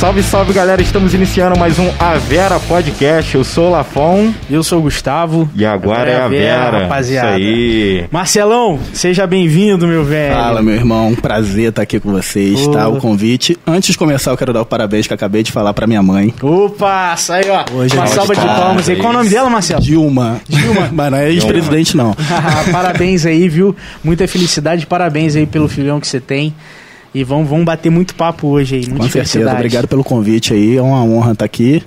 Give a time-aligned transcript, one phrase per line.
[0.00, 3.34] Salve, salve galera, estamos iniciando mais um A Vera Podcast.
[3.34, 4.32] Eu sou o Lafon.
[4.50, 5.46] Eu sou o Gustavo.
[5.54, 7.38] E agora, é a Vera, rapaziada.
[7.38, 8.06] Isso aí.
[8.10, 10.34] Marcelão, seja bem-vindo, meu velho.
[10.34, 11.14] Fala, meu irmão.
[11.14, 12.88] Prazer estar aqui com vocês, tá?
[12.88, 13.58] O convite.
[13.66, 16.02] Antes de começar, eu quero dar o parabéns que eu acabei de falar pra minha
[16.02, 16.32] mãe.
[16.40, 17.66] Opa, sai, ó.
[17.70, 18.96] Hoje Uma salva de nossa palmas aí.
[18.96, 19.82] Qual o nome dela, Marcelo?
[19.82, 20.40] Dilma.
[20.48, 20.88] Dilma.
[20.96, 22.16] Mas não é ex-presidente, não.
[22.72, 23.76] parabéns aí, viu?
[24.02, 26.54] Muita felicidade, parabéns aí pelo filhão que você tem.
[27.14, 29.52] E vamos, vamos bater muito papo hoje aí, muita Com certeza.
[29.52, 30.76] Obrigado pelo convite aí.
[30.76, 31.82] É uma honra estar aqui.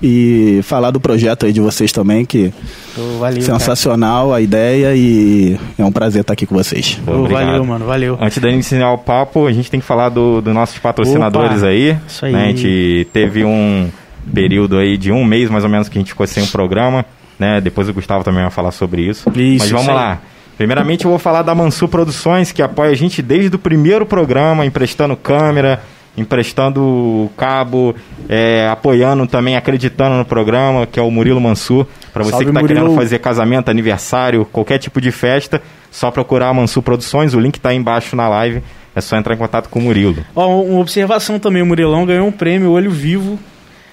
[0.00, 2.52] E falar do projeto aí de vocês também, que
[2.96, 3.58] Ô, valeu, cara.
[3.58, 7.00] sensacional a ideia e é um prazer estar aqui com vocês.
[7.04, 7.46] Obrigado.
[7.46, 8.16] valeu, mano, valeu.
[8.20, 11.62] Antes da gente iniciar o papo, a gente tem que falar dos do nossos patrocinadores
[11.62, 11.96] Opa, aí.
[12.06, 12.32] isso aí.
[12.32, 12.44] né?
[12.44, 13.88] A gente teve um
[14.32, 17.04] período aí de um mês mais ou menos que a gente ficou sem o programa.
[17.36, 17.60] Né?
[17.60, 19.28] Depois o Gustavo também vai falar sobre isso.
[19.30, 20.16] Isso, Mas vamos isso aí.
[20.58, 24.66] Primeiramente eu vou falar da Mansur Produções, que apoia a gente desde o primeiro programa,
[24.66, 25.80] emprestando câmera,
[26.16, 27.94] emprestando cabo,
[28.28, 31.86] é, apoiando também, acreditando no programa, que é o Murilo Mansur.
[32.12, 36.48] Para você Salve, que está querendo fazer casamento, aniversário, qualquer tipo de festa, só procurar
[36.48, 38.60] a Mansur Produções, o link está aí embaixo na live.
[38.96, 40.16] É só entrar em contato com o Murilo.
[40.34, 43.38] Ó, uma observação também, o Murilão ganhou um prêmio Olho Vivo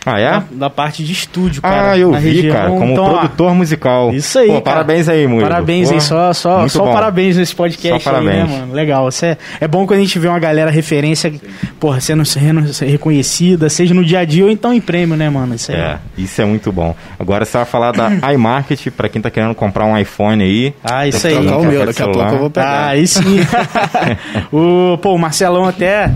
[0.05, 0.29] Ah, é?
[0.31, 1.91] da, da parte de estúdio, cara.
[1.91, 2.55] ah, eu vi, região.
[2.55, 4.13] cara, como Então, ó, produtor musical.
[4.13, 4.63] Isso aí, Pô, cara.
[4.77, 5.49] parabéns aí, Murilo.
[5.49, 6.93] Parabéns Pô, aí, só, só, só bom.
[6.93, 8.59] parabéns nesse podcast Só aí, né, parabéns.
[8.59, 8.73] mano?
[8.73, 9.09] Legal.
[9.09, 11.33] Isso é, é bom quando a gente vê uma galera referência,
[11.79, 15.55] porra, sendo sendo reconhecida, seja no dia a dia ou então em prêmio, né, mano?
[15.55, 15.75] Isso é.
[15.75, 16.95] É, isso é muito bom.
[17.19, 20.73] Agora você vai falar da iMarket, para quem tá querendo comprar um iPhone aí.
[20.83, 21.33] Ah, isso aí.
[21.33, 22.67] Trocar o meu, daqui a pouco eu vou pegar.
[22.67, 23.39] Ah, aí sim.
[24.51, 26.11] o, pô, o Marcelão até.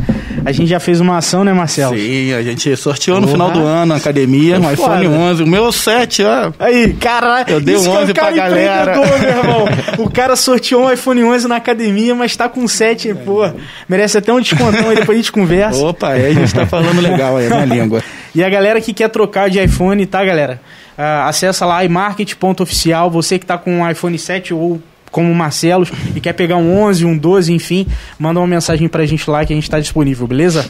[0.46, 1.96] A gente já fez uma ação, né, Marcelo?
[1.98, 3.32] Sim, a gente sorteou no Porra.
[3.34, 4.74] final do ano na academia, um Foda.
[4.74, 5.44] iPhone 11.
[5.44, 6.52] O meu é o 7, ó.
[6.60, 7.50] Aí, caralho.
[7.50, 8.94] Eu dei um que é o 11 pra galera.
[8.96, 9.66] meu irmão.
[9.98, 13.50] O cara sorteou um iPhone 11 na academia, mas tá com 7, pô.
[13.88, 15.84] Merece até um descontão aí, depois a gente conversa.
[15.86, 18.02] Opa, aí a gente tá falando legal aí, na língua.
[18.36, 20.62] E a galera que quer trocar de iPhone, tá, galera?
[20.96, 23.10] Ah, acessa lá imarket.oficial.
[23.10, 24.80] Você que tá com um iPhone 7 ou
[25.12, 27.88] como o Marcelo e quer pegar um 11, um 12, enfim,
[28.18, 30.70] manda uma mensagem pra gente lá que a gente tá disponível, beleza?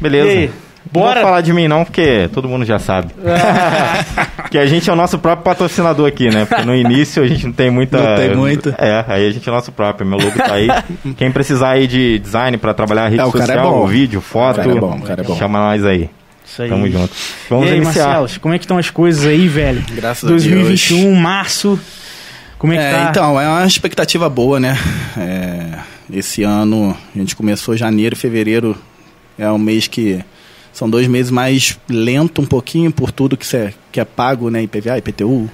[0.00, 0.26] Beleza.
[0.28, 0.52] E aí, Não
[0.92, 1.20] bora?
[1.20, 3.12] vou falar de mim não, porque todo mundo já sabe.
[4.50, 6.44] que a gente é o nosso próprio patrocinador aqui, né?
[6.44, 7.98] Porque no início a gente não tem muita...
[7.98, 8.74] Não tem muito.
[8.78, 10.06] É, aí a gente é nosso próprio.
[10.06, 10.68] Meu logo tá aí.
[11.16, 13.86] Quem precisar aí de design pra trabalhar a rede É, o cara é social, bom.
[13.86, 15.36] vídeo, foto, O cara é bom, o cara é bom.
[15.36, 16.08] chama nós aí.
[16.46, 16.68] Isso aí.
[16.70, 17.10] Tamo junto.
[17.50, 18.06] Vamos e aí, iniciar.
[18.20, 19.82] Marcelo, como é que estão as coisas aí, velho?
[19.92, 21.78] Graças a 2021, março.
[22.58, 23.10] Como é que É, tá?
[23.10, 24.76] então, é uma expectativa boa, né?
[25.16, 25.78] É,
[26.12, 28.76] esse ano, a gente começou janeiro e fevereiro,
[29.38, 30.24] é um mês que
[30.72, 34.62] são dois meses mais lento um pouquinho por tudo que, cê, que é pago, né?
[34.62, 35.48] IPVA, IPTU,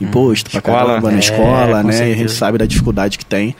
[0.00, 0.78] imposto pra Escola.
[0.86, 1.92] caramba na É, escola, né?
[1.92, 2.18] E a certeza.
[2.18, 3.54] gente sabe da dificuldade que tem.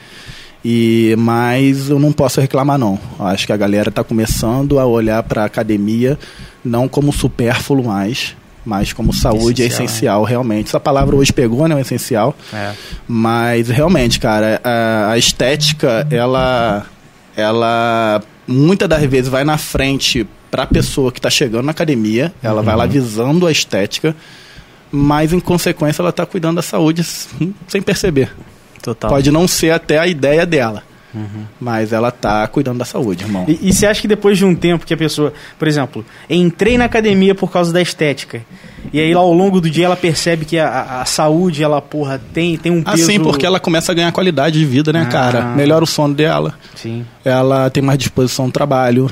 [0.65, 2.99] E, mas eu não posso reclamar não.
[3.19, 6.17] Acho que a galera está começando a olhar para a academia
[6.65, 8.35] não como supérfluo mais,
[8.67, 10.67] mas como saúde é Essencial, essencial realmente.
[10.67, 11.75] Essa palavra hoje pegou, né?
[11.75, 12.35] O essencial.
[12.53, 12.73] É.
[13.07, 16.85] Mas realmente, cara, a, a estética, ela,
[17.33, 22.33] ela muitas das vezes vai na frente para a pessoa que está chegando na academia,
[22.43, 24.13] ela vai lá visando a estética,
[24.91, 28.33] mas em consequência ela está cuidando da saúde sem perceber.
[28.81, 29.09] Total.
[29.09, 30.83] Pode não ser até a ideia dela,
[31.59, 33.45] mas ela tá cuidando da saúde, irmão.
[33.47, 36.77] E, e você acha que depois de um tempo que a pessoa, por exemplo, entrei
[36.77, 38.41] na academia por causa da estética,
[38.93, 42.57] e aí ao longo do dia ela percebe que a, a- saúde, ela, porra, tem,
[42.57, 43.03] tem um peso...
[43.03, 45.11] Assim, porque ela começa a ganhar qualidade de vida, né, Ah.
[45.11, 45.45] cara?
[45.55, 46.53] Melhora o sono dela.
[46.75, 47.05] Sim.
[47.25, 49.09] ela tem mais disposição no trabalho,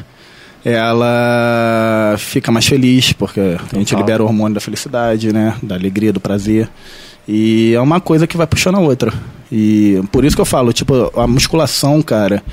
[0.64, 4.00] ela fica mais feliz, porque a gente Total.
[4.00, 5.56] libera o hormônio da felicidade, né?
[5.62, 6.70] Da alegria, do prazer.
[7.28, 9.12] E é uma coisa que vai puxando a outra.
[9.52, 12.44] E por isso que eu falo, tipo, a musculação, cara,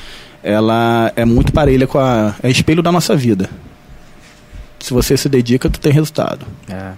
[0.43, 2.35] ela é muito parelha com a.
[2.43, 3.49] É espelho da nossa vida.
[4.79, 6.44] Se você se dedica, tu tem resultado.
[6.69, 6.93] É.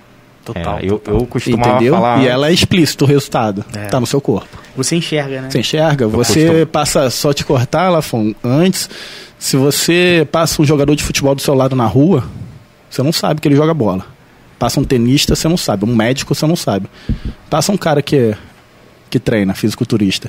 [0.45, 0.79] Total.
[0.79, 1.95] É, eu, eu costumava Entendeu?
[1.95, 2.23] falar...
[2.23, 3.65] E ela é explícito o resultado.
[3.75, 3.87] É.
[3.87, 4.59] Tá no seu corpo.
[4.77, 5.51] Você enxerga, né?
[5.51, 6.07] Você enxerga?
[6.09, 6.67] Você costumo.
[6.67, 8.91] passa só te cortar, Lafon, antes.
[9.39, 12.25] Se você passa um jogador de futebol do seu lado na rua,
[12.91, 14.07] você não sabe que ele joga bola.
[14.59, 15.85] Passa um tenista, você não sabe.
[15.85, 16.89] Um médico, você não sabe.
[17.49, 18.35] Passa um cara que,
[19.15, 20.29] que treina, fisiculturista.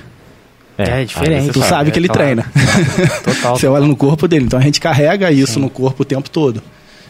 [0.78, 1.46] É, aí diferente.
[1.48, 2.22] você Tu sabe, que ele é claro.
[2.24, 2.46] treina.
[3.24, 3.58] Total.
[3.58, 4.46] Você olha no corpo dele.
[4.46, 6.62] Então a gente carrega isso no corpo o tempo todo.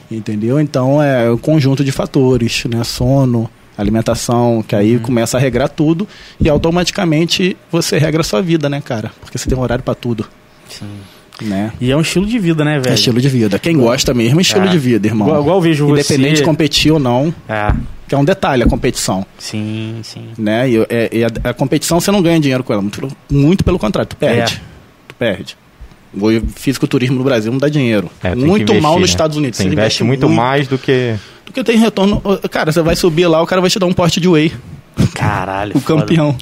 [0.09, 0.57] Entendeu?
[0.59, 2.81] Então é um conjunto de fatores, né?
[2.83, 6.07] Sono, alimentação, que aí começa a regrar tudo
[6.39, 9.11] e automaticamente você regra a sua vida, né, cara?
[9.19, 10.25] Porque você tem um horário pra tudo,
[10.69, 10.85] Sim.
[11.41, 11.73] né?
[11.81, 12.91] E é um estilo de vida, né, velho?
[12.91, 13.57] É estilo de vida.
[13.59, 14.69] Quem gosta mesmo é estilo É.
[14.69, 15.27] de vida, irmão.
[15.27, 16.13] Igual, igual eu vejo você...
[16.13, 17.73] Independente de competir ou não, É,
[18.07, 20.29] que é um detalhe a competição, sim, sim.
[20.37, 20.69] né?
[20.69, 23.63] E, é- e a, a competição você não ganha dinheiro com ela, muito, pelo- muito
[23.63, 24.61] pelo contrário, tu perde.
[25.07, 25.57] Tu perde.
[26.13, 28.09] O fisiculturismo no Brasil não dá dinheiro.
[28.23, 29.05] É, muito investir, mal nos né?
[29.07, 29.57] Estados Unidos.
[29.57, 31.15] Você investe muito mais do que.
[31.45, 32.21] do que tem retorno.
[32.49, 34.53] Cara, você vai subir lá, o cara vai te dar um poste de whey.
[35.13, 35.73] Caralho.
[35.75, 36.37] O campeão.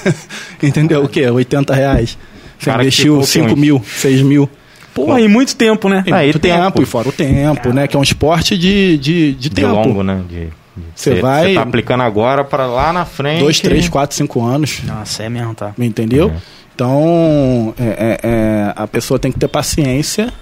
[0.62, 1.04] Entendeu?
[1.04, 1.28] O quê?
[1.28, 2.16] 80 reais.
[2.58, 4.48] Você Cara investiu ficou 5 com mil, 6 mil.
[4.94, 6.02] Porra, e muito tempo, né?
[6.06, 6.64] E Ah, e muito tempo.
[6.64, 7.86] tempo, e fora o tempo, né?
[7.86, 9.68] Que é um esporte de, de, de de tempo.
[9.74, 10.22] longo, né?
[10.28, 10.48] De-
[10.94, 13.40] Você vai- Você tá aplicando agora para lá na frente.
[13.40, 14.80] 2, 3, 4, 5 anos.
[14.84, 15.72] Nossa, é mesmo, tá?
[15.78, 16.32] Entendeu?
[16.74, 20.32] Então, é- é- é, a pessoa tem que ter paciência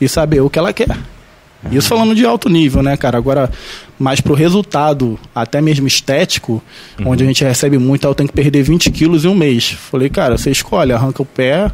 [0.00, 0.88] e saber o que ela quer.
[1.70, 3.18] Isso falando de alto nível, né, cara?
[3.18, 3.50] Agora,
[3.98, 6.62] mais pro resultado, até mesmo estético,
[7.04, 9.70] onde a gente recebe muito, ah, eu tenho que perder 20 quilos em um mês.
[9.90, 11.70] Falei, cara, você escolhe, arranca o pé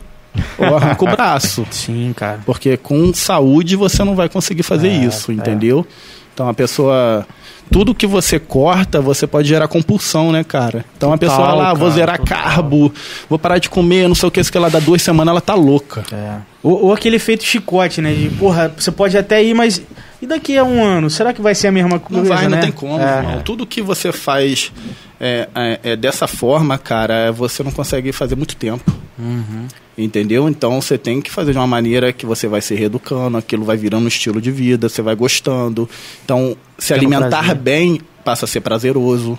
[0.58, 1.64] ou arranca o braço.
[1.70, 2.40] Sim, cara.
[2.44, 5.34] Porque com saúde você não vai conseguir fazer É, isso, é.
[5.34, 5.86] entendeu?
[6.34, 7.24] Então a pessoa.
[7.70, 10.84] Tudo que você corta, você pode gerar compulsão, né, cara?
[10.96, 12.42] Então a pessoa Total, lá, vou cara, zerar total.
[12.42, 12.92] carbo,
[13.28, 15.40] vou parar de comer, não sei o que, isso que ela dá duas semanas, ela
[15.40, 16.04] tá louca.
[16.12, 16.36] É.
[16.62, 18.12] Ou, ou aquele efeito chicote, né?
[18.12, 19.82] De, porra, você pode até ir, mas.
[20.20, 21.10] E daqui a um ano?
[21.10, 22.28] Será que vai ser a mesma Não coisa?
[22.34, 22.60] vai, não né?
[22.62, 23.18] tem como, É.
[23.18, 23.42] irmão.
[23.42, 24.72] Tudo que você faz
[25.20, 28.90] é, é- é dessa forma, cara, você não consegue fazer muito tempo.
[29.18, 29.66] Uhum.
[29.96, 30.48] Entendeu?
[30.48, 33.76] Então você tem que fazer de uma maneira que você vai se reeducando, aquilo vai
[33.76, 35.88] virando um estilo de vida, você vai gostando.
[36.24, 39.38] Então, se alimentar bem passa a ser prazeroso.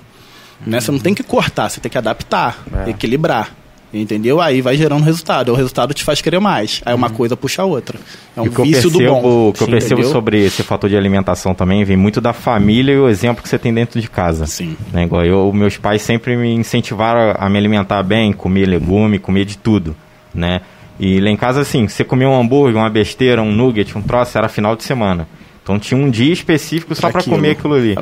[0.65, 0.79] Né?
[0.81, 2.89] Você não tem que cortar, você tem que adaptar, É.
[2.89, 3.55] equilibrar.
[4.01, 4.39] Entendeu?
[4.39, 5.51] Aí vai gerando resultado.
[5.51, 6.81] O resultado te faz querer mais.
[6.85, 7.99] Aí uma coisa puxa a outra.
[8.35, 9.49] É um E vício do percebo, bom.
[9.49, 10.11] o que eu percebo entendeu?
[10.11, 13.57] sobre esse fator de alimentação também vem muito da família e o exemplo que você
[13.57, 14.45] tem dentro de casa.
[14.45, 14.75] Sim.
[14.91, 19.45] Né, igual eu, meus pais sempre me incentivaram a me alimentar bem, comer legume, comer
[19.45, 19.95] de tudo,
[20.33, 20.61] né?
[20.99, 24.37] E lá em casa, assim, você comia um hambúrguer, uma besteira, um nugget, um troço,
[24.37, 25.27] era final de semana.
[25.61, 27.95] Então tinha um dia específico só Pra para comer aquilo ali.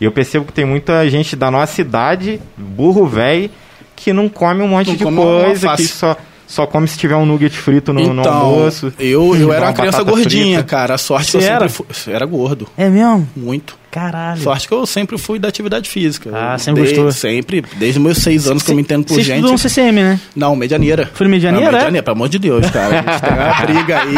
[0.00, 3.50] E eu percebo que tem muita gente da nossa idade, burro velho,
[4.02, 6.16] que não come um monte Não de coisa, que só,
[6.46, 8.92] só come se tiver um nugget frito no, no então, almoço.
[8.98, 10.62] eu, eu era Uma criança gordinha, frita.
[10.64, 10.94] cara.
[10.94, 11.68] A sorte que eu Você era?
[11.68, 12.12] sempre fui.
[12.14, 12.66] Era gordo.
[12.76, 13.28] É mesmo?
[13.36, 13.78] Muito.
[13.90, 14.40] Caralho.
[14.40, 16.30] Sorte que eu sempre fui da atividade física.
[16.32, 17.12] Ah, Eu sempre desde, gostou.
[17.30, 19.36] Sempre, desde meus seis anos que eu me entendo por Você gente.
[19.36, 20.20] estudou no CCM, né?
[20.36, 21.10] Não, medianeira.
[21.12, 21.76] Foi no Medianeira, Não, é?
[21.78, 23.00] medianeira, pelo amor de Deus, cara.
[23.00, 24.14] A gente tem uma briga aí.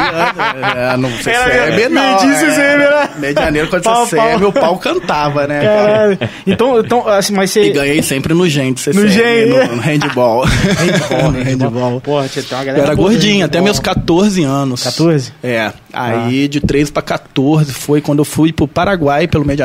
[0.91, 2.13] é, é, não sei se Era- é não.
[2.13, 3.09] me disse é, sempre, né?
[3.19, 5.63] Medianeira, quando Pau, você é, meu pau cantava, né?
[5.63, 5.87] cara?
[5.87, 6.19] Caralho.
[6.47, 7.65] Então, então assim, mas você.
[7.69, 9.47] E ganhei sempre no gente, CCM, No Gen.
[9.47, 10.45] no, no handball.
[10.45, 12.01] Handball, no handball.
[12.03, 12.87] Porra, tinha uma Eu galera.
[12.89, 14.83] era boa do gordinho, até meus 14 anos.
[14.83, 15.33] 14?
[15.43, 15.73] É.
[15.95, 19.62] Aí de 13 pra 14 foi quando eu fui pro Paraguai pelo Medianeira.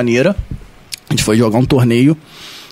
[1.09, 2.17] A gente foi jogar um torneio.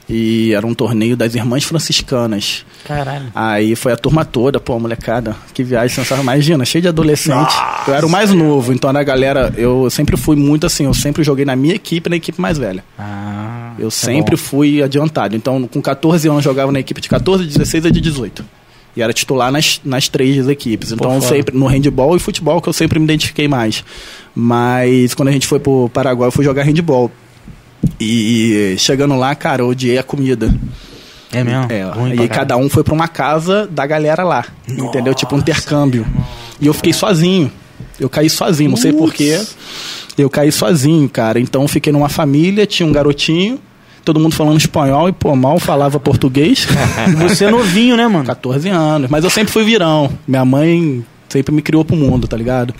[0.07, 2.63] E era um torneio das Irmãs Franciscanas.
[2.85, 3.31] Caralho.
[3.33, 6.23] Aí foi a turma toda, pô, molecada, que viagem sensacional.
[6.23, 7.55] Imagina, cheio de adolescente.
[7.87, 11.23] Eu era o mais novo, então a galera, eu sempre fui muito assim, eu sempre
[11.23, 12.83] joguei na minha equipe na equipe mais velha.
[12.99, 13.73] Ah.
[13.79, 14.41] Eu tá sempre bom.
[14.41, 15.35] fui adiantado.
[15.35, 18.45] Então, com 14 anos, eu jogava na equipe de 14, 16 e de 18.
[18.95, 20.91] E era titular nas, nas três equipes.
[20.91, 23.83] Então, sempre no handball e futebol, que eu sempre me identifiquei mais.
[24.33, 27.11] Mas quando a gente foi pro Paraguai, eu fui jogar handball.
[27.99, 30.53] E chegando lá, cara, eu odiei a comida.
[31.31, 31.67] É mesmo?
[31.69, 34.45] É, Ruim e cada um foi pra uma casa da galera lá.
[34.67, 35.13] entendeu?
[35.13, 36.05] Tipo um Nossa, intercâmbio.
[36.61, 37.51] E eu fiquei sozinho.
[37.99, 39.41] Eu caí sozinho, não sei porquê.
[40.17, 41.39] Eu caí sozinho, cara.
[41.39, 43.59] Então eu fiquei numa família, tinha um garotinho,
[44.05, 46.67] todo mundo falando espanhol e, pô, mal falava português.
[47.09, 48.25] E você é novinho, né, mano?
[48.25, 49.09] 14 anos.
[49.09, 50.09] Mas eu sempre fui virão.
[50.27, 52.73] Minha mãe sempre me criou pro mundo, tá ligado?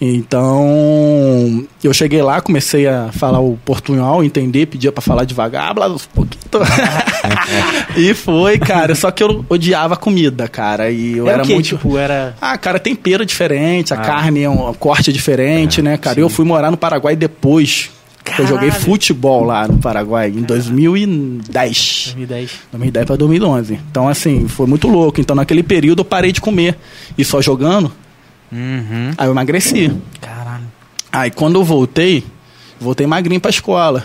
[0.00, 5.88] Então, eu cheguei lá, comecei a falar o portunhol, entender, pedia pra falar devagar, habla
[5.92, 6.40] uns pouquinho.
[7.96, 8.94] e foi, cara.
[8.94, 10.90] Só que eu odiava comida, cara.
[10.90, 11.54] E eu Era era o quê?
[11.54, 11.66] muito.
[11.68, 12.34] Tipo, era.
[12.40, 14.00] Ah, cara, tempero diferente, a Ah.
[14.00, 16.20] carne é um corte diferente, né, cara?
[16.20, 17.90] Eu fui morar no Paraguai depois.
[18.34, 18.84] Que Eu joguei Caralho.
[18.84, 22.14] futebol lá no Paraguai em 2010.
[22.16, 22.50] 2010.
[22.72, 23.80] 2010 para 2011.
[23.90, 25.20] Então, assim, foi muito louco.
[25.20, 26.76] Então, naquele período, eu parei de comer.
[27.16, 27.90] E só jogando,
[28.52, 29.10] Uhum.
[29.16, 29.92] aí eu emagreci.
[30.20, 30.64] Caralho.
[31.12, 32.24] Aí, quando eu voltei,
[32.80, 34.04] voltei magrinho pra escola.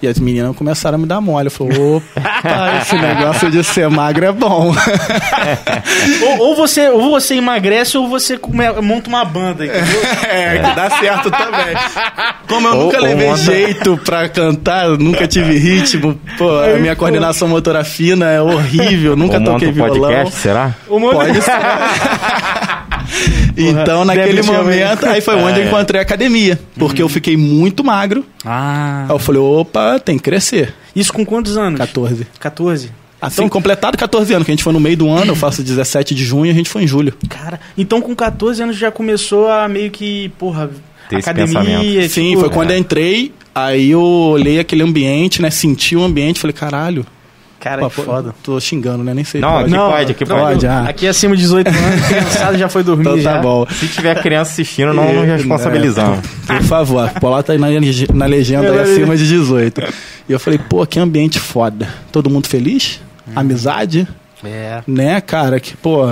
[0.00, 1.46] E as meninas começaram a me dar mole.
[1.46, 4.72] Eu falei, opa, esse negócio de ser magro é bom.
[6.22, 10.00] ou, ou você, ou você emagrece ou você come- monta uma banda, entendeu?
[10.30, 11.74] É, que dá certo também.
[12.48, 16.78] Como eu Ou- nunca levei monta- jeito pra cantar, eu nunca tive ritmo, pô, a
[16.78, 20.00] minha coordenação motora fina é horrível, nunca Ou toquei um violão.
[20.00, 20.74] podcast, será?
[20.86, 21.52] Pode ser.
[23.56, 26.58] então, naquele momento, aí foi onde eu encontrei a academia.
[26.78, 28.24] Porque eu fiquei muito magro.
[28.44, 29.06] Ah.
[29.08, 30.74] Aí eu falei, opa, tem que crescer.
[30.94, 31.78] Isso com quantos anos?
[31.78, 32.26] 14.
[32.38, 32.90] 14.
[33.20, 35.62] Assim, Então- completado 14 anos, que a gente foi no meio do ano, eu faço
[35.62, 37.12] 17 de junho, a gente foi em julho.
[37.28, 40.70] Cara, então com 14 anos já começou a meio que, porra,
[41.08, 41.60] Ter esse academia.
[41.60, 42.08] pensamento.
[42.10, 45.50] Sim, tipo, foi quando eu entrei, aí eu olhei aquele ambiente, né?
[45.50, 47.04] Senti o ambiente, falei, caralho,
[47.60, 48.34] Cara, Pô, que pô, foda.
[48.42, 49.12] Tô xingando, né?
[49.12, 49.40] Nem sei.
[49.40, 50.48] Não, aqui pode, aqui tranquilo.
[50.50, 50.84] pode, ah.
[50.88, 53.34] Aqui acima de 18 anos, criançada já foi dormir Então já.
[53.34, 53.66] tá bom.
[53.68, 56.20] Se tiver criança assistindo, não nos responsabilizamos.
[56.46, 57.66] Por favor, bota aí na,
[58.14, 59.82] na legenda aí acima de 18.
[60.28, 61.88] E eu falei, pô, que ambiente foda.
[62.12, 63.00] Todo mundo feliz?
[63.34, 64.06] Amizade?
[64.44, 64.82] É.
[64.86, 65.58] Né, cara?
[65.58, 66.04] Que, pô,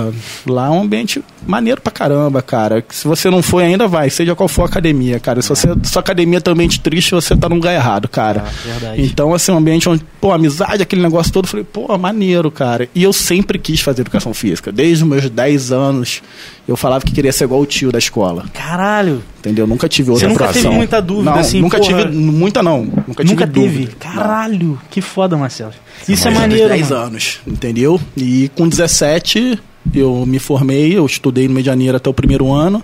[0.45, 2.81] lá é um ambiente maneiro pra caramba, cara.
[2.81, 5.41] Que se você não foi ainda, vai, seja qual for a academia, cara.
[5.41, 8.43] Se você, sua academia tá um ambiente triste, você tá num lugar errado, cara.
[8.45, 9.01] Ah, verdade.
[9.01, 12.89] Então, assim, um ambiente onde, pô, amizade, aquele negócio todo, eu falei, pô, maneiro, cara.
[12.93, 14.71] E eu sempre quis fazer educação física.
[14.71, 16.21] Desde os meus 10 anos,
[16.67, 18.45] eu falava que queria ser igual o tio da escola.
[18.53, 19.23] Caralho.
[19.39, 19.65] Entendeu?
[19.65, 22.03] Nunca tive outra Você nunca teve muita dúvida, não, assim, Nunca porra.
[22.03, 22.83] tive, muita não.
[22.83, 23.67] Nunca tive Nunca teve.
[23.85, 23.91] dúvida.
[23.99, 24.77] Caralho.
[24.89, 25.71] Que foda, Marcelo.
[26.07, 26.69] Isso é maneiro.
[26.69, 27.01] 10 mano.
[27.03, 27.99] anos, entendeu?
[28.15, 29.59] E com 17
[29.93, 32.83] eu me formei, eu estudei no Medianeira até o primeiro ano.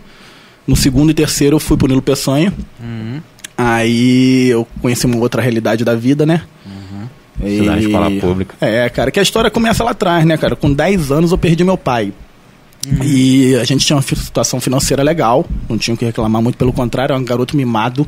[0.66, 2.54] No segundo e terceiro eu fui pro Nilo Peçanha.
[2.82, 3.20] Uhum.
[3.58, 6.42] Aí eu conheci uma outra realidade da vida, né?
[6.66, 7.48] Uhum.
[7.48, 8.56] E- Estudar na escola pública.
[8.62, 10.56] É, cara, que a história começa lá atrás, né, cara?
[10.56, 12.14] Com 10 anos eu perdi meu pai.
[13.02, 16.74] E a gente tinha uma situação financeira legal, não tinha o que reclamar, muito pelo
[16.74, 18.06] contrário, era um garoto mimado,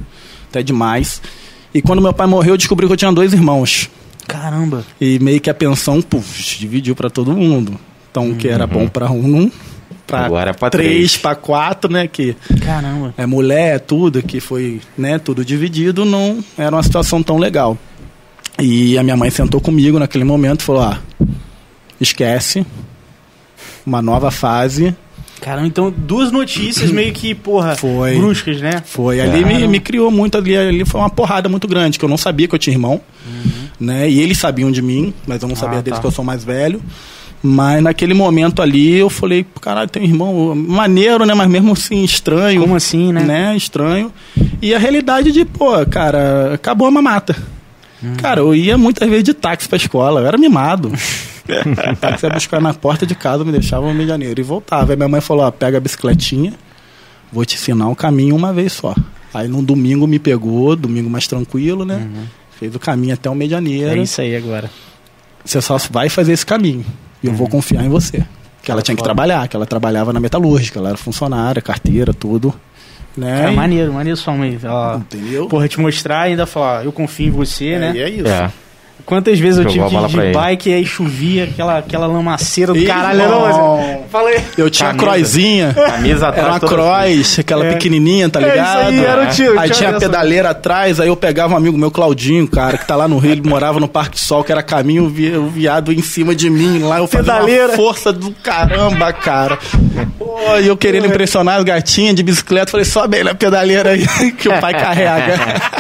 [0.50, 1.22] até demais.
[1.74, 3.90] E quando meu pai morreu, eu descobri que eu tinha dois irmãos.
[4.28, 4.84] Caramba.
[5.00, 7.80] E meio que a pensão, puf, dividiu pra todo mundo.
[8.12, 9.52] Então, o que era bom pra um,
[10.08, 11.18] pra Agora é pra três, três.
[11.18, 12.08] pra quatro, né?
[12.08, 13.14] Que Caramba.
[13.18, 17.78] é mulher, é tudo, que foi, né, tudo dividido, não era uma situação tão legal.
[18.58, 21.00] E a minha mãe sentou comigo naquele momento e falou: ah,
[22.00, 22.66] esquece,
[23.86, 24.96] uma nova fase.
[25.42, 28.16] Caramba, então duas notícias meio que, porra, Foi.
[28.18, 28.82] bruscas, né?
[28.86, 32.10] Foi ali, me, me criou muito ali, ali foi uma porrada muito grande, que eu
[32.10, 33.02] não sabia que eu tinha irmão,
[33.80, 34.10] né?
[34.10, 36.02] E eles sabiam de mim, mas eu não sabia Ah, deles tá.
[36.02, 36.82] que eu sou mais velho.
[37.44, 41.34] Mas naquele momento ali eu falei, caralho, tem um irmão maneiro, né?
[41.36, 42.62] Mas mesmo assim, estranho.
[42.62, 43.56] Como assim, né?
[43.56, 44.12] Estranho.
[44.62, 47.36] E a realidade de, pô, cara, acabou a mamata.
[48.04, 48.16] Hum.
[48.18, 50.90] Cara, eu ia muitas vezes de táxi pra escola, eu era mimado.
[50.90, 54.44] o táxi ia buscar na porta de casa, me deixava no Rio de Janeiro e
[54.44, 54.94] voltava.
[54.94, 56.54] Aí minha mãe falou, ó, pega a bicicletinha,
[57.32, 58.96] vou te ensinar um caminho uma vez só.
[59.34, 62.08] Aí num domingo me pegou, domingo mais tranquilo, né?
[62.60, 63.94] Fez o caminho até o Medianeira.
[63.94, 64.00] Uhum.
[64.00, 64.70] É isso aí agora.
[65.44, 66.86] Você só vai fazer esse caminho.
[67.22, 68.26] E eu vou confiar em você.
[68.62, 72.14] Que ela Cara, tinha que trabalhar, que ela trabalhava na metalúrgica, ela era funcionária, carteira,
[72.14, 72.54] tudo.
[73.16, 73.40] Né?
[73.42, 74.58] Cara, E- maneiro, maneiro sua mãe.
[74.62, 75.48] Ela, Entendeu?
[75.48, 77.94] porra, te mostrar e ainda falar, eu confio em você, É, né?
[77.96, 78.28] E é isso.
[78.28, 78.52] É.
[79.06, 80.34] Quantas vezes eu Jogou tive ir pra de ele.
[80.34, 83.22] bike e aí chovia, aquela, aquela lamaceira do Ih, caralho.
[83.22, 83.48] irmão.
[83.48, 84.12] Não, mas...
[84.12, 84.42] Fala aí.
[84.58, 85.04] Eu tinha Camisa.
[85.06, 85.74] a croizinha.
[85.76, 87.74] Camisa atrás Era uma toda cross, aquela É.
[87.74, 88.88] pequenininha, tá É, isso ligado?
[88.88, 91.92] aí, era o tio, Aí tinha a pedaleira atrás, aí eu pegava um amigo meu,
[91.92, 95.08] Claudinho, cara, que tá lá no Rio, ele morava no Parque Sol, que era caminho,
[95.08, 97.68] vi- o viado em cima de mim lá, eu fazia Pedaleira.
[97.68, 99.60] uma força do caramba, cara.
[100.18, 104.04] Pô, e eu querendo impressionar as gatinhas de bicicleta, falei, sobe aí na pedaleira aí,
[104.34, 105.36] que o pai carrega.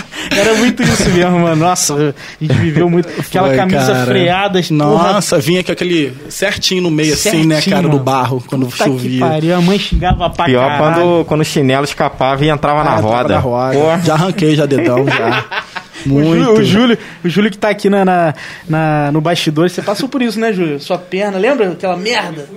[0.31, 1.55] Era muito isso mesmo, mano.
[1.55, 2.13] Nossa, a
[2.43, 3.07] gente viveu muito.
[3.19, 4.05] Aquela Foi, camisa cara.
[4.05, 8.03] freada, porra, Nossa, vinha com aquele certinho no meio, assim, né, certinho, cara, do mano.
[8.03, 9.19] barro, quando Puta que chovia.
[9.25, 10.95] pariu, a mãe xingava pra Pior caralho.
[10.95, 13.33] quando, quando o chinelo escapava e entrava na Ah, roda.
[13.35, 13.73] na roda.
[13.77, 15.43] Pô, Já arranquei já dedão, já.
[16.05, 16.27] O Muito.
[16.29, 18.33] Júlio, o Júlio, o Júlio que tá aqui na, na,
[18.67, 20.79] na- no bastidor, você passou por isso, né, Júlio?
[20.79, 22.47] Sua perna, lembra aquela merda?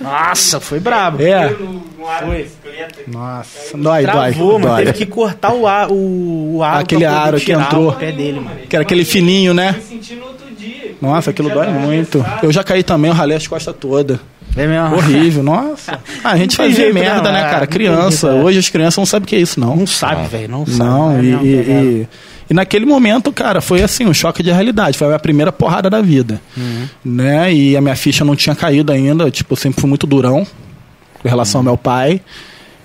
[0.00, 1.22] Nossa, foi brabo.
[1.22, 1.54] É.
[2.24, 2.46] Foi.
[3.06, 4.60] Nossa, dói, Travou, dói.
[4.60, 4.74] mano.
[4.74, 4.84] dói.
[4.84, 6.80] Teve que cortar o, ar, o, o aro.
[6.80, 7.88] Aquele aro que entrou.
[7.90, 8.56] O pé dele, mano.
[8.68, 9.76] Que era aquele fininho, né?
[11.00, 12.24] Nossa, aquilo dói muito.
[12.42, 14.18] Eu já caí também, eu ralei as costas todas.
[14.56, 14.96] É mesmo.
[14.96, 15.98] Horrível, nossa.
[16.22, 17.66] Ah, a gente fazia jeito, merda, não, né, é, cara?
[17.66, 18.28] Criança.
[18.28, 18.44] jeito, é.
[18.44, 19.76] Hoje as crianças não sabem o que é isso, não.
[19.76, 20.48] Não sabe, velho.
[20.48, 20.78] Não sabe.
[20.78, 22.08] Não, é e, mesmo, e, pegada.
[22.48, 24.96] E- naquele momento, cara, foi assim, um choque de realidade.
[24.98, 26.40] Foi a minha primeira porrada da vida.
[26.56, 26.88] Uhum.
[27.04, 27.52] Né?
[27.54, 29.30] E a minha ficha não tinha caído ainda.
[29.30, 30.46] Tipo, eu sempre fui muito durão
[31.22, 31.68] com relação Uhum.
[31.68, 32.20] ao meu pai.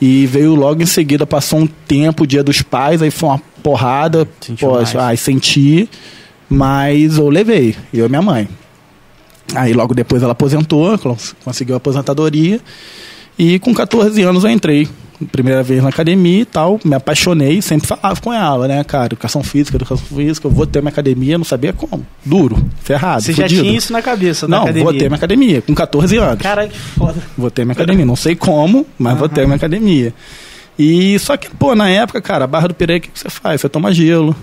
[0.02, 3.42] E veio logo em seguida, passou um tempo, o dia dos pais, aí foi uma
[3.62, 4.26] porrada.
[4.40, 5.90] Sentiu Pô, ai, senti,
[6.50, 8.48] mas eu levei, eu e minha mãe.
[9.56, 12.62] Aí logo depois ela aposentou, cons- conseguiu a aposentadoria.
[13.38, 14.88] E com 14 anos eu entrei.
[15.34, 19.08] Primeira vez na academia e tal, me apaixonei, sempre falava com ela, né, cara?
[19.08, 22.06] Educação física, educação física, eu vou ter minha academia, não sabia como.
[22.24, 23.22] Duro, ferrado.
[23.22, 23.64] Você já fudido.
[23.64, 24.84] tinha isso na cabeça, na Não, academia?
[24.86, 26.42] vou ter minha academia, com 14 anos.
[26.42, 27.16] Caralho, que foda.
[27.38, 28.06] Vou ter minha academia.
[28.06, 30.14] Não sei como, mas vou ter minha academia.
[30.78, 33.30] E só que, pô, na época, cara, a Barra do Pirei, o que que você
[33.30, 33.60] faz?
[33.60, 34.34] Você toma gelo,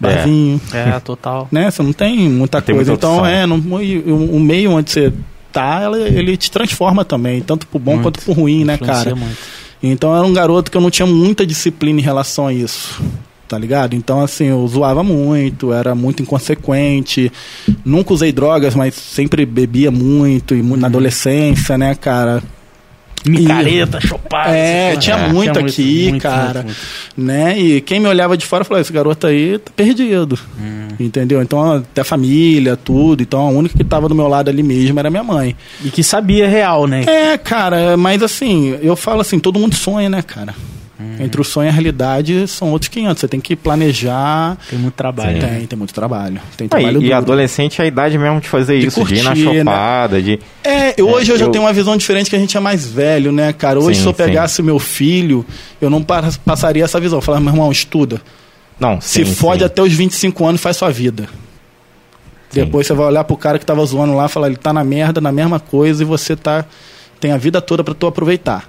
[0.00, 1.46] barzinho, É, total.
[1.52, 1.70] né?
[1.70, 2.90] Você não tem muita Tem coisa.
[2.92, 3.26] muita então, opção.
[3.26, 5.12] é, no, o, o meio onde você
[5.52, 8.04] tá, ela- ele te transforma também, tanto pro bom Muito.
[8.04, 9.14] quanto pro ruim, né, cara?
[9.14, 9.36] muito.
[9.82, 13.02] Então, era um garoto que eu não tinha muita disciplina em relação a isso.
[13.48, 13.94] Tá ligado?
[13.94, 17.30] Então, assim, eu zoava muito, era muito inconsequente.
[17.84, 22.42] Nunca usei drogas, mas sempre bebia muito, e na adolescência, né, cara?
[23.26, 24.56] Micareta, chopada.
[24.56, 25.32] É, tinha coisas.
[25.34, 26.62] muito Tinha aqui, muito, cara.
[26.62, 26.76] muito, muito.
[27.16, 27.58] Né?
[27.58, 30.38] E quem me olhava de fora falou: esse garoto aí tá perdido.
[30.60, 30.88] Hum.
[30.98, 31.40] Entendeu?
[31.42, 33.22] Então, até família, tudo.
[33.22, 35.56] Então, a única que tava do meu lado ali mesmo era minha mãe.
[35.84, 37.04] E que sabia real, né?
[37.06, 40.54] É, cara, mas assim, eu falo assim: todo mundo sonha, né, cara?
[41.02, 41.16] Hum.
[41.24, 43.20] Entre o sonho e a realidade são outros 500.
[43.20, 44.56] Você tem que planejar.
[44.70, 45.38] Tem muito trabalho.
[45.42, 45.56] né?
[45.58, 46.40] Tem, tem muito trabalho.
[46.56, 47.14] Tem Ah, trabalho e, e duro.
[47.16, 49.58] adolescente é a idade mesmo de fazer De isso, de ir na curtir, né?
[49.72, 50.38] chopada, de.
[50.62, 52.86] É, eu- hoje eu já eu- tenho uma visão diferente que a gente é mais
[52.86, 53.78] velho, né, cara?
[53.80, 54.16] Hoje, Sim, se eu sim.
[54.18, 55.44] pegasse meu filho,
[55.80, 57.20] eu não pa- passaria essa visão.
[57.20, 58.20] Falar, meu irmão, estuda.
[58.78, 59.66] Não, Se sim, fode sim.
[59.66, 61.24] até os 25 anos, faz sua vida.
[62.50, 62.64] Sim.
[62.64, 64.84] Depois você vai olhar pro cara que tava zoando lá e falar, ele tá na
[64.84, 66.64] merda, na mesma coisa, e você tá.
[67.20, 68.68] Tem a vida toda pra tu aproveitar.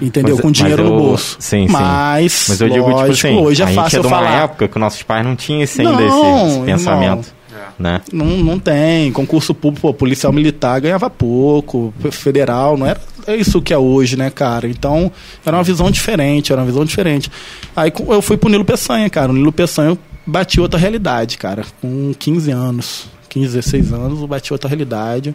[0.00, 0.36] Entendeu?
[0.36, 1.36] Mas- Com dinheiro mas no eu- bolso.
[1.40, 1.72] sim, sim.
[1.72, 4.08] mas, Mas eu digo, lógico, tipo assim, hoje é a gente fácil é eu de
[4.08, 4.42] uma falar.
[4.44, 7.38] época que nossos pais não tinham esse ainda, Não, esse, esse pensamento.
[7.78, 8.00] Né?
[8.12, 9.12] Não, não tem.
[9.12, 14.16] Concurso público, pô, policial militar ganhava pouco, federal, não era é isso que é hoje,
[14.16, 14.66] né, cara?
[14.68, 15.12] Então,
[15.44, 17.30] era uma visão diferente, era uma visão diferente.
[17.76, 19.30] Aí eu fui pro Nilo Peçanha, cara.
[19.30, 21.62] O Nilo Peçanha eu bati outra realidade, cara.
[21.80, 25.34] Com 15 anos, 15, 16 anos, eu bati outra realidade.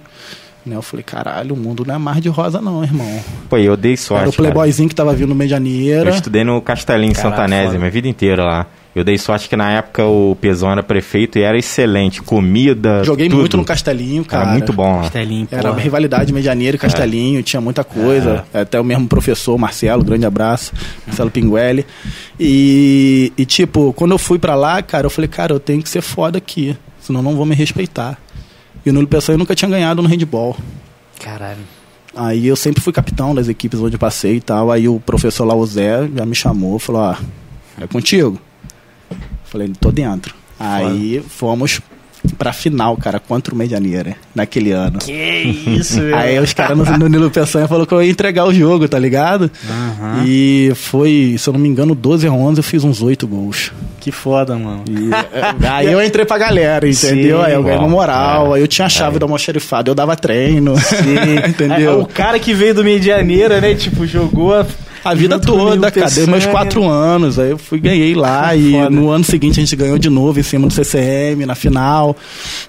[0.65, 3.20] Né, eu falei, caralho, o mundo não é mar de rosa, não, irmão.
[3.50, 4.22] Pô, eu dei sorte.
[4.22, 4.43] era o cara.
[4.43, 6.10] playboyzinho que tava vindo no Eu Medianeira.
[6.10, 7.79] estudei no Castelinho em Caraca, Santa Nésia, foda.
[7.79, 8.65] minha vida inteira lá.
[8.96, 12.22] Eu dei sorte que na época o Pezão era prefeito e era excelente.
[12.22, 13.03] Comida.
[13.03, 13.39] Joguei tudo.
[13.39, 14.43] muito no Castelinho, cara.
[14.43, 15.01] Era muito bom lá.
[15.01, 15.82] Castelinho, Era porra.
[15.82, 18.46] rivalidade Medianeira e Castelinho, tinha muita coisa.
[18.53, 20.72] Até o mesmo professor, Marcelo, grande abraço,
[21.08, 21.86] Marcelo Pinguelli.
[22.39, 25.89] E, e, tipo, quando eu fui pra lá, cara, eu falei, cara, eu tenho que
[25.89, 28.17] ser foda aqui, senão não vão me respeitar.
[28.86, 30.58] E o Pessoa eu nunca tinha ganhado no handball.
[31.20, 31.62] Caralho.
[32.16, 34.72] Aí eu sempre fui capitão das equipes onde passei e tal.
[34.72, 37.16] Aí o professor lá, o Zé, já me chamou, falou, ó,
[37.82, 38.40] é contigo.
[39.46, 40.36] Falei, tô dentro.
[40.60, 41.82] Aí fomos
[42.34, 45.00] pra final, cara, contra o Medianeira, naquele ano.
[45.00, 46.16] Que isso, meu.
[46.18, 49.00] Aí os caras no, no Nilo Peçanha falou que eu ia entregar o jogo, tá
[49.00, 49.50] ligado?
[49.70, 50.24] Aham.
[50.25, 53.72] E foi, se eu não me engano, 12 a 11, eu fiz uns 8 gols.
[54.00, 54.84] Que foda, mano.
[54.90, 55.10] E,
[55.64, 57.40] é, aí eu entrei pra galera, entendeu?
[57.40, 58.57] Sim, aí eu ganhei uma moral, é.
[58.57, 60.74] aí eu tinha a chave da almoxarifada, eu dava treino,
[61.46, 62.01] É, entendeu?
[62.01, 63.75] o cara que veio do Medianeira, né?
[63.75, 64.66] Tipo, jogou a,
[65.03, 68.72] A vida junto toda, cara, dei meus quatro anos, aí eu fui, ganhei lá, e
[68.72, 68.89] Foda.
[68.89, 72.16] no ano seguinte a gente ganhou de novo em cima do CCM, na final,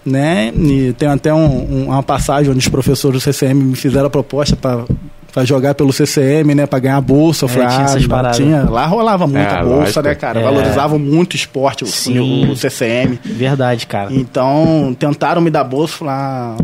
[0.05, 0.53] né?
[0.57, 4.11] E tem até um- um- uma passagem onde os professores do CCM me fizeram a
[4.11, 4.85] proposta pra
[5.33, 7.45] pra jogar pelo CCM, né, pra ganhar a bolsa.
[7.45, 7.69] Eu É, falei,
[7.99, 8.71] tinha ah, tinha.
[8.71, 10.03] Lá rolava muita É, bolsa, lógico.
[10.03, 10.39] né, cara?
[10.39, 10.45] É.
[10.45, 12.49] Valorizavam muito o esporte, o, Sim.
[12.53, 13.19] o CCM.
[13.25, 14.15] Verdade, cara.
[14.15, 16.57] Então, tentaram me dar bolsa, ah,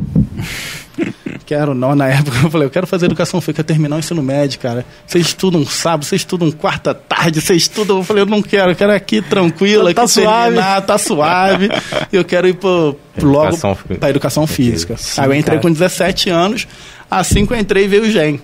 [1.51, 1.97] quero não.
[1.97, 4.87] Na época eu falei, eu quero fazer educação física, terminar o ensino médio, cara.
[5.05, 7.99] Vocês estudam sábado, vocês estudam quarta tarde, vocês estudam.
[7.99, 10.55] Eu falei, eu não quero, eu quero aqui tranquilo, Tá aqui suave.
[10.55, 11.69] terminar, tá suave.
[12.13, 14.97] Eu quero ir pro, pro logo Educação pra educação física.
[14.97, 15.61] Sim, Aí eu entrei cara.
[15.69, 16.69] com 17 anos,
[17.11, 18.41] assim que eu entrei veio o GEM.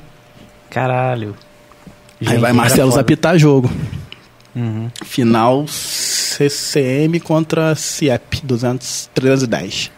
[0.69, 1.37] Caralho.
[2.27, 3.71] Aí vai Marcelo apitar jogo.
[4.55, 4.91] Uhum.
[5.05, 9.93] Final CCM contra CIEP 200, 310.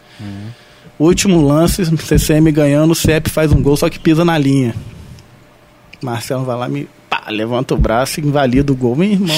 [0.99, 4.75] Último lance, CCM ganhando, o CIEP faz um gol, só que pisa na linha.
[6.01, 8.95] Marcelo vai lá, me pá, levanta o braço e invalida o gol.
[8.95, 9.35] Meu irmão,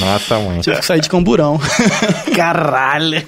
[0.00, 0.60] Nossa, mãe.
[0.60, 1.58] tive que sair de camburão.
[2.36, 3.22] Caralho.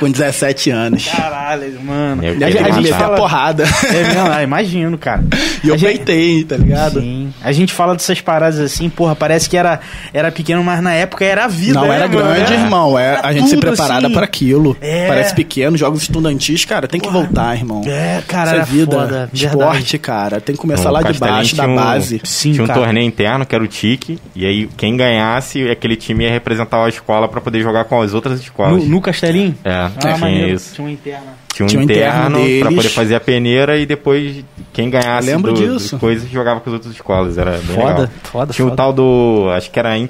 [0.00, 1.06] Com 17 anos.
[1.06, 2.24] Caralho, mano.
[2.24, 3.64] Eu E a queria gente, a gente fala porrada.
[3.84, 5.22] É mesmo, ah, imagino, cara.
[5.62, 7.00] E eu peitei, tá ligado?
[7.00, 7.32] Sim.
[7.42, 9.80] A gente fala dessas paradas assim, porra, parece que era,
[10.12, 11.74] era pequeno, mas na época era a vida.
[11.74, 12.18] Não né, era mano?
[12.20, 12.98] grande, Era- irmão.
[12.98, 14.14] É, era a gente se preparada assim.
[14.14, 14.76] para aquilo.
[14.80, 15.06] É.
[15.06, 17.82] Parece pequeno, jogos estudantis, cara, tem que voltar, irmão.
[17.86, 18.92] É, cara, Isso é era vida.
[18.96, 19.98] foda, Esporte, verdade.
[19.98, 22.20] cara, tem que começar No lá de baixo, da um- base.
[22.24, 22.80] Sim, Tinha um cara.
[22.80, 26.88] torneio interno que era o TIC, e aí quem ganhasse, aquele time ia representar a
[26.88, 28.82] escola pra poder jogar com as outras escolas.
[28.82, 29.51] No, no Castelinho?
[29.64, 30.54] É, Ah, tinha maneiro.
[30.54, 30.74] isso.
[30.74, 31.26] Tinha uma interna.
[31.54, 32.74] Tinha um Tinha um interno interno pra deles.
[32.76, 35.98] poder fazer a peneira e depois quem ganhasse lembro do, disso.
[35.98, 37.36] coisas jogava com as outras escolas.
[37.38, 38.08] Era bem Foda, legal.
[38.24, 38.76] foda, Tinha o foda.
[38.76, 39.48] tal do.
[39.54, 40.08] Acho que era in-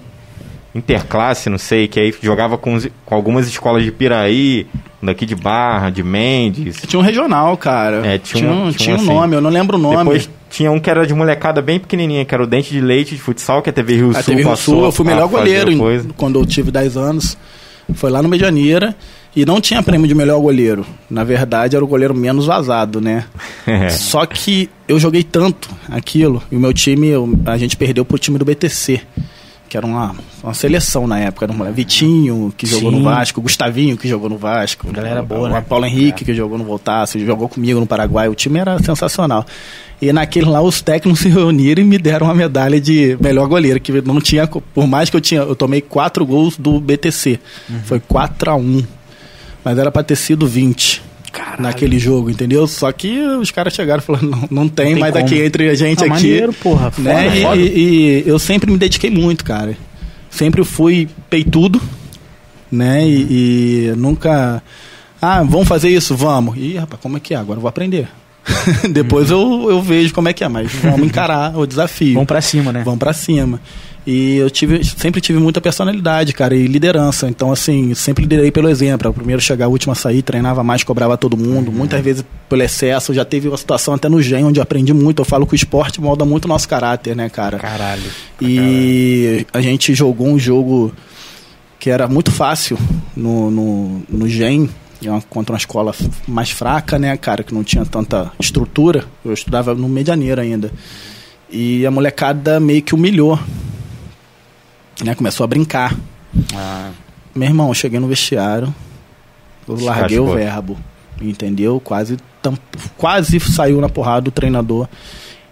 [0.75, 4.67] Interclasse, não sei, que aí jogava com, com algumas escolas de Piraí,
[5.03, 6.81] daqui de Barra, de Mendes.
[6.89, 7.97] Tinha um regional, cara.
[8.07, 9.13] É, tinha tinha, um- um, tinha tinha um um assim.
[9.15, 9.99] nome, eu não lembro o nome.
[9.99, 13.15] Depois tinha um que era de molecada bem pequenininha, que era o Dente de Leite
[13.15, 15.29] de futsal, que a TV Rio a Sul TV Rio passou Sul, eu fui melhor
[15.29, 17.37] goleiro em- quando eu tive 10 anos.
[17.95, 18.97] Foi lá no Medianeira.
[19.35, 20.85] E não tinha prêmio de melhor goleiro.
[21.09, 23.25] Na verdade, era o goleiro menos vazado, né?
[23.67, 23.89] É.
[23.91, 27.13] Só que eu joguei tanto aquilo, e o meu time,
[27.47, 29.01] a gente perdeu pro time do BTC,
[29.71, 31.47] que era uma, uma seleção na época.
[31.47, 31.77] Era um moleque.
[31.77, 32.99] Vitinho, que jogou Sim.
[32.99, 34.93] no Vasco, Gustavinho, que jogou no Vasco.
[34.93, 35.65] Galera boa, né?
[35.67, 38.29] Paulo Henrique, que jogou no Voltaço, jogou comigo no Paraguai.
[38.29, 39.47] O time era sensacional.
[39.99, 43.81] E naquele lá, os técnicos se reuniram e me deram uma medalha de melhor goleiro,
[43.81, 47.41] que não tinha, por mais que eu tinha, eu tomei quatro gols do BTC.
[47.71, 47.81] Uhum.
[47.85, 48.83] Foi 4 a 1
[49.65, 51.03] Mas era pra ter sido 20.
[51.33, 51.63] Caralho.
[51.63, 52.67] naquele jogo, entendeu?
[52.67, 55.25] Só que os caras chegaram e falaram, não, não tem, tem mais como.
[55.25, 56.09] aqui entre a gente Ah, aqui.
[56.11, 56.91] maneiro, porra.
[56.91, 57.39] Foda, né?
[57.39, 57.57] E- foda.
[57.57, 59.75] E, e eu sempre me dediquei muito, cara.
[60.29, 61.81] Sempre fui peitudo,
[62.71, 63.07] né?
[63.09, 64.63] E, e nunca.
[65.23, 66.15] Ah, vamos fazer isso?
[66.15, 66.57] Vamos.
[66.59, 67.39] Ih, rapaz, como é que é?
[67.39, 68.09] Agora eu vou aprender.
[68.91, 72.13] Depois eu, eu vejo como é que é, mas vamos encarar o desafio.
[72.15, 72.83] Vamos pra cima, né?
[72.85, 73.59] Vão pra cima.
[74.05, 77.29] E eu tive, sempre tive muita personalidade, cara, e liderança.
[77.29, 79.09] Então, assim, sempre liderei pelo exemplo.
[79.11, 81.71] O primeiro chegar, o último a sair, treinava mais, cobrava todo mundo.
[81.71, 83.15] Muitas vezes pelo excesso.
[83.15, 85.21] Já teve uma situação até no GEM, onde eu aprendi muito.
[85.21, 87.59] Eu falo que o esporte molda muito o nosso caráter, né, cara?
[87.59, 88.03] Caralho.
[88.41, 90.93] E a gente jogou um jogo
[91.79, 92.77] que era muito fácil
[93.17, 94.69] no, no, no GEM,
[95.05, 95.95] é uma- contra uma escola
[96.27, 99.05] mais fraca, né, cara, que não tinha tanta estrutura.
[99.25, 100.73] Eu estudava no Medianeiro ainda.
[101.51, 103.39] E a molecada meio que humilhou.
[105.05, 105.97] Né, começou a brincar.
[106.55, 106.91] Ah,
[107.35, 108.73] Meu irmão, eu cheguei no vestiário,
[109.69, 110.77] eu larguei o verbo,
[111.21, 111.81] entendeu?
[111.81, 112.59] Quase, tam-
[112.97, 114.89] quase saiu na porrada do treinador.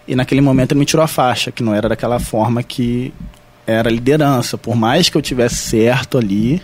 [0.07, 3.13] E naquele momento ele me tirou a faixa, que não era daquela forma que
[3.67, 4.59] era liderança.
[4.59, 6.61] Por mais que eu tivesse certo ali,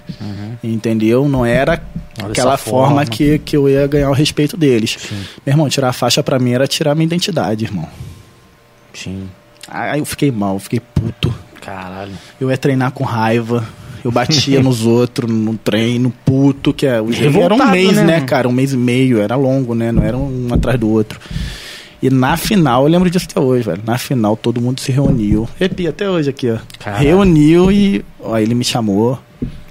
[0.62, 1.28] entendeu?
[1.28, 1.80] Não era
[2.20, 3.06] Não aquela forma, forma.
[3.06, 4.96] que, que eu ia ganhar o respeito deles.
[4.98, 5.14] sim,
[5.46, 7.88] Meu irmão, tirar a faixa pra mim era tirar minha identidade, irmão.
[8.92, 9.28] sim.
[9.68, 11.34] Aí eu fiquei mal, eu fiquei puto.
[11.66, 12.12] Caralho.
[12.40, 13.66] Eu ia treinar com raiva.
[14.04, 18.20] Eu batia nos outros no treino, puto, que é, o era um mês, né, né,
[18.20, 18.48] cara?
[18.48, 19.90] Um mês e meio, era longo, né?
[19.90, 21.18] Não era um atrás do outro.
[22.00, 23.82] E na final, eu lembro disso até hoje, velho.
[23.84, 25.48] Na final, todo mundo se reuniu.
[25.58, 26.58] Arrepia até hoje aqui, ó.
[26.78, 27.04] Caralho.
[27.04, 29.18] Reuniu e ó, ele me chamou.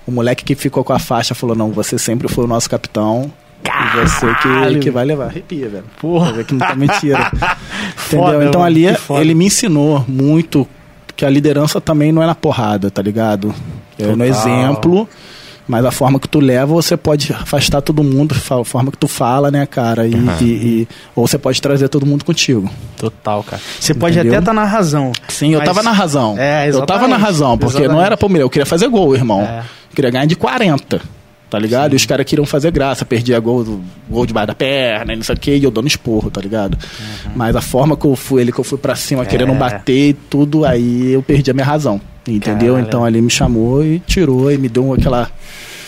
[0.06, 3.32] O moleque que ficou com a faixa falou: Não, você sempre foi o nosso capitão.
[3.64, 4.80] E você que, Caralho.
[4.82, 5.28] que vai levar.
[5.28, 5.86] Arrepia, velho.
[6.00, 6.44] Porra.
[6.44, 7.32] Que não tá mentira.
[8.08, 8.26] Entendeu?
[8.26, 8.86] Foda, então ali
[9.22, 10.68] ele me ensinou muito
[11.16, 13.54] que a liderança também não é na porrada, tá ligado?
[13.98, 15.08] É no exemplo,
[15.68, 19.08] mas a forma que tu leva, você pode afastar todo mundo, a forma que tu
[19.08, 20.06] fala, né, cara?
[20.06, 20.28] E, Uhum.
[20.42, 20.44] e-
[20.82, 22.70] e- ou você pode trazer todo mundo contigo.
[22.98, 23.62] Total, cara.
[23.80, 24.34] Você pode Entendeu?
[24.34, 25.12] até estar na razão.
[25.30, 26.36] Sim, eu tava na razão.
[26.38, 28.06] É, eu tava na razão, porque não Exatamente.
[28.06, 29.42] era pra eu queria fazer gol, irmão.
[29.42, 29.60] É.
[29.60, 31.02] Eu queria ganhar de 40.
[31.56, 31.94] Tá ligado?
[31.94, 35.36] E os caras queriam fazer graça, perdia gol, gol debaixo da perna, e não sei
[35.36, 36.76] o que, e eu dando esporro, tá ligado?
[36.76, 37.32] Uhum.
[37.34, 39.26] Mas a forma que eu fui, ele que eu fui pra cima, É.
[39.26, 42.02] querendo bater e tudo, aí eu perdi a minha razão.
[42.28, 42.74] Entendeu?
[42.74, 42.88] Caralho.
[42.90, 45.32] Então ali me chamou e tirou e me deu aquela,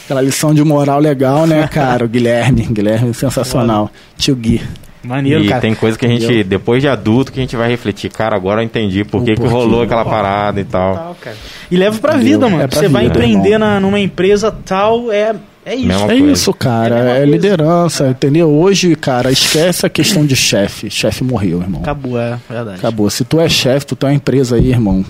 [0.06, 2.06] aquela lição de moral legal, né, cara?
[2.06, 3.92] O Guilherme, Guilherme sensacional.
[4.18, 4.62] Tio Gui.
[5.04, 5.62] Maneiro, e cara.
[5.62, 6.44] tem coisa que a gente, Entendeu?
[6.44, 8.10] depois de adulto, que a gente vai refletir.
[8.12, 11.16] Cara, agora eu entendi por que, que rolou aquela parada e tal.
[11.22, 11.38] Cara.
[11.72, 12.34] E leva pra Entendeu?
[12.34, 12.64] vida, mano.
[12.64, 13.70] É pra você vai vida, empreender irmão.
[13.70, 15.34] na, numa empresa tal, é,
[15.72, 15.88] é isso.
[15.88, 16.32] Mesma É coisa.
[16.34, 16.96] isso, cara.
[16.96, 17.26] É É, coisa.
[17.32, 18.50] liderança, entendeu?
[18.50, 20.90] Hoje, cara, esquece a questão de chefe.
[20.90, 21.82] Chefe morreu, irmão.
[21.82, 22.78] Acabou, é verdade.
[22.80, 23.10] Acabou.
[23.10, 25.04] Se tu é chefe, tu tem uma empresa aí, irmão,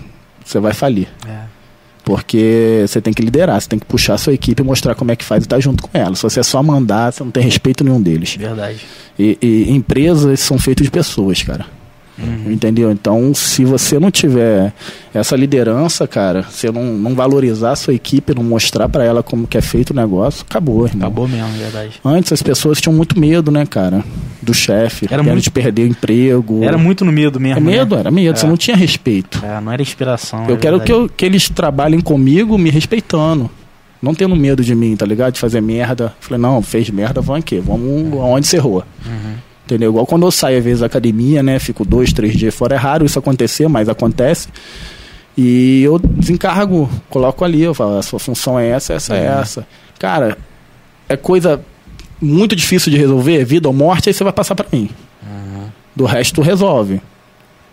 [0.44, 1.08] você vai falir.
[1.28, 1.48] É.
[2.04, 5.12] Porque você tem que liderar, você tem que puxar a sua equipe e mostrar como
[5.12, 6.16] é que faz e estar junto com ela.
[6.16, 8.36] Se você é só mandar, você não tem respeito nenhum deles.
[8.38, 8.80] Verdade.
[9.20, 11.66] E, e empresas são feitas de pessoas, cara.
[12.20, 12.52] Uhum.
[12.52, 12.92] Entendeu?
[12.92, 14.74] Então, se você não tiver
[15.14, 19.46] essa liderança, cara, se não, não valorizar a sua equipe, não mostrar pra ela como
[19.48, 21.08] que é feito o negócio, acabou, irmão.
[21.08, 22.00] Acabou mesmo, verdade.
[22.04, 24.04] Antes as pessoas tinham muito medo, né, cara?
[24.42, 26.64] Do chefe, Era muito- de perder o emprego.
[26.64, 27.58] Era muito no medo mesmo.
[27.58, 28.02] É medo, né?
[28.02, 28.50] era medo, você É.
[28.50, 29.40] não tinha respeito.
[29.46, 30.46] É, não era inspiração.
[30.48, 33.50] Eu é quero que, eu- que eles trabalhem comigo me respeitando.
[34.02, 35.34] Não tendo medo de mim, tá ligado?
[35.34, 36.14] De fazer merda.
[36.20, 37.60] Falei, não, fez merda, vamos aqui.
[37.60, 38.84] Vamos aonde você errou.
[39.06, 39.34] Uhum.
[39.68, 39.90] Entendeu?
[39.92, 41.60] Igual quando eu saio, às vezes, da academia, né?
[41.60, 42.76] Fico dois, três dias fora.
[42.76, 44.48] É raro isso acontecer, mas acontece.
[45.38, 49.42] E eu desencargo, coloco ali, eu falo, a sua função é essa, essa é Uhum.
[49.42, 49.68] essa.
[50.00, 50.38] Cara,
[51.10, 51.60] é coisa
[52.22, 54.90] muito difícil de resolver, vida ou morte, aí você vai passar pra mim.
[55.22, 55.68] Uhum.
[55.94, 57.02] Do resto, tu resolve.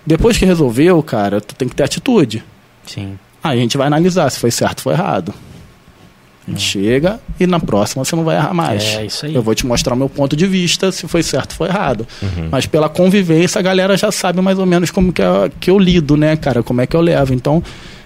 [0.04, 2.42] Depois que resolveu, cara, tu tem que ter atitude.
[2.84, 3.16] Sim.
[3.42, 5.32] Aí a gente vai analisar se foi certo ou foi errado.
[6.46, 8.82] A gente chega e na próxima você não vai errar mais.
[8.96, 9.34] É, isso aí.
[9.34, 12.06] Eu vou te mostrar o meu ponto de vista, se foi certo ou foi errado.
[12.22, 12.48] Uhum.
[12.50, 15.78] Mas pela convivência, a galera já sabe mais ou menos como que, é, que eu
[15.78, 16.62] lido, né, cara?
[16.62, 17.32] Como é que eu levo.
[17.32, 17.62] Então,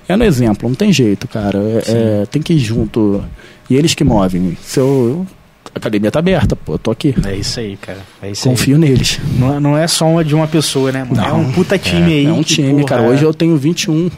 [0.08, 1.58] é no exemplo, não tem jeito, cara.
[1.58, 3.24] É- é, tem que ir junto.
[3.68, 4.56] E eles que movem.
[4.62, 5.26] Se eu,
[5.74, 7.14] a academia tá aberta, pô, eu tô aqui.
[7.26, 7.98] É isso aí, cara.
[8.22, 8.54] É isso aí.
[8.54, 9.18] Confio neles.
[9.38, 11.20] Não, é- não é só uma de uma pessoa, né, mano?
[11.22, 12.26] é um puta time aí.
[12.26, 13.02] É um que, time, porra, cara.
[13.02, 14.08] Hoje eu tenho 21,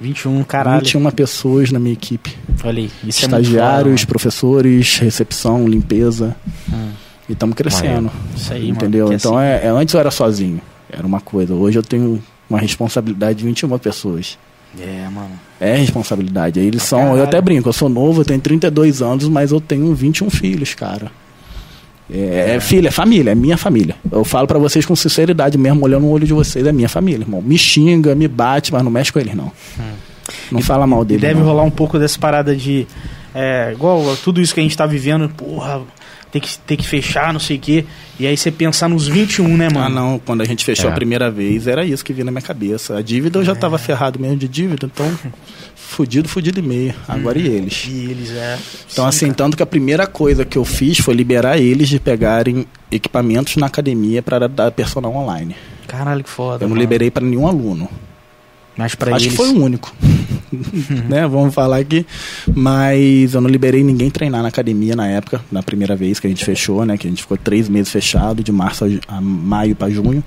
[0.00, 0.80] 21, caralho.
[0.84, 2.34] 21 pessoas na minha equipe.
[2.64, 2.90] Olha aí.
[3.06, 6.34] Isso é Estagiários, foda, professores, recepção, limpeza.
[6.72, 6.90] Hum.
[7.28, 8.10] E estamos crescendo.
[8.34, 9.04] Isso aí, entendeu?
[9.06, 9.16] mano.
[9.16, 10.60] Então assim- é, é- antes eu era sozinho.
[10.90, 11.54] Era uma coisa.
[11.54, 14.36] Hoje eu tenho uma responsabilidade de 21 pessoas.
[14.80, 15.30] É, mano.
[15.60, 16.58] É responsabilidade.
[16.60, 16.98] Eles Pra são.
[17.00, 17.22] Eu caralho.
[17.24, 21.10] até brinco, eu sou novo, eu tenho 32 anos, mas eu tenho 21 filhos, cara.
[22.12, 23.94] É, é filho, é família, é minha família.
[24.10, 27.22] Eu falo pra vocês com sinceridade mesmo, olhando no olho de vocês, é minha família,
[27.24, 27.40] irmão.
[27.40, 29.52] Me xinga, me bate, mas não mexe com eles, não.
[30.50, 31.02] Não fala mal Hum.
[31.02, 31.20] E dele.
[31.20, 31.46] deve não.
[31.46, 32.86] rolar um pouco dessa parada de.
[33.34, 35.82] É, igual tudo isso que a gente tá vivendo, porra.
[36.32, 37.84] ter que, ter que fechar, não sei o quê.
[38.18, 39.86] E aí você pensar nos 21, né, mano?
[39.86, 40.18] Ah, não.
[40.24, 40.92] Quando a gente fechou É.
[40.92, 42.96] a primeira vez, era isso que vinha na minha cabeça.
[42.98, 45.06] A dívida eu já tava ferrado mesmo de dívida, então.
[45.90, 46.94] Fudido, fudido e meio.
[47.08, 47.84] Agora e eles.
[47.90, 48.56] E eles, é.
[48.92, 49.34] Então, Sim, assim, cara.
[49.38, 53.66] tanto que a primeira coisa que eu fiz foi liberar eles de pegarem equipamentos na
[53.66, 55.56] academia para dar personal online.
[55.88, 56.64] Caralho, que foda.
[56.64, 56.80] Eu não mano.
[56.80, 57.88] liberei para nenhum aluno.
[58.80, 59.36] Mas pra Acho eles.
[59.38, 59.94] que foi o único.
[61.08, 61.28] né?
[61.28, 62.06] Vamos falar aqui.
[62.54, 66.30] Mas eu não liberei ninguém treinar na academia na época, na primeira vez que a
[66.30, 66.96] gente fechou, né?
[66.96, 70.24] Que a gente ficou três meses fechado, de março a, maio para junho.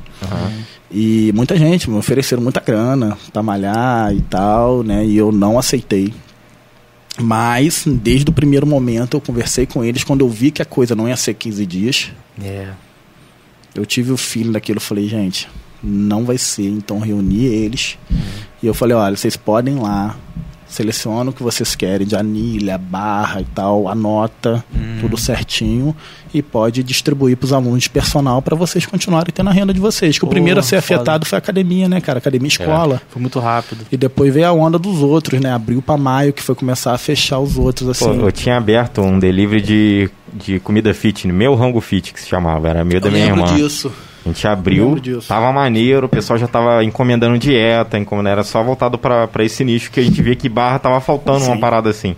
[0.92, 5.04] E muita gente me ofereceram muita grana pra malhar e tal, né?
[5.04, 6.14] E eu não aceitei.
[7.20, 10.04] Mas, desde o primeiro momento, eu conversei com eles.
[10.04, 12.12] Quando eu vi que a coisa não ia ser 15 dias,
[12.42, 12.68] É.
[13.76, 14.80] eu tive o feeling daquilo.
[14.80, 15.48] Falei, gente,
[15.84, 16.68] não vai ser.
[16.70, 17.98] Então, reuni eles.
[18.62, 20.16] E eu falei, olha, vocês podem ir lá.
[20.68, 24.66] Seleciona o que vocês querem, de anilha, barra e tal, anota,
[25.00, 25.96] tudo certinho.
[26.34, 29.80] E pode distribuir para os alunos de personal para vocês continuarem tendo a renda de
[29.80, 30.18] vocês.
[30.18, 30.96] Que o Pô, primeiro a ser foda.
[30.96, 32.18] afetado foi a academia, né, cara?
[32.18, 33.00] Academia e escola.
[33.10, 33.86] Foi muito rápido.
[33.92, 35.52] E depois veio a onda dos outros, né?
[35.54, 38.06] Abriu para maio, que foi começar a fechar os outros, assim.
[38.06, 42.28] Pô, eu tinha aberto um delivery de, de comida fit, meu rango fit que se
[42.28, 43.56] chamava, era meu da Eu minha lembro irmã.
[43.56, 43.92] disso.
[44.26, 48.98] A gente abriu, tava maneiro, o pessoal já tava encomendando dieta, encomendando, era só voltado
[48.98, 51.60] pra esse nicho que a gente via que barra tava faltando uma Sim.
[51.60, 52.16] parada assim.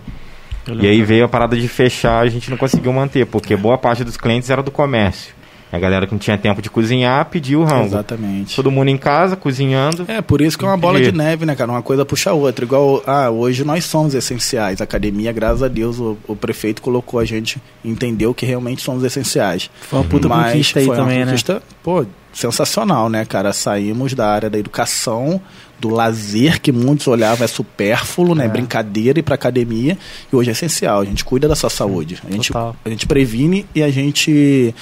[0.68, 4.04] E aí veio a parada de fechar, a gente não conseguiu manter, porque boa parte
[4.04, 5.34] dos clientes era do comércio.
[5.72, 7.86] A galera que não tinha tempo de cozinhar pediu o rango.
[7.86, 8.54] Exatamente.
[8.54, 10.04] Todo mundo em casa, cozinhando.
[10.06, 11.70] É, por isso que é uma bola de neve, né, cara?
[11.70, 12.64] Uma coisa puxa a outra.
[12.64, 14.80] Igual, ah, hoje nós somos essenciais.
[14.80, 19.02] A academia, graças a Deus, o, o prefeito colocou a gente, entendeu que realmente somos
[19.02, 19.68] essenciais.
[19.80, 21.30] Foi uma puta Mas conquista aí foi também, uma né?
[21.32, 23.52] conquista, pô, sensacional, né, cara?
[23.52, 25.40] Saímos da área da educação,
[25.78, 28.46] do lazer, que muitos olhavam é supérfluo, né?
[28.48, 29.98] Brincadeira, ir pra academia.
[30.32, 31.00] E hoje é essencial.
[31.00, 32.18] A gente cuida da sua saúde.
[32.26, 32.76] A gente, Total.
[32.84, 34.74] a gente previne e a gente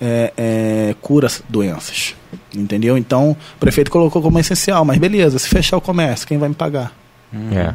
[0.00, 2.14] é, é, cura as doenças.
[2.54, 2.96] Entendeu?
[2.96, 4.84] Então, o prefeito colocou como essencial.
[4.84, 6.92] Mas beleza, se fechar o comércio, quem vai me pagar?
[7.52, 7.74] É.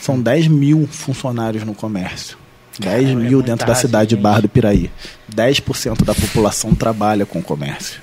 [0.00, 2.38] São 10 mil funcionários no comércio.
[2.78, 4.22] 10 Caramba, é mil dentro da cidade de gente.
[4.22, 4.90] Barra do Piraí.
[5.34, 8.00] 10% da população trabalha com comércio.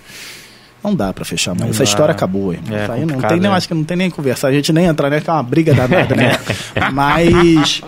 [0.84, 1.62] Não dá pra fechar mais.
[1.62, 1.84] Não Essa dá.
[1.84, 2.78] história acabou, irmão.
[2.78, 3.50] É Isso aí não tem nem, né?
[3.50, 4.50] acho que não tem nem conversar.
[4.50, 5.20] A gente nem entra, né?
[5.20, 6.38] Que é uma briga danada, né?
[6.94, 7.82] Mas.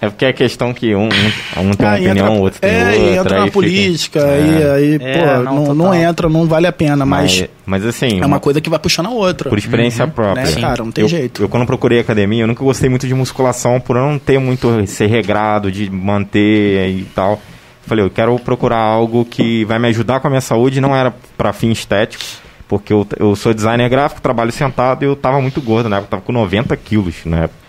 [0.00, 2.60] É porque é questão que um, um, um tem uma aí opinião, entra, o outro
[2.60, 2.96] tem é, outra.
[2.96, 4.34] e entra aí na fica- política, É.
[4.34, 7.06] aí, aí É, pô, não, não, não entra, não vale a pena.
[7.06, 9.48] Mas, Mas, mas assim, é uma coisa que vai puxando a outra.
[9.48, 10.44] por experiência própria.
[10.44, 10.84] né, cara?
[10.84, 11.42] Não tem eu, jeito.
[11.42, 14.86] Eu, quando procurei academia, eu nunca gostei muito de musculação, por eu não ter muito
[14.86, 17.40] ser regrado, de manter e tal.
[17.86, 21.14] Falei, eu quero procurar algo que vai me ajudar com a minha saúde, não era
[21.38, 22.22] pra fim estético,
[22.68, 26.10] porque eu, eu sou designer gráfico, trabalho sentado e eu tava muito gordo na época,
[26.10, 27.65] tava com 90 quilos na época.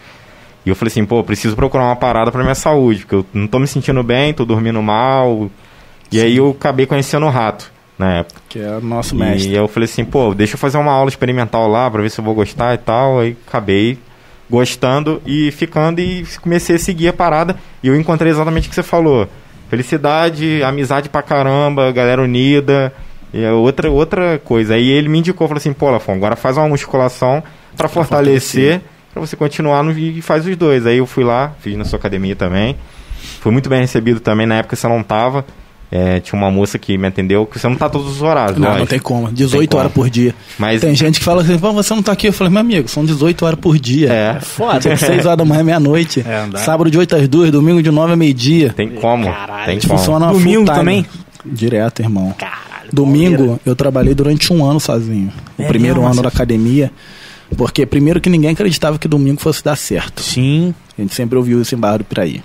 [0.66, 3.48] E eu falei assim, pô, preciso procurar uma parada pra minha saúde, porque eu não
[3.48, 5.50] tô me sentindo bem, tô dormindo mal.
[6.12, 8.42] E aí eu acabei conhecendo o rato na época.
[8.50, 9.52] Que é o nosso mestre.
[9.52, 12.20] E eu falei assim, pô, deixa eu fazer uma aula experimental lá pra ver se
[12.20, 13.20] eu vou gostar e tal.
[13.20, 13.98] Aí acabei
[14.50, 17.56] gostando e ficando e comecei a seguir a parada.
[17.82, 19.28] E eu encontrei exatamente o que você falou.
[19.70, 22.94] Felicidade, amizade pra caramba, galera unida.
[23.34, 24.76] E é outra, outra coisa.
[24.76, 27.44] Aí ele me indicou, falou assim, pô, Lafon, agora faz uma musculação
[27.76, 28.82] pra fortalecer,
[29.20, 30.86] pra você continuar no, e faz os dois.
[30.86, 32.76] Aí eu fui lá, fiz na sua academia também.
[33.42, 35.46] Fui muito bem recebido também, na época você não tava.
[35.90, 38.66] É, tinha uma moça que me atendeu, que você não tá todos os horários, Não,
[38.66, 38.80] lógico.
[38.80, 39.32] não tem como.
[39.32, 39.80] 18 como.
[39.80, 40.36] horas por dia.
[40.60, 42.28] Mas Tem gente que fala assim, "Pô, você não tá aqui.
[42.28, 44.12] Eu falei, meu amigo, são 18 horas por dia.
[44.12, 44.82] é, Foda.
[44.98, 46.26] 6 horas da manhã, meia-noite.
[46.28, 46.58] É.
[46.58, 48.74] Sábado de 8 às 2, domingo de 9 a meio-dia.
[48.76, 49.32] tem como.
[49.32, 49.98] Caralho, tem como.
[49.98, 50.78] Funciona Domingo full time.
[50.78, 51.06] também?
[51.46, 52.36] Direto, irmão.
[52.38, 52.58] Caralho.
[52.92, 55.32] Domingo, eu trabalhei durante um ano sozinho.
[55.58, 56.92] O É primeiro mesmo, ano da academia.
[57.56, 60.22] Porque, primeiro, que ninguém acreditava que domingo fosse dar certo.
[60.22, 60.74] Sim.
[60.98, 62.44] A gente sempre ouviu isso em Barra do Piraí.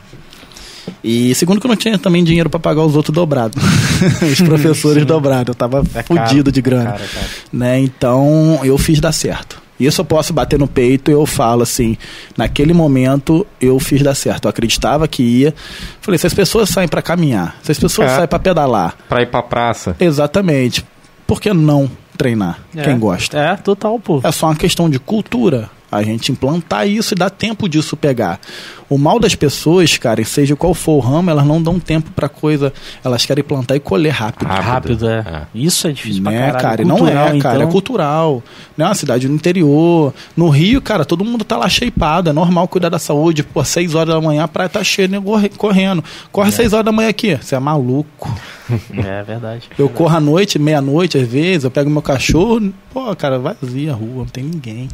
[1.02, 3.60] E segundo que eu não tinha também dinheiro pra pagar os outros dobrados.
[4.22, 5.48] os professores dobrados.
[5.48, 6.84] Eu tava É fudido caro, de grana.
[6.92, 7.26] cara, cara.
[7.52, 7.78] Né?
[7.80, 9.60] Então, eu fiz dar certo.
[9.80, 11.96] Isso eu posso bater no peito e eu falo assim,
[12.36, 14.44] naquele momento eu fiz dar certo.
[14.44, 15.54] Eu acreditava que ia.
[16.00, 18.16] Falei, se as pessoas saem pra caminhar, se as pessoas É.
[18.16, 19.96] saem pra pedalar, Pra ir pra praça.
[19.98, 20.84] exatamente.
[21.26, 22.58] Por que não treinar?
[22.74, 22.82] É.
[22.82, 23.38] Quem gosta?
[23.38, 24.20] É, total, pô.
[24.22, 25.70] É só uma questão de cultura.
[25.92, 28.40] A gente implantar isso e dar tempo disso pegar.
[28.88, 32.28] O mal das pessoas, cara, seja qual for o ramo, elas não dão tempo pra
[32.28, 32.72] coisa.
[33.04, 34.48] Elas querem plantar e colher rápido.
[34.48, 34.66] Rápido.
[34.66, 35.18] Rápido, é.
[35.18, 35.42] É.
[35.54, 36.62] Isso é difícil pra né, caralho.
[36.62, 36.82] cara?
[36.82, 37.68] E não Cultural, é, cara, então.
[37.68, 38.42] é cultural.
[38.76, 40.12] Não é uma cidade do interior.
[40.36, 42.28] No Rio, cara, todo mundo tá lá shapeado.
[42.30, 43.42] É normal cuidar da saúde.
[43.42, 46.02] Pô, 6 horas da manhã a praia tá cheia, né, corre- correndo.
[46.30, 47.36] Corre 6 horas da manhã aqui.
[47.36, 48.34] Você é maluco.
[49.04, 49.68] É verdade.
[49.78, 53.94] Eu corro à noite, meia-noite, às vezes, eu pego meu cachorro, pô, cara, vazia a
[53.94, 54.88] rua, não tem ninguém.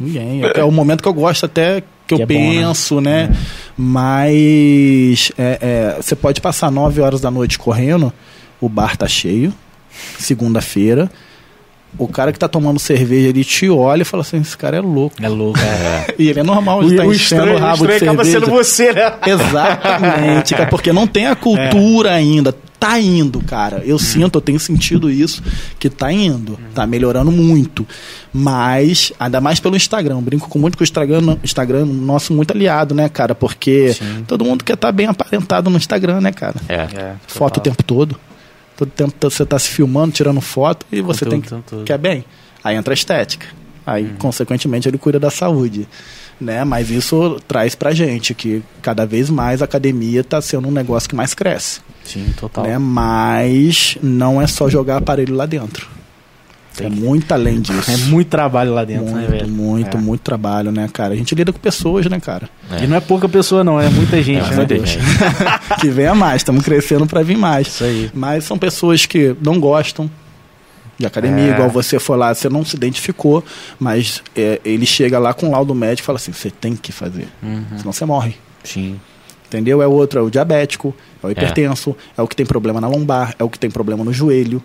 [0.00, 0.40] Ninguém.
[0.54, 2.40] É o momento que eu gosto até que, Que eu é bom, né?
[2.40, 3.30] penso, né?
[3.76, 8.12] Mas é, é, você pode passar 9 horas da noite correndo,
[8.60, 9.52] o bar tá cheio,
[10.18, 11.10] segunda-feira.
[11.98, 14.80] O cara que tá tomando cerveja, ele te olha e fala assim: esse cara é
[14.80, 15.16] louco.
[15.20, 15.58] É louco.
[15.58, 16.14] É.
[16.18, 18.46] E ele é normal, ele tá enchendo o rabo de acaba cerveja.
[18.46, 19.12] sendo você, né?
[19.26, 22.54] Exatamente, cara, porque não tem a cultura ainda.
[22.80, 23.82] Tá indo, cara.
[23.84, 25.42] Eu sinto, eu tenho sentido isso,
[25.78, 26.58] que tá indo.
[26.74, 27.86] Tá melhorando muito.
[28.32, 30.20] Mas, ainda mais pelo Instagram.
[30.22, 33.34] Brinco com muito com o Instagram, Instagram nosso muito aliado, né, cara?
[33.34, 34.24] Porque Sim.
[34.26, 36.56] todo mundo quer estar bem aparentado no Instagram, né, cara?
[36.68, 36.74] É.
[36.74, 38.16] É, Foto o tempo todo.
[38.76, 42.24] Todo tempo você tá se filmando, tirando foto e você tem o que quer bem.
[42.64, 43.46] Aí entra a estética.
[43.86, 44.16] Aí, Uhum.
[44.18, 45.86] consequentemente, ele cuida da saúde.
[46.40, 46.64] Né?
[46.64, 51.06] Mas isso traz pra gente que cada vez mais a academia tá sendo um negócio
[51.08, 51.80] que mais cresce.
[52.12, 52.64] Sim, total.
[52.64, 52.78] Né?
[52.78, 55.86] Mas não é só jogar aparelho lá dentro.
[56.76, 57.90] Tem é que- muito além disso.
[57.90, 59.48] É muito trabalho lá dentro, né, muito, velho?
[59.48, 60.00] muito, É.
[60.00, 61.12] muito trabalho, né, cara?
[61.14, 62.48] A gente lida com pessoas, né, cara?
[62.70, 62.84] É.
[62.84, 64.56] E não é pouca pessoa, não, é muita gente, É, né?
[64.56, 64.98] muita gente.
[65.80, 67.66] que venha mais, estamos crescendo para vir mais.
[67.66, 68.10] Isso aí.
[68.14, 70.08] Mas são pessoas que não gostam
[70.96, 71.54] de academia, É.
[71.54, 73.44] igual você foi lá, você não se identificou,
[73.78, 76.92] mas é, ele chega lá com o laudo médico e fala assim: você tem que
[76.92, 77.64] fazer, Uhum.
[77.78, 78.34] senão você morre.
[78.62, 79.00] Sim.
[79.50, 79.82] Entendeu?
[79.82, 82.22] É o outro, é o diabético, é o hipertenso, é.
[82.22, 84.62] o que tem problema na lombar, é o que tem problema no joelho.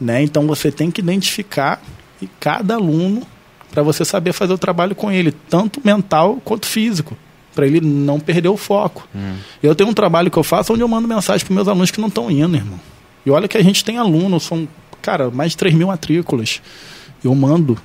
[0.00, 0.22] Né?
[0.22, 1.82] Então você tem que identificar
[2.22, 3.26] e cada aluno
[3.72, 7.16] para você saber fazer o trabalho com ele, tanto mental quanto físico,
[7.52, 9.08] para ele não perder o foco.
[9.12, 9.38] Hum.
[9.60, 12.00] Eu tenho um trabalho que eu faço onde eu mando mensagem para meus alunos que
[12.00, 12.78] não estão indo, irmão.
[13.26, 14.68] E olha que a gente tem alunos, são,
[15.02, 16.62] cara, mais de 3 mil matrículas.
[17.24, 17.76] Eu mando.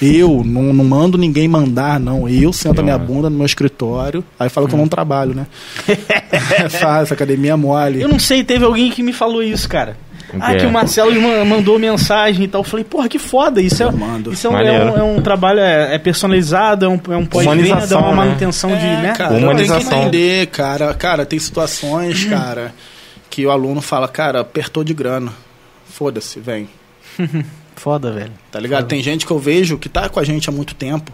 [0.00, 2.28] Eu, não, não mando ninguém mandar, não.
[2.28, 5.46] Eu sento a minha bunda no meu escritório, aí falo que eu não trabalho, né?
[6.30, 8.00] é fácil, academia mole.
[8.00, 9.96] Eu não sei, teve alguém que me falou isso, cara.
[10.40, 12.60] Ah, que o Marcelo ma- mandou mensagem e tal.
[12.60, 13.62] Eu falei, porra, que foda.
[13.62, 14.30] Isso é, Eu mando.
[14.32, 17.24] isso é, um, é, um, é um trabalho, é, é personalizado, é um, é um
[17.24, 18.14] pós-venda, é Humanização, uma né?
[18.16, 19.14] manutenção de, É, né?
[19.16, 20.02] cara, tem que Humanização.
[20.02, 20.92] entender, cara.
[20.94, 22.74] Cara, tem situações, cara,
[23.30, 25.32] que o aluno fala, cara, apertou de grana.
[25.88, 26.68] Foda-se, vem.
[27.78, 28.32] Foda, velho.
[28.50, 28.86] Tá ligado?
[28.86, 31.12] Tem gente que eu vejo que tá com a gente há muito tempo,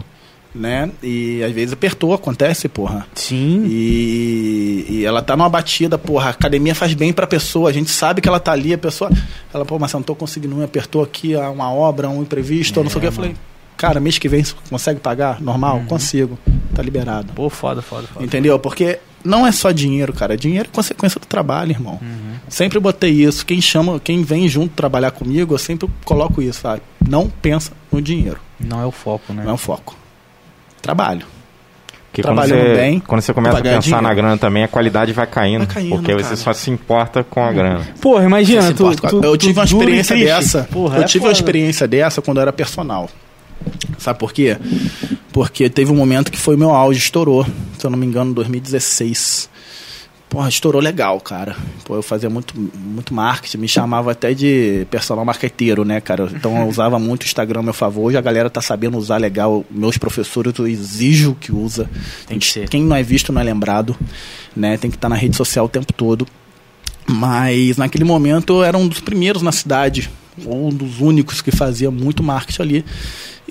[0.53, 0.89] né?
[1.03, 3.05] E às vezes apertou, acontece, porra.
[3.13, 3.65] Sim.
[3.67, 7.91] E, e ela tá numa batida, porra, a academia faz bem pra pessoa, a gente
[7.91, 9.11] sabe que ela tá ali, a pessoa.
[9.53, 12.83] Ela, pô, mas eu não tô conseguindo, apertou aqui a uma obra, um imprevisto, ou
[12.83, 13.07] não sei o que.
[13.07, 13.35] Eu falei,
[13.77, 15.41] cara, mês que vem você consegue pagar?
[15.41, 15.83] Normal?
[15.87, 16.37] Consigo.
[16.73, 17.31] Tá liberado.
[17.33, 18.25] Pô, foda, foda, foda.
[18.25, 18.57] Entendeu?
[18.59, 20.35] Porque não é só dinheiro, cara.
[20.37, 21.99] Dinheiro é consequência do trabalho, irmão.
[22.47, 23.45] Sempre botei isso.
[23.45, 26.81] Quem chama, quem vem junto trabalhar comigo, eu sempre coloco isso, sabe?
[27.07, 28.39] Não pensa no dinheiro.
[28.59, 29.43] Não é o foco, né?
[29.43, 29.95] Não é o foco.
[30.81, 31.25] Trabalho.
[32.11, 34.15] Porque quando Trabalhando você, bem, quando você começa a pensar na dinheiro.
[34.15, 35.65] grana também, a qualidade vai caindo.
[35.65, 36.35] Vai caindo, porque você cara.
[36.37, 37.85] só se importa com a grana.
[37.99, 40.63] Porra, imagina, Você tu, tu- eu tive tu uma experiência dessa.
[40.71, 41.29] Porra, eu é tive foda.
[41.31, 43.09] uma experiência dessa quando eu era personal.
[43.97, 44.55] Sabe por quê?
[45.33, 47.45] Porque teve um momento que foi meu auge, estourou.
[47.77, 49.49] Se eu não me engano, em 2016.
[50.35, 51.55] Porra, estourou legal, cara.
[51.85, 56.29] Pô, eu fazia muito, muito marketing, me chamava até de personal marqueteiro, né, cara?
[56.29, 58.07] Então eu usava muito o Instagram a meu favor.
[58.07, 59.63] Hoje a galera tá sabendo usar legal.
[59.71, 61.89] Meus professores eu exijo que usa.
[62.27, 62.67] Tem que ser.
[62.67, 63.95] Quem não é visto não é lembrado,
[64.53, 64.75] né?
[64.75, 66.27] Tem que estar na rede social o tempo todo.
[67.07, 70.09] Mas naquele momento eu era um dos primeiros na cidade,
[70.45, 72.85] um dos únicos que fazia muito marketing ali.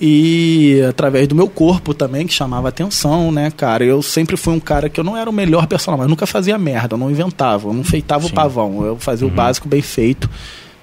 [0.01, 3.85] E através do meu corpo também, que chamava atenção, né, cara?
[3.85, 6.27] Eu sempre fui um cara que eu não era o melhor personal, mas eu nunca
[6.27, 8.35] fazia merda, eu não inventava, eu não feitava o Sim.
[8.35, 10.29] pavão, eu fazia o básico bem feito.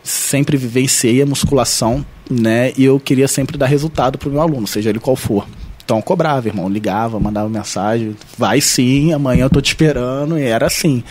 [0.04, 2.72] Sempre vivenciei a musculação, né?
[2.78, 5.46] E eu queria sempre dar resultado pro meu aluno, seja ele qual for.
[5.84, 10.44] Então eu cobrava, irmão, ligava, mandava mensagem, vai sim, amanhã eu tô te esperando, e
[10.44, 11.04] era assim.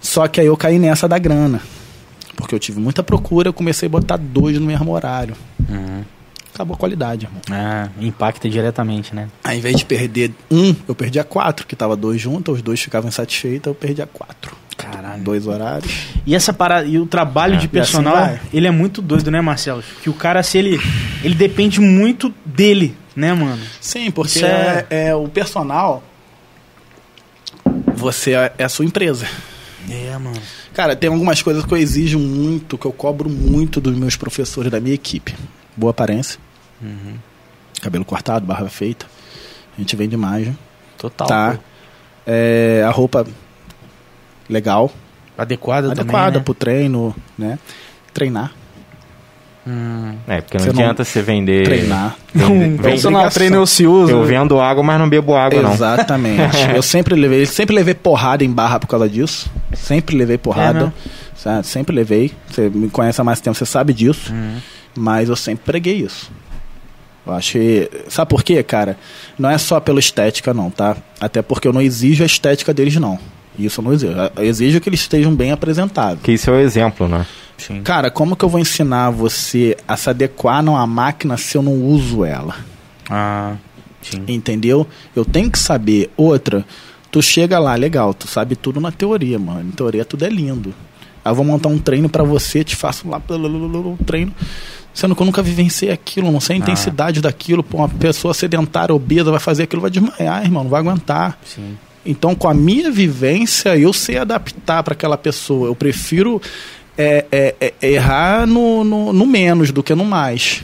[0.00, 1.60] Só que aí eu caí nessa da grana.
[2.36, 5.34] Porque eu tive muita procura, eu comecei a botar dois no mesmo horário.
[5.68, 6.02] Uhum.
[6.54, 7.40] Acabou a qualidade, irmão.
[7.50, 9.28] Ah, impacta diretamente, né?
[9.42, 12.80] Ao invés de perder um, eu perdi a quatro, que tava dois juntos, os dois
[12.80, 14.56] ficavam insatisfeitos, eu perdi a quatro.
[14.76, 15.22] Caralho.
[15.22, 15.92] Dois horários.
[16.26, 17.58] E essa parada, e o trabalho É.
[17.58, 19.82] de E personal, assim ele é muito doido, né, Marcelo?
[20.02, 20.78] Que o cara, se ele.
[21.24, 23.62] Ele depende muito dele, né, mano?
[23.80, 25.06] Sim, porque é- é...
[25.08, 26.02] é o personal.
[27.96, 29.26] Você é, é a sua empresa.
[29.90, 30.40] É, mano.
[30.74, 34.70] Cara, tem algumas coisas que eu exijo muito, que eu cobro muito dos meus professores
[34.70, 35.34] da minha equipe.
[35.76, 36.38] Boa aparência,
[36.82, 37.14] Uhum.
[37.80, 39.06] cabelo cortado, barba feita.
[39.76, 40.56] A gente vende imagem.
[40.98, 41.26] Total.
[41.28, 41.58] tá.
[42.26, 43.26] É, a roupa
[44.48, 44.90] legal,
[45.36, 46.44] Adequada, adequada também, né?
[46.44, 47.58] pro treino, né?
[48.12, 48.52] Treinar.
[49.66, 50.14] Hum.
[50.28, 51.64] É, porque não não- adianta você vender.
[51.64, 52.16] Treinar.
[52.34, 53.40] vender- Um vender- personal obrigação.
[53.40, 54.12] treino ocioso.
[54.12, 55.72] Eu vendo água, mas não bebo água, não.
[55.72, 56.56] Exatamente.
[56.74, 59.50] eu sempre levei, sempre levei porrada em barra por causa disso.
[59.72, 60.80] Sempre levei É, porrada.
[60.80, 60.92] não?
[61.34, 61.66] sabe?
[61.66, 62.32] sempre levei.
[62.50, 64.32] Você me conhece há mais tempo, você sabe disso.
[64.32, 64.56] Uhum.
[64.96, 66.30] Mas eu sempre preguei isso.
[67.26, 67.90] Eu acho que.
[68.08, 68.98] Sabe por quê, cara?
[69.38, 70.94] Não é só pela estética, não, tá?
[71.18, 73.18] Até porque eu não exijo a estética deles, não.
[73.58, 74.12] Isso eu não exijo.
[74.36, 76.22] Eu exijo que eles estejam bem apresentados.
[76.22, 77.24] Que isso é o exemplo, né?
[77.58, 77.82] Sim.
[77.82, 81.72] Cara, como que eu vou ensinar você a se adequar numa máquina se eu não
[81.72, 82.56] uso ela?
[83.08, 83.54] Ah,
[84.02, 84.24] sim.
[84.28, 84.86] Entendeu?
[85.14, 86.10] Eu tenho que saber.
[86.16, 86.64] Outra,
[87.10, 89.68] tu chega lá, legal, tu sabe tudo na teoria, mano.
[89.68, 90.74] Em teoria tudo é lindo.
[91.24, 94.32] Aí eu vou montar um treino pra você, te faço lá o treino.
[94.92, 97.64] Sendo que eu nunca vivenciei aquilo, não sei a intensidade daquilo.
[97.64, 101.38] Pô, uma pessoa sedentária, obesa, vai fazer aquilo, vai desmaiar, irmão, não vai aguentar.
[101.44, 101.76] Sim.
[102.06, 105.68] Então, com a minha vivência, eu sei adaptar para aquela pessoa.
[105.68, 106.40] Eu prefiro
[106.96, 110.62] é, é, é, errar no, no, no menos do que no mais.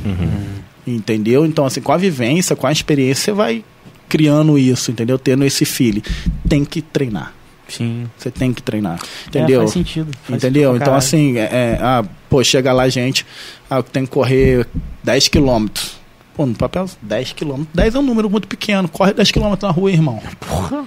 [0.86, 1.44] Entendeu?
[1.44, 3.64] Então, assim, com a vivência, com a experiência, você vai
[4.08, 5.18] criando isso, entendeu?
[5.18, 6.02] Tendo esse feeling.
[6.48, 7.32] Tem que treinar.
[7.68, 8.10] Sim.
[8.18, 8.98] Você tem que treinar.
[8.98, 9.60] É, Entendeu?
[9.60, 10.10] faz sentido.
[10.24, 10.70] Faz Entendeu?
[10.70, 13.24] sentido Então, assim, é, é, ah, pô, chega lá gente,
[13.70, 14.66] ah, eu tenho que correr
[15.04, 16.00] 10 quilômetros.
[16.34, 17.68] Pô, no papel, 10 quilômetros.
[17.74, 18.88] 10 é um número muito pequeno.
[18.88, 20.20] Corre 10 quilômetros na rua, irmão.
[20.40, 20.84] Porra.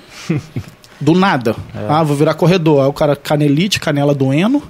[0.99, 1.55] Do nada.
[1.73, 1.87] É.
[1.89, 2.81] Ah, vou virar corredor.
[2.81, 4.63] Aí o cara canelite, canela doendo,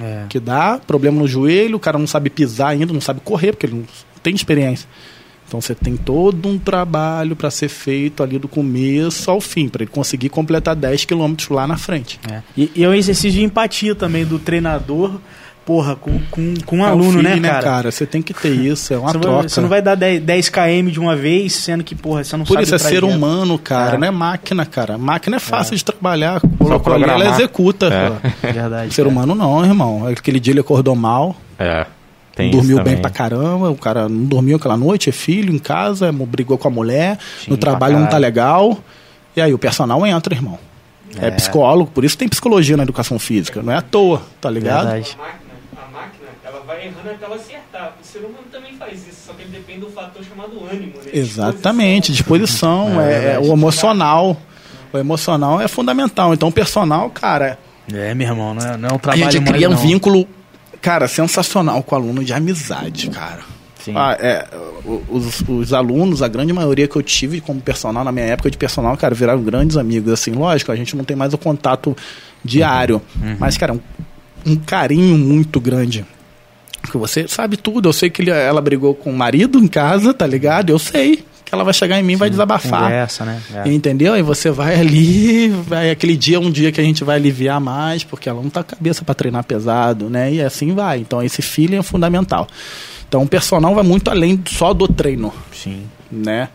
[0.00, 0.26] É.
[0.28, 3.66] que dá, problema no joelho, o cara não sabe pisar ainda, não sabe correr, porque
[3.66, 3.84] ele não
[4.22, 4.88] tem experiência.
[5.48, 9.82] Então você tem todo um trabalho para ser feito ali do começo ao fim, para
[9.82, 12.20] ele conseguir completar 10 quilômetros lá na frente.
[12.30, 12.42] É.
[12.54, 15.18] E, e é um exercício de empatia também do treinador,
[15.68, 17.90] porra, com, com, com um É o aluno, feeling, né, cara?
[17.90, 19.36] Você tem que ter isso, é uma Você troca.
[19.40, 22.34] vai, você não vai dar 10, 10 km de uma vez, sendo que, porra, você
[22.38, 23.98] não Por sabe isso é ser humano, cara, É.
[23.98, 24.96] não é máquina, cara.
[24.96, 27.92] Máquina é fácil de trabalhar, colocou ali, ela executa.
[27.92, 28.28] É.
[28.50, 28.94] Verdade.
[28.94, 29.12] Ser cara.
[29.12, 30.06] humano não, irmão.
[30.06, 31.84] Aquele dia ele acordou mal, É.
[32.34, 36.10] Tem dormiu bem pra caramba, o cara não dormiu aquela noite, é filho em casa,
[36.12, 38.78] brigou com a mulher, Sim, no trabalho não tá legal.
[39.36, 40.58] E aí o personal entra, irmão.
[41.20, 41.26] É.
[41.26, 41.30] É.
[41.30, 44.84] psicólogo, por isso tem psicologia na educação física, não é à toa, tá ligado?
[44.88, 45.16] Verdade.
[45.18, 47.94] A máquina, a máquina, ela vai errando até ela acertar.
[48.00, 51.10] O ser humano também faz isso, só que ele depende do fator chamado ânimo, né?
[51.14, 52.84] Exatamente, Disposição.
[52.90, 54.36] disposição, É é, é o emocional.
[54.92, 56.34] O emocional é fundamental.
[56.34, 57.58] Então o personal, cara,
[57.92, 59.78] É, meu irmão, não é, não é um a trabalho gente mais, cria um não.
[59.78, 60.28] vínculo,
[60.82, 63.40] cara, sensacional com o aluno de amizade, cara.
[63.82, 63.94] Sim.
[63.96, 64.46] Ah, é,
[65.08, 68.58] os, os alunos, a grande maioria que eu tive como personal, na minha época de
[68.58, 70.12] personal, cara, viraram grandes amigos.
[70.12, 71.96] Assim, lógico, a gente não tem mais o contato
[72.44, 73.00] diário.
[73.38, 73.80] Mas, cara, um,
[74.44, 76.04] um carinho muito grande.
[76.80, 77.88] Porque você sabe tudo.
[77.88, 80.70] Eu sei que ele- ela brigou com o marido em casa, tá ligado?
[80.70, 82.82] Eu sei que ela vai chegar em mim e vai desabafar.
[82.84, 83.40] Conversa, né?
[83.64, 83.68] É.
[83.72, 84.12] Entendeu?
[84.14, 87.60] Aí você vai ali, vai aquele dia é um dia que a gente vai aliviar
[87.60, 90.32] mais, porque ela não tá cabeça para treinar pesado, né?
[90.32, 90.98] E assim vai.
[91.00, 92.46] Então esse feeling é fundamental.
[93.08, 95.84] Então o personal vai muito além só do treino, Sim.
[96.12, 96.48] né?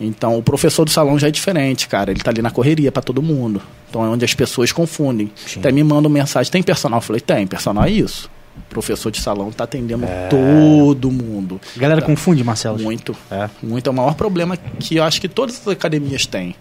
[0.00, 2.10] Então o professor do salão já é diferente, cara.
[2.10, 3.60] Ele tá ali na correria para todo mundo.
[3.88, 5.30] Então é onde as pessoas confundem.
[5.46, 5.58] Sim.
[5.60, 6.98] Até me mandam mensagem: tem personal?
[6.98, 8.30] Eu falei: tem, personal é isso.
[8.56, 10.28] O professor de salão tá atendendo É.
[10.28, 11.60] todo mundo.
[11.76, 12.78] A galera confunde, Marcelo.
[12.78, 13.16] Muito.
[13.30, 13.48] É.
[13.62, 13.86] Muito.
[13.86, 16.54] É o maior problema que eu acho que todas as academias têm.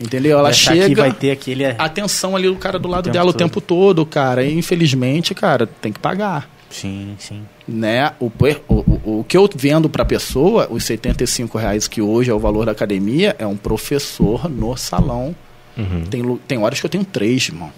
[0.00, 0.38] Entendeu?
[0.38, 1.02] Ela que chega.
[1.02, 1.64] vai ter aquele...
[1.66, 3.38] Atenção ali do cara do lado dela o todo.
[3.38, 4.44] tempo todo, cara.
[4.44, 6.48] E infelizmente, cara, tem que pagar.
[6.70, 7.42] Sim, sim.
[7.66, 8.12] Né?
[8.20, 12.34] O, o, o, o que eu vendo pra pessoa, os 75 reais que hoje é
[12.34, 15.34] o valor da academia, é um professor no salão.
[15.76, 16.04] Uhum.
[16.10, 17.70] Tem, tem horas que eu tenho três, irmão.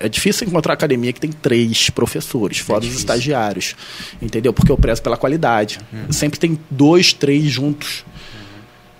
[0.00, 3.00] É difícil encontrar academia que tem três professores, fora os difícil.
[3.00, 3.74] estagiários.
[4.20, 4.52] Entendeu?
[4.52, 5.78] Porque eu prezo pela qualidade.
[6.10, 8.04] Sempre tem dois, três juntos.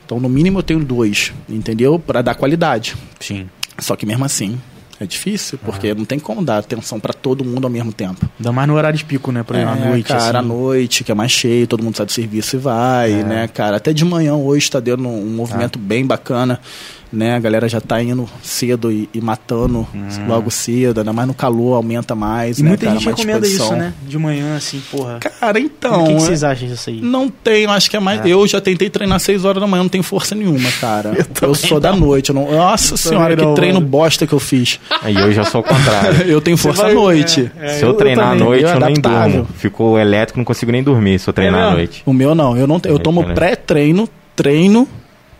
[0.04, 1.98] Então, no mínimo, eu tenho dois, entendeu?
[1.98, 2.94] Para dar qualidade.
[3.20, 3.48] Sim.
[3.78, 4.60] Só que mesmo assim,
[5.00, 8.28] é difícil, porque não tem como dar atenção para todo mundo ao mesmo tempo.
[8.38, 9.42] Ainda mais no horário de pico, né?
[9.42, 10.48] Por exemplo, à É, noite, cara, à assim.
[10.48, 13.24] noite, que é mais cheio, todo mundo sai do serviço e vai, É.
[13.24, 13.78] né, cara?
[13.78, 16.60] Até de manhã hoje tá dando um movimento bem bacana,
[17.14, 17.34] né?
[17.36, 19.86] A galera já tá indo cedo e, e matando
[20.28, 22.60] logo cedo, ainda mais no calor, aumenta mais, Hum.
[22.60, 22.98] E né, muita cara?
[22.98, 23.92] gente recomenda isso, né?
[24.06, 25.18] De manhã, assim, porra.
[25.20, 26.02] Cara, então...
[26.02, 27.00] o que, que é- vocês acham disso aí?
[27.00, 28.24] Não tenho, acho que é mais.
[28.26, 31.12] Eu já tentei treinar 6 horas da manhã, não tenho força nenhuma, cara.
[31.40, 32.30] eu sou da noite.
[32.30, 32.50] Eu não...
[32.52, 33.86] Nossa senhora, que não, treino mano.
[33.86, 34.78] bosta que eu fiz.
[35.02, 36.22] Aí eu já sou o contrário.
[36.28, 37.50] eu tenho força vai- à noite.
[37.60, 39.46] É, Se eu, treinar à noite, eu eu nem durmo.
[39.56, 41.76] Fico elétrico, não consigo nem dormir se eu treinar à mesmo?
[41.78, 42.02] noite.
[42.06, 43.36] O meu não, eu não eu tomo Excelente.
[43.36, 44.88] pré-treino, treino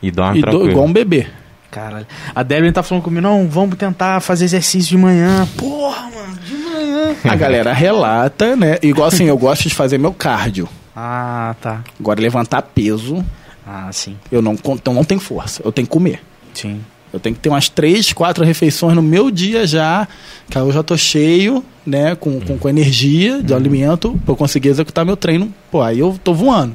[0.03, 0.71] E dorme e tranquilo.
[0.71, 1.27] igual um bebê.
[1.75, 2.07] Caralho.
[2.33, 5.45] A Debbie tá falando comigo, não, vamos tentar fazer exercício de manhã.
[5.59, 7.17] Porra, mano, de manhã.
[7.25, 8.79] A galera relata, né?
[8.81, 10.69] Igual assim, eu gosto de fazer meu cardio.
[10.95, 11.83] Ah, tá.
[11.99, 13.25] Agora levantar peso,
[13.67, 14.17] Ah, sim.
[14.31, 16.23] eu não então não tenho força, eu tenho que comer.
[16.55, 16.81] Sim.
[17.15, 20.07] Eu tenho que ter umas três, quatro refeições no meu dia já,
[20.51, 24.37] que aí eu já tô cheio, né, com, com, com energia de alimento pra eu
[24.37, 25.53] conseguir executar meu treino.
[25.71, 26.75] Pô, aí eu tô voando.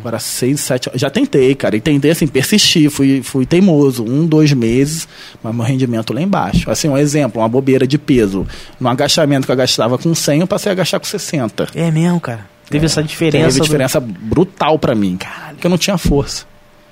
[0.00, 1.00] Agora, seis, sete horas.
[1.00, 1.76] Já tentei, cara.
[1.76, 2.90] E tentei, assim, persistir.
[2.90, 4.04] Fui, fui teimoso.
[4.04, 5.08] Um, dois meses,
[5.42, 6.70] mas meu rendimento lá embaixo.
[6.70, 8.46] Assim, um exemplo, uma bobeira de peso.
[8.78, 11.68] No agachamento que eu agachava com 100, eu passei a agachar com 60.
[11.74, 12.46] É mesmo, cara.
[12.68, 13.46] Teve essa diferença.
[13.48, 15.16] Teve do- diferença brutal pra mim.
[15.16, 15.56] Caralho.
[15.56, 16.44] que eu não tinha força.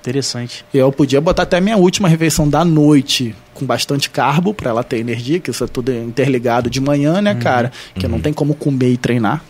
[0.07, 0.63] Interessante.
[0.73, 4.83] Eu podia botar até a minha última refeição da noite com bastante carbo para ela
[4.83, 7.71] ter energia, que isso é tudo interligado de manhã, né, cara?
[7.95, 9.41] Que não tem como comer e treinar.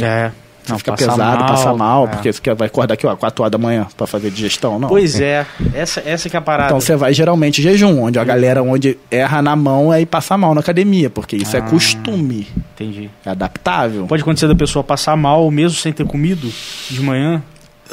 [0.00, 0.30] É.
[0.64, 2.06] Você Não, fica passa pesado, mal, passa mal, é.
[2.08, 4.88] porque você vai acordar aqui, ó, 4 horas da manhã para fazer digestão, não.
[4.88, 5.44] Pois é,
[5.74, 6.68] essa, essa que é a parada.
[6.70, 10.06] Então você vai geralmente em jejum, onde a galera onde erra na mão é ir
[10.06, 11.62] passar mal na academia, porque isso é Ah.
[11.64, 13.10] costume, Entendi.
[13.26, 14.06] é adaptável.
[14.06, 16.50] Pode acontecer da pessoa passar mal mesmo sem ter comido
[16.90, 17.42] de manhã?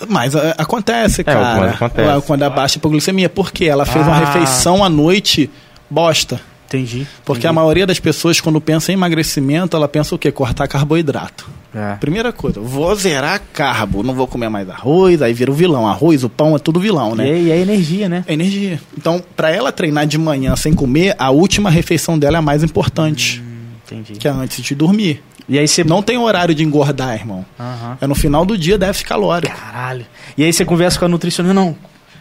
[0.07, 1.59] Mas é, acontece, cara.
[1.59, 2.21] mas acontece.
[2.25, 4.19] Quando abaixa a hipoglicemia, porque ela fez uma Ah.
[4.25, 5.49] refeição à noite
[5.89, 6.39] bosta.
[6.67, 7.05] Entendi.
[7.25, 10.31] Porque a maioria das pessoas, quando pensa em emagrecimento, ela pensa o quê?
[10.31, 11.49] Cortar carboidrato.
[11.75, 11.95] É.
[11.95, 15.85] Primeira coisa, vou zerar carbo, não vou comer mais arroz, aí vira o vilão.
[15.85, 17.29] Arroz, o pão é tudo vilão, né?
[17.29, 18.23] é, e é energia, né?
[18.25, 18.79] É energia.
[18.97, 22.63] Então, pra ela treinar de manhã sem comer, a última refeição dela é a mais
[22.63, 23.43] importante,
[23.85, 24.13] Entendi.
[24.13, 25.21] que é antes de dormir.
[25.51, 25.83] E aí você.
[25.83, 27.45] Não tem horário de engordar, irmão.
[27.59, 27.97] Aham.
[28.01, 29.55] É no final do dia déficit calórico.
[29.55, 30.05] Caralho.
[30.37, 31.75] E aí você conversa com a nutricionista, não.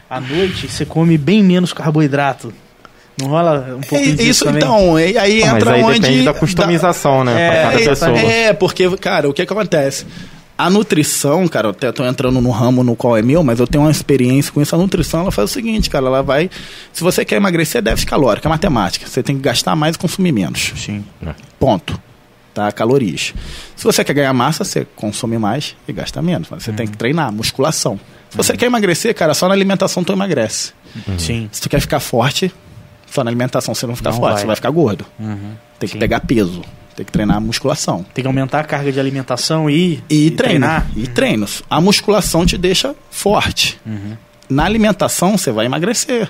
[0.08, 2.52] À noite você come bem menos carboidrato.
[3.20, 4.62] Não rola um pouco É, disso isso também?
[4.62, 7.40] então, e aí Ah, mas entra aí onde depende da customização, né?
[7.40, 8.18] É, pra cada É, pessoa.
[8.18, 10.06] É, porque, cara, o que que acontece?
[10.56, 13.66] A nutrição, cara, eu até tô entrando no ramo no qual é meu, mas eu
[13.66, 14.74] tenho uma experiência com isso.
[14.74, 16.50] A nutrição, ela faz o seguinte, cara, ela vai...
[16.92, 19.06] Se você quer emagrecer, é déficit calórico, é matemática.
[19.06, 20.72] Você tem que gastar mais e consumir menos.
[20.76, 21.04] Sim.
[21.58, 21.98] Ponto.
[22.52, 22.70] Tá?
[22.72, 23.32] Calorias.
[23.76, 26.48] Se você quer ganhar massa, você consome mais e gasta menos.
[26.50, 27.98] Mas você tem que treinar, musculação.
[28.28, 30.72] Se você quer emagrecer, cara, só na alimentação tu emagrece.
[31.18, 31.48] Sim.
[31.52, 32.52] Se tu quer ficar forte,
[33.10, 34.40] só na alimentação você não ficar Não forte, vai.
[34.40, 35.06] você vai ficar gordo.
[35.18, 35.52] Uhum.
[35.78, 35.98] Tem que Sim.
[35.98, 36.62] pegar peso.
[36.96, 38.04] Tem que treinar a musculação.
[38.12, 40.36] Tem que aumentar a carga de alimentação e, E, treino.
[40.36, 40.86] treinar.
[40.96, 41.62] E treinos.
[41.70, 43.80] A musculação te deixa forte.
[43.86, 44.16] Uhum.
[44.48, 46.28] Na alimentação, você vai emagrecer.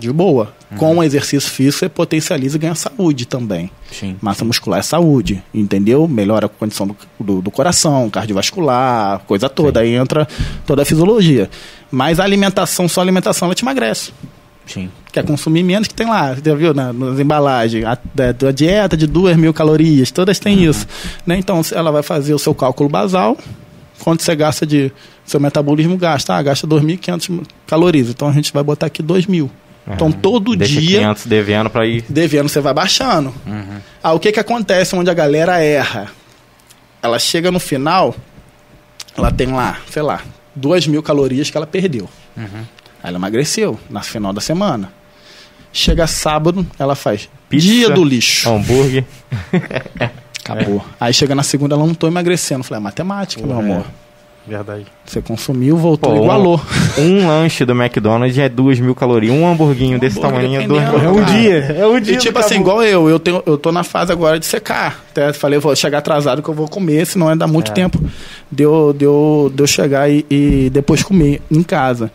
[0.00, 0.52] De boa.
[0.70, 0.78] Uhum.
[0.78, 3.70] Com o exercício físico, você potencializa e ganha saúde também.
[3.90, 4.16] Sim.
[4.20, 6.08] Massa muscular é saúde, entendeu?
[6.08, 9.80] Melhora a condição do, do, do coração, cardiovascular, coisa toda.
[9.80, 10.26] Aí entra
[10.66, 11.50] toda a fisiologia.
[11.90, 14.12] Mas a alimentação, só a alimentação, ela te emagrece.
[14.66, 14.88] Sim.
[15.12, 18.96] Quer consumir menos que tem lá, já viu na, nas embalagens, a, da, da dieta
[18.96, 20.86] de 2 mil calorias, todas têm isso.
[21.26, 21.38] Né?
[21.38, 23.36] Então ela vai fazer o seu cálculo basal,
[23.98, 24.92] quanto você gasta de.
[25.24, 29.26] Seu metabolismo gasta, ah, gasta 2.500 calorias, então a gente vai botar aqui 2
[29.88, 32.04] Então todo Deixa dia 500 devendo pra ir.
[32.08, 33.34] devendo você vai baixando.
[34.02, 36.08] Ah, o que que acontece onde a galera erra?
[37.02, 38.14] Ela chega no final,
[39.16, 40.20] ela tem lá, sei lá,
[40.54, 42.08] duas mil calorias que ela perdeu.
[42.36, 42.44] Aí
[43.02, 44.92] ela emagreceu no final da semana.
[45.72, 47.66] Chega sábado, ela faz Pizza.
[47.66, 48.48] dia do lixo.
[48.50, 49.04] Hambúrguer.
[50.44, 50.84] Acabou.
[50.98, 52.60] Aí chega na segunda, ela não tô emagrecendo.
[52.60, 53.84] Eu Falei, é matemática, meu É.
[54.46, 54.86] Verdade.
[55.04, 56.60] Você consumiu, voltou, Pô, igualou.
[56.98, 59.32] Um, um lanche do McDonald's é 2 mil calorias.
[59.34, 61.58] Um hamburguinho desse hambúrguer, tamanho é 2 dependendo, mil É um dia.
[61.78, 62.14] É um dia.
[62.14, 65.04] E tipo assim, igual eu, eu, tenho, eu tô na fase agora de secar.
[65.10, 67.74] Até falei, eu vou chegar atrasado que eu vou comer, senão é dar muito É.
[67.74, 68.02] tempo
[68.50, 72.10] de eu, de, eu, de eu chegar e, e depois comer em casa.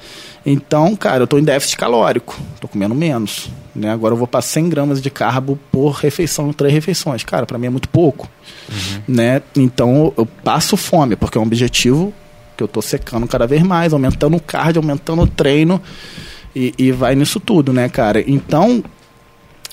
[0.45, 2.39] Então, cara, eu tô em déficit calórico.
[2.61, 3.49] Tô comendo menos.
[3.75, 3.89] Né?
[3.91, 7.23] Agora eu vou para 100 gramas de carbo por refeição, três refeições.
[7.23, 8.29] Cara, para mim é muito pouco.
[9.07, 9.41] Né?
[9.55, 12.13] Então eu passo fome, porque é um objetivo
[12.55, 15.81] que eu tô secando cada vez mais, aumentando o cardio, aumentando o treino.
[16.55, 18.23] E, e vai nisso tudo, né, cara?
[18.25, 18.81] Então,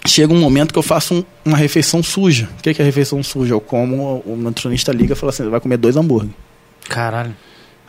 [0.05, 2.49] chega um momento que eu faço um- uma refeição suja.
[2.59, 3.55] O que que é refeição suja?
[3.55, 6.31] Eu como, o nutricionista liga e fala assim: você vai comer dois hambúrguer.
[6.89, 7.37] Caralho.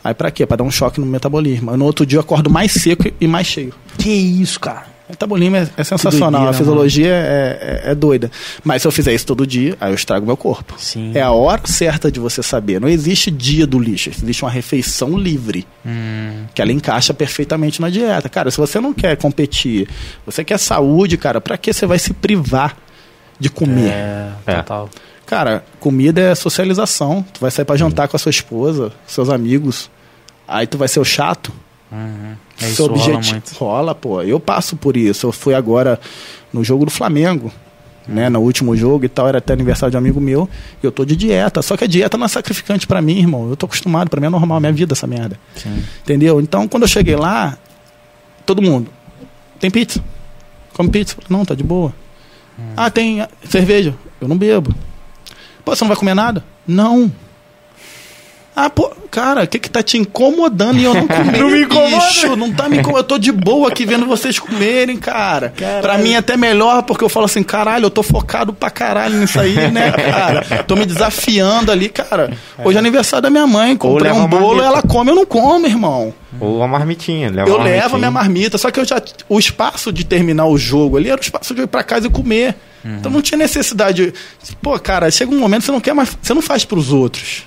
[0.04, 0.44] Aí pra quê?
[0.44, 1.74] Pra dar um choque no metabolismo.
[1.76, 3.72] No outro dia eu acordo mais seco e mais cheio.
[3.98, 4.92] Que isso, cara.
[5.08, 8.30] O metabolismo é, é sensacional, doideira, a fisiologia é, é- é doida.
[8.64, 10.74] Mas se eu fizer isso todo dia, aí eu estrago meu corpo.
[10.78, 11.12] Sim.
[11.14, 12.80] É a hora certa de você saber.
[12.80, 15.66] Não existe dia do lixo, existe uma refeição livre.
[15.84, 18.28] Hum, que ela encaixa perfeitamente na dieta.
[18.30, 19.86] Cara, se você não quer competir,
[20.24, 22.74] você quer saúde, cara, pra que você vai se privar
[23.38, 23.90] de comer?
[23.90, 24.64] é, É.
[25.26, 27.24] Cara, comida é socialização.
[27.32, 29.90] Tu vai sair pra jantar com a sua esposa, seus amigos.
[30.46, 31.52] Aí tu vai ser o chato.
[31.90, 32.34] Uhum.
[32.60, 33.54] É, Seu isso rola objetivo muito.
[33.54, 34.22] rola, pô.
[34.22, 35.26] Eu passo por isso.
[35.26, 35.98] Eu fui agora
[36.52, 37.50] no jogo do Flamengo,
[38.06, 38.28] né?
[38.28, 40.48] No último jogo e tal, era até aniversário de um amigo meu.
[40.82, 41.62] E eu tô de dieta.
[41.62, 43.48] Só que a dieta não é sacrificante pra mim, irmão.
[43.48, 45.38] Eu tô acostumado, pra mim é normal, minha vida essa merda.
[45.56, 45.82] Sim.
[46.02, 46.40] Entendeu?
[46.40, 47.56] Então, quando eu cheguei lá,
[48.44, 48.90] todo mundo,
[49.58, 50.02] tem pizza?
[50.74, 51.16] Come pizza?
[51.30, 51.94] Não, tá de boa.
[52.76, 53.94] Ah, tem cerveja?
[54.20, 54.74] Eu não bebo.
[55.64, 56.44] Pô, você não vai comer nada?
[56.66, 57.10] Não.
[58.56, 61.38] Ah, pô, cara, o que que tá te incomodando e eu não comer?
[61.38, 61.96] Não me incomoda.
[62.06, 62.36] bicho?
[62.36, 63.02] Não tá me incomodando.
[63.02, 65.52] Eu tô de boa aqui vendo vocês comerem, cara.
[65.82, 69.16] Pra mim é até melhor, porque eu falo assim, caralho, eu tô focado pra caralho
[69.18, 70.62] nisso aí, né, cara?
[70.68, 72.32] Tô me desafiando ali, cara.
[72.62, 76.14] Hoje é aniversário da minha mãe, comprei um bolo, ela come, eu não como, irmão.
[76.38, 77.30] Ou a marmitinha.
[77.30, 80.56] Leva Eu levo a minha marmita, só que eu já o espaço de terminar o
[80.56, 82.54] jogo ali era o espaço de eu ir pra casa e comer.
[82.84, 84.12] Então não tinha necessidade.
[84.12, 86.92] de- Pô, cara, chega um momento que você não quer mais, você não faz pros
[86.92, 87.44] outros.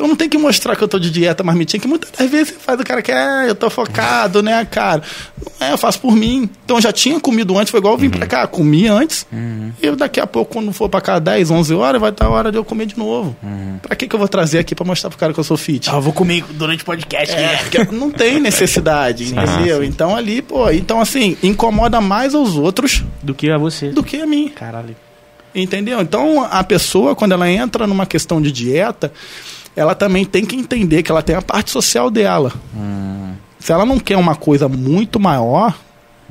[0.00, 2.54] Então não tem que mostrar que eu tô de dieta marmitinha, que muitas das vezes
[2.54, 5.02] você faz o cara que é, eu tô focado, né, cara?
[5.60, 6.48] Não é, eu faço por mim.
[6.64, 9.26] Então eu já tinha comido antes, foi igual eu vim pra cá, comi antes.
[9.82, 12.50] E daqui a pouco, quando for pra cá 10, 11 horas, vai estar a hora
[12.50, 13.36] de eu comer de novo.
[13.82, 15.90] Pra que que eu vou trazer aqui pra mostrar pro cara que eu sou fit?
[15.90, 17.34] Ah, eu vou comer durante o podcast.
[17.36, 17.88] É, né?
[17.92, 19.84] não tem necessidade, entendeu?
[19.84, 23.90] Então ali, pô, então assim, incomoda mais aos outros Do que a você.
[23.90, 24.48] do que a mim.
[24.48, 24.96] Caralho.
[25.54, 26.00] Entendeu?
[26.00, 29.12] Então a pessoa, quando ela entra numa questão de dieta,
[29.76, 32.52] ela também tem que entender que ela tem a parte social dela.
[33.58, 35.78] Se ela não quer uma coisa muito maior,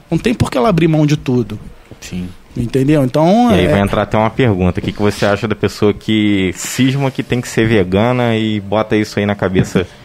[0.10, 1.60] não tem por que ela abrir mão de tudo.
[2.02, 2.28] Sim.
[2.58, 3.04] Entendeu?
[3.04, 3.52] Então.
[3.52, 4.80] E aí é- vai entrar até uma pergunta.
[4.80, 8.60] O que, que você acha da pessoa que cisma que tem que ser vegana e
[8.60, 9.86] bota isso aí na cabeça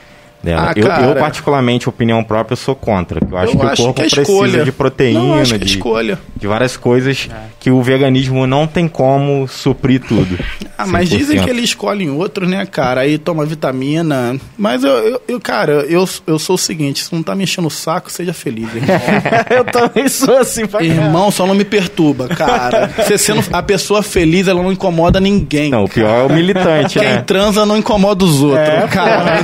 [0.45, 0.68] dela?
[0.68, 1.07] Ah, eu, cara.
[1.07, 3.20] eu, particularmente, opinião própria, eu sou contra.
[3.28, 5.59] Eu acho eu que acho o corpo que é precisa de proteína, Não, que é
[5.59, 6.18] de, escolha.
[6.36, 7.28] de várias coisas
[7.59, 10.38] que o veganismo não tem como suprir tudo.
[10.76, 11.45] Ah, mas dizem 100%.
[11.45, 13.03] que eles escolhem outros, né, cara?
[13.03, 14.36] Aí toma vitamina.
[14.59, 17.68] Mas eu, eu, eu, cara, eu, eu sou o seguinte: se não tá me enchendo
[17.68, 18.97] o saco, seja feliz, irmão.
[19.51, 20.82] eu também sou assim pra.
[20.82, 22.90] Irmão, só não me perturba, cara.
[22.97, 25.70] Você sendo a pessoa feliz, ela não incomoda ninguém.
[25.70, 27.22] Não, o pior é o militante, Quem né?
[27.24, 29.38] transa não incomoda os outros, É, cara.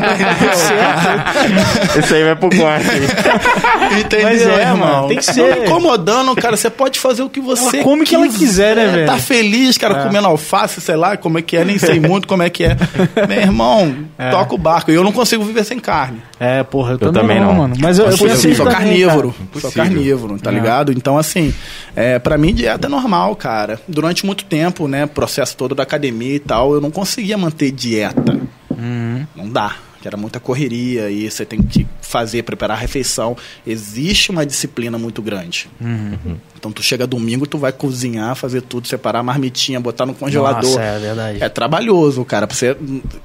[1.99, 2.87] Esse aí vai pro corte.
[4.01, 4.77] Entendeu, Mas é, irmão?
[4.77, 5.65] mano, tem que Não ser.
[5.67, 6.57] incomodando, cara.
[6.57, 9.07] Você pode fazer o que você Ela come o que ela quiser, né, velho?
[9.07, 10.03] Tá feliz, cara, É.
[10.05, 12.77] comendo alface, sei lá, como é que é, nem sei muito como é que é.
[13.29, 14.31] Meu irmão, É.
[14.31, 14.91] toca o barco.
[14.91, 16.21] Eu não consigo viver sem carne.
[16.39, 17.55] É, porra, eu, Eu também, também não, não.
[17.55, 17.75] mano.
[17.79, 19.35] Mas eu, eu pensei sou carnívoro.
[19.53, 19.61] cara.
[19.61, 20.55] Sou carnívoro, tá É.
[20.55, 20.93] ligado?
[20.93, 21.53] Então, assim,
[21.95, 23.81] é, para mim, dieta é normal, cara.
[23.89, 28.39] Durante muito tempo, né, processo todo da academia e tal, eu não conseguia manter dieta.
[28.71, 29.27] Uhum.
[29.37, 29.73] Não dá.
[30.01, 33.37] Que era muita correria e você tem que fazer, preparar a refeição.
[33.67, 35.69] Existe uma disciplina muito grande.
[35.81, 36.37] Uhum.
[36.57, 40.63] Então, tu chega domingo, tu vai cozinhar, fazer tudo, separar a marmitinha, botar no congelador.
[40.63, 41.43] Nossa, é verdade.
[41.43, 42.77] É trabalhoso, cara, pra você,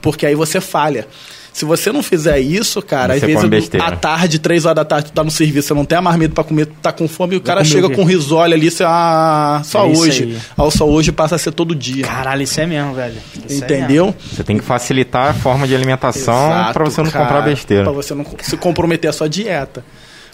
[0.01, 1.07] porque aí você falha.
[1.55, 3.85] Se você não fizer isso, cara, Você às vezes besteira.
[3.85, 6.35] à tarde, três horas da tarde, tu tá no serviço, você não tem a marmita
[6.35, 7.95] pra comer, tu tá com fome e o cara chega quê?
[7.95, 10.23] com risole ali, você, ah, só É hoje.
[10.23, 10.37] aí.
[10.57, 12.03] Ah, o só hoje passa a ser todo dia.
[12.03, 13.15] Caralho, isso é mesmo, velho.
[13.47, 14.13] Isso é entendeu?
[14.33, 17.83] Você tem que facilitar a forma de alimentação pra você não cara, comprar besteira.
[17.83, 19.81] Pra você não se comprometer a sua dieta.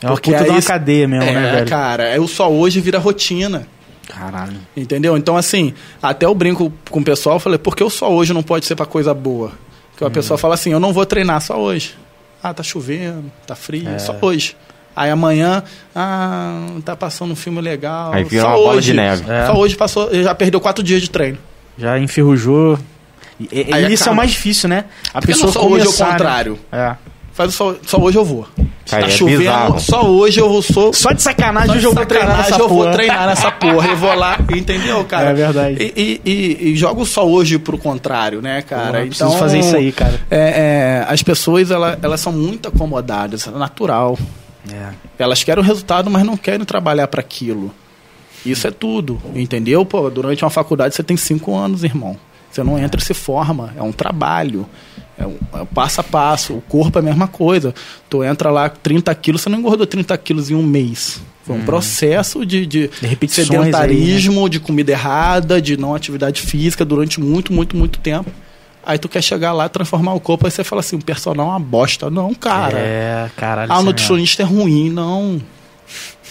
[0.01, 1.67] É uma Porque puta de aí uma cadeia mesmo, é, né, velho?
[1.69, 3.67] cara, é o só hoje vira rotina.
[4.07, 4.57] Caralho.
[4.75, 5.15] Entendeu?
[5.15, 8.33] Então, assim, até eu brinco com o pessoal, eu falei, por que o só hoje
[8.33, 9.51] não pode ser pra coisa boa?
[10.01, 10.11] Porque a Uhum.
[10.13, 11.95] pessoa fala assim, eu não vou treinar só hoje.
[12.41, 13.99] Ah, tá chovendo, tá frio, É.
[13.99, 14.55] só hoje.
[14.95, 15.63] Aí amanhã,
[15.95, 18.11] ah, tá passando um filme legal.
[18.11, 18.65] Aí vira só uma hoje.
[18.67, 19.31] bola de neve.
[19.31, 19.45] É.
[19.45, 21.37] Só hoje passou, já perdeu quatro dias de treino.
[21.77, 22.79] Já enferrujou.
[23.39, 24.13] E, e- Aí isso é acaba.
[24.13, 24.85] o mais difícil, né?
[25.09, 26.11] A Porque pessoa não só hoje é o começar, né?
[26.13, 26.59] contrário.
[26.71, 26.95] É.
[27.33, 28.47] Faz o só, só hoje eu vou.
[28.89, 29.79] Cara, tá é chovendo, bizarro.
[29.79, 30.93] só hoje eu sou.
[30.93, 32.91] Só de sacanagem Só de hoje eu vou treinar sacanagem, nessa eu vou porra.
[32.91, 33.87] treinar nessa porra.
[33.87, 35.29] Eu vou lá, entendeu, cara?
[35.29, 35.77] É verdade.
[35.79, 38.99] E, e, e, e jogo só hoje pro contrário, né, cara?
[38.99, 40.19] Eu então, preciso fazer isso aí, cara.
[40.29, 44.17] É, é, as pessoas, ela, elas são muito acomodadas, é natural.
[44.69, 44.89] É.
[45.17, 47.73] Elas querem o resultado, mas não querem trabalhar para aquilo.
[48.45, 49.85] Isso é tudo, entendeu?
[49.85, 52.17] Pô, durante uma faculdade você tem cinco anos, irmão.
[52.51, 53.73] Você não entra e se forma.
[53.77, 54.67] É um trabalho.
[55.21, 56.53] É é passo a passo.
[56.53, 57.73] O corpo é a mesma coisa.
[58.09, 61.21] Tu entra lá 30 quilos, você não engordou 30 quilos em um mês.
[61.43, 67.19] Foi um processo de, de, De sedentarismo, de comida errada, de não atividade física durante
[67.19, 68.31] muito, muito, muito tempo.
[68.83, 71.49] Aí tu quer chegar lá, transformar o corpo, aí você fala assim, o personal é
[71.51, 72.09] uma bosta.
[72.09, 72.77] Não, cara.
[72.77, 73.71] É, caralho.
[73.71, 75.41] Ah, o é nutricionista é ruim, não.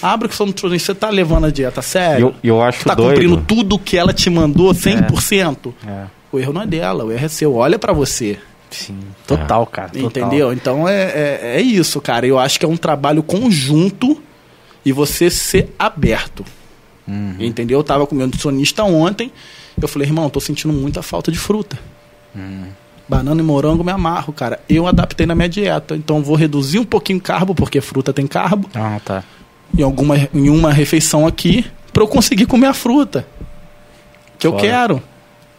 [0.02, 2.34] Abre que o seu nutricionista, você tá levando a dieta sério?
[2.42, 3.10] Eu, eu acho tá doido.
[3.10, 4.94] cumprindo tudo que ela te mandou 100%?
[5.30, 5.74] mesmo.
[5.86, 6.04] É.
[6.32, 7.54] O erro não é dela, o erro é seu.
[7.54, 8.38] Olha pra você.
[8.70, 8.98] Sim.
[9.26, 9.88] Total, cara.
[9.90, 10.06] Total.
[10.06, 10.52] Entendeu?
[10.52, 12.26] Então é, é, é isso, cara.
[12.26, 14.20] Eu acho que é um trabalho conjunto
[14.84, 16.44] e você ser aberto.
[17.06, 17.36] Uhum.
[17.40, 17.78] Entendeu?
[17.80, 19.32] Eu tava com meu nutricionista ontem.
[19.80, 21.78] Eu falei, irmão, eu tô sentindo muita falta de fruta.
[22.34, 22.66] Uhum.
[23.08, 24.60] Banana e morango me amarro, cara.
[24.68, 25.96] Eu adaptei na minha dieta.
[25.96, 29.24] Então vou reduzir um pouquinho o carbo, porque fruta tem carbo, Ah, tá.
[29.76, 33.26] em, alguma, em uma refeição aqui, pra eu conseguir comer a fruta.
[34.38, 34.62] Que eu Foda.
[34.62, 35.02] quero.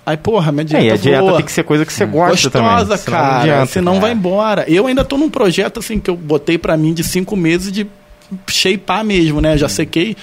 [0.05, 1.35] Aí, porra, minha É, dieta e a dieta voa.
[1.37, 2.69] tem que ser coisa que você gosta também.
[2.71, 3.41] Gostosa, senão não cara.
[3.41, 3.65] adianta.
[3.67, 3.99] senão É.
[3.99, 4.65] vai embora.
[4.67, 7.85] Eu ainda tô num projeto assim que eu botei pra mim de cinco meses de
[8.47, 9.57] shapear mesmo, né?
[9.57, 10.15] Já sequei.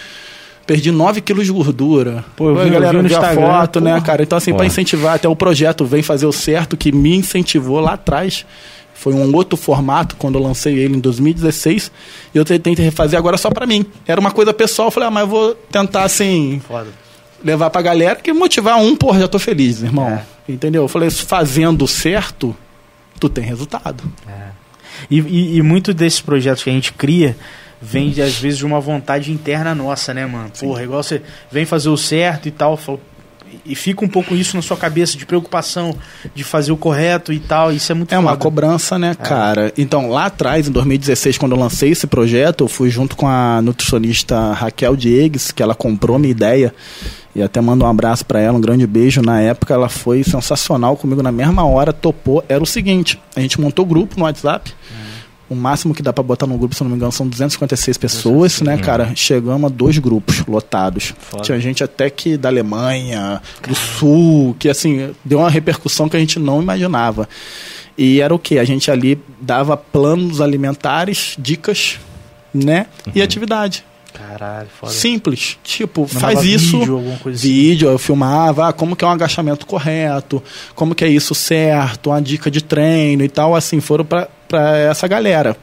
[0.67, 2.25] Perdi 9 quilos de gordura.
[2.37, 4.05] Pô, eu Pô, vi- a galera eu vi no Instagram, foto, né, porra.
[4.05, 4.23] cara?
[4.23, 4.67] Então, assim, pra Porra.
[4.67, 8.45] incentivar, até o projeto Vem Fazer o Certo, que me incentivou lá atrás.
[8.93, 11.91] Foi um outro formato, quando eu lancei ele em 2016.
[12.35, 13.87] E eu tentei refazer agora só pra mim.
[14.07, 14.89] Era uma coisa pessoal.
[14.89, 16.89] Eu falei, ah, mas eu vou tentar, assim, Foda.
[17.45, 20.09] Levar pra galera, que motivar um, porra, já tô feliz, irmão.
[20.09, 20.23] É.
[20.49, 20.83] Entendeu?
[20.83, 22.57] Eu falei, fazendo certo,
[23.21, 24.03] tu tem resultado.
[25.11, 27.37] E, e, e muito desses projetos que a gente cria
[27.81, 30.51] vem, às vezes, de uma vontade interna nossa, né, mano?
[30.59, 32.99] Porra, igual você vem fazer o certo e tal, fala,
[33.65, 35.95] e fica um pouco isso na sua cabeça de preocupação
[36.35, 37.73] de fazer o correto e tal.
[37.73, 38.43] Isso é muito É uma foda.
[38.43, 39.73] cobrança, né, cara?
[39.77, 43.61] Então, lá atrás, em 2016, quando eu lancei esse projeto, eu fui junto com a
[43.63, 46.75] nutricionista Raquel Diegues, que ela comprou minha ideia.
[47.35, 49.23] E até mando um abraço pra ela, um grande beijo.
[49.23, 51.23] Na época, ela foi sensacional comigo.
[51.23, 52.45] Na mesma hora, topou.
[52.49, 54.73] Era o seguinte: a gente montou o grupo no WhatsApp.
[55.49, 58.61] O máximo que dá pra botar no grupo, se não me engano, são 256 pessoas,
[58.61, 59.13] né, cara?
[59.15, 61.15] Chegamos a dois grupos lotados.
[61.43, 66.21] Tinha gente até que da Alemanha, do Sul, que assim, deu uma repercussão que a
[66.21, 67.27] gente não imaginava.
[67.97, 68.59] E era o que?
[68.59, 71.99] A gente ali dava planos alimentares, dicas,
[72.53, 72.87] né?
[73.15, 73.85] E atividade.
[74.19, 74.93] Caralho, foda.
[74.93, 75.59] Simples.
[75.63, 76.79] Tipo, Mandava faz isso.
[76.79, 77.49] vídeo, alguma coisa assim.
[77.49, 80.43] vídeo, eu filmava, ah, como que é um agachamento correto,
[80.75, 84.29] como que é isso certo, uma dica de treino e tal, assim, foram pra
[84.79, 85.57] essa galera.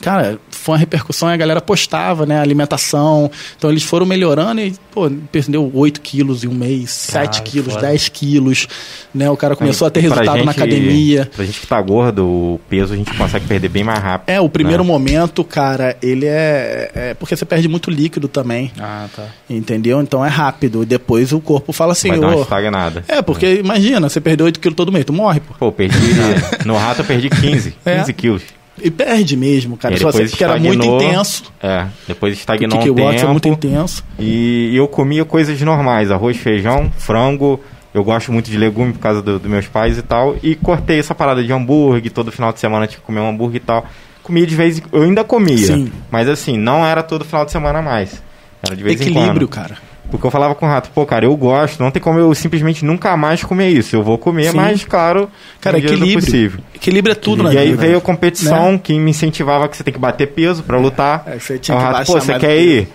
[0.00, 3.30] Cara, foi uma repercussão e a galera postava, né, alimentação.
[3.58, 7.74] Então eles foram melhorando e, pô, perdeu 8 quilos em um mês, 7 Caralho, quilos,
[7.74, 7.86] foda.
[7.88, 8.68] 10 quilos,
[9.14, 11.30] né, o cara começou a ter resultado na gente- academia.
[11.34, 14.30] Pra gente que tá gordo, o peso a gente consegue perder bem mais rápido.
[14.30, 14.88] É, o primeiro né?
[14.88, 18.72] momento, cara, ele é, é porque você perde muito líquido também.
[18.80, 19.26] Ah, tá.
[19.48, 20.00] Entendeu?
[20.00, 20.86] Então é rápido.
[20.86, 23.04] Depois o corpo fala assim, Vai dar uma estagnada.
[23.08, 25.54] É, porque imagina, você perdeu 8 quilos todo mês, tu morre, pô.
[25.58, 25.98] Pô, perdi.
[26.64, 27.74] no rato eu perdi 15.
[27.84, 27.98] É.
[27.98, 28.42] 15 quilos.
[28.80, 29.96] E perde mesmo, cara.
[29.96, 31.44] Só depois porque era muito intenso.
[31.62, 33.66] É, depois O estagnou um kickbox é muito tempo.
[33.66, 34.04] intenso.
[34.18, 37.60] E eu comia coisas normais, arroz, feijão, frango.
[37.92, 40.34] Eu gosto muito de legume por causa do- dos meus pais e tal.
[40.42, 43.56] E cortei essa parada de hambúrguer, todo final de semana tinha que comer um hambúrguer
[43.62, 43.86] e tal.
[44.22, 45.58] Comia de vez em Eu ainda comia.
[45.58, 45.92] Sim.
[46.10, 48.22] Mas assim, não era todo final de semana mais.
[48.62, 49.48] Era de vez em Equilíbrio, quando.
[49.48, 49.76] cara.
[50.12, 52.84] Porque eu falava com o rato, pô, cara, eu gosto, não tem como eu simplesmente
[52.84, 53.96] nunca mais comer isso.
[53.96, 54.56] Eu vou comer, Sim.
[54.56, 56.20] mas, claro, Cara, do equilíbrio.
[56.20, 56.60] possível.
[56.74, 57.80] Equilíbrio é tudo na e aí vida.
[57.80, 61.24] veio a competição que me incentivava que você tem que bater peso pra lutar.
[61.26, 62.88] É, você tinha que rato, pô, você quer o peso." ir?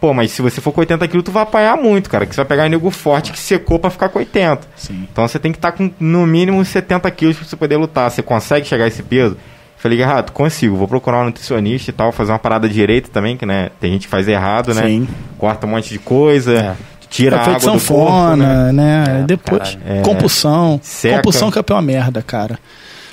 [0.00, 2.26] Pô, mas se você for com 80 quilos, tu vai apanhar muito, cara.
[2.26, 4.66] Que você vai pegar nego forte que secou pra ficar com 80.
[4.76, 5.06] Sim.
[5.10, 8.10] Então você tem que estar com no mínimo 70 quilos pra você poder lutar.
[8.10, 9.36] Você consegue chegar a esse peso?
[9.84, 10.76] Falei, Rato, consigo.
[10.76, 14.06] Vou procurar um nutricionista e tal, fazer uma parada direita também, que né, tem gente
[14.06, 14.80] que faz errado, né?
[14.80, 15.06] Sim.
[15.36, 16.74] Corta um monte de coisa,
[17.10, 19.04] tira a Efeito água do corpo, sanfona, né?
[19.04, 19.20] né?
[19.20, 19.98] É, Depois, caralho.
[19.98, 20.00] É.
[20.00, 20.80] compulsão.
[20.82, 21.16] Seca.
[21.16, 22.58] Compulsão que é a pior merda, cara.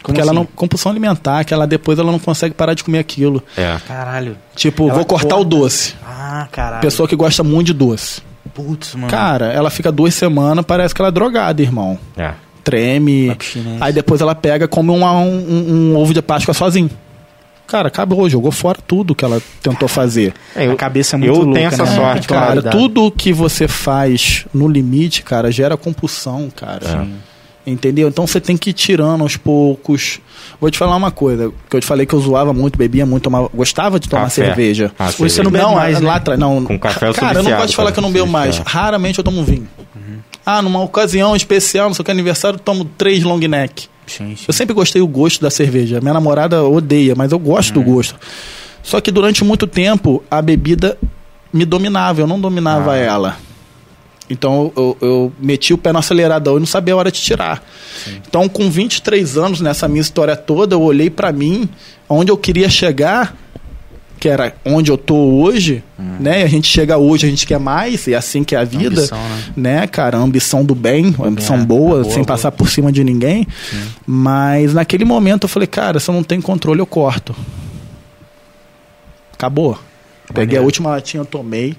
[0.01, 0.39] Porque ela assim?
[0.39, 0.45] não.
[0.45, 3.43] Compulsão alimentar, que ela depois ela não consegue parar de comer aquilo.
[3.57, 3.77] É.
[3.85, 4.37] Caralho.
[4.55, 5.41] Tipo, Ela vou cortar corta.
[5.41, 5.93] o doce.
[6.07, 6.81] Ah, caralho.
[6.81, 8.21] Pessoa que gosta muito de doce.
[8.53, 9.09] Putz, mano.
[9.09, 11.99] Cara, ela fica duas semanas, parece que ela é drogada, irmão.
[12.15, 12.31] É.
[12.63, 13.29] Treme.
[13.29, 13.77] Abstinência.
[13.85, 16.89] Aí depois ela pega, come um, um, um ovo de Páscoa sozinho.
[17.67, 20.33] Cara, acabou, jogou fora tudo que ela tentou fazer.
[20.55, 21.95] É, eu, A cabeça é muito eu louca, tenho essa né?
[21.95, 27.07] sorte, Cara, tudo que você faz no limite, cara, gera compulsão, cara.
[27.65, 28.07] Entendeu?
[28.09, 30.19] Então você tem que ir tirando aos poucos.
[30.59, 33.23] Vou te falar uma coisa, que eu te falei que eu zoava muito, bebia muito,
[33.23, 34.45] tomava, gostava de tomar Café.
[34.47, 34.91] cerveja.
[34.99, 35.43] Ah, Hoje você cerveja.
[35.43, 36.07] não bebe não, mais, né?
[36.07, 36.65] lá atrás, não.
[36.65, 38.57] Com café eu Cara, eu não de falar que eu não bebo mais.
[38.59, 38.63] é.
[38.65, 39.67] Raramente eu tomo vinho.
[40.45, 43.87] Ah, numa ocasião especial, não sei o que, aniversário, tomo três long neck.
[44.07, 44.45] Sim, sim.
[44.47, 46.01] Eu sempre gostei do gosto da cerveja.
[46.01, 48.15] Minha namorada odeia, mas eu gosto do gosto.
[48.83, 50.97] Só que durante muito tempo a bebida
[51.53, 52.97] me dominava, eu não dominava Ah.
[52.97, 53.37] ela.
[54.29, 57.61] Então eu, eu meti o pé no acelerador e não sabia a hora de tirar.
[58.27, 61.69] Então, com 23 anos nessa minha história toda, eu olhei pra mim,
[62.09, 63.35] onde eu queria chegar,
[64.21, 66.41] que era onde eu tô hoje, né?
[66.41, 68.63] E a gente chega hoje, a gente quer mais, e é assim que é a
[68.63, 69.79] vida Ambição, né?
[69.79, 70.15] né, cara?
[70.15, 72.25] A ambição do bem, a ambição é, boa, boa, sem boa.
[72.27, 73.47] passar por cima de ninguém.
[74.05, 77.35] Mas naquele momento eu falei, cara, se eu não tenho controle, eu corto.
[79.33, 79.73] Acabou.
[80.27, 80.65] Peguei a Maneiro.
[80.65, 81.75] última latinha, eu tomei,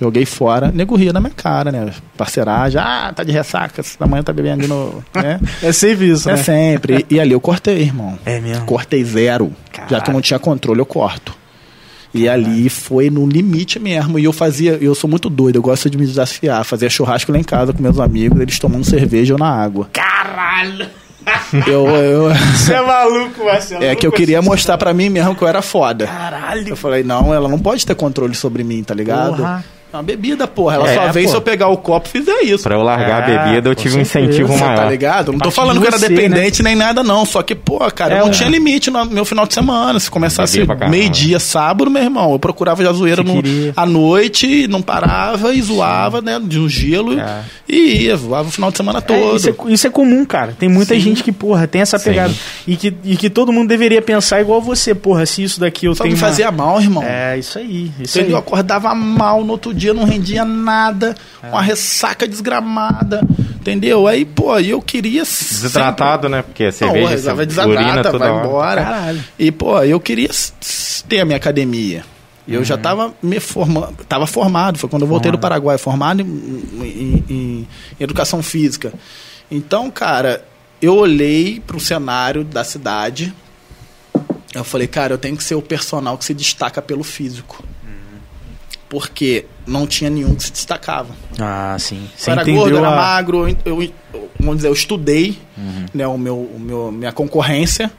[0.00, 1.92] joguei fora, nego ria na minha cara, né?
[2.16, 5.38] Parceiragem, ah, tá de ressaca, essa manhã tá bebendo de novo, né?
[5.62, 6.42] É sempre isso, É né?
[6.42, 7.06] sempre.
[7.08, 8.18] E, e ali eu cortei, irmão.
[8.26, 8.66] É mesmo.
[8.66, 9.52] Cortei zero.
[9.88, 11.43] Já que eu não tinha controle, eu corto.
[12.14, 14.18] E ali foi no limite mesmo.
[14.18, 16.64] E eu fazia, eu sou muito doido, eu gosto de me desafiar.
[16.64, 19.88] Fazia churrasco lá em casa com meus amigos, eles tomando cerveja ou na água.
[19.92, 20.86] Caralho!
[21.66, 23.82] Eu, eu- Você é maluco, Marcelo.
[23.82, 26.06] é que eu queria mostrar pra mim mesmo que eu era foda.
[26.06, 26.68] Caralho!
[26.68, 29.36] Eu falei, não, ela não pode ter controle sobre mim, tá ligado?
[29.38, 29.64] Porra.
[29.94, 30.74] É uma bebida, porra.
[30.74, 31.30] Ela É, só vem pô.
[31.30, 32.64] se eu pegar o copo e fizer isso.
[32.64, 34.76] Pra eu largar É, a bebida, eu tive um incentivo Você maior.
[34.76, 35.26] tá ligado?
[35.30, 37.24] Não tô Parte falando que eu era você, dependente nem nada, não.
[37.24, 38.32] Só que, pô, cara, É, eu não é.
[38.32, 40.00] tinha limite no meu final de semana.
[40.00, 43.40] Se começasse meio-dia, sábado, meu irmão, eu procurava já zoeira no,
[43.76, 46.40] à noite, não parava e zoava, né?
[46.42, 47.42] De um gelo É.
[47.68, 49.36] e ia, zoava o final de semana É, todo.
[49.36, 50.56] isso, é, isso é comum, cara.
[50.58, 52.10] Tem muita gente que, porra, tem essa Sim.
[52.10, 52.34] pegada.
[52.66, 55.94] E que, e que todo mundo deveria pensar igual você, porra, se isso daqui eu
[55.94, 56.16] Só tenho.
[56.16, 57.04] me uma- fazia mal, irmão.
[57.04, 57.92] É, isso aí.
[58.00, 58.32] Isso Entendeu?
[58.32, 58.42] Eu aí.
[58.42, 63.20] acordava mal, no outro dia não rendia nada, uma ressaca desgramada,
[63.56, 64.06] entendeu?
[64.06, 65.22] Aí, pô, eu queria.
[65.24, 66.42] Desidratado, né?
[66.42, 67.00] Porque a sempre...
[67.00, 68.46] Não, cerveja, vai você urina desadrata, toda vai hora.
[68.46, 68.82] embora.
[68.84, 69.24] Caralho.
[69.38, 70.30] E, pô, eu queria
[71.08, 72.04] ter a minha academia.
[72.46, 76.20] E eu já estava me formando, estava formado, foi quando eu voltei do Paraguai, formado
[76.20, 77.68] em, em- em- em
[77.98, 78.92] educação física.
[79.50, 80.44] Então, cara,
[80.80, 83.32] eu olhei para o cenário da cidade,
[84.54, 87.64] eu falei, cara, eu tenho que ser o personal que se destaca pelo físico.
[88.88, 91.14] Porque não tinha nenhum que se destacava.
[91.38, 92.08] Ah, sim.
[92.16, 95.38] Você Eu era gordo, era a- magro, eu, eu- vamos dizer, eu estudei
[95.92, 97.90] né, o meu, o meu, minha concorrência.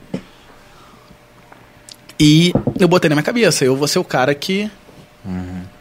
[2.19, 4.69] E eu botei na minha cabeça, eu vou ser o cara que.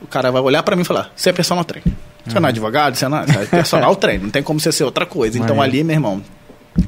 [0.01, 1.93] O cara vai olhar pra mim e falar: você é personal trainer.
[2.27, 4.73] Você não é advogado, você não é, você é personal trainer, não tem como você
[4.73, 5.39] ser outra coisa.
[5.39, 6.23] Então ali, meu irmão,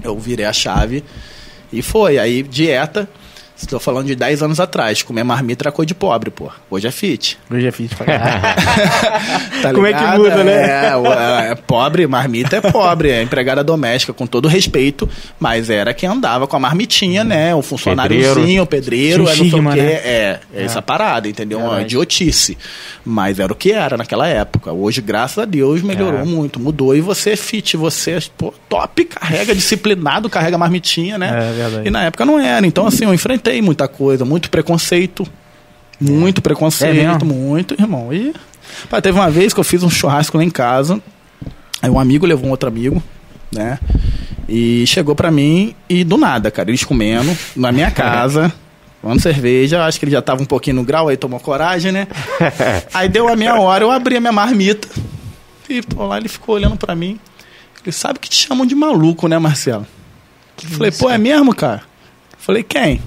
[0.02, 1.04] eu virei a chave
[1.72, 2.18] e foi.
[2.18, 3.08] Aí, dieta.
[3.56, 5.02] Estou falando de 10 anos atrás.
[5.02, 6.50] Comer marmita era coisa de pobre, pô.
[6.70, 7.38] Hoje é fit.
[7.50, 8.42] Hoje é fit pra caralho.
[9.62, 10.88] Tá Como é que muda, né?
[10.90, 15.08] É, o- é, é pobre, marmita é pobre, é empregada doméstica, com todo respeito,
[15.40, 17.54] mas era quem andava com a marmitinha, né?
[17.54, 19.80] O funcionáriozinho, o pedreiro, é, não sei o estigma, quê.
[19.80, 19.92] né?
[19.92, 21.58] É, é essa parada, entendeu?
[21.58, 22.56] Uma idiotice.
[23.04, 24.72] Mas era o que era naquela época.
[24.72, 26.24] Hoje, graças a Deus, melhorou É.
[26.24, 26.94] muito, mudou.
[26.94, 31.28] E você é fit, você, pô, top, carrega disciplinado, carrega marmitinha, né?
[31.28, 31.88] É verdade.
[31.88, 32.66] E na época não era.
[32.66, 35.26] Então, assim, eu enfrentei muita coisa, muito preconceito.
[36.00, 37.34] Muito É preconceito, mesmo?
[37.34, 38.12] muito, irmão.
[38.12, 38.34] E
[39.02, 41.00] teve uma vez que eu fiz um churrasco lá em casa.
[41.80, 43.02] Aí um amigo levou um outro amigo,
[43.50, 43.78] né?
[44.48, 48.52] E chegou pra mim e do nada, cara, eles comendo na minha casa,
[49.00, 49.84] tomando cerveja.
[49.84, 52.06] Acho que ele já tava um pouquinho no grau, aí tomou coragem, né?
[52.92, 54.88] aí deu a minha hora, eu abri a minha marmita.
[55.68, 57.18] E tô lá, ele ficou olhando pra mim.
[57.82, 59.86] Ele sabe que te chamam de maluco, né, Marcelo?
[60.62, 61.82] Eu falei, pô, é mesmo, cara?
[62.38, 63.00] Falei, quem?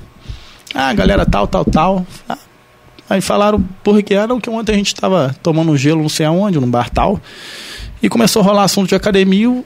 [0.74, 2.06] Ah, galera tal, tal, tal.
[2.28, 2.38] Ah,
[3.10, 6.28] Aí falaram por que era que ontem a gente tava tomando um gelo não sei
[6.28, 7.20] aonde, num bar tal.
[8.04, 9.50] E começou a rolar assunto de academia.
[9.50, 9.66] O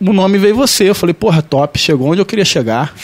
[0.00, 0.88] o nome veio você.
[0.88, 2.94] Eu falei, porra, top, chegou onde eu queria chegar.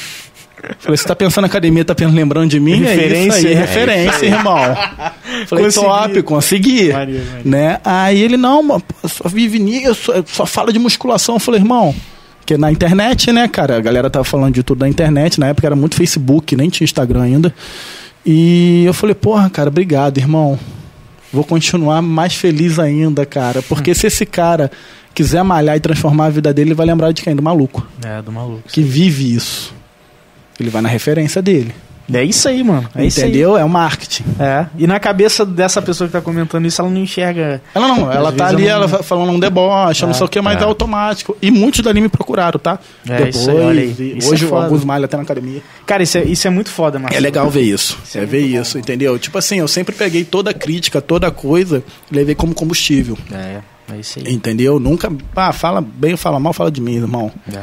[0.79, 2.73] Falei, você tá pensando em academia, tá pensando, lembrando de mim?
[2.73, 4.57] é isso Referência, aí, é referência, irmão.
[5.47, 5.87] Falei, Consegui.
[5.87, 6.93] top, consegui.
[6.93, 7.49] Maneiro, maneiro.
[7.49, 7.81] Né?
[7.85, 11.35] Aí ele, não, mano, só vive nisso, só fala de musculação.
[11.35, 11.95] Eu falei, irmão,
[12.45, 15.67] porque na internet, né, cara, a galera tava falando de tudo na internet, na época
[15.67, 17.55] era muito Facebook, nem tinha Instagram ainda.
[18.25, 20.59] E eu falei, porra, cara, obrigado, irmão.
[21.33, 23.63] Vou continuar mais feliz ainda, cara.
[23.63, 24.71] Porque se esse cara
[25.15, 27.35] quiser malhar e transformar a vida dele, ele vai lembrar de quem?
[27.35, 27.87] Do maluco.
[28.05, 28.69] É, do maluco.
[28.69, 29.75] Que vive isso.
[30.61, 31.75] Ele vai na referência dele.
[32.13, 32.89] É isso aí, mano.
[32.95, 33.29] É isso aí.
[33.29, 33.57] entendeu?
[33.57, 34.25] É o marketing.
[34.39, 34.67] É.
[34.77, 37.63] E na cabeça dessa pessoa que tá comentando isso, ela não enxerga.
[37.75, 40.59] Ela não, ela tá ali, não- ela falando um deboche, não sei o que, mas
[40.59, 40.61] é.
[40.61, 40.65] é.
[40.65, 41.37] automático.
[41.41, 42.79] E muitos dali me procuraram, tá?
[43.09, 44.15] É, isso aí, olha aí.
[44.19, 45.63] Isso hoje é alguns malham até na academia.
[45.87, 47.15] Cara, isso é, isso é muito foda, mano.
[47.15, 47.99] É legal ver isso.
[48.05, 49.19] Isso é é ver bom, isso, entendeu?
[49.19, 53.17] Tipo assim, eu sempre peguei toda crítica, toda coisa, levei como combustível.
[53.33, 53.61] É,
[53.93, 54.33] é isso aí.
[54.33, 54.79] Entendeu?
[54.79, 55.11] Nunca.
[55.35, 57.33] Ah, fala bem ou fala mal, fala de mim, irmão.
[57.51, 57.61] É.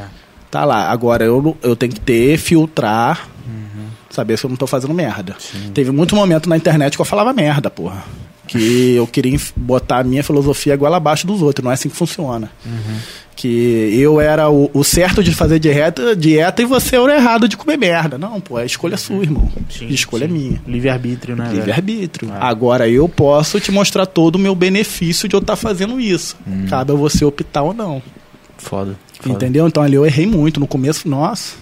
[0.50, 0.89] Tá lá.
[0.89, 3.70] Agora eu, eu tenho que ter, filtrar, Uhum.
[4.12, 5.36] Saber se eu não tô fazendo merda.
[5.74, 8.03] Teve muito momento na internet que eu falava merda, porra.
[8.47, 11.64] Que eu queria botar a minha filosofia goela abaixo dos outros.
[11.64, 12.51] Não é assim que funciona.
[12.66, 12.97] Uhum.
[13.34, 17.47] Que eu era o, o certo de fazer dieta, dieta e você era o errado
[17.47, 18.18] de comer merda.
[18.18, 19.49] Não, pô, a escolha é sua, irmão.
[19.70, 20.34] Sim, a escolha sim.
[20.34, 20.62] é minha.
[20.68, 21.49] Livre-arbítrio, né?
[21.53, 22.30] Livre-arbítrio.
[22.34, 22.49] Ah.
[22.49, 26.36] Agora eu posso te mostrar todo o meu benefício de eu estar fazendo isso.
[26.45, 26.66] Hum.
[26.70, 28.01] Cabe a você optar ou não.
[28.57, 28.97] Foda.
[29.20, 29.34] foda.
[29.34, 29.66] Entendeu?
[29.66, 30.59] Então ali eu errei muito.
[30.59, 31.55] No começo, nossa,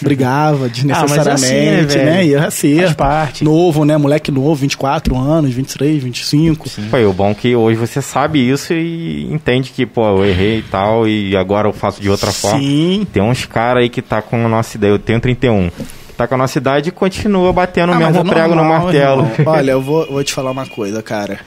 [0.00, 2.14] brigava desnecessariamente, Ah, é assim, né, né?
[2.16, 2.28] velho?
[2.30, 2.76] Ia ser.
[2.82, 3.44] Faz parte.
[3.44, 3.96] Novo, né?
[3.96, 6.68] Moleque novo, 24 anos, 23, 25.
[6.90, 10.24] Pô, e o bom é que hoje você sabe isso e entende que, pô, eu
[10.24, 12.58] errei e tal, e agora eu faço de outra forma.
[12.58, 13.06] Sim.
[13.12, 16.26] Tem uns caras aí que tá com a nossa ideia, eu tenho 31, que tá
[16.28, 18.84] com a nossa idade e continua batendo o Ah, mesmo mas é prego normal, no
[18.84, 19.22] martelo.
[19.38, 19.54] irmão.
[19.54, 21.40] Olha, eu vou, vou te falar uma coisa, cara.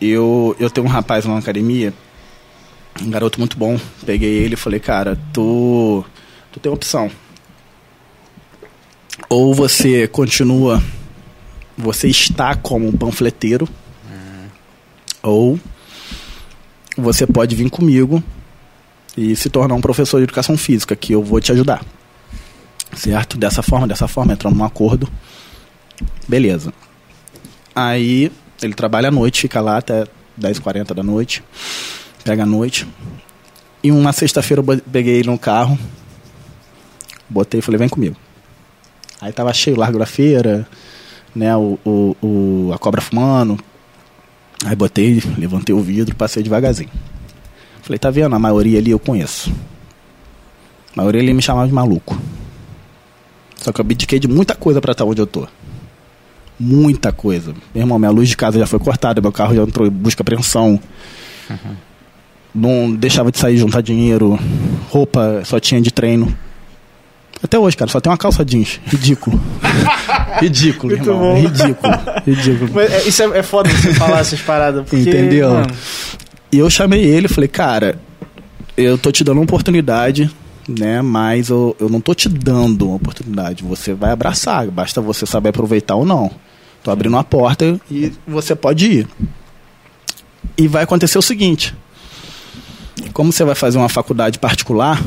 [0.00, 1.94] Eu, eu tenho um rapaz lá na academia,
[3.02, 3.78] um garoto muito bom.
[4.04, 6.04] Peguei ele e falei, cara, tu,
[6.52, 7.10] tu tem opção.
[9.36, 10.80] Ou você continua,
[11.76, 13.68] você está como um panfleteiro,
[15.20, 15.58] ou
[16.96, 18.22] você pode vir comigo
[19.16, 21.84] e se tornar um professor de educação física, que eu vou te ajudar.
[22.94, 23.36] Certo?
[23.36, 25.10] Dessa forma, dessa forma, entrando num acordo.
[26.28, 26.72] Beleza.
[27.74, 28.30] Aí
[28.62, 30.06] ele trabalha à noite, fica lá até
[30.40, 31.42] 10h40 da noite.
[32.22, 32.86] Pega a noite.
[33.82, 35.76] E uma sexta-feira eu peguei ele no carro.
[37.28, 38.16] Botei e falei, vem comigo.
[39.20, 40.66] Aí tava cheio, largo da feira,
[41.34, 41.56] né?
[41.56, 43.58] O, o, o- a cobra fumando.
[44.64, 46.90] Aí botei, levantei o vidro, passei devagarzinho.
[47.82, 48.34] Falei, tá vendo?
[48.34, 49.52] A maioria ali eu conheço.
[50.92, 52.18] A maioria ali me chamava de maluco.
[53.56, 55.46] Só que eu abdiquei de muita coisa pra estar onde eu tô.
[56.58, 57.52] Muita coisa.
[57.74, 60.20] Meu irmão, minha luz de casa já foi cortada, meu carro já entrou em busca
[60.20, 60.78] e apreensão.
[62.54, 64.38] Não deixava de sair juntar dinheiro,
[64.88, 66.36] roupa só tinha de treino.
[67.44, 68.80] Até hoje, cara, só tem uma calça jeans.
[68.86, 69.38] Ridículo.
[70.40, 71.34] ridículo, Muito irmão.
[71.34, 71.40] bom.
[71.42, 71.92] Ridículo.
[72.26, 72.70] Ridículo.
[72.74, 74.82] Mas é- Isso é, é foda você falar essas paradas.
[74.88, 75.50] Porque, Entendeu?
[75.50, 75.66] mano,
[76.50, 77.98] E eu chamei ele falei, cara,
[78.76, 80.30] eu tô te dando uma oportunidade,
[80.66, 81.02] né?
[81.02, 83.62] Mas eu, eu não tô te dando uma oportunidade.
[83.62, 86.30] Você vai abraçar, basta você saber aproveitar ou não.
[86.82, 89.08] Tô abrindo uma porta e você pode ir.
[90.56, 91.74] E vai acontecer o seguinte:
[93.12, 95.02] como você vai fazer uma faculdade particular,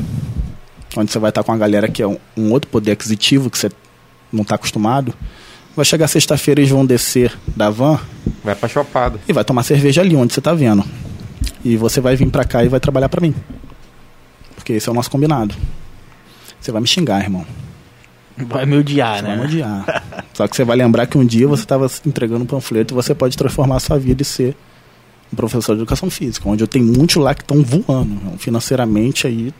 [0.96, 3.58] onde você vai estar com a galera que é um, um outro poder aquisitivo que
[3.58, 3.70] você
[4.32, 5.14] não está acostumado,
[5.76, 7.98] vai chegar sexta-feira eles vão descer da van
[8.44, 9.18] Vai pra chopada.
[9.28, 10.84] e vai tomar cerveja ali onde você tá vendo.
[11.64, 13.34] E você vai vir pra cá e vai trabalhar pra mim.
[14.54, 15.54] Porque esse é o nosso combinado.
[16.60, 17.44] Você vai me xingar, irmão.
[18.36, 19.28] vai me odiar, Você né?
[19.28, 20.24] vai me odiar.
[20.34, 23.14] Só que você vai lembrar que um dia você estava entregando um panfleto e você
[23.14, 24.56] pode transformar a sua vida e ser
[25.32, 26.48] um professor de educação física.
[26.48, 28.38] Onde eu tenho muitos lá que estão voando.
[28.38, 29.52] Financeiramente aí.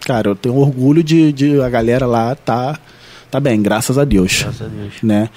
[0.00, 2.78] Cara, eu tenho orgulho de, de a galera lá tá,
[3.30, 4.94] tá bem, graças a Deus Graças a Deus.
[5.02, 5.28] né?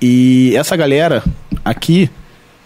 [0.00, 1.22] E essa galera
[1.64, 2.10] aqui,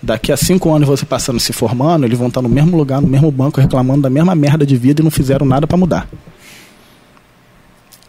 [0.02, 3.08] daqui a cinco anos você passando se formando, eles vão estar no mesmo lugar, no
[3.08, 6.08] mesmo banco, reclamando da mesma merda de vida e não fizeram nada pra mudar.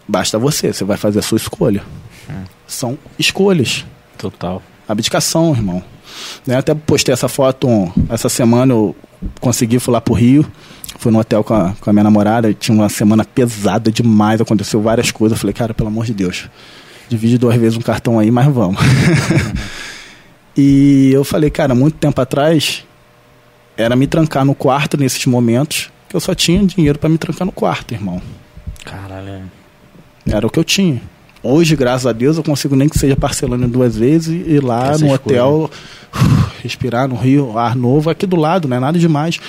[0.07, 1.84] Basta você, você vai fazer a sua escolha.
[2.65, 3.86] São escolhas.
[4.18, 4.61] Total.
[4.88, 5.83] Abdicação, irmão.
[6.45, 6.55] Né?
[6.55, 8.95] Até postei essa foto um, essa semana, eu
[9.39, 10.45] consegui, fui lá pro Rio,
[10.97, 14.81] fui no hotel com a, com a minha namorada, tinha uma semana pesada demais, aconteceu
[14.81, 15.38] várias coisas.
[15.38, 16.49] Eu falei, cara, pelo amor de Deus,
[17.09, 18.79] divide duas vezes um cartão aí, mas vamos.
[20.55, 22.85] e eu falei, cara, muito tempo atrás,
[23.75, 27.45] era me trancar no quarto nesses momentos, que eu só tinha dinheiro para me trancar
[27.45, 28.21] no quarto, irmão.
[28.83, 29.29] Caralho.
[29.29, 29.41] é.
[30.29, 31.01] Era o que eu tinha.
[31.49, 34.63] Hoje, graças a Deus, eu consigo nem que seja parcelando em duas vezes e ir
[34.63, 35.45] lá Essa no escolha.
[35.45, 35.71] hotel,
[36.61, 39.39] respirar no Rio, ar novo, aqui do lado, não é nada demais.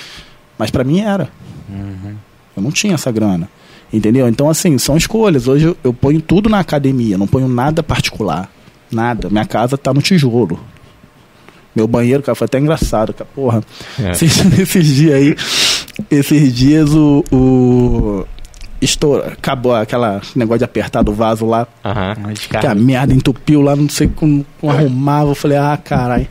[0.57, 1.27] Mas pra mim era.
[1.69, 2.15] Uhum.
[2.55, 3.49] Eu não tinha essa grana.
[3.91, 4.29] Entendeu?
[4.29, 5.45] Então, assim, são escolhas.
[5.49, 8.49] Hoje eu, eu ponho tudo na academia, não ponho nada particular.
[8.89, 9.29] Nada.
[9.29, 10.57] Minha casa tá no tijolo.
[11.75, 13.29] Meu banheiro, cara, foi até engraçado, cara.
[13.35, 13.61] Porra.
[14.01, 14.11] É.
[14.11, 15.35] Esses, esses dias aí,
[16.09, 17.25] esses dias o.
[17.29, 18.25] o
[18.81, 21.67] estoura, acabou aquela negócio de apertar do vaso lá.
[22.21, 25.31] Mas, que a merda entupiu lá, não sei como, como arrumava.
[25.31, 26.27] Eu falei, ah, caralho.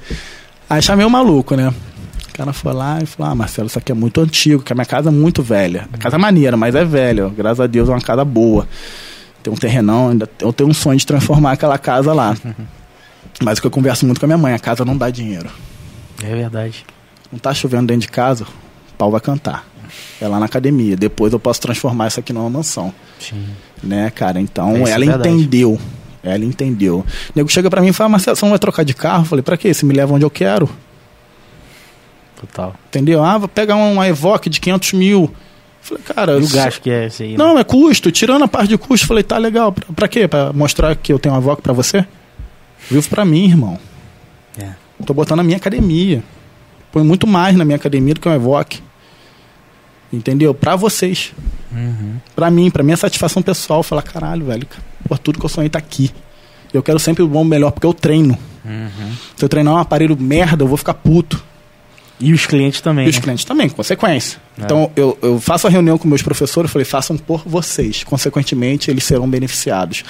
[0.68, 1.72] Aí chamei o maluco, né?
[2.28, 4.76] O cara foi lá e falou: Ah, Marcelo, isso aqui é muito antigo, que a
[4.76, 5.88] minha casa é muito velha.
[5.92, 7.28] A casa é maneira, mas é velha.
[7.30, 8.68] Graças a Deus é uma casa boa.
[9.42, 12.36] Tem um terrenão, ainda eu tenho um sonho de transformar aquela casa lá.
[13.42, 15.48] Mas o que eu converso muito com a minha mãe, a casa não dá dinheiro.
[16.22, 16.84] é verdade.
[17.32, 19.66] Não tá chovendo dentro de casa, o pau vai cantar.
[20.20, 20.96] É lá na academia.
[20.96, 22.92] Depois eu posso transformar isso aqui numa mansão.
[23.20, 23.46] Sim.
[23.82, 24.40] Né, cara?
[24.40, 25.28] Então É, ela verdade.
[25.28, 25.78] entendeu.
[26.22, 26.98] Ela entendeu.
[27.00, 29.22] O nego chega pra mim e fala, Marcelo, você não vai trocar de carro?
[29.22, 29.72] Eu falei, pra quê?
[29.72, 30.68] Você me leva onde eu quero.
[32.40, 32.74] Total.
[32.88, 33.22] Entendeu?
[33.22, 35.30] Ah, vou pegar um Evoque de 500 mil.
[35.80, 36.32] Falei, cara...
[36.38, 37.30] E o gasto que é esse aí?
[37.32, 37.36] né?
[37.38, 38.10] Não, é custo.
[38.10, 39.72] Tirando a parte de custo, falei, tá legal.
[39.72, 40.26] Pra, pra quê?
[40.28, 42.04] Pra mostrar que eu tenho um Evoque pra você?
[42.90, 43.78] Vivo pra mim, irmão.
[44.58, 44.70] É.
[45.06, 46.22] Tô botando na minha academia.
[46.92, 48.80] Põe muito mais na minha academia do que um Evoque.
[50.12, 50.54] Entendeu?
[50.54, 51.32] Pra vocês.
[51.70, 52.16] Uhum.
[52.34, 53.82] Pra mim, pra minha satisfação pessoal.
[53.82, 54.66] Falar, caralho, velho.
[55.06, 56.10] Pô, tudo que eu sonhei tá aqui.
[56.72, 58.36] Eu quero sempre o bom melhor, porque eu treino.
[58.64, 59.12] Uhum.
[59.36, 61.42] Se eu treinar um aparelho merda, eu vou ficar puto.
[62.20, 63.06] E os clientes também.
[63.06, 63.22] E os né?
[63.22, 64.40] clientes também, consequência.
[64.58, 64.62] É.
[64.62, 68.02] Então, eu, eu faço a reunião com meus professores, eu falei, façam por vocês.
[68.02, 70.02] Consequentemente, eles serão beneficiados.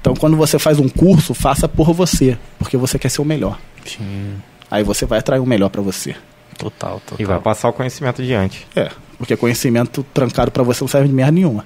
[0.00, 3.58] Então, quando você faz um curso, faça por você, porque você quer ser o melhor.
[3.84, 4.34] Sim.
[4.70, 6.14] Aí você vai atrair o melhor pra você.
[6.56, 7.18] Total, total.
[7.18, 8.66] E vai passar o conhecimento adiante.
[8.74, 11.64] É, porque conhecimento trancado pra você não serve de merda nenhuma.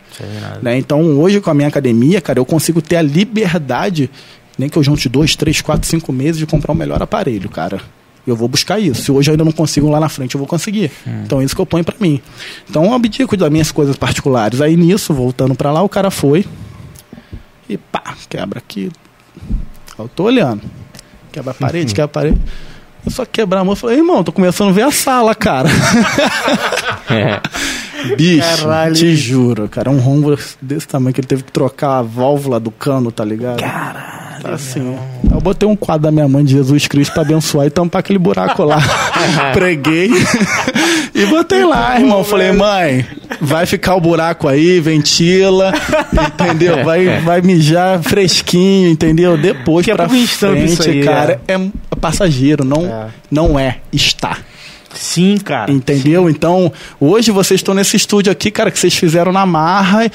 [0.62, 0.78] Né?
[0.78, 4.11] Então, hoje, com a minha academia, cara, eu consigo ter a liberdade,
[4.59, 7.80] nem que eu junte dois, três, quatro, cinco meses de comprar o melhor aparelho, cara.
[8.26, 9.03] Eu vou buscar isso.
[9.03, 10.92] Se hoje eu ainda não consigo lá na frente, eu vou conseguir.
[11.24, 12.20] Então, é isso que eu ponho pra mim.
[12.68, 14.61] Então, eu abdico das minhas coisas particulares.
[14.61, 16.44] Aí, nisso, voltando pra lá, o cara foi
[17.68, 18.90] e pá, quebra aqui.
[19.98, 20.62] Eu tô olhando.
[21.32, 22.40] Quebra a parede, quebra a parede.
[23.05, 25.68] Eu só quebrar a mão e falei, irmão, tô começando a ver a sala, cara.
[27.12, 27.40] É.
[28.14, 28.94] Bicho, Caralho.
[28.94, 32.70] te juro, cara, um rombo desse tamanho que ele teve que trocar a válvula do
[32.70, 33.59] cano, tá ligado?
[33.59, 34.20] Caralho.
[34.40, 34.96] Tá assim.
[35.30, 38.18] Eu botei um quadro da minha mãe de Jesus Cristo pra abençoar e tampar aquele
[38.18, 38.78] buraco lá.
[39.53, 40.09] Preguei
[41.14, 42.22] e botei lá, irmão.
[42.24, 43.06] Falei, mãe,
[43.40, 45.72] vai ficar o buraco aí, ventila,
[46.12, 46.84] entendeu?
[46.84, 49.36] Vai, vai mijar fresquinho, entendeu?
[49.36, 51.58] Depois a pra tampa frente, aí, cara, é.
[52.00, 53.08] passageiro, não É.
[53.30, 54.38] não é, está.
[54.94, 55.70] Sim, cara.
[55.70, 56.28] Entendeu?
[56.28, 60.11] Então, hoje vocês estão nesse estúdio aqui, cara, que vocês fizeram na marra.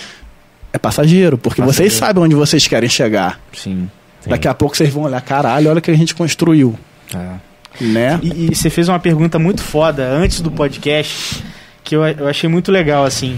[0.73, 3.39] É passageiro, porque vocês sabem onde vocês querem chegar.
[3.53, 3.89] Sim.
[4.27, 6.77] Daqui a pouco vocês vão olhar, caralho, olha o que a gente construiu.
[7.13, 7.55] É.
[7.82, 8.19] Né?
[8.23, 11.43] E, e você fez uma pergunta muito foda antes do podcast
[11.84, 13.38] que eu, eu achei muito legal, assim,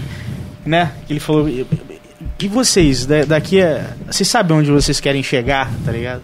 [0.64, 0.92] né?
[1.10, 1.48] Ele falou.
[2.40, 3.84] E vocês, da- daqui a.
[4.10, 6.22] Vocês sabem onde vocês querem chegar, tá ligado?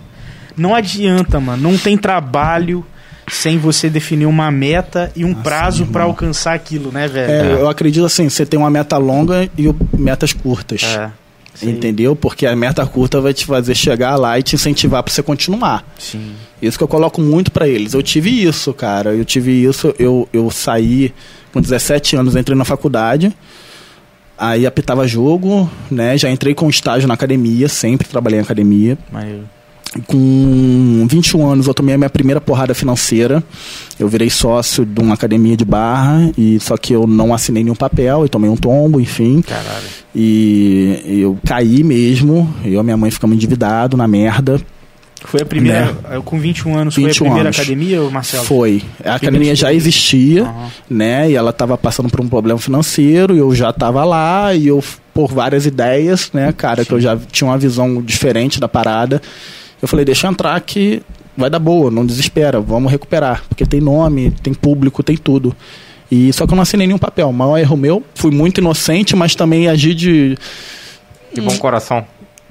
[0.56, 1.70] Não adianta, mano.
[1.70, 2.84] Não tem trabalho
[3.30, 7.32] sem você definir uma meta e um prazo pra alcançar aquilo, né, velho?
[7.32, 10.82] É, eu acredito assim, você tem uma meta longa e metas curtas.
[10.84, 11.10] É.
[11.54, 11.70] Sei.
[11.70, 12.16] Entendeu?
[12.16, 15.84] Porque a meta curta vai te fazer chegar lá e te incentivar pra você continuar.
[15.98, 16.32] Sim.
[16.60, 17.94] Isso que eu coloco muito pra eles.
[17.94, 19.14] Eu tive isso, cara.
[19.14, 19.94] Eu tive isso.
[19.98, 21.14] Eu, eu saí
[21.52, 23.32] com 17 anos, entrei na faculdade.
[24.36, 26.18] Aí apitava jogo, né?
[26.18, 28.98] Já entrei com estágio na academia, sempre trabalhei em academia.
[30.06, 33.42] Com 21 anos eu tomei a minha primeira porrada financeira.
[33.98, 37.76] Eu virei sócio de uma academia de barra e só que eu não assinei nenhum
[37.76, 39.42] papel, eu tomei um tombo, enfim.
[39.42, 39.86] Caralho.
[40.14, 44.60] E eu caí mesmo, eu e minha mãe ficamos endividados na merda.
[45.24, 45.96] Foi a primeira.
[46.10, 47.58] eu Com 21 anos, foi a 21 primeira anos.
[47.58, 48.44] academia, Marcelo?
[48.44, 48.82] Foi.
[49.02, 50.70] A academia já existia, Aham.
[50.90, 51.30] né?
[51.30, 54.84] E ela estava passando por um problema financeiro, e eu já estava lá, e eu,
[55.14, 59.22] por várias ideias, né, cara, que eu já tinha uma visão diferente da parada.
[59.84, 61.02] Eu falei, deixa eu entrar que
[61.36, 63.42] vai dar boa, não desespera, vamos recuperar.
[63.46, 65.54] Porque tem nome, tem público, tem tudo.
[66.10, 67.28] E só que eu não assinei nenhum papel.
[67.28, 70.38] O maior erro meu, fui muito inocente, mas também agi de,
[71.34, 72.06] De bom coração.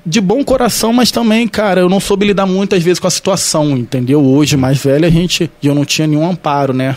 [0.06, 3.72] de bom coração, mas também, cara, eu não soube lidar muitas vezes com a situação,
[3.72, 4.24] entendeu?
[4.24, 5.50] Hoje, mais velho, a gente.
[5.62, 6.96] E eu não tinha nenhum amparo, né?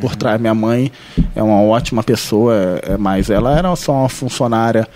[0.00, 0.40] Por trás.
[0.40, 0.90] Minha mãe
[1.36, 4.88] é uma ótima pessoa, é, é, mas ela era só uma funcionária,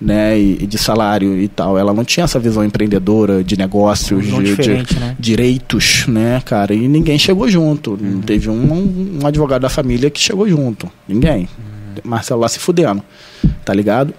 [0.00, 0.38] né?
[0.38, 1.78] E, e de salário e tal.
[1.78, 5.16] Ela não tinha essa visão empreendedora de negócios, de, de né?
[5.18, 6.74] direitos, né, cara?
[6.74, 7.98] E ninguém chegou junto.
[8.00, 10.90] Não teve um, um advogado da família que chegou junto.
[11.08, 11.48] Ninguém.
[12.02, 13.02] Marcelo lá se fudendo,
[13.64, 14.12] tá ligado?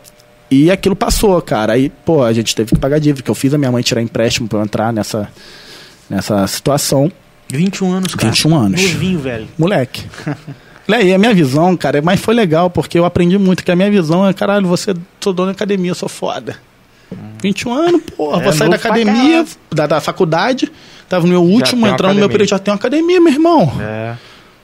[0.50, 1.74] E aquilo passou, cara.
[1.74, 4.02] Aí, pô, a gente teve que pagar dívida, que eu fiz a minha mãe tirar
[4.02, 5.28] empréstimo pra eu entrar nessa,
[6.10, 7.12] nessa situação.
[7.50, 8.32] 21 anos, cara.
[8.32, 8.82] 21 anos.
[8.82, 9.48] Novinho, velho.
[9.58, 10.04] Moleque.
[10.88, 13.76] E aí, a minha visão, cara, mas foi legal, porque eu aprendi muito, que a
[13.76, 16.58] minha visão é, caralho, você, sou dono da academia, eu sou foda.
[17.42, 20.72] 21 anos, porra, É vou sair da academia, da, da faculdade,
[21.08, 23.72] tava no meu último, entrando no meu período, já tenho academia, meu irmão.
[23.80, 24.16] É.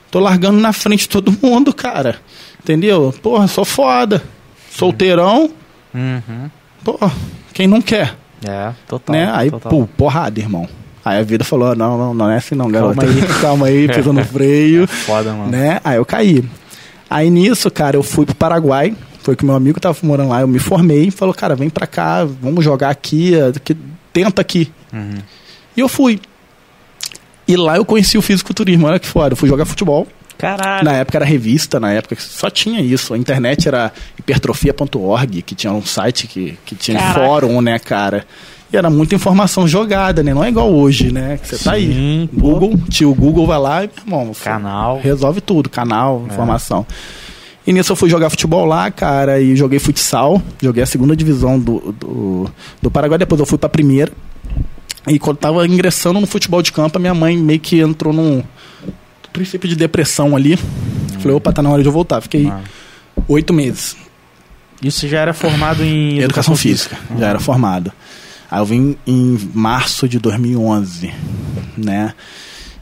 [0.09, 2.17] Tô largando na frente de todo mundo, cara.
[2.61, 3.13] Entendeu?
[3.21, 4.21] Porra, sou foda.
[4.69, 5.49] Solteirão,
[5.93, 6.49] Uhum.
[6.83, 7.11] porra,
[7.53, 8.15] quem não quer,
[8.47, 9.15] É, total.
[9.15, 9.31] né?
[9.33, 9.69] Aí, total.
[9.71, 10.67] pô, porrada, irmão.
[11.03, 12.95] Aí a vida falou, não, não, não é assim não, garoto.
[12.99, 13.21] Calma aí.
[13.41, 14.85] Calma aí, pisa no freio.
[14.89, 15.49] Foda, mano.
[15.51, 15.79] né?
[15.83, 16.43] Aí eu caí.
[17.09, 18.95] Aí nisso, cara, eu fui pro Paraguai.
[19.23, 20.41] Foi que meu amigo tava morando lá.
[20.41, 23.75] Eu me formei e falou, cara, vem pra cá, vamos jogar aqui, eh, que-
[24.13, 24.71] tenta aqui.
[24.93, 25.17] Uhum.
[25.75, 26.19] E eu fui.
[27.47, 29.33] E lá eu conheci o fisiculturismo, olha que foda.
[29.33, 30.07] Eu fui jogar futebol.
[30.37, 30.83] Caralho.
[30.85, 33.13] Na época era revista, na época só tinha isso.
[33.13, 37.19] A internet era hipertrofia.org, que tinha um site que, que tinha Caraca.
[37.19, 38.25] fórum, né, cara?
[38.71, 40.33] E era muita informação jogada, né?
[40.33, 41.37] Não é igual hoje, né?
[41.41, 41.87] Que você tá aí.
[41.93, 42.29] Sim.
[42.33, 44.99] Google, tio Google vai lá e, meu irmão, Canal.
[45.03, 46.85] resolve tudo, canal, informação.
[47.67, 50.41] E nisso eu fui jogar futebol lá, cara, e joguei futsal.
[50.61, 52.49] Joguei a segunda divisão do, do,
[52.81, 54.11] do Paraguai, depois eu fui pra primeira.
[55.07, 58.41] E quando tava ingressando no futebol de campo, a minha mãe meio que entrou num
[59.33, 60.57] princípio de depressão ali.
[61.19, 62.21] Falei, opa, tá na hora de eu voltar.
[62.21, 62.61] Fiquei Ah.
[63.27, 63.95] oito meses.
[64.81, 67.91] Isso já era formado em Educação, física, já era formado.
[68.51, 71.11] Aí eu vim em março de 2011,
[71.77, 72.13] né?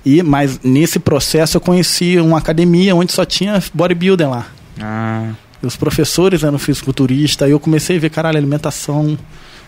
[0.04, 4.48] E, mas nesse processo eu conheci uma academia onde só tinha bodybuilder lá.
[4.82, 5.30] Ah,
[5.62, 9.18] E os professores eram fisiculturistas, aí eu comecei a ver, caralho, alimentação,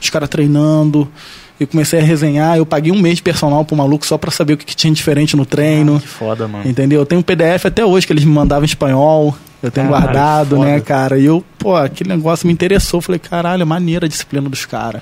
[0.02, 1.08] os caras treinando.
[1.60, 4.54] Eu comecei a resenhar, eu paguei um mês de personal pro maluco só pra saber
[4.54, 6.00] o que, que tinha diferente no treino.
[6.00, 6.68] que foda, mano.
[6.68, 7.02] Entendeu?
[7.02, 9.38] Eu tenho um PDF até hoje que eles me mandavam em espanhol.
[9.64, 11.20] Eu tenho Caralho, guardado, né, cara?
[11.20, 13.00] E eu, pô, aquele negócio me interessou.
[13.02, 15.02] Falei, caralho, é maneira a disciplina dos caras.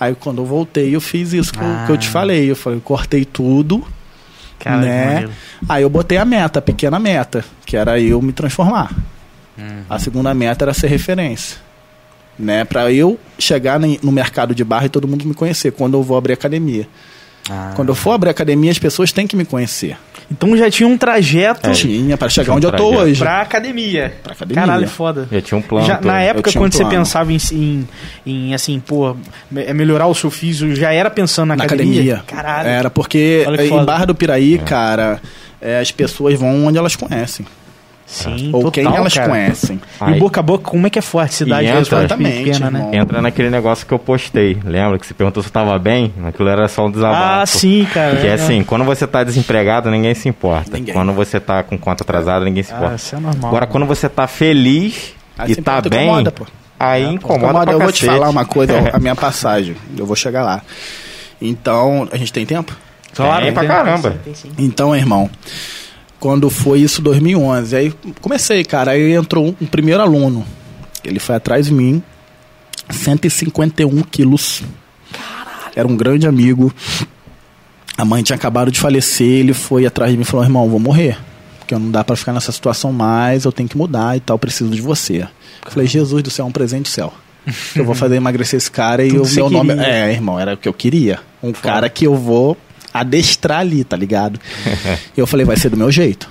[0.00, 2.10] Aí quando eu voltei, eu fiz isso que, eu, que eu te Ah.
[2.10, 2.50] falei.
[2.50, 3.86] Eu falei, eu cortei tudo,
[4.58, 5.28] Cara, que né?
[5.68, 8.92] Aí eu botei a meta, a pequena meta, que era eu me transformar.
[9.56, 9.82] Uhum.
[9.88, 11.58] A segunda meta era ser referência.
[12.38, 16.02] Né, pra eu chegar no mercado de barra e todo mundo me conhecer quando eu
[16.02, 16.88] vou abrir academia.
[17.48, 17.72] Ah.
[17.74, 19.96] Quando eu for abrir academia, as pessoas têm que me conhecer.
[20.30, 23.02] Então já tinha um trajeto Tinha pra chegar Tinha um onde eu tô trajeto.
[23.02, 23.18] hoje.
[23.18, 24.14] pra academia.
[24.22, 24.62] Pra academia.
[24.64, 25.26] Caralho, foda.
[25.32, 25.86] Já tinha um plano.
[25.86, 27.88] Já, na época, tinha um quando você pensava em, em,
[28.24, 29.16] em, assim, pô,
[29.56, 32.22] é melhorar o seu físico, já era pensando na, na academia?
[32.22, 32.24] academia.
[32.26, 32.68] Caralho.
[32.68, 33.84] Era porque em.
[33.84, 35.20] Barra do Piraí, cara,
[35.60, 37.44] é, as pessoas vão onde elas conhecem.
[38.10, 39.28] Sim, ou total, quem elas cara.
[39.28, 39.80] conhecem.
[40.08, 41.64] E boca a boca, como é que é forte a cidade?
[41.64, 42.90] E é entra- Exatamente, pequena, né?
[42.92, 44.58] Entra naquele negócio que eu postei.
[44.64, 46.12] Lembra que você perguntou se eu tava bem?
[46.24, 47.42] Aquilo era só um desabafo.
[47.42, 48.16] Ah, sim, cara.
[48.16, 50.76] Que é assim, quando você tá desempregado, ninguém se importa.
[50.76, 50.92] Ninguém.
[50.92, 52.94] Quando você tá com conta atrasada, ninguém se Ah, importa.
[52.96, 53.48] isso é normal.
[53.48, 56.46] Agora, quando você tá feliz Aí e tá bem, incomoda, pô.
[56.80, 58.18] aí incomoda, Incomoda, pra eu vou te cacete.
[58.18, 59.76] falar uma coisa, a minha passagem.
[59.96, 60.62] Eu vou chegar lá.
[61.40, 62.76] Então, a gente tem tempo?
[63.14, 64.16] Claro, Tem pra caramba.
[64.24, 64.50] tem sim.
[64.58, 65.28] Então, irmão,
[66.20, 70.44] quando foi isso 2011, aí comecei, cara, aí entrou um primeiro aluno.
[71.02, 72.02] Ele foi atrás de mim.
[72.90, 74.62] 151 quilos.
[75.74, 76.72] Era um grande amigo.
[77.96, 80.78] A mãe tinha acabado de falecer, ele foi atrás de mim e falou: irmão, vou
[80.78, 81.16] morrer.
[81.58, 84.70] Porque não dá pra ficar nessa situação mais, eu tenho que mudar e tal, preciso
[84.70, 85.26] de você.
[85.64, 87.14] Eu falei, Jesus do céu, é um presente do céu.
[87.74, 89.74] Eu vou fazer emagrecer esse cara e o meu nome.
[89.74, 89.86] queria.
[89.86, 91.20] É, irmão, era o que eu queria.
[91.42, 92.56] Um cara que eu vou
[92.92, 94.40] adestrar ali, tá ligado?
[95.16, 96.28] eu falei, vai ser do meu jeito.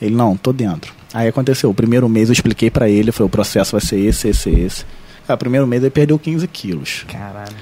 [0.00, 0.92] Ele, não, tô dentro.
[1.12, 3.98] Aí aconteceu, o primeiro mês eu expliquei pra ele, eu falei, o processo vai ser
[4.00, 4.84] esse, esse, esse.
[5.26, 7.04] Cara, o primeiro mês ele perdeu 15 quilos.
[7.08, 7.54] Caralho.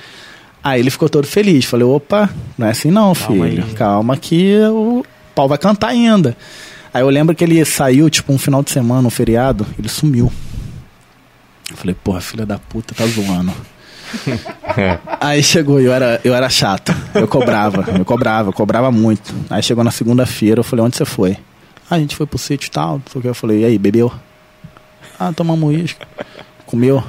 [0.62, 1.64] Aí ele ficou todo feliz.
[1.64, 3.64] Falei, opa, não é assim não, Calma filho.
[3.64, 3.74] aí.
[3.74, 5.04] Calma que o
[5.34, 6.36] pau vai cantar ainda.
[6.92, 10.30] Aí eu lembro que ele saiu, tipo, um final de semana, um feriado, ele sumiu.
[11.70, 13.52] Eu falei, porra, filha da puta, tá zoando.
[15.20, 16.94] Aí chegou, eu era, eu era chato.
[17.14, 19.34] Eu cobrava, eu cobrava, cobrava muito.
[19.48, 21.36] Aí chegou na segunda-feira, eu falei, onde você foi?
[21.90, 23.22] Ah, a gente foi pro sítio e tal, não.
[23.22, 24.12] Eu falei, e aí, bebeu?
[25.18, 26.06] Ah, tomamos uísque.
[26.66, 27.02] Comeu?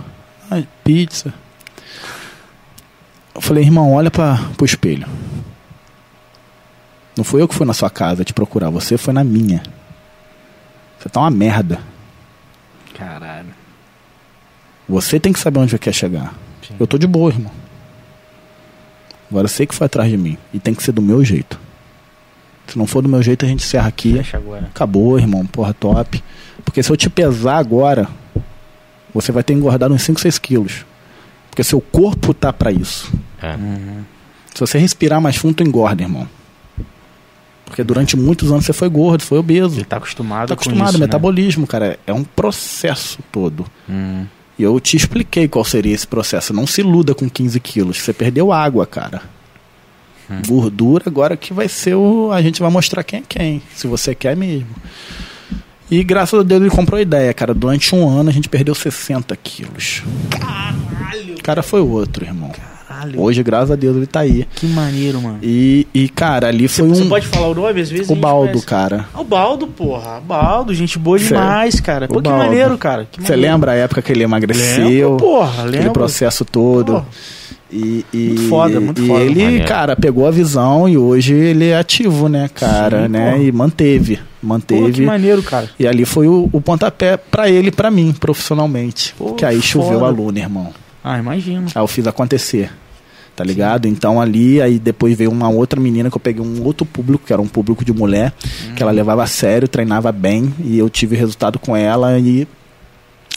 [0.49, 1.33] Ah, pizza.
[3.33, 5.07] Eu falei, irmão, olha pra, pro espelho.
[7.15, 9.61] Não fui eu que fui na sua casa te procurar, você foi na minha.
[10.99, 11.79] Você tá uma merda.
[12.97, 13.53] Caralho.
[14.87, 16.33] Você tem que saber onde você quer chegar.
[16.72, 16.77] Sim.
[16.80, 17.52] Eu tô de boa, irmão.
[19.30, 20.38] Agora você que foi atrás de mim.
[20.53, 21.60] E tem que ser do meu jeito.
[22.68, 24.14] Se não for do meu jeito, a gente encerra aqui.
[24.14, 24.65] Fecha agora.
[24.68, 25.45] Acabou, irmão.
[25.45, 26.22] Porra, top.
[26.65, 28.07] Porque se eu te pesar agora,
[29.14, 30.85] você vai ter engordado uns 5, 6 quilos.
[31.49, 33.11] Porque seu corpo tá pra isso.
[33.41, 33.56] É.
[34.53, 36.27] Se você respirar mais fundo, tu engorda, irmão.
[37.65, 39.77] Porque durante muitos anos você foi gordo, foi obeso.
[39.77, 41.06] Ele tá acostumado Tá com acostumado, isso, né?
[41.06, 41.98] metabolismo, cara.
[42.06, 43.65] É um processo todo.
[43.89, 44.26] Hum.
[44.61, 46.53] E eu te expliquei qual seria esse processo.
[46.53, 47.97] Não se iluda com 15 quilos.
[47.99, 49.23] Você perdeu água, cara.
[50.47, 52.31] Gordura, agora que vai ser o.
[52.31, 53.61] A gente vai mostrar quem é quem.
[53.75, 54.69] Se você quer mesmo.
[55.89, 57.55] E graças a Deus ele comprou a ideia, cara.
[57.55, 60.03] Durante um ano a gente perdeu 60 quilos.
[60.29, 61.33] Caralho.
[61.39, 62.51] O cara foi outro, irmão.
[62.51, 62.70] Caralho.
[63.17, 64.47] Hoje, graças a Deus, ele tá aí.
[64.55, 65.39] Que maneiro, mano.
[65.41, 66.93] E, e cara, ali foi um.
[66.95, 68.09] você pode falar o nome às vezes?
[68.09, 68.65] a O baldo, conhece.
[68.65, 69.05] cara.
[69.13, 70.17] Ah, o Baldo, porra.
[70.19, 72.07] O Baldo, gente boa Cê- demais, cara.
[72.07, 72.37] Pô, que Baldo.
[72.45, 73.07] maneiro, cara.
[73.19, 74.87] Você lembra a época que ele emagreceu?
[74.87, 75.93] Lembro, porra, Aquele lembro.
[75.93, 76.93] processo todo.
[76.93, 77.01] Pô.
[77.73, 79.23] E, e, Muito foda, muito e foda.
[79.23, 79.65] ele, Maneiro.
[79.65, 83.31] cara, pegou a visão e hoje ele é ativo, né, cara, Sim, né?
[83.31, 83.43] porra.
[83.43, 85.05] E manteve, Pô, que manteve.
[85.05, 85.69] maneiro, cara.
[85.79, 89.15] e ali foi o, o pontapé pra ele e pra mim, profissionalmente.
[89.17, 90.05] Pô, que aí choveu foda.
[90.11, 90.73] aluno, irmão.
[91.01, 91.67] Ah, imagino.
[91.73, 92.69] Aí eu fiz acontecer.
[93.41, 93.88] Tá ligado?
[93.88, 97.34] Então ali, aí depois veio uma outra menina que eu peguei um outro público, que
[97.34, 98.34] era um público de mulher,
[98.76, 102.47] que ela levava a sério, treinava bem, e eu tive resultado com ela e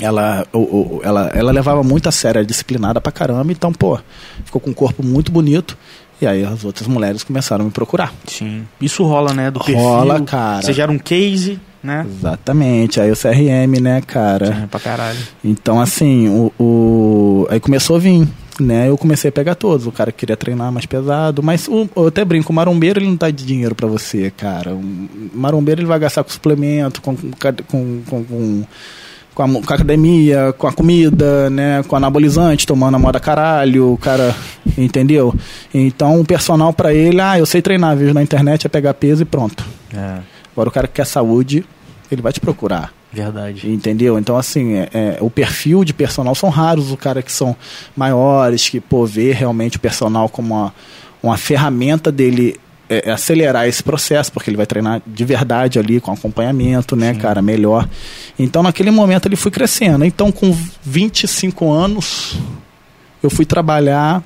[0.00, 3.98] ela, o- o- ela, ela levava muito a sério, era disciplinada pra caramba, então, pô,
[4.44, 5.76] ficou com um corpo muito bonito.
[6.20, 8.12] E aí as outras mulheres começaram a me procurar.
[8.26, 8.62] Sim.
[8.80, 9.50] Isso rola, né?
[9.50, 9.76] Do perfil.
[9.82, 10.62] Rola, cara.
[10.62, 12.06] Você gera um case, né?
[12.08, 14.62] Exatamente, aí o CRM, né, cara?
[14.62, 15.18] É, pra caralho.
[15.44, 18.26] Então, assim, o, o- aí começou a vir,
[18.60, 18.88] né?
[18.88, 19.86] Eu comecei a pegar todos.
[19.86, 23.08] O cara que queria treinar mais pesado, mas o, eu até brinco, o marombeiro ele
[23.08, 24.74] não dá de dinheiro pra você, cara.
[24.74, 24.82] O
[25.34, 27.32] marombeiro ele vai gastar com suplemento, com, com,
[27.68, 28.64] com, com,
[29.34, 31.82] com, a, com a academia, com a comida, né?
[31.84, 34.34] Com anabolizante, tomando a moda caralho, o cara,
[34.78, 35.34] entendeu?
[35.72, 39.22] Então, o personal pra ele, ah, eu sei treinar, vejo na internet, é pegar peso
[39.22, 39.64] e pronto.
[39.92, 40.18] É,
[40.54, 41.64] Agora o cara que quer saúde,
[42.10, 42.92] ele vai te procurar.
[43.14, 43.70] Verdade.
[43.70, 44.18] Entendeu?
[44.18, 47.56] Então, assim, é, é, o perfil de personal são raros, o cara que são
[47.96, 50.74] maiores, que, pô, vê realmente o personal como uma,
[51.22, 56.00] uma ferramenta dele é, é acelerar esse processo, porque ele vai treinar de verdade ali,
[56.00, 57.88] com acompanhamento, né, cara, melhor.
[58.38, 60.04] Então, naquele momento, ele foi crescendo.
[60.04, 62.36] Então, com 25 anos,
[63.22, 64.22] eu fui trabalhar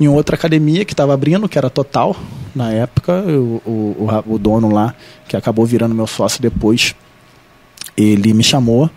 [0.00, 2.14] em outra academia que estava abrindo, que era Total,
[2.54, 4.94] na época, eu- o, o, o dono lá,
[5.26, 6.94] que acabou virando meu sócio depois,
[7.98, 8.88] ele me chamou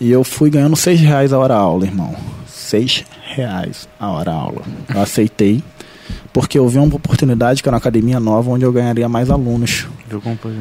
[0.00, 2.14] e eu fui ganhando seis reais a hora aula, irmão.
[2.48, 4.62] Seis reais a hora aula.
[4.92, 5.62] Eu aceitei,
[6.32, 9.86] porque eu vi uma oportunidade que era uma academia nova onde eu ganharia mais alunos.
[10.36, 10.52] Foi?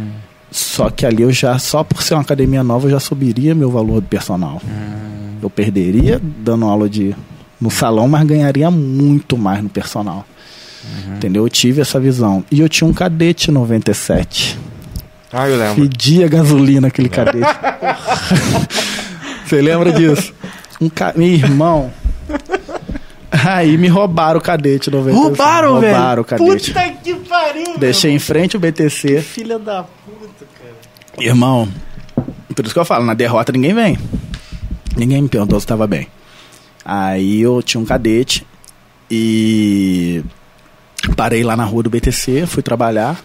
[0.51, 3.71] Só que ali eu já, só por ser uma academia nova, eu já subiria meu
[3.71, 4.61] valor do personal.
[5.41, 7.15] Eu perderia dando aula de
[7.59, 10.25] no salão, mas ganharia muito mais no personal.
[11.17, 11.43] Entendeu?
[11.43, 12.43] Eu tive essa visão.
[12.51, 14.57] E eu tinha um cadete 97.
[15.37, 15.75] Ah, eu lembro.
[15.75, 17.45] Fedia gasolina aquele cadete.
[19.45, 20.33] Você lembra disso?
[20.79, 21.11] Um ca...
[21.13, 21.91] Meu irmão.
[23.29, 25.27] Aí me roubaram o cadete 97.
[25.27, 25.93] Roubaram, velho?
[25.93, 26.71] Roubaram o cadete.
[26.71, 29.21] Puta que pariu, Deixei em frente o BTC.
[29.21, 30.73] Filha da puta, cara.
[31.19, 31.67] Irmão,
[32.55, 33.99] por isso que eu falo, na derrota ninguém vem.
[34.95, 36.07] Ninguém me perguntou se estava bem.
[36.85, 38.47] Aí eu tinha um cadete
[39.11, 40.23] e
[41.17, 43.21] parei lá na rua do BTC, fui trabalhar.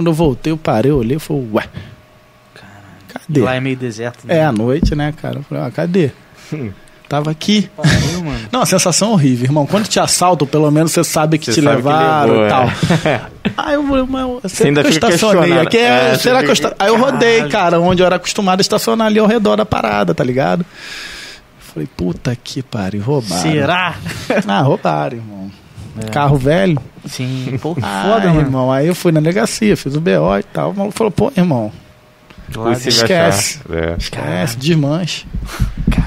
[0.00, 1.64] Quando eu voltei, eu parei, eu olhei e falei, ué,
[3.06, 3.40] cadê?
[3.42, 4.38] Lá é meio deserto, né?
[4.38, 5.40] É, à noite, né, cara?
[5.40, 6.10] Eu falei, ah, cadê?
[7.06, 7.68] Tava aqui.
[7.76, 8.48] Pariu, mano.
[8.50, 9.66] Não, a sensação é horrível, irmão.
[9.66, 12.46] Quando te assaltam, pelo menos você sabe que Você te sabe que levaram levou, e
[12.46, 12.48] é.
[12.48, 13.30] tal.
[13.58, 15.76] Aí eu, eu, Você ainda que eu estacionei aqui.
[15.76, 16.74] É, É, será que eu esta...
[16.78, 20.14] Aí eu rodei, cara, onde eu era acostumado a estacionar ali ao redor da parada,
[20.14, 20.64] tá ligado?
[21.58, 23.42] Falei, puta que pariu, roubaram.
[23.42, 23.96] Será?
[24.48, 25.50] Ah, roubaram, irmão.
[26.10, 26.78] Carro velho.
[27.06, 28.40] Sim, pô, Ah, foda, mano.
[28.40, 28.70] irmão.
[28.72, 30.70] Aí eu fui na delegacia, fiz o BO e tal.
[30.70, 31.72] O maluco falou, pô, irmão,
[32.52, 33.60] Possível esquece.
[33.70, 33.94] É.
[33.98, 35.26] esquece, desmanche.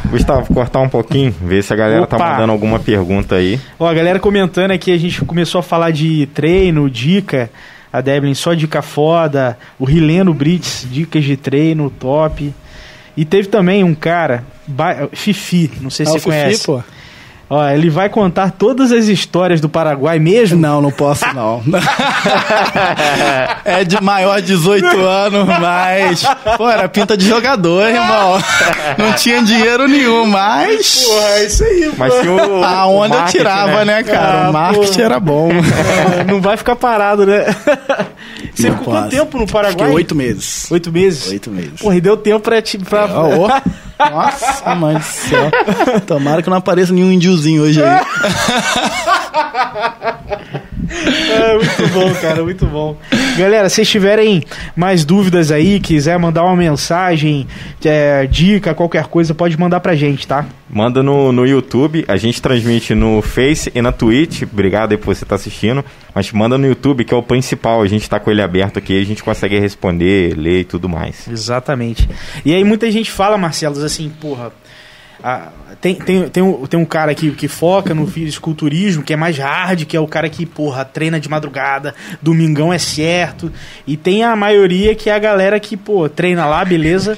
[0.09, 2.31] Gustavo, cortar um pouquinho, ver se a galera tá Opa.
[2.31, 3.59] mandando alguma pergunta aí.
[3.79, 7.49] Ó, a galera comentando aqui, a gente começou a falar de treino, dica.
[7.91, 9.57] A Devlin só dica foda.
[9.79, 12.53] O Rileno Brits, dicas de treino, top.
[13.15, 16.65] E teve também um cara, Ba- Fifi, não sei se Ah, você o Fifi, conhece.
[16.65, 16.83] pô.
[17.55, 20.59] Ó, ele vai contar todas as histórias do Paraguai mesmo.
[20.59, 21.61] Não, não posso não.
[23.63, 26.23] é de maior de 18 anos, mas.
[26.57, 28.41] Pô, era pinta de jogador, irmão.
[28.97, 31.03] Não tinha dinheiro nenhum, mas.
[31.03, 32.63] Porra, é isso aí, Mas se o.
[32.63, 34.45] A onda marketing, tirava, né, cara?
[34.45, 35.01] Ah, o marketing pô.
[35.03, 35.49] era bom.
[35.51, 37.45] É, não vai ficar parado, né?
[38.55, 39.91] Você Não ficou quanto tempo no Fiquei Paraguai?
[39.91, 40.69] oito meses.
[40.71, 41.27] Oito meses?
[41.31, 41.79] Oito meses.
[41.81, 42.61] Porra, e deu tempo pra...
[42.61, 43.05] Te, pra...
[43.05, 43.47] Ó.
[44.11, 45.49] Nossa, mãe do céu.
[46.05, 47.99] Tomara que não apareça nenhum índiozinho hoje aí.
[50.89, 52.97] É, muito bom, cara, muito bom.
[53.37, 54.43] Galera, se tiverem
[54.75, 57.47] mais dúvidas aí, quiser mandar uma mensagem,
[57.83, 60.45] é, dica, qualquer coisa, pode mandar pra gente, tá?
[60.69, 64.41] Manda no, no YouTube, a gente transmite no Face e na Twitch.
[64.41, 65.85] Obrigado aí por você estar assistindo.
[66.15, 67.83] Mas manda no YouTube, que é o principal.
[67.83, 71.27] A gente tá com ele aberto aqui, a gente consegue responder, ler e tudo mais.
[71.27, 72.09] Exatamente.
[72.43, 74.51] E aí muita gente fala, Marcelo, assim, porra.
[75.23, 79.15] Ah, tem, tem, tem, um, tem um cara aqui que foca no fisiculturismo, que é
[79.15, 83.51] mais hard, que é o cara que, porra, treina de madrugada, domingão é certo.
[83.87, 87.17] E tem a maioria que é a galera que, pô, treina lá, beleza.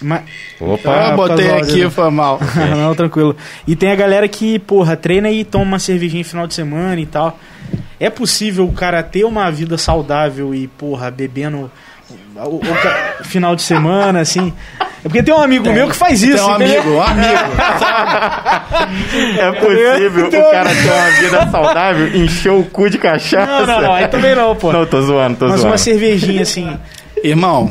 [0.00, 0.22] Ma-
[0.60, 2.40] Opa, Ah, botei aqui, áudio, foi mal.
[2.76, 3.36] Não, tranquilo.
[3.66, 7.00] E tem a galera que, porra, treina e toma uma cervejinha no final de semana
[7.00, 7.38] e tal.
[8.00, 11.70] É possível o cara ter uma vida saudável e, porra, bebendo
[12.36, 12.60] o,
[13.20, 14.52] o final de semana, assim?
[14.80, 16.80] É porque tem um amigo meu que faz isso, Tem um entendeu?
[16.80, 17.52] amigo, um amigo.
[19.38, 23.46] é possível o cara ter uma vida saudável, encher o cu de cachaça?
[23.46, 24.72] Não, não, não, aí também não, pô.
[24.72, 25.72] Não, tô zoando, tô Mas zoando.
[25.72, 26.78] uma cervejinha, assim.
[27.24, 27.70] Irmão,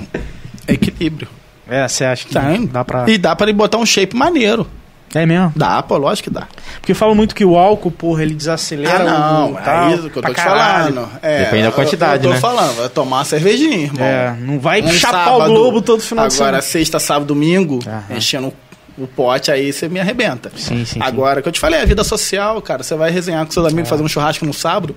[0.67, 1.27] equilíbrio.
[1.69, 2.65] É, você acha que Tem.
[2.65, 3.05] dá pra.
[3.07, 4.67] E dá pra ele botar um shape maneiro.
[5.13, 5.51] É mesmo?
[5.55, 6.47] Dá, pô, lógico que dá.
[6.79, 9.55] Porque falam muito que o álcool, porra, ele desacelera ah, não, o.
[9.55, 10.93] tal, é isso que eu tô te caralho.
[10.95, 11.09] falando.
[11.21, 12.41] É, Depende da quantidade, eu, eu né?
[12.41, 14.05] tô falando, vai tomar uma cervejinha, irmão.
[14.05, 16.49] É, não vai Um chapar sábado, o globo todo final de semana.
[16.57, 18.03] Agora, sexta, sábado, domingo, Aham.
[18.15, 18.53] enchendo
[18.97, 20.49] o pote, aí você me arrebenta.
[20.55, 20.99] Sim, sim, sim.
[21.01, 23.87] Agora, que eu te falei, a vida social, cara, você vai resenhar com seus amigos,
[23.87, 23.89] É.
[23.89, 24.95] fazer um churrasco no sábado,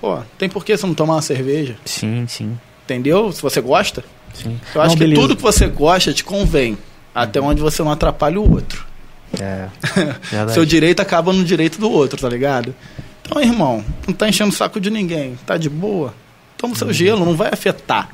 [0.00, 1.76] pô, tem por que você não tomar uma cerveja?
[1.84, 3.30] Sim, sim, Entendeu?
[3.32, 4.02] Se você gosta.
[4.32, 4.58] sim.
[4.74, 5.20] Eu acho Não, que beleza.
[5.20, 6.76] tudo que você gosta te convém,
[7.14, 8.86] até onde você não atrapalha o outro.
[9.40, 9.68] É.
[10.52, 12.74] Seu direito acaba no direito do outro, tá ligado?
[13.22, 16.14] Então, irmão, não tá enchendo o saco de ninguém, tá de boa.
[16.58, 16.78] Toma Uhum.
[16.78, 18.08] seu gelo, não vai afetar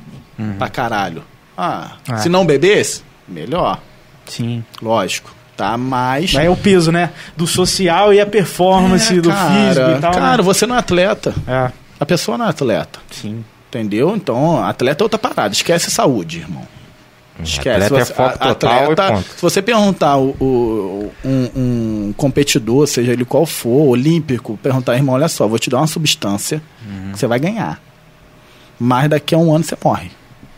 [0.57, 1.23] pra caralho.
[1.57, 2.17] Ah, Ah.
[2.17, 3.79] se não bebesse, melhor,
[4.25, 4.63] Sim.
[4.81, 5.77] lógico, tá?
[5.77, 6.33] Mas.
[6.35, 7.11] É o peso, né?
[7.35, 10.13] Do social e a performance É, do cara, físico e tal.
[10.13, 10.43] Cara, né?
[10.43, 11.33] você não é atleta.
[11.47, 12.99] É, A pessoa não é atleta.
[13.11, 13.43] sim.
[13.67, 14.15] Entendeu?
[14.15, 15.53] Então, atleta é outra parada.
[15.53, 16.67] Esquece saúde, irmão.
[17.43, 17.69] Esquece.
[17.85, 19.21] Atleta é Você- foco a- total e ponto.
[19.35, 25.15] Se você perguntar o, o- um, um competidor, seja ele qual for, olímpico, perguntar, irmão,
[25.15, 27.11] olha só, vou te dar uma substância Uhum.
[27.13, 27.79] que você vai ganhar.
[28.79, 30.11] Mas daqui a um ano você morre.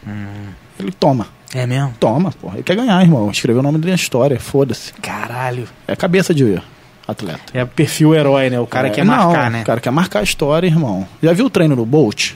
[0.06, 0.48] Uhum.
[0.80, 1.28] Ele toma.
[1.54, 1.94] É mesmo?
[2.00, 2.56] Toma, porra.
[2.56, 3.30] Ele quer ganhar, irmão.
[3.30, 4.94] Escreveu o nome da história, foda-se.
[4.94, 5.68] Caralho.
[5.88, 6.60] É cabeça de
[7.08, 7.42] atleta.
[7.54, 8.60] É perfil herói, né?
[8.60, 9.62] O cara É, quer não, marcar, né?
[9.62, 11.06] O cara quer marcar a história, irmão.
[11.22, 12.32] Já viu o treino do Bolt?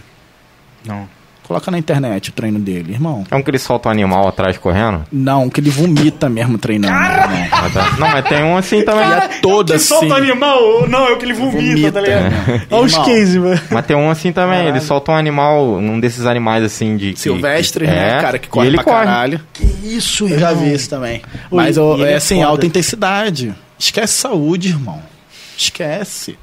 [0.85, 1.07] Não.
[1.47, 3.23] Coloca na internet o treino dele, irmão.
[3.29, 5.03] É um que ele solta um animal atrás correndo?
[5.11, 7.47] Não, que ele vomita mesmo treinando, irmão.
[7.51, 7.91] Ah, tá.
[7.99, 9.07] Não, mas tem um assim também.
[9.07, 9.85] E é todo que assim.
[9.85, 12.23] solta animal, não, é o que ele vomita, Vomita, tá ligado?
[12.23, 12.61] né?
[12.71, 13.05] Olha os Irmão.
[13.07, 13.61] cases, mano.
[13.69, 17.13] Mas tem um assim também, ele solta um animal, um desses animais assim de.
[17.13, 19.05] que- Silvestre, que- né, é, cara, que corre ele pra corre.
[19.05, 19.41] caralho.
[19.53, 21.21] Que isso, Eu já vi isso também.
[21.51, 22.47] Oi, Mas ele é é assim, foda.
[22.47, 23.53] alta intensidade.
[23.77, 24.99] Esquece saúde, irmão.
[25.55, 26.37] Esquece.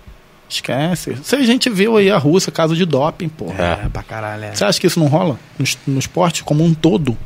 [0.52, 1.12] Esquece.
[1.14, 3.54] Você a gente viu aí a Rússia, caso de doping, porra.
[3.84, 4.54] É, pra caralho, é.
[4.54, 7.16] Você acha que isso não rola no, no esporte como um todo?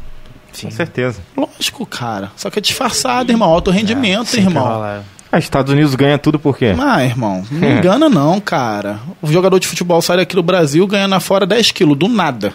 [0.53, 0.69] Sim.
[0.69, 1.21] Com certeza.
[1.37, 2.31] Lógico, cara.
[2.37, 3.51] Só que é disfarçado, irmão.
[3.51, 4.63] Alto rendimento, Sempre irmão.
[4.65, 6.75] rola, Ah, Estados Unidos ganha tudo por quê?
[6.79, 9.01] Ah, irmão, não engana não, cara.
[9.21, 12.55] O jogador de futebol sai daqui do Brasil ganhando na fora 10 quilos, do nada.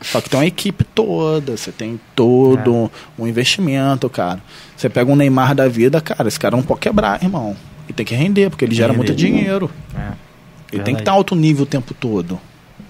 [0.00, 4.40] Só que tem uma equipe toda, você tem todo um investimento, cara.
[4.76, 7.56] Você pega um Neymar da vida, cara, esse cara não pode quebrar, irmão.
[7.86, 8.98] Ele tem que render, porque ele gera Render.
[9.06, 9.70] muito dinheiro.
[9.94, 9.98] É.
[9.98, 10.94] Ele tem Verdade.
[10.96, 12.40] que estar alto nível o tempo todo.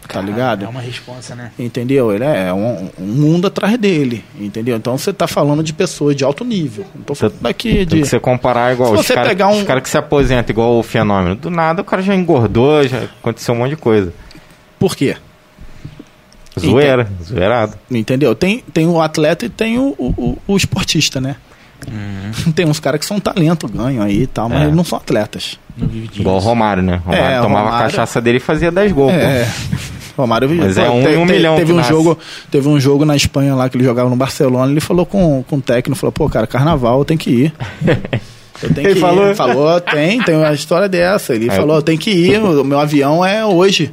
[0.08, 0.64] tá ligado?
[0.64, 1.50] É uma responsa, né?
[1.58, 2.12] Entendeu?
[2.12, 4.76] Ele é um, um mundo atrás dele, entendeu?
[4.76, 6.84] Então você tá falando de pessoas de alto nível.
[6.94, 8.06] Não tô falando daqui Tem de.
[8.06, 11.34] você comparar igual Se os caras um- cara que se aposentam, igual o fenômeno.
[11.34, 14.12] Do nada o cara já engordou, já aconteceu um monte de coisa.
[14.78, 15.16] Por quê?
[16.58, 17.74] Zoeira, zoeirado.
[17.90, 18.34] Entendeu?
[18.34, 21.36] Tem, tem o atleta e tem o, o- o esportista, né?
[22.54, 24.62] Tem uns caras que são talento, ganham aí e tal, mas Uhum.
[24.62, 24.66] É.
[24.66, 25.58] eles não são atletas.
[25.76, 26.20] Não vive disso.
[26.20, 27.00] Igual o Romário, né?
[27.04, 29.12] Romário É, tomava Romário- a cachaça dele e fazia 10 gols.
[29.12, 29.48] É.
[30.16, 31.88] Romário Mas é um em um milhão Teve um, nasce.
[31.88, 32.16] jogo,
[32.48, 34.70] teve um jogo na Espanha lá que ele jogava no Barcelona.
[34.70, 37.52] Ele falou com, com o técnico: falou, pô, cara, carnaval, eu tenho que ir.
[38.62, 39.24] Eu tenho Ele que falou?
[39.24, 39.28] ir.
[39.30, 41.34] Ele falou, tem, tem uma história dessa.
[41.34, 43.92] Ele Aí- falou, eu tenho que ir, o meu avião é hoje.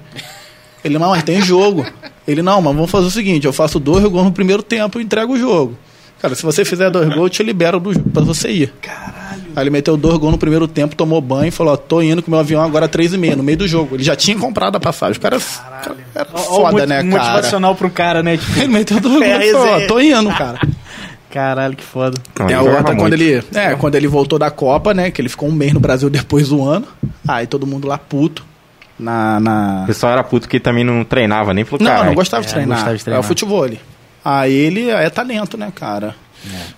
[0.86, 1.84] Ele, não, mas tem jogo.
[2.28, 5.04] Ele, não, mas vamos fazer o seguinte: eu faço dois gols no primeiro tempo e
[5.04, 5.76] entrego o jogo.
[6.22, 8.74] Cara, se você fizer dois gols, eu te libero do, pra você ir.
[8.82, 9.42] Caralho.
[9.56, 12.22] Aí ele meteu dois gols no primeiro tempo, tomou banho e falou: ó, tô indo
[12.22, 13.96] com meu avião agora três e meia, no meio do jogo.
[13.96, 15.14] Ele já tinha comprado a passagem.
[15.14, 15.58] Os caras.
[15.84, 17.06] cara, Era Ó, foda, né, cara?
[17.08, 18.38] Motivacional pro cara, né?
[18.38, 19.88] Tipo, Ele meteu dois É, gols e falou: ó, resenha.
[19.88, 20.60] tô indo, cara.
[21.32, 22.18] caralho, que foda.
[22.40, 25.10] Não, É outra quando ele, é, quando ele voltou da Copa, né?
[25.12, 26.86] Que ele ficou um mês no Brasil depois do ano.
[27.28, 28.46] Aí todo mundo lá puto.
[29.00, 29.40] Na.
[29.40, 29.82] na...
[29.84, 32.06] O pessoal era puto que também não treinava nem falou, Não, cara.
[32.06, 32.78] não gostava de É, não treinar.
[32.78, 33.20] gostava de É treinar.
[33.22, 33.68] o futebol.
[34.24, 36.16] Aí ele é talento, né, cara?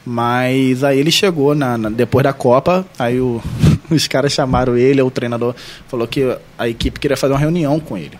[0.05, 3.41] Mas aí ele chegou na, na- depois da Copa, aí o-
[3.89, 5.55] os caras chamaram ele, o treinador
[5.87, 8.17] falou que a equipe queria fazer uma reunião com ele.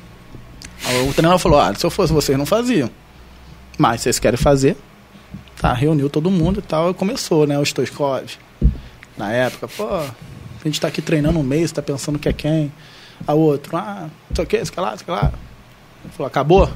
[0.85, 2.89] Aí o treinador falou: Ah, se eu fosse vocês, não faziam.
[3.77, 4.77] Mas vocês querem fazer?
[5.57, 8.23] Tá, reuniu todo mundo e tal, e começou, né, o Stoichkov.
[9.17, 10.05] Na época, pô, a
[10.65, 12.71] gente tá aqui treinando um mês, tá pensando que é quem?
[13.25, 15.31] A outro, ah, não sei o que, que lá, que lá.
[16.03, 16.69] Ele falou, acabou?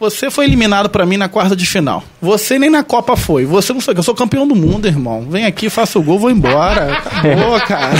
[0.00, 2.02] Você foi eliminado pra mim na quarta de final.
[2.20, 3.46] Você nem na Copa foi.
[3.46, 3.94] Você não sei.
[3.96, 5.26] Eu sou campeão do mundo, irmão.
[5.30, 6.94] Vem aqui, faça o gol, vou embora.
[6.98, 7.94] Acabou, cara.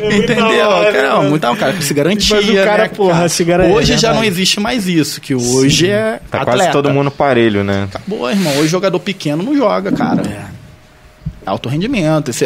[0.00, 0.68] Entendeu?
[0.68, 1.28] hora, Cara, né?
[1.28, 2.36] muito, um cara que se garantia.
[2.36, 4.34] Mas o cara, né, porra, se garante- Hoje é já não verdade.
[4.40, 5.20] existe mais isso.
[5.20, 6.20] Que hoje é.
[6.30, 6.58] Tá atleta.
[6.58, 7.84] quase todo mundo parelho, né?
[7.84, 8.52] Acabou, irmão.
[8.58, 10.22] Hoje jogador pequeno não joga, cara.
[10.28, 10.44] É.
[11.46, 12.30] Alto rendimento.
[12.30, 12.44] Esse,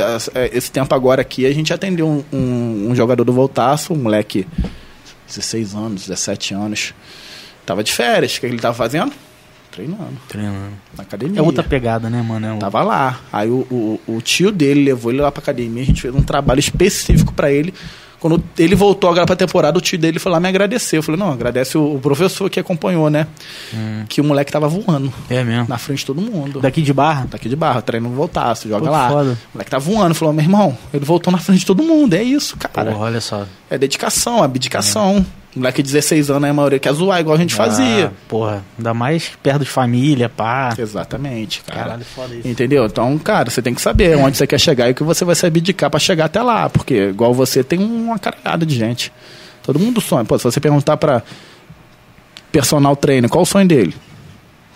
[0.52, 4.46] esse tempo agora aqui, a gente atendeu um, um, um jogador do Voltaço, um moleque,
[5.26, 6.94] 16 anos, 17 anos.
[7.66, 8.36] Tava de férias.
[8.36, 9.12] O que ele tava fazendo?
[9.72, 10.16] Treinando.
[10.28, 10.72] Treinando.
[10.96, 11.40] Na academia.
[11.40, 12.46] É outra pegada, né, mano?
[12.46, 13.20] É Tava lá.
[13.30, 15.82] Aí o, o, o tio dele levou ele lá pra academia.
[15.82, 17.74] A gente fez um trabalho específico pra ele.
[18.18, 20.96] Quando ele voltou agora pra temporada, o tio dele foi lá me agradecer.
[20.96, 23.26] Eu falei, não, agradece o, professor que acompanhou, né?
[24.08, 25.68] Que o moleque tava voando É mesmo.
[25.68, 26.60] na frente de todo mundo.
[26.60, 27.26] Daqui de barra?
[27.30, 29.08] Tá aqui de barra, treino voltasse, joga Pô, lá.
[29.10, 29.30] foda.
[29.32, 32.14] O moleque tá voando, falou, meu irmão, ele voltou na frente de todo mundo.
[32.14, 32.90] É isso, cara.
[32.92, 33.46] Porra, olha só.
[33.68, 35.24] É dedicação, abdicação.
[35.56, 38.08] Moleque de 16 anos, aí a maioria quer zoar, igual a gente fazia.
[38.08, 40.74] Ah, porra, ainda mais perto de família, pá.
[40.78, 41.80] Exatamente, cara.
[41.84, 42.46] Caralho, foda isso.
[42.46, 42.84] Entendeu?
[42.84, 45.34] Então, cara, você tem que saber onde você quer chegar e o que você vai
[45.34, 46.68] se abdicar pra chegar até lá.
[46.68, 49.10] Porque, igual você, tem uma caralhada de gente.
[49.62, 50.24] Todo mundo sonha.
[50.26, 51.22] Pô, se você perguntar pra
[52.52, 53.94] personal trainer, qual o sonho dele?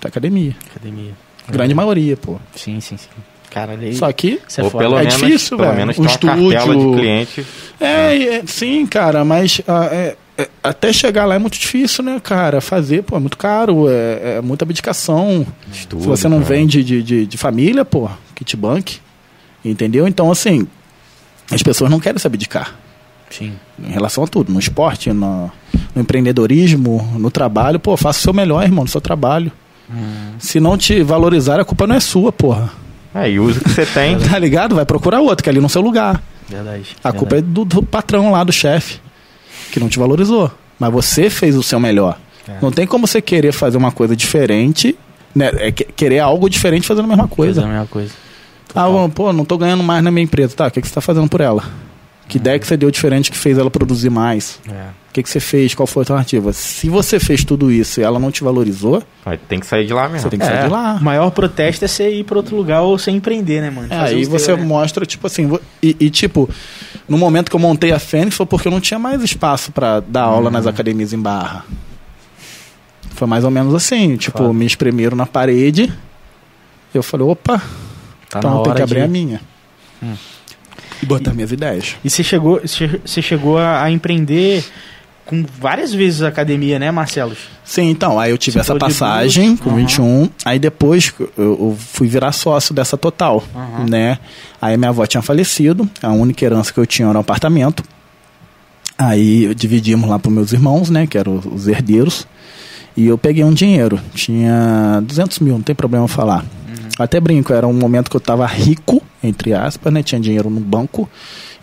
[0.01, 0.55] Da academia.
[0.74, 1.12] Academia.
[1.48, 2.39] Grande maioria, pô.
[2.55, 3.09] Sim, sim, sim.
[3.51, 3.94] Caralho, aí.
[3.97, 5.81] Só que é Ou pelo É menos, difícil, pelo velho.
[5.81, 6.48] menos O estúdio-
[6.93, 7.47] de cliente.
[7.81, 10.16] É, é, sim, cara, mas é, é,
[10.62, 12.61] até chegar lá é muito difícil, né, cara?
[12.61, 15.47] Fazer, pô, é muito caro, é, é muita abdicação.
[15.73, 16.49] Estudo, Se você não cara.
[16.49, 18.99] vem de, de, de, família, pô, kit bank,
[19.65, 20.07] entendeu?
[20.07, 20.67] Então, assim,
[21.51, 22.77] as pessoas não querem se abdicar
[23.31, 23.53] Sim.
[23.79, 25.51] em relação a tudo, no esporte, no,
[25.95, 29.51] no empreendedorismo, no trabalho, pô, faça o seu melhor, irmão, no seu trabalho.
[30.39, 32.71] Se não te valorizar, a culpa não é sua, porra.
[33.15, 34.17] É, e usa o que você tem.
[34.31, 34.75] Tá ligado?
[34.75, 36.23] Vai procurar outro, que é ali no seu lugar.
[36.49, 36.97] Verdade.
[37.03, 39.01] A culpa é do, do patrão lá, do chefe,
[39.70, 40.51] que não te valorizou.
[40.78, 42.18] Mas você fez o seu melhor.
[42.48, 42.56] É.
[42.60, 44.97] Não tem como você querer fazer uma coisa diferente,
[45.34, 45.51] né?
[45.55, 47.60] É que- querer algo diferente fazendo a mesma coisa.
[47.60, 47.66] Coisa.
[47.66, 48.12] a mesma coisa.
[48.74, 50.55] Ah, bom, pô, não tô ganhando mais na minha empresa.
[50.56, 51.64] Tá, o que, que você tá fazendo por ela?
[52.31, 54.61] Que ideia que você deu diferente que fez ela produzir mais?
[54.69, 54.73] É.
[55.11, 55.74] O que, que você fez?
[55.74, 56.52] Qual foi a alternativa?
[56.52, 59.93] Se você fez tudo isso e ela não te valorizou, Aí tem que sair de
[59.93, 60.20] lá mesmo.
[60.20, 60.94] você tem que É, sair de lá.
[61.01, 63.89] O maior protesto é você ir pra outro lugar ou você empreender, né, mano?
[63.93, 64.65] É, aí você teus, né?
[64.65, 65.51] mostra, tipo assim,
[65.82, 66.48] e, e, tipo,
[67.09, 69.98] no momento que eu montei a Fênix foi porque eu não tinha mais espaço pra
[69.98, 70.51] dar aula Uhum.
[70.52, 71.65] nas academias em Barra.
[73.11, 74.52] Foi mais ou menos assim, tipo, Foda.
[74.52, 75.93] me espremeram na parede,
[76.94, 77.61] eu falei, opa,
[78.28, 79.40] Tá então eu tenho que abrir de- a minha.
[80.01, 80.15] Hum.
[81.02, 81.97] E botar minhas ideias.
[82.05, 84.64] E você chegou, você chegou a, a empreender
[85.24, 87.36] com várias vezes a academia, né, Marcelo?
[87.64, 89.78] Sim, então, aí eu tive Você essa passagem com Aham.
[89.78, 93.86] 21, aí depois eu, eu fui virar sócio dessa total, Aham.
[93.89, 94.18] né?
[94.60, 97.85] Aí minha avó tinha falecido, a única herança que eu tinha era um apartamento.
[98.98, 102.27] Aí dividimos lá para meus irmãos, né, que eram os herdeiros,
[102.97, 106.44] e eu peguei um dinheiro, tinha 200 mil, não tem problema falar.
[107.05, 110.60] Até brinco, era um momento que eu tava rico, entre aspas, né, tinha dinheiro no
[110.60, 111.09] banco,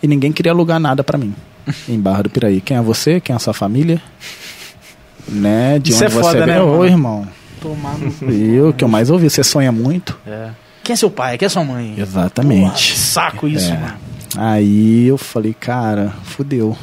[0.02, 1.34] e ninguém queria alugar nada para mim,
[1.88, 2.60] em Barra do Piraí.
[2.60, 3.20] Quem é você?
[3.20, 4.00] Quem é a sua família?
[5.28, 5.78] né?
[5.78, 6.66] De Isso onde é foda, você né, veio.
[6.66, 6.78] mano?
[6.80, 7.28] Ô, irmão.
[7.60, 8.68] Tomar no...
[8.68, 10.18] O que eu mais ouvi, você sonha muito?
[10.26, 10.50] É.
[10.82, 11.36] Quem é seu pai?
[11.36, 11.94] Quem é sua mãe?
[11.98, 12.92] Exatamente.
[12.94, 13.76] Que saco isso, É.
[13.76, 13.94] mano.
[14.36, 16.76] Aí eu falei, cara, fudeu.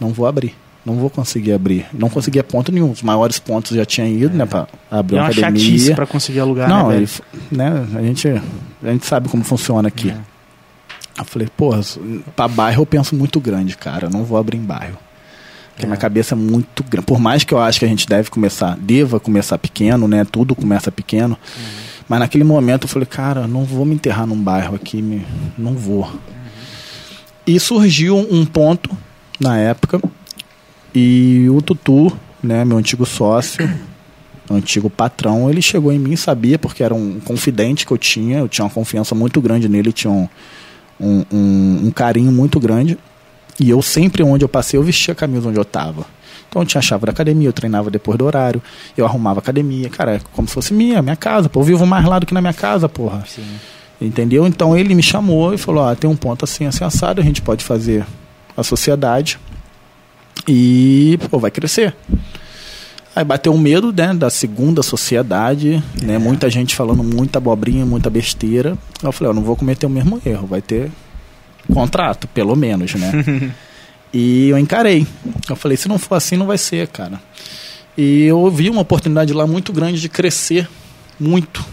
[0.00, 0.54] Não vou abrir.
[0.84, 1.86] Não vou conseguir abrir.
[1.92, 2.90] Não conseguia ponto nenhum.
[2.90, 4.44] Os maiores pontos já tinha ido, né?
[4.44, 5.60] Pra abrir É uma uma academia.
[5.60, 7.08] chatice pra conseguir alugar, Não, né, ele,
[7.50, 10.10] né, a gente, a gente sabe como funciona aqui.
[10.10, 10.16] É.
[11.18, 11.80] Eu falei, porra,
[12.36, 14.06] pra bairro eu penso muito grande, cara.
[14.06, 14.98] Eu não vou abrir em bairro.
[15.72, 15.88] Porque É.
[15.88, 17.06] minha cabeça é muito grande.
[17.06, 20.24] Por mais que eu acho que a gente deve começar, deva começar pequeno, né?
[20.30, 21.38] Tudo começa pequeno.
[21.56, 21.64] Uhum.
[22.08, 25.24] Mas naquele momento eu falei, cara, não vou me enterrar num bairro aqui, me,
[25.56, 26.02] não vou.
[26.04, 26.18] Uhum.
[27.46, 28.90] E surgiu um ponto
[29.40, 30.00] na época
[30.94, 32.12] e o Tutu,
[32.42, 33.68] né, meu antigo sócio,
[34.50, 38.48] antigo patrão, ele chegou em mim, sabia, porque era um confidente que eu tinha, eu
[38.48, 40.28] tinha uma confiança muito grande nele, tinha um,
[41.00, 42.98] um, um- um carinho muito grande.
[43.58, 46.04] E eu sempre, onde eu passei, eu vestia a camisa onde eu estava.
[46.48, 48.62] Então eu tinha a chave da academia, eu treinava depois do horário,
[48.96, 51.86] eu arrumava a academia, cara, é como se fosse minha, minha casa, pô, eu vivo
[51.86, 53.24] mais lá do que na minha casa, porra.
[53.26, 53.44] Sim.
[54.00, 54.46] Entendeu?
[54.46, 57.40] Então ele me chamou e falou: ah, tem um ponto assim, assim, assado, a gente
[57.40, 58.04] pode fazer
[58.56, 59.38] a sociedade
[60.46, 61.94] e pô, vai crescer.
[63.16, 68.10] Aí bateu um medo né, da segunda sociedade, né, muita gente falando muita abobrinha, muita
[68.10, 68.76] besteira.
[69.02, 70.90] Eu falei: eu não vou cometer o mesmo erro, vai ter
[71.72, 73.52] contrato, pelo menos, né?
[74.12, 75.06] e eu encarei.
[75.48, 77.20] Eu falei: se não for assim, não vai ser, cara.
[77.96, 80.68] E eu vi uma oportunidade lá muito grande de crescer
[81.18, 81.64] muito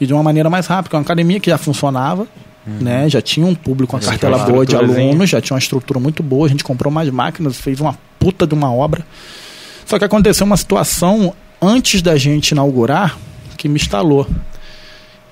[0.00, 0.96] e de uma maneira mais rápida.
[0.96, 2.26] É uma academia que já funcionava,
[2.66, 3.08] né?
[3.08, 5.98] Já tinha um público, uma Já cartela uma boa de alunos, já tinha uma estrutura
[5.98, 6.46] muito boa.
[6.46, 9.04] A gente comprou mais máquinas, fez uma puta de uma obra.
[9.84, 13.18] Só que aconteceu uma situação antes da gente inaugurar
[13.56, 14.26] que me instalou.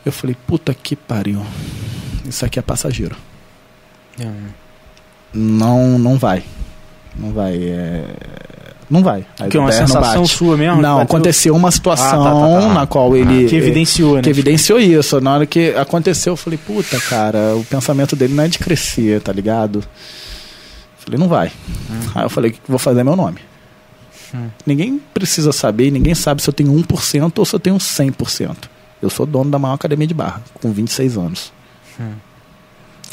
[0.04, 1.44] Eu falei, puta que pariu.
[2.28, 3.16] Isso aqui é passageiro.
[5.32, 6.42] Não, não vai.
[7.16, 7.56] Não vai.
[7.56, 8.04] é,
[8.90, 9.24] Não vai.
[9.38, 10.34] Aí Que é uma sensação bate.
[10.36, 10.82] sua mesmo?
[10.82, 12.74] Não, aconteceu uma situação Ah, tá, tá, tá.
[12.74, 13.48] na qual ele.
[13.48, 14.22] Que evidenciou, né?
[14.22, 15.20] que evidenciou isso.
[15.20, 19.20] Na hora que aconteceu, eu falei, puta, cara, o pensamento dele não é de crescer,
[19.20, 19.84] tá ligado?
[20.98, 21.52] Falei, não vai.
[22.14, 23.38] Aí eu falei, vou fazer meu nome.
[24.34, 24.48] Hum.
[24.66, 28.56] Ninguém precisa saber, ninguém sabe se eu tenho 1% ou se eu tenho 100%.
[29.00, 31.52] Eu sou dono da maior academia de barra, com 26 anos.
[31.98, 32.10] Hum.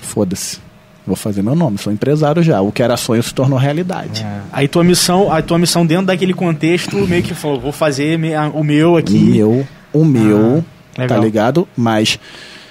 [0.01, 0.59] Foda-se.
[1.07, 2.59] Vou fazer meu nome, sou empresário já.
[2.59, 4.23] O que era sonho se tornou realidade.
[4.23, 4.41] É.
[4.51, 8.19] Aí tua missão, a tua missão dentro daquele contexto, meio que falou, vou fazer
[8.53, 9.15] o meu aqui.
[9.15, 10.65] O meu, o meu,
[10.97, 11.65] Ah, tá ligado?
[11.77, 12.19] Mas,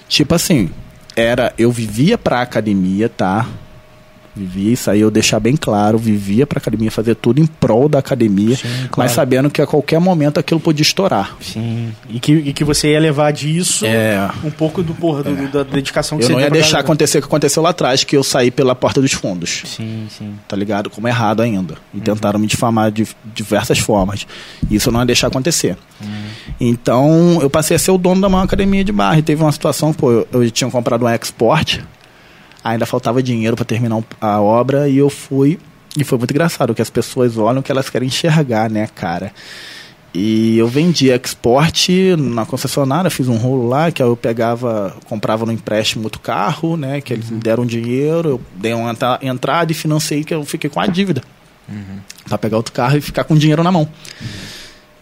[0.06, 0.68] tipo assim,
[1.16, 1.54] era.
[1.56, 3.46] Eu vivia pra academia, tá?
[4.36, 7.98] Vivia, isso aí eu deixar bem claro, vivia pra academia, fazer tudo em prol da
[7.98, 8.90] academia, Sim, claro.
[8.98, 11.34] mas sabendo que a qualquer momento aquilo podia estourar.
[11.40, 11.92] Sim.
[12.10, 14.28] E que, e que você ia levar disso É.
[14.44, 17.18] um pouco do porra, do- do- da dedicação que Eu você não ia deixar acontecer
[17.18, 19.62] o que aconteceu lá atrás, que eu saí pela porta dos fundos.
[19.64, 20.34] Sim, sim.
[20.46, 20.90] tá ligado?
[20.90, 21.74] Como errado ainda.
[21.74, 21.78] Uhum.
[21.94, 24.26] E tentaram me difamar de diversas formas.
[24.70, 25.76] Isso eu não ia deixar acontecer.
[26.00, 26.08] Uhum.
[26.60, 29.18] Então, eu passei a ser o dono da maior academia de barra.
[29.18, 31.80] E teve uma situação, pô, eu, eu tinha comprado um export,
[32.70, 35.58] ainda faltava dinheiro para terminar a obra, e eu fui.
[35.96, 39.32] E foi muito engraçado, que as pessoas olham o que elas querem enxergar, né, cara?
[40.14, 41.88] E eu vendi export
[42.18, 47.00] na concessionária, fiz um rolo lá, que eu pegava, comprava no empréstimo outro carro, né?
[47.02, 50.70] Que eles me deram dinheiro, eu dei uma entra- entrada e financei que eu fiquei
[50.70, 51.22] com a dívida.
[52.28, 53.86] Pra pegar outro carro e ficar com dinheiro na mão.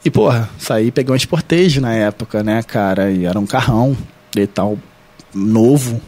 [0.05, 3.11] E, porra, saí peguei um Sportage na época, né, cara?
[3.11, 3.97] E era um carrão
[4.37, 4.77] e tal,
[5.33, 6.01] novo.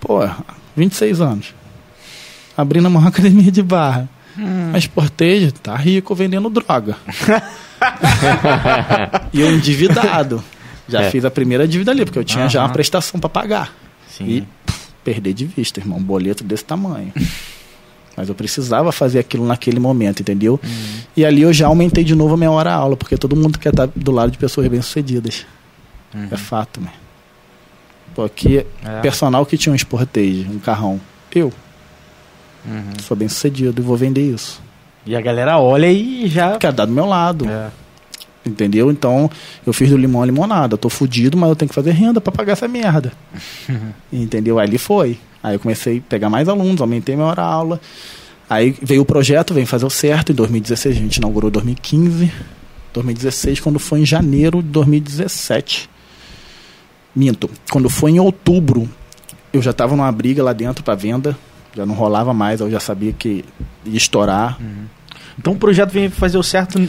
[0.00, 0.36] Porra,
[0.76, 1.54] 26 anos.
[2.56, 4.08] Abrindo uma academia de barra.
[4.74, 6.96] A Sportage tá rico vendendo droga.
[9.32, 10.42] e eu endividado.
[10.88, 11.10] Já É.
[11.10, 12.68] fiz a primeira dívida ali, porque eu tinha já Aham.
[12.68, 13.72] uma prestação pra pagar.
[14.08, 14.26] Sim.
[14.28, 15.98] E pff, perder de vista, irmão.
[15.98, 17.12] Um boleto desse tamanho.
[18.16, 20.60] Mas eu precisava fazer aquilo naquele momento, entendeu?
[21.16, 23.70] E ali eu já aumentei de novo a minha hora aula, porque todo mundo quer
[23.70, 25.44] estar do lado de pessoas bem-sucedidas.
[26.30, 26.90] É fato, né?
[28.16, 29.00] Pô, aqui, É.
[29.00, 30.98] personal que tinha um Sportage, um carrão.
[31.34, 31.52] Eu
[32.64, 32.82] Uhum.
[33.06, 34.60] sou bem-sucedido e vou vender isso.
[35.04, 36.56] E a galera olha e já.
[36.58, 37.46] Quero dar do meu lado.
[37.48, 37.68] É.
[38.44, 38.90] Entendeu?
[38.90, 39.30] Então,
[39.66, 40.74] eu fiz do limão a limonada.
[40.74, 43.12] Eu tô fudido, mas eu tenho que fazer renda pra pagar essa merda.
[44.12, 44.58] Entendeu?
[44.58, 45.18] Aí ele foi.
[45.42, 47.80] Aí eu comecei a pegar mais alunos, aumentei minha hora aula.
[48.48, 50.32] Aí veio o projeto, vem fazer o certo.
[50.32, 52.32] Em 2016, a gente inaugurou em 2015.
[52.94, 55.90] 2016, quando foi em janeiro de 2017.
[57.16, 57.48] Minto.
[57.70, 58.86] Quando foi em outubro,
[59.52, 61.36] eu já tava numa briga lá dentro pra venda.
[61.74, 63.44] Já não rolava mais, eu já sabia que
[63.84, 64.58] ia estourar.
[65.38, 66.86] Então o projeto veio fazer o certo.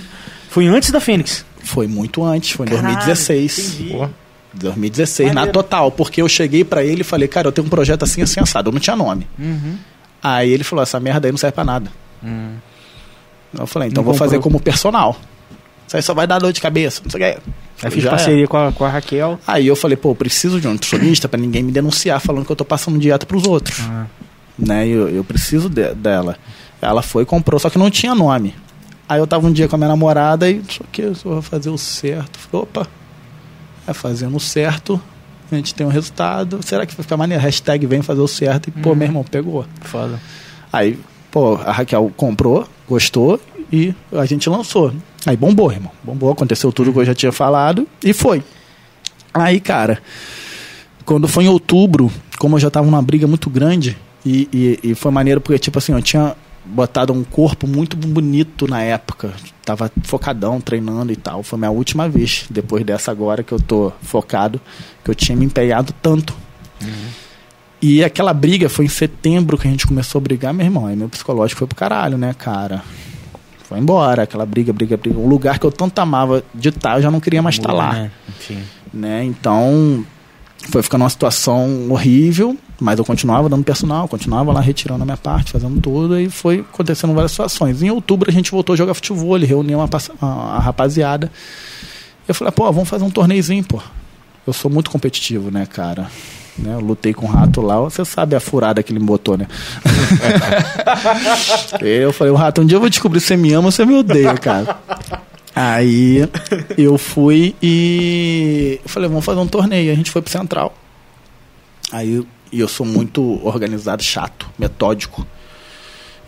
[0.49, 1.45] Foi antes da Fênix.
[1.63, 3.73] Foi muito antes, foi em Caralho, 2016.
[3.79, 3.89] entendi.
[3.91, 4.09] Pô.
[4.53, 8.03] 2016, na total, porque eu cheguei pra ele e falei, cara, eu tenho um projeto
[8.03, 9.27] assim, assim, assado, eu não tinha nome.
[9.37, 9.77] Uhum.
[10.23, 11.91] Aí ele falou, essa merda aí não serve pra nada.
[12.23, 12.55] Uhum.
[13.59, 14.53] Eu falei, então Não vou fazer comprou.
[14.53, 15.15] como personal.
[15.87, 17.39] Isso aí só vai dar dor de cabeça, não sei o que.
[17.83, 18.09] Aí fiz é.
[18.09, 19.39] parceria com a, com a Raquel.
[19.47, 22.51] Aí eu falei, pô, eu preciso de um nutricionista pra ninguém me denunciar falando que
[22.51, 23.79] eu tô passando dieta pros outros.
[23.81, 24.05] Ah.
[24.59, 24.87] Né?
[24.87, 26.37] Eu, eu preciso de- dela.
[26.81, 28.53] Ela foi e comprou, só que não tinha nome.
[29.07, 31.69] Aí eu tava um dia com a minha namorada e só que eu vou fazer
[31.69, 32.37] o certo.
[32.37, 32.87] Falei, opa,
[33.87, 35.01] é fazendo o certo,
[35.49, 36.59] a gente tem um resultado.
[36.61, 37.41] Será que vai ficar maneiro?
[37.41, 39.65] Hashtag vem fazer o certo e, pô, meu irmão, pegou.
[39.81, 40.19] Foda.
[40.73, 40.99] Aí,
[41.31, 43.39] pô, a Raquel comprou, gostou
[43.71, 44.93] e a gente lançou.
[45.25, 45.91] Aí bombou, irmão.
[46.03, 48.43] Bombou, aconteceu tudo que eu já tinha falado e foi.
[49.33, 50.01] Aí, cara,
[51.05, 54.95] quando foi em outubro, como eu já tava numa briga muito grande, e, e, e
[54.95, 56.35] foi maneiro porque, tipo assim, eu tinha
[56.65, 59.31] botado um corpo muito bonito na época.
[59.63, 61.43] Tava focadão, treinando e tal.
[61.43, 64.59] Foi minha última vez, depois dessa agora que eu tô focado,
[65.03, 66.35] que eu tinha me empenhado tanto.
[67.81, 70.87] E aquela briga foi em setembro que a gente começou a brigar, meu irmão.
[70.87, 72.83] Aí meu psicológico foi pro caralho, né, cara?
[73.67, 75.19] Foi embora, aquela briga, briga, briga.
[75.19, 77.93] Um lugar que eu tanto amava de estar, eu já não queria mais estar lá
[77.93, 78.11] Né?
[78.29, 78.63] Enfim.
[78.93, 79.25] né?
[79.25, 80.05] Então
[80.69, 85.17] foi ficando uma situação horrível, mas eu continuava dando personal, continuava lá retirando a minha
[85.17, 87.83] parte, fazendo tudo, e foi acontecendo várias situações.
[87.83, 89.89] Em outubro a gente voltou a jogar futebol, reuniu uma,
[90.21, 91.29] a rapaziada.
[92.25, 93.81] Eu falei, pô, vamos fazer um torneizinho, pô.
[94.45, 96.09] Eu sou muito competitivo, né, cara?
[96.57, 99.37] Né, eu lutei com o rato lá, você sabe a furada que ele me botou,
[99.37, 99.47] né?
[101.79, 103.77] eu falei, o rato, um dia eu vou descobrir se você me ama ou se
[103.77, 104.75] você me odeia, cara.
[105.55, 106.27] Aí
[106.77, 109.91] eu fui e eu falei, vamos fazer um torneio.
[109.91, 110.73] A gente foi pro Central.
[111.91, 115.25] Aí e eu sou muito organizado, chato, metódico.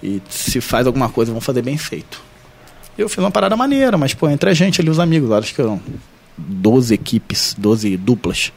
[0.02, 2.22] E se faz alguma coisa, vamos fazer bem feito.
[2.98, 5.62] Eu fiz uma parada maneira, mas pô, entre a gente ali, os amigos, acho que
[5.62, 5.80] eram
[6.38, 8.52] 12 equipes, 12 duplas.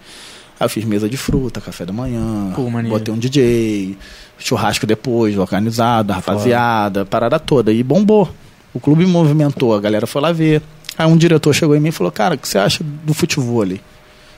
[0.63, 3.99] Aí eu fiz mesa de fruta, café da manhã, Pô, botei um DJ,
[4.39, 7.73] churrasco depois, organizado, rapaziada, parada toda.
[7.73, 8.33] E bombou.
[8.73, 10.63] O clube movimentou, a galera foi lá ver.
[10.97, 13.61] Aí um diretor chegou em mim e falou, cara, o que você acha do futebol
[13.61, 13.81] ali?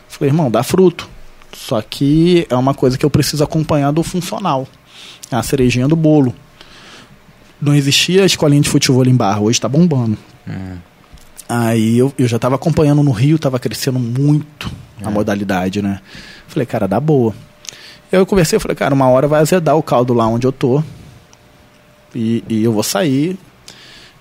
[0.08, 1.06] Falei, irmão, dá fruto.
[1.52, 4.66] Só que é uma coisa que eu preciso acompanhar do funcional.
[5.30, 6.34] É a cerejinha do bolo.
[7.60, 10.16] Não existia escolinha de futebol em barra, hoje tá bombando.
[11.46, 14.72] Aí eu, eu já tava acompanhando no Rio, tava crescendo muito
[15.08, 16.00] a modalidade, né?
[16.48, 17.34] Falei, cara, dá boa.
[18.12, 20.82] Eu conversei, falei, cara, uma hora vai azedar o caldo lá onde eu tô.
[22.14, 23.36] E, e eu vou sair,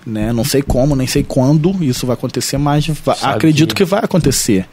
[0.04, 0.32] né?
[0.32, 3.88] Não sei como, nem sei quando isso vai acontecer, mas va- Sabe acredito que- que
[3.90, 4.66] vai acontecer.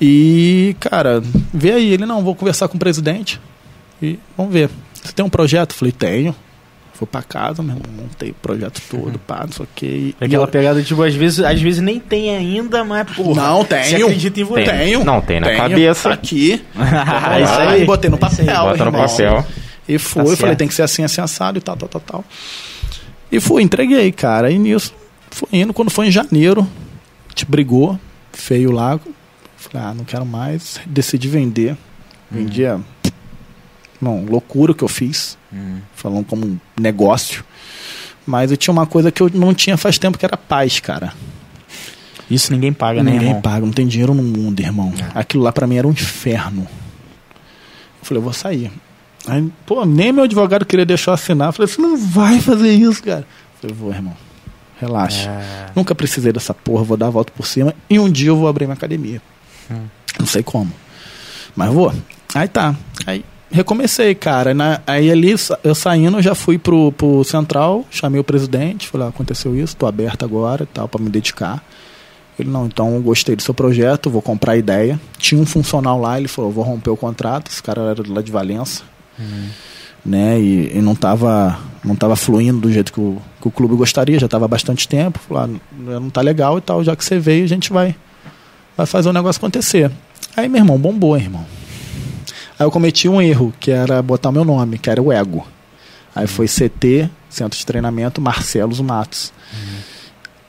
[0.00, 1.22] E, cara,
[1.52, 3.40] vê aí, ele não, vou conversar com o presidente
[4.02, 4.70] e vamos ver.
[5.02, 5.72] Você tem um projeto?
[5.74, 6.34] Falei, tenho.
[6.94, 10.16] Fui pra casa, meu irmão, montei o projeto todo, pá, não sei o que.
[10.20, 13.42] É aquela pegada, tipo, às vezes, às vezes nem tem ainda, mas, porra.
[13.42, 14.06] Não, Você tenho.
[14.06, 14.64] acredita em você.
[14.64, 15.04] Tenho.
[15.04, 16.08] Não, tem na tenho, cabeça.
[16.08, 16.64] Tá aqui.
[16.76, 18.46] Ah, isso Aí botei no Isso aí.
[18.46, 18.64] papel.
[18.64, 19.46] Bota no papel.
[19.88, 22.24] E fui, Tá falei, tem que ser assim, assim, assado e tal, tal, tal, tal.
[23.30, 24.50] E fui, entreguei, cara.
[24.50, 24.94] E nisso,
[25.30, 25.74] foi indo.
[25.74, 26.60] Quando foi em janeiro,
[27.26, 27.98] a gente brigou,
[28.32, 29.00] feio lá.
[29.56, 30.80] Falei, ah, não quero mais.
[30.86, 31.76] Decidi vender.
[32.30, 32.80] Vendia.
[34.00, 35.38] Não, loucura que eu fiz.
[35.94, 37.44] Falando como um negócio.
[38.26, 41.12] Mas eu tinha uma coisa que eu não tinha faz tempo, que era paz, cara.
[42.30, 44.92] Isso ninguém paga, né, Ninguém paga, não tem dinheiro no mundo, irmão.
[45.14, 46.62] Aquilo lá pra mim era um inferno.
[46.62, 48.72] Eu falei, eu vou sair.
[49.26, 51.48] Aí, pô, nem meu advogado queria deixar eu assinar.
[51.48, 53.20] Eu falei, você não vai fazer isso, cara.
[53.20, 54.16] Eu falei, vou, irmão.
[54.80, 55.30] Relaxa.
[55.30, 55.66] É.
[55.74, 57.74] Nunca precisei dessa porra, vou dar a volta por cima.
[57.88, 59.20] E um dia eu vou abrir minha academia.
[60.18, 60.72] Não sei como.
[61.54, 61.92] Mas vou.
[62.34, 62.74] Aí tá.
[63.06, 64.52] Aí recomecei, cara.
[64.52, 69.06] Na- aí ali, eu saindo, eu já fui pro, pro Central, chamei o presidente, falei,
[69.06, 71.62] ah, aconteceu isso, tô aberto agora e tal, pra me dedicar.
[72.38, 74.98] Ele, não, então gostei do seu projeto, vou comprar a ideia.
[75.18, 78.32] Tinha um funcional lá, ele falou, vou romper o contrato, esse cara era lá de
[78.32, 78.82] Valença.
[80.04, 83.74] Né, e, e não tava não tava fluindo do jeito que o, que o clube
[83.74, 85.18] gostaria, já tava há bastante tempo.
[85.28, 85.48] Falou, ah,
[86.00, 87.94] não tá legal e tal, já que você veio, a gente vai,
[88.76, 89.90] vai fazer o negócio acontecer.
[90.36, 91.44] Aí, meu irmão, bombou, irmão.
[92.58, 95.46] Aí eu cometi um erro, que era botar meu nome, que era o Ego.
[96.14, 99.32] Aí foi CT, Centro de Treinamento, Marcelos Matos.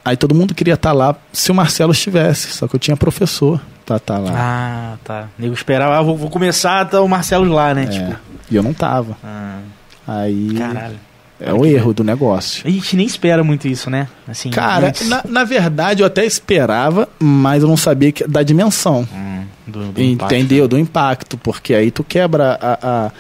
[0.04, 3.60] Aí todo mundo queria estar lá se o Marcelo estivesse, só que eu tinha professor
[3.86, 4.32] pra estar lá.
[4.36, 5.30] Ah, tá.
[5.38, 7.84] Nego esperava, ah, vou, vou começar, tá o Marcelo lá, né?
[7.84, 8.16] É, Tipo.
[8.52, 9.18] E eu não tava.
[9.24, 9.60] Ah,
[10.08, 11.00] Aí caralho.
[11.40, 12.66] É o erro do negócio.
[12.66, 14.08] A gente nem espera muito isso, né?
[14.28, 15.08] Assim, Cara, antes.
[15.08, 19.08] na, na verdade eu até esperava, mas eu não sabia que, da dimensão.
[19.14, 20.34] Hum, do, do impacto.
[20.34, 20.68] Entendeu?
[20.68, 23.12] Do impacto, porque aí tu quebra a, a,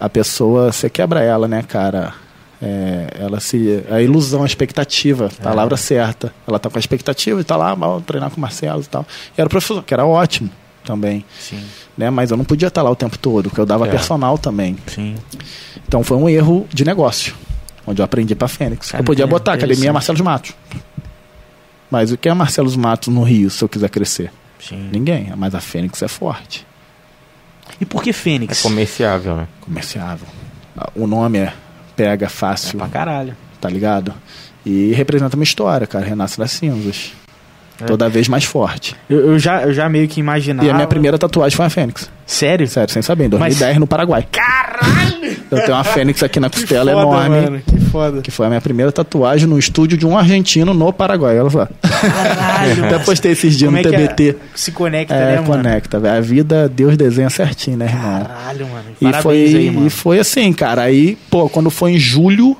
[0.00, 2.12] a pessoa, você quebra ela, né, cara?
[2.60, 3.82] É, ela se.
[3.90, 5.42] A ilusão, a expectativa, É.
[5.42, 6.32] palavra certa.
[6.46, 9.04] Ela tá com a expectativa e tá lá, vou treinar com o Marcelo e tal.
[9.36, 10.48] E era o professor, que era ótimo
[10.84, 11.24] também.
[11.40, 11.60] Sim,
[11.96, 12.08] Né?
[12.10, 13.90] Mas eu não podia estar lá o tempo todo, porque eu dava É.
[13.90, 14.76] personal também.
[14.86, 15.14] sim.
[15.88, 17.34] Então foi um erro de negócio.
[17.86, 18.90] Onde eu aprendi pra Fênix.
[18.90, 19.92] Cara, eu podia é botar Academia interessante.
[19.94, 20.54] Marcelo dos Matos.
[21.90, 24.32] Mas o que é Marcelo dos Matos no Rio, se eu quiser crescer?
[24.60, 24.88] Sim.
[24.92, 25.32] Ninguém.
[25.36, 26.66] Mas a Fênix é forte.
[27.80, 28.62] E por que É Fênix?
[28.62, 29.48] comerciável, né?
[29.60, 30.26] Comerciável.
[30.94, 31.52] O nome é
[31.96, 33.36] pega É fácil, pra caralho.
[33.60, 34.14] tá ligado?
[34.64, 36.04] E representa uma história, cara.
[36.04, 37.12] Renasce das cinzas.
[37.80, 37.84] É.
[37.84, 38.94] Toda vez mais forte.
[39.10, 40.66] Eu, eu já, eu já meio que imaginava.
[40.66, 42.08] E a minha primeira tatuagem foi a Fênix.
[42.26, 42.66] Sério?
[42.68, 44.26] Sério, sem saber, em 2010 no Paraguai.
[44.30, 45.36] Caralho!
[45.50, 47.28] Eu tenho uma Fênix aqui na costela enorme.
[47.40, 47.62] mano.
[47.66, 48.20] Que foda.
[48.22, 51.38] Que foi a minha primeira tatuagem no estúdio de um argentino no Paraguai.
[51.40, 51.68] Olha só.
[51.82, 52.84] Caralho.
[52.86, 54.06] Até postei esses dias Como no é que é?
[54.08, 54.36] TBT.
[54.54, 55.46] Se conecta, É, né, mano?
[55.46, 56.16] conecta, velho.
[56.16, 58.22] A vida, Deus desenha certinho, né, irmão?
[58.24, 58.84] Caralho, mano.
[59.00, 59.86] E Parabéns foi, aí, mano.
[59.86, 60.82] e foi assim, cara.
[60.82, 62.56] Aí, pô, quando foi em julho,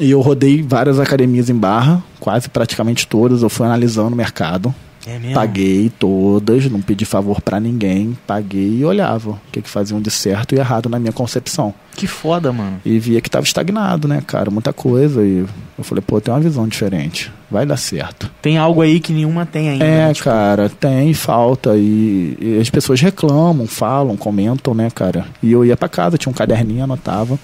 [0.00, 3.42] e eu rodei várias academias em barra, quase praticamente todas.
[3.42, 4.74] Eu fui analisando o mercado.
[5.06, 5.34] É mesmo?
[5.34, 8.16] Paguei todas, não pedi favor pra ninguém.
[8.26, 11.72] Paguei e olhava o que, que faziam de certo e errado na minha concepção.
[11.96, 12.80] Que foda, mano.
[12.84, 14.50] E via que tava estagnado, né, cara?
[14.50, 15.24] Muita coisa.
[15.24, 15.46] E
[15.78, 17.32] eu falei, pô, tem uma visão diferente.
[17.50, 18.30] Vai dar certo.
[18.42, 19.84] Tem algo aí que nenhuma tem ainda.
[19.84, 20.14] É, né?
[20.14, 21.74] Tipo, cara, tem falta.
[21.76, 25.26] E, e as pessoas reclamam, falam, comentam, né, cara?
[25.42, 27.38] E eu ia pra casa, tinha um caderninho, anotava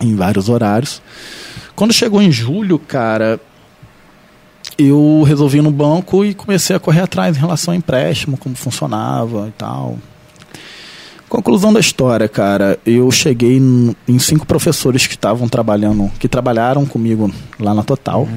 [0.00, 1.00] em vários horários.
[1.74, 3.40] Quando chegou em julho, cara,
[4.78, 8.54] eu resolvi ir no banco e comecei a correr atrás em relação ao empréstimo, como
[8.54, 9.98] funcionava e tal.
[11.28, 17.32] Conclusão da história, cara, eu cheguei em- cinco professores que estavam trabalhando, que trabalharam comigo
[17.58, 18.28] lá na Total.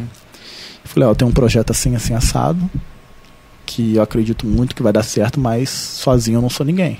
[0.83, 2.67] Falei, ó, eu tenho um projeto assim, assim, assado,
[3.65, 6.97] que eu acredito muito que vai dar certo, mas sozinho eu não sou ninguém.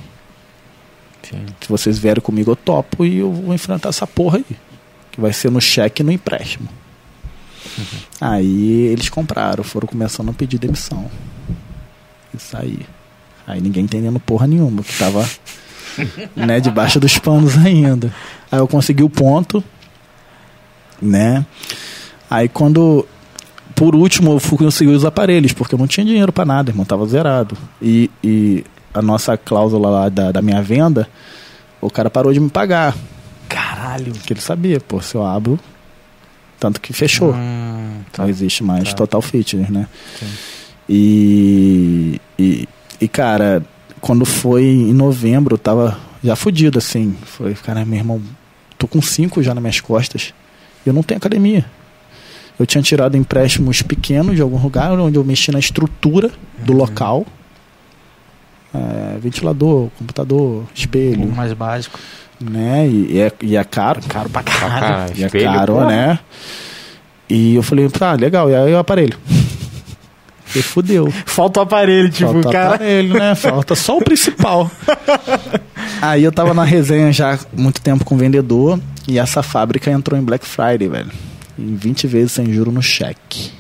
[1.24, 1.46] Sim.
[1.62, 4.46] Se vocês vierem comigo, eu topo e eu vou enfrentar essa porra aí.
[5.18, 6.70] Que vai ser no cheque e no empréstimo.
[8.22, 11.10] Aí eles compraram, foram começando a pedir demissão.
[12.32, 12.80] Isso aí.
[13.48, 15.28] Aí ninguém entendendo porra nenhuma, que tava
[16.36, 18.14] né, debaixo dos panos ainda.
[18.52, 19.64] Aí eu consegui o ponto,
[21.02, 21.44] né?
[22.30, 23.08] Aí quando.
[23.74, 26.86] Por último, eu fui conseguir os aparelhos, porque eu não tinha dinheiro pra nada, irmão,
[26.86, 27.58] tava zerado.
[27.82, 28.64] E, e
[28.94, 31.08] a nossa cláusula lá da, da minha venda,
[31.82, 32.96] o cara parou de me pagar.
[33.50, 34.14] Caralho.
[34.14, 35.60] Porque ele sabia, pô, se eu abro.
[36.60, 37.34] Tanto que fechou.
[37.34, 38.24] Hum, tá.
[38.24, 38.96] Não existe mais Tá.
[38.96, 39.88] Total Fitness, né?
[40.20, 40.26] Sim.
[40.90, 42.68] E, e,
[43.00, 43.64] e, cara,
[44.02, 47.16] quando foi em novembro, eu tava já fudido, assim.
[47.26, 48.22] Foi, cara, meu irmão,
[48.78, 50.34] tô com cinco já nas minhas costas.
[50.86, 51.66] E eu não tenho academia.
[52.60, 56.80] Eu tinha tirado empréstimos pequenos de algum lugar, onde eu mexi na estrutura do Uhum.
[56.80, 57.26] local.
[58.74, 62.00] É, ventilador, computador, O espelho, mais básico.
[62.40, 62.88] Né?
[62.88, 64.02] E, e é, e é caro.
[64.08, 65.14] Caro pra Pra caralho.
[65.16, 65.88] E é Espelho, caro, porra.
[65.88, 66.20] né?
[67.30, 69.18] E eu falei, ah, legal, e aí o aparelho?
[70.56, 71.12] E fudeu.
[71.26, 72.76] Falta o aparelho, tipo, Falta cara.
[72.76, 73.36] aparelho, né?
[73.36, 74.72] Falta só o principal.
[76.02, 79.92] aí eu tava na resenha já há muito tempo com o vendedor e essa fábrica
[79.92, 81.12] entrou em Black Friday, velho.
[81.60, 83.52] Em 20 vezes sem juro no cheque.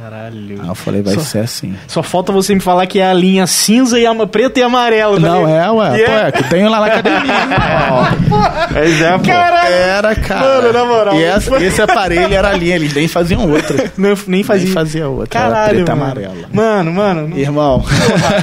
[0.00, 0.60] Caralho.
[0.62, 1.74] Aí eu falei, vai Só- ser assim.
[1.86, 5.20] Só falta você me falar que é a linha cinza e a preta e amarela.
[5.20, 6.04] tá Não, é, ué.
[6.04, 7.20] Pô, é- é que tem lá na academia.
[8.72, 9.24] Pois é, pô.
[9.24, 9.74] Caralho.
[9.74, 10.40] Era, cara.
[10.40, 11.14] Mano, na moral.
[11.16, 13.90] E essa- esse aparelho era a linha, eles nem faziam outra.
[13.96, 14.64] Não, nem fazia.
[14.66, 15.26] Nem fazia outra.
[15.40, 16.02] Caralho, preta e mano.
[16.04, 16.48] amarela.
[16.52, 17.28] Mano, mano.
[17.28, 17.84] não- Irmão.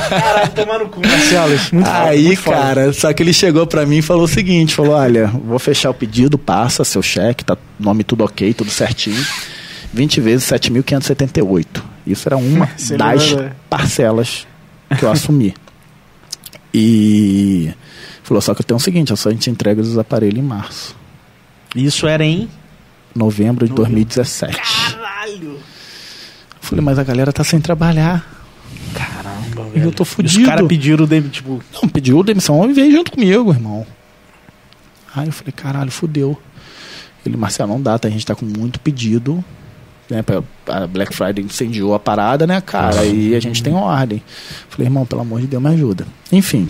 [0.09, 1.49] Caralho, tomar no cu, Marcelo.
[1.71, 2.57] Muito foda, Aí, muito foda.
[2.57, 5.89] cara, só que ele chegou pra mim e falou o seguinte: falou, olha, vou fechar
[5.89, 9.23] o pedido, passa seu cheque, tá nome tudo ok, tudo certinho.
[9.97, 11.65] 20 vezes 7.578.
[12.05, 12.67] Isso era uma
[12.97, 13.35] das
[13.69, 14.47] parcelas
[14.97, 15.53] que eu assumi.
[16.73, 17.73] E
[18.23, 20.43] falou, só que eu tenho o seguinte, eu só a gente entrega os aparelhos em
[20.43, 20.95] março.
[21.75, 22.47] Isso era em.
[23.15, 24.55] Novembro de 2017.
[24.57, 25.57] Caralho.
[26.61, 28.23] Falei, mas a galera tá sem trabalhar.
[28.93, 30.45] Caramba, E eu tô Os fudido.
[30.45, 31.63] caras pediram, de- tipo.
[31.73, 33.87] Não, pediu demissão e veio junto comigo, irmão.
[35.15, 36.39] Aí eu falei, caralho, fudeu.
[37.25, 38.07] Ele, Marcelo, não dá, tá?
[38.07, 39.43] A gente tá com muito pedido.
[40.09, 40.23] Né,
[40.67, 43.05] a Black Friday incendiou a parada, né, cara?
[43.05, 44.23] E a gente tem ordem.
[44.69, 46.07] Falei, irmão, pelo amor de Deus, me ajuda.
[46.31, 46.69] Enfim,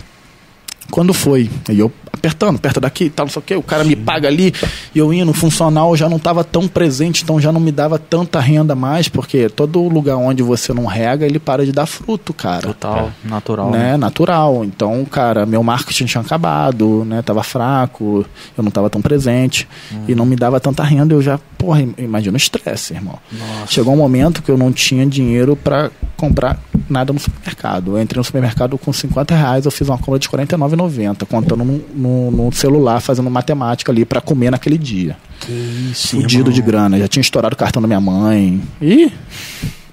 [0.90, 3.84] quando foi, aí eu apertando, aperta daqui e tal, não sei o que, o cara
[3.84, 4.52] me paga ali,
[4.94, 8.38] e eu indo, funcional já não tava tão presente, então já não me dava tanta
[8.40, 12.68] renda mais, porque todo lugar onde você não rega, ele para de dar fruto, cara
[12.68, 13.70] Total, natural.
[13.70, 14.64] né, natural.
[14.64, 18.24] Então, cara, meu marketing tinha acabado, né, tava fraco,
[18.56, 19.66] eu não tava tão presente
[20.06, 23.18] e não me dava tanta renda, eu já, porra, im- imagina o estresse, irmão.
[23.32, 23.72] Nossa.
[23.72, 26.58] Chegou um momento que eu não tinha dinheiro pra comprar
[26.90, 27.96] nada no supermercado.
[27.96, 31.64] Eu entrei no supermercado com 50 reais, eu fiz uma compra de R$ 49,90, contando
[31.64, 35.16] no, no- no celular, fazendo matemática ali pra comer naquele dia.
[35.40, 35.52] Que
[35.92, 36.52] isso, Fudido irmão.
[36.52, 38.60] de grana, já tinha estourado o cartão da minha mãe.
[38.80, 39.12] Ih,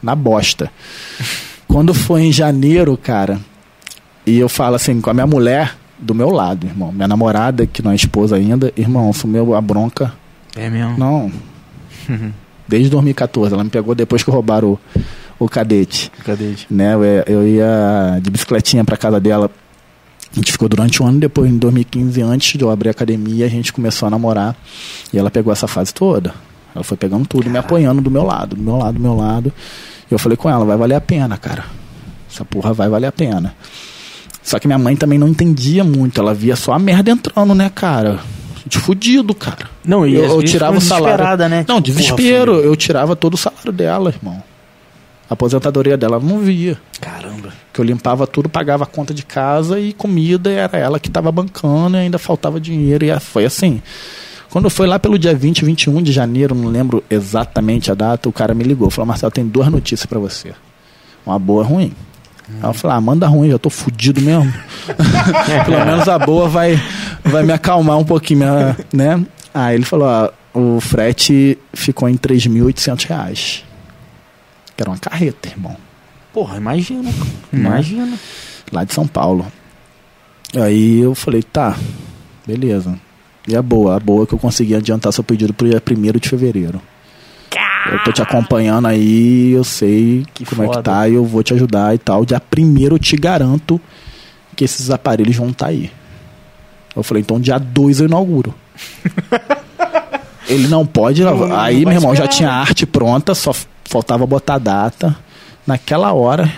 [0.01, 0.71] na bosta.
[1.67, 3.39] Quando foi em janeiro, cara,
[4.25, 6.91] e eu falo assim com a minha mulher, do meu lado, irmão.
[6.91, 10.13] Minha namorada, que não é esposa ainda, irmão, assumeu a bronca.
[10.55, 10.97] É mesmo.
[10.97, 11.31] Não.
[12.67, 13.53] Desde 2014.
[13.53, 14.79] Ela me pegou depois que roubaram o,
[15.39, 16.11] o cadete.
[16.23, 16.55] Cadê?
[16.69, 16.93] Né?
[16.93, 19.49] Eu, eu ia de bicicletinha pra casa dela.
[20.31, 23.45] A gente ficou durante um ano, depois em 2015, antes de eu abrir a academia,
[23.45, 24.55] a gente começou a namorar.
[25.13, 26.33] E ela pegou essa fase toda.
[26.73, 29.53] Ela foi pegando tudo, me apoiando do meu lado, do meu lado, do meu lado.
[30.09, 31.63] E eu falei com ela, vai valer a pena, cara.
[32.29, 33.55] Essa porra vai valer a pena.
[34.43, 36.19] Só que minha mãe também não entendia muito.
[36.19, 38.19] Ela via só a merda entrando, né, cara?
[38.67, 39.69] De fudido, cara.
[39.85, 41.47] Não, e eu, eu tirava o salário.
[41.47, 41.65] né?
[41.67, 42.55] Não, Tipo, desespero.
[42.55, 44.43] porra, eu tirava todo o salário dela, irmão.
[45.29, 46.77] A aposentadoria dela não via.
[46.99, 47.53] Caramba.
[47.75, 51.09] Que eu limpava tudo, pagava a conta de casa e comida, e era ela que
[51.09, 53.03] estava bancando e ainda faltava dinheiro.
[53.03, 53.81] E foi assim.
[54.49, 58.31] Quando foi lá pelo dia 20, 21 de janeiro, não lembro exatamente a data, o
[58.31, 58.89] cara me ligou.
[58.89, 60.53] Falou, Marcelo, tem duas notícias para você.
[61.25, 61.93] Uma boa e ruim.
[62.63, 64.53] Aí eu falei, ah, manda ruim, já tô fudido mesmo.
[65.65, 66.81] Pelo menos a boa vai,
[67.25, 69.25] vai me acalmar um pouquinho, minha- né?
[69.53, 73.63] Aí ele falou, ó, o frete ficou em 3.800 reais.
[74.77, 75.75] Que era uma carreta, irmão.
[76.35, 77.03] Porra, imagina.
[77.03, 77.13] Né?
[77.53, 78.19] Imagina.
[78.69, 79.47] lá de São Paulo.
[80.53, 81.77] Aí eu falei, tá,
[82.45, 82.99] beleza.
[83.47, 83.95] E a boa?
[83.95, 86.81] A boa é que eu consegui adiantar seu pedido pro dia 1 de fevereiro.
[87.89, 90.83] Eu tô te acompanhando aí, eu sei Que como é que foda.
[90.83, 92.25] tá, e eu vou te ajudar e tal.
[92.25, 93.79] Dia 1 eu te garanto
[94.57, 95.89] que esses aparelhos vão estar aí.
[96.93, 98.53] Eu falei, então dia 2 eu inauguro.
[100.49, 101.23] Ele não pode.
[101.23, 102.37] Não, não aí, vai meu irmão, já esperar.
[102.37, 103.53] tinha a arte pronta, só
[103.85, 105.24] faltava botar a data.
[105.65, 106.51] Naquela hora,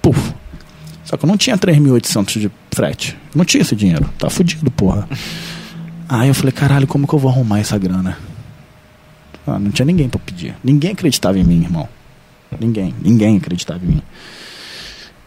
[0.00, 0.32] puf.
[1.04, 3.16] Só que eu não tinha 3.800 de frete.
[3.34, 4.08] Não tinha esse dinheiro.
[4.18, 5.08] Tá fudido, porra.
[6.08, 8.18] Aí eu falei, caralho, como que eu vou arrumar essa grana?
[9.46, 10.54] Ah, não tinha ninguém pra pedir.
[10.62, 11.88] Ninguém acreditava em mim, irmão.
[12.60, 12.94] Ninguém.
[13.02, 14.02] Ninguém acreditava em mim.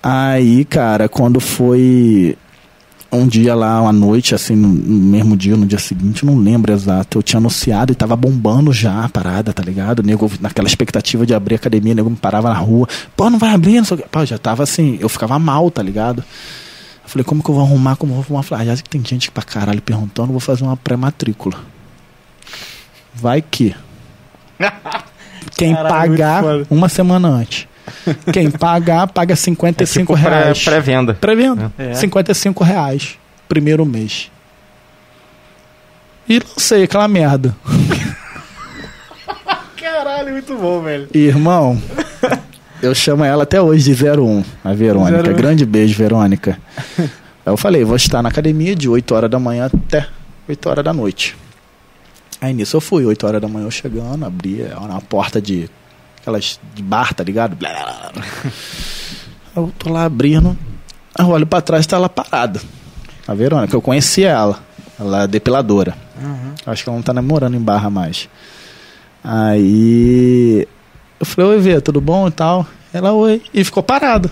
[0.01, 2.37] Aí, cara, quando foi
[3.15, 7.17] um dia lá, uma noite, assim, no, mesmo dia, no dia seguinte, não lembro exato.
[7.17, 9.99] Eu tinha anunciado e tava bombando já a parada, tá ligado?
[9.99, 12.87] O nego, naquela expectativa de abrir a academia, o nego me parava na rua.
[13.15, 14.09] Pô, não vai abrir, não sei o.
[14.09, 16.23] Pô, já tava assim, eu ficava mal, tá ligado?
[17.03, 18.39] Eu falei, como que eu vou arrumar, como eu vou arrumar?
[18.39, 21.55] Eu falei, ah, já que tem gente pra caralho perguntando, eu vou fazer uma pré-matrícula.
[23.13, 23.75] Vai que.
[25.55, 26.67] Quem Caralho, pagar muito foda.
[26.75, 27.67] uma semana antes.
[28.33, 30.63] Quem pagar, paga 55 É tipo pré- reais.
[30.63, 31.13] pré-venda.
[31.13, 31.71] Pré-venda.
[31.77, 31.93] É.
[31.93, 33.17] 55 reais.
[33.47, 34.31] Primeiro mês.
[36.27, 37.55] E lancei aquela merda.
[39.79, 41.07] Caralho, muito bom, velho.
[41.13, 41.79] E, irmão,
[42.81, 45.29] eu chamo ela até hoje de 01, a Verônica.
[45.31, 45.33] 01.
[45.35, 46.57] Grande beijo, Verônica.
[46.97, 47.07] Aí
[47.45, 50.07] eu falei, vou estar na academia de 8 horas da manhã até
[50.49, 51.37] 8 horas da noite.
[52.41, 55.69] Aí nisso eu fui, 8 horas da manhã eu chegando, abri era uma porta de
[56.25, 57.55] aquelas de bar, tá ligado?
[59.55, 60.57] Eu tô lá abrindo,
[61.17, 62.59] eu olho pra trás tá ela parada.
[63.27, 64.59] A Verônica, eu conheci ela.
[64.99, 65.95] Ela é depiladora.
[66.65, 68.27] Acho que ela não tá namorando em barra mais.
[69.23, 70.67] Aí
[71.19, 72.65] eu falei, oi Vê, tudo bom e tal?
[72.91, 73.41] Ela, oi.
[73.53, 74.31] E ficou parada.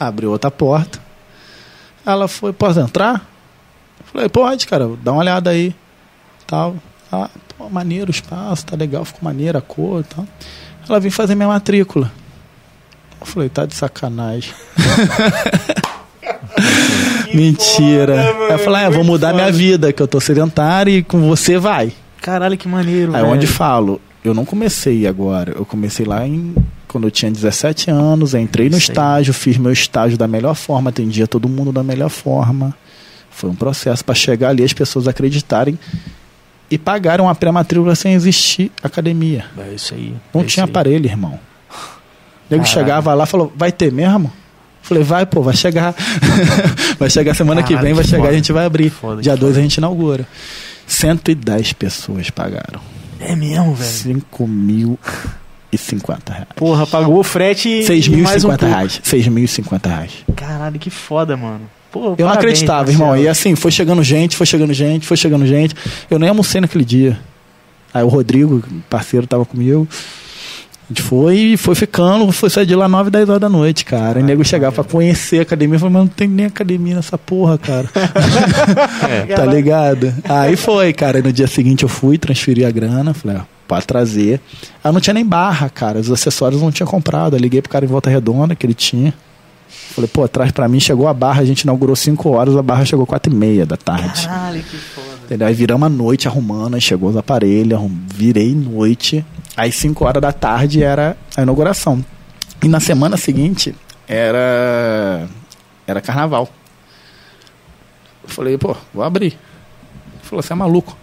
[0.00, 0.98] Abriu outra porta.
[2.04, 3.28] Ela foi, posso entrar?
[4.00, 5.74] Eu falei, pode, cara, dá uma olhada aí.
[6.46, 6.76] Tal.
[7.12, 10.26] Ah, pô, maneiro o espaço, tá legal, ficou maneiro a cor e tal.
[10.88, 12.10] Ela veio fazer minha matrícula.
[13.20, 14.52] Eu falei, tá de sacanagem.
[17.34, 18.14] Mentira.
[18.14, 21.92] Ela falou, ah, vou mudar minha vida, que eu tô sedentário e com você vai.
[22.20, 23.34] Caralho, que maneiro, Aí velho.
[23.34, 26.54] onde falo, eu não comecei agora, eu comecei lá em
[26.88, 31.26] quando eu tinha 17 anos, entrei no estágio, fiz meu estágio da melhor forma, atendia
[31.26, 32.74] todo mundo da melhor forma.
[33.30, 35.78] Foi um processo para chegar ali as pessoas acreditarem
[36.70, 39.44] e pagaram a pré-matrícula sem existir academia.
[39.58, 40.14] É isso aí.
[40.34, 40.70] Não é tinha aí.
[40.70, 41.38] aparelho, irmão.
[41.70, 44.32] O nego chegava lá e falou: vai ter mesmo?
[44.82, 45.94] Falei, vai, pô, vai chegar.
[46.98, 48.32] vai chegar semana que Caralho, vem, vai que chegar foda.
[48.32, 48.84] a gente vai abrir.
[48.84, 50.26] Que foda, Dia que 2 a gente inaugura.
[50.86, 52.80] 110 pessoas pagaram.
[53.18, 53.90] É mesmo, velho.
[53.90, 54.98] 5 mil
[55.72, 56.48] e 50 reais.
[56.54, 58.74] Porra, pagou o frete e 6 mil e mais um 50 pouco.
[58.74, 59.00] reais.
[59.02, 60.12] 6 mil e 50 reais.
[60.36, 61.62] Caralho, que foda, mano.
[61.90, 63.16] Pô, Eu não parabéns, acreditava, irmão.
[63.16, 65.74] E assim, foi chegando gente, foi chegando gente, foi chegando gente.
[66.10, 67.18] Eu nem almocei naquele dia.
[67.92, 69.88] Aí o Rodrigo, parceiro, tava comigo.
[70.88, 73.84] A gente foi e foi ficando, foi sair de lá 9, 10 horas da noite,
[73.84, 74.20] cara.
[74.20, 75.74] E o nego chegava pra conhecer a academia.
[75.74, 77.88] Eu falei, mas não tem nem academia nessa porra, cara.
[79.34, 80.14] tá ligado?
[80.28, 81.18] Aí foi, cara.
[81.18, 84.40] E no dia seguinte eu fui, transferi a grana, falei, ó, pode trazer.
[84.84, 85.98] Aí não tinha nem barra, cara.
[85.98, 87.34] Os acessórios não tinha comprado.
[87.34, 89.12] Eu liguei pro cara em volta redonda, que ele tinha.
[89.68, 92.84] Falei, pô, traz pra mim, chegou a barra, a gente inaugurou 5 horas, a barra
[92.84, 94.26] chegou 4 e meia da tarde.
[94.26, 95.06] Caralho, que foda.
[95.24, 95.48] Entendeu?
[95.48, 97.80] Aí viramos a noite arrumando, aí chegou os aparelhos,
[98.14, 99.24] virei noite.
[99.56, 102.04] Aí 5 horas da tarde era a inauguração.
[102.62, 103.74] E na semana seguinte
[104.08, 105.28] era
[105.86, 106.48] Era carnaval.
[108.22, 109.26] Eu falei, pô, vou abrir.
[109.26, 110.96] Ele falou, você é maluco.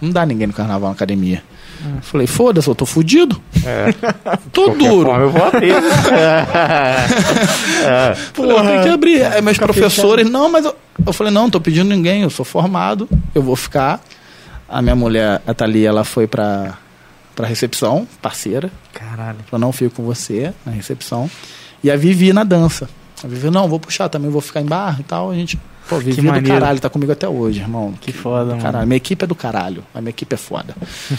[0.00, 1.42] Não dá ninguém no carnaval na academia.
[1.84, 3.40] Eu falei, foda-se, eu tô fudido.
[4.52, 5.10] Tô duro.
[5.10, 5.72] Conforme eu vou abrir.
[7.84, 8.16] é.
[8.34, 9.24] Porra, tem que abrir.
[9.24, 12.44] Aí meus professores, não, mas eu, eu falei, não, não tô pedindo ninguém, eu sou
[12.44, 14.00] formado, eu vou ficar.
[14.68, 16.78] A minha mulher, a Thalia, ela foi pra,
[17.34, 18.70] pra recepção, parceira.
[18.92, 19.38] Caralho.
[19.50, 21.30] Falou, não, fico com você na recepção.
[21.82, 22.88] E a Vivi na dança.
[23.22, 25.30] A Vivi, não, vou puxar também, vou ficar em barra e tal.
[25.30, 26.48] A gente, pô, Vivi é do maneiro.
[26.48, 27.94] caralho, tá comigo até hoje, irmão.
[28.00, 28.62] Que foda, mano.
[28.62, 29.84] Caralho, minha equipe é do caralho.
[29.94, 30.74] A minha equipe é foda.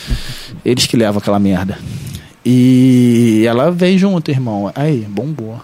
[0.65, 1.77] Eles que levam aquela merda.
[2.45, 4.71] E ela veio junto, irmão.
[4.75, 5.59] Aí, bombou.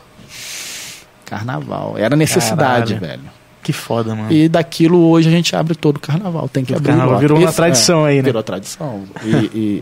[1.25, 1.95] Carnaval.
[1.97, 2.99] Era necessidade, Caralho.
[3.19, 3.29] velho.
[3.61, 4.31] Que foda, mano.
[4.31, 6.47] E daquilo hoje a gente abre todo o carnaval.
[6.49, 6.91] Tem que Todo abrir.
[6.97, 8.21] carnaval virou uma Esse- tradição aí, né?
[8.23, 9.03] Virou tradição.
[9.23, 9.29] E,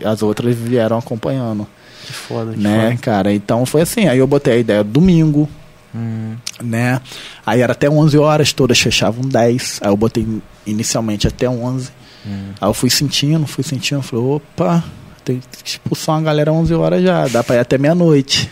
[0.04, 1.66] as outras vieram acompanhando,
[2.04, 2.96] Que foda, que né, foda.
[3.00, 3.32] cara?
[3.32, 4.06] Então foi assim.
[4.08, 5.48] Aí eu botei a ideia domingo,
[5.94, 7.00] Hum, né?
[7.44, 9.80] Aí era até 11 horas, todas fechavam 10.
[9.82, 10.26] Aí eu botei
[10.66, 11.90] inicialmente até 11.
[12.26, 12.52] hum.
[12.60, 14.84] Aí eu fui sentindo, fui sentindo, falei, opa,
[15.24, 18.50] tem que expulsar uma galera 11 horas já, dá pra ir até meia-noite.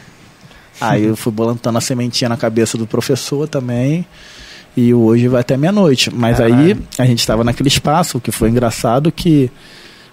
[0.81, 4.07] Aí eu fui plantando a sementinha na cabeça do professor também.
[4.77, 6.15] E hoje vai até meia-noite.
[6.15, 6.89] Mas aí Caralho.
[6.99, 9.51] a gente estava naquele espaço, o que foi engraçado que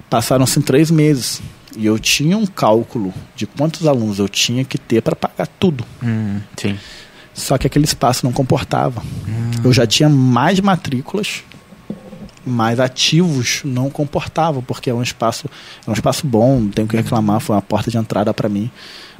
[0.09, 1.41] passaram-se três meses.
[1.75, 5.83] E eu tinha um cálculo de quantos alunos eu tinha que ter para pagar tudo.
[6.01, 6.77] Hum, sim.
[7.33, 9.01] Só que aquele espaço não comportava.
[9.63, 11.43] Eu já tinha mais matrículas,
[12.45, 15.47] mas ativos não comportavam, porque é um espaço,
[15.85, 18.49] é um espaço bom, não tenho o que reclamar, foi uma porta de entrada para
[18.49, 18.69] mim.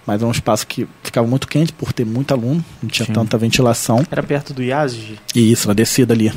[0.06, 3.14] Mas é um espaço que ficava muito quente por ter muito aluno, não tinha Sim.
[3.14, 4.06] tanta ventilação.
[4.11, 5.18] Era perto do IASG?
[5.34, 6.31] E isso, na descida ali.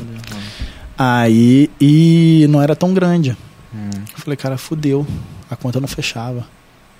[0.97, 3.37] Aí, e não era tão grande.
[3.75, 3.89] Hum.
[3.93, 5.05] Eu falei, cara, fudeu.
[5.49, 6.45] A conta não fechava.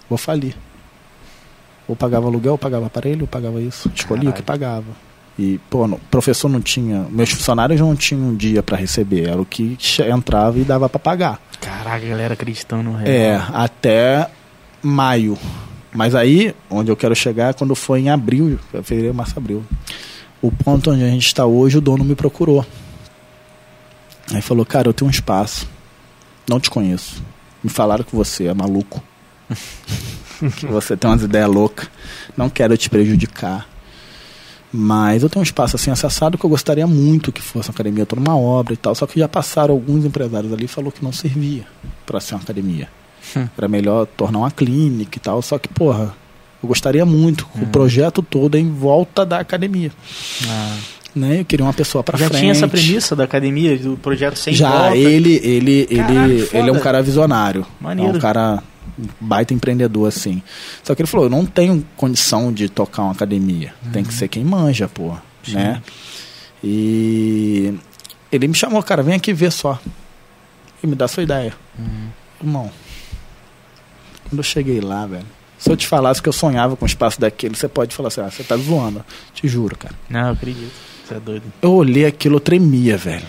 [0.09, 0.55] Vou falir.
[1.87, 3.89] Ou pagava aluguel, ou pagava aparelho, ou pagava isso.
[3.95, 5.07] Escolhi o que pagava.
[5.39, 7.05] E, pô, o professor não tinha.
[7.09, 9.29] Meus funcionários não tinham um dia para receber.
[9.29, 9.77] Era o que
[10.11, 11.39] entrava e dava para pagar.
[11.61, 13.07] Caraca, a galera acreditando no real.
[13.07, 14.29] É, até
[14.81, 15.37] maio.
[15.93, 19.63] Mas aí, onde eu quero chegar é quando foi em abril, fevereiro, março, abril.
[20.41, 22.65] O ponto onde a gente está hoje, o dono me procurou.
[24.33, 25.67] Aí falou, cara, eu tenho um espaço.
[26.47, 27.23] Não te conheço.
[27.63, 29.01] Me falaram que você é maluco.
[30.55, 31.89] que você tem umas ideias loucas.
[32.35, 33.67] Não quero te prejudicar.
[34.71, 38.05] Mas eu tenho um espaço assim acessado que eu gostaria muito que fosse uma academia,
[38.05, 38.93] toda uma obra e tal.
[38.93, 41.65] Só que já passaram alguns empresários ali e falou que não servia
[42.05, 42.89] para ser uma academia.
[43.57, 45.41] Era melhor tornar uma clínica e tal.
[45.41, 46.13] Só que, porra,
[46.61, 49.91] eu gostaria muito que o projeto todo é em volta da academia.
[50.47, 50.77] Ah.
[51.15, 51.39] Né?
[51.39, 52.41] Eu queria uma pessoa para Já frente.
[52.41, 54.97] tinha essa premissa da academia, do projeto sem Já, volta?
[54.97, 57.65] ele, ele, Caralho, ele, ele é um cara visionário.
[57.81, 58.11] Maneiro.
[58.11, 58.61] É um cara
[59.19, 60.41] baita empreendedor, assim.
[60.83, 63.73] Só que ele falou, eu não tenho condição de tocar uma academia.
[63.91, 65.15] Tem que ser quem manja, pô.
[65.47, 65.81] Né?
[66.63, 67.73] E
[68.31, 69.79] ele me chamou, cara, vem aqui ver só.
[70.83, 71.53] E me dá sua ideia.
[72.41, 72.71] Irmão,
[74.29, 75.25] quando eu cheguei lá, velho,
[75.57, 78.21] se eu te falasse que eu sonhava com um espaço daquele, você pode falar assim,
[78.21, 79.03] ah, você tá zoando.
[79.33, 79.95] Te juro, cara.
[80.09, 80.73] Não, eu acredito.
[81.05, 81.43] Você é doido.
[81.61, 83.25] Eu olhei aquilo, eu tremia, velho.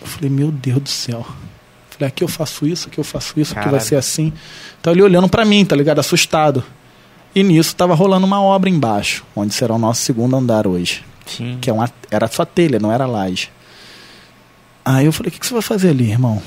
[0.00, 1.26] Eu falei, meu Deus do céu.
[1.98, 3.88] Falei, aqui eu faço isso, aqui eu faço isso, aqui vai Caralho.
[3.88, 4.32] ser assim.
[4.80, 5.98] Então ele olhando pra mim, tá ligado?
[5.98, 6.62] Assustado.
[7.34, 11.04] E nisso tava rolando uma obra embaixo, onde será o nosso segundo andar hoje.
[11.26, 11.58] Sim.
[11.60, 13.50] Que é uma, era só telha, não era laje.
[14.84, 16.40] Aí eu falei, o que, que você vai fazer ali, irmão?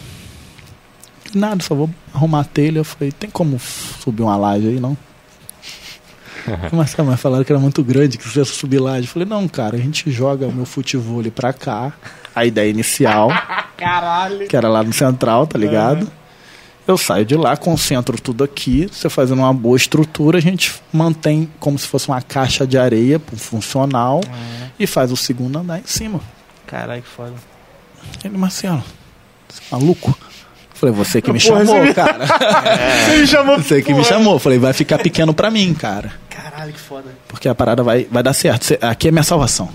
[1.33, 2.79] Nada, só vou arrumar a telha.
[2.79, 4.97] Eu falei, tem como subir uma laje aí, não?
[6.71, 9.07] Mas, mas falaram que era muito grande, que você subir laje.
[9.07, 11.93] Eu falei, não, cara, a gente joga o meu futebol pra cá.
[12.35, 13.29] A ideia inicial,
[13.77, 14.47] Caralho.
[14.47, 16.09] que era lá no central, tá ligado?
[16.87, 18.87] Eu saio de lá, concentro tudo aqui.
[18.91, 23.21] Você fazendo uma boa estrutura, a gente mantém como se fosse uma caixa de areia
[23.35, 24.21] funcional
[24.79, 26.19] e faz o segundo andar em cima.
[26.65, 27.33] Caralho, que foda.
[28.23, 28.83] Ele, Marcelo,
[29.47, 30.17] você é maluco?
[30.73, 32.25] Falei, você que me Porra, chamou, você me- cara.
[33.05, 34.39] Você me chamou Você que me chamou.
[34.39, 36.13] Falei, vai ficar pequeno pra mim, cara.
[36.59, 37.09] Caralho, que foda.
[37.27, 38.77] Porque a parada vai, vai dar certo.
[38.81, 39.69] Aqui é minha salvação.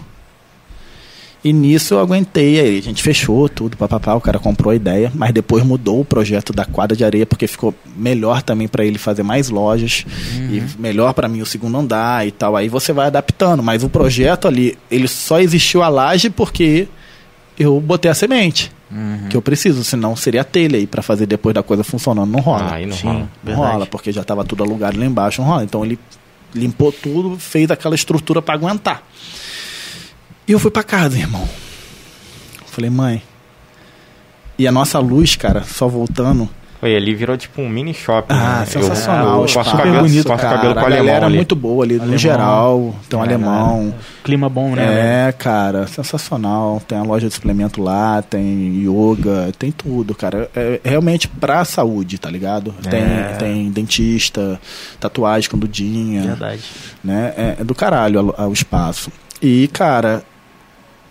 [1.43, 5.13] E nisso eu aguentei, aí a gente fechou tudo, papapá, o cara comprou a ideia,
[5.15, 8.97] mas depois mudou o projeto da quadra de areia, porque ficou melhor também pra ele
[8.97, 10.07] fazer mais lojas,
[10.51, 12.57] e melhor pra mim o segundo andar e tal.
[12.57, 16.89] Aí você vai adaptando, mas o projeto ali, ele só existiu a laje porque
[17.59, 18.73] eu botei a semente,
[19.29, 22.41] que eu preciso, senão seria a telha aí pra fazer depois da coisa funcionando, não
[22.41, 22.69] rola.
[22.71, 23.19] Ah, aí não Sim, rola.
[23.19, 23.73] Não verdade.
[23.73, 25.63] rola, porque já estava tudo alugado lá embaixo, não rola.
[25.63, 25.99] Então ele
[26.55, 29.03] limpou tudo, fez aquela estrutura para aguentar.
[30.47, 31.49] E eu fui para casa, irmão.
[32.67, 33.23] Falei, mãe.
[34.59, 36.49] E a nossa luz, cara, só voltando,
[36.81, 38.35] Foi, ali virou tipo um mini shopping.
[38.35, 38.67] Ah, né?
[38.67, 39.27] sensacional.
[39.27, 40.57] Eu, o eu espaço, faço cabelo, bonito, faço cara.
[40.57, 41.37] cabelo com a alemão galera é ali.
[41.37, 42.19] muito boa ali, no Alemão.
[42.19, 42.95] geral.
[43.09, 43.95] Tem um É, alemão.
[44.23, 45.29] Clima bom, né?
[45.29, 46.83] É, cara, sensacional.
[46.87, 50.51] Tem a loja de suplemento lá, tem yoga, tem tudo, cara.
[50.55, 52.75] É realmente pra saúde, tá ligado?
[52.91, 53.37] Tem, É.
[53.39, 54.61] tem dentista,
[55.01, 56.63] tatuagem com Dudinha, Verdade.
[57.03, 57.33] né?
[57.37, 59.11] É, é do caralho o espaço.
[59.41, 60.23] E, cara,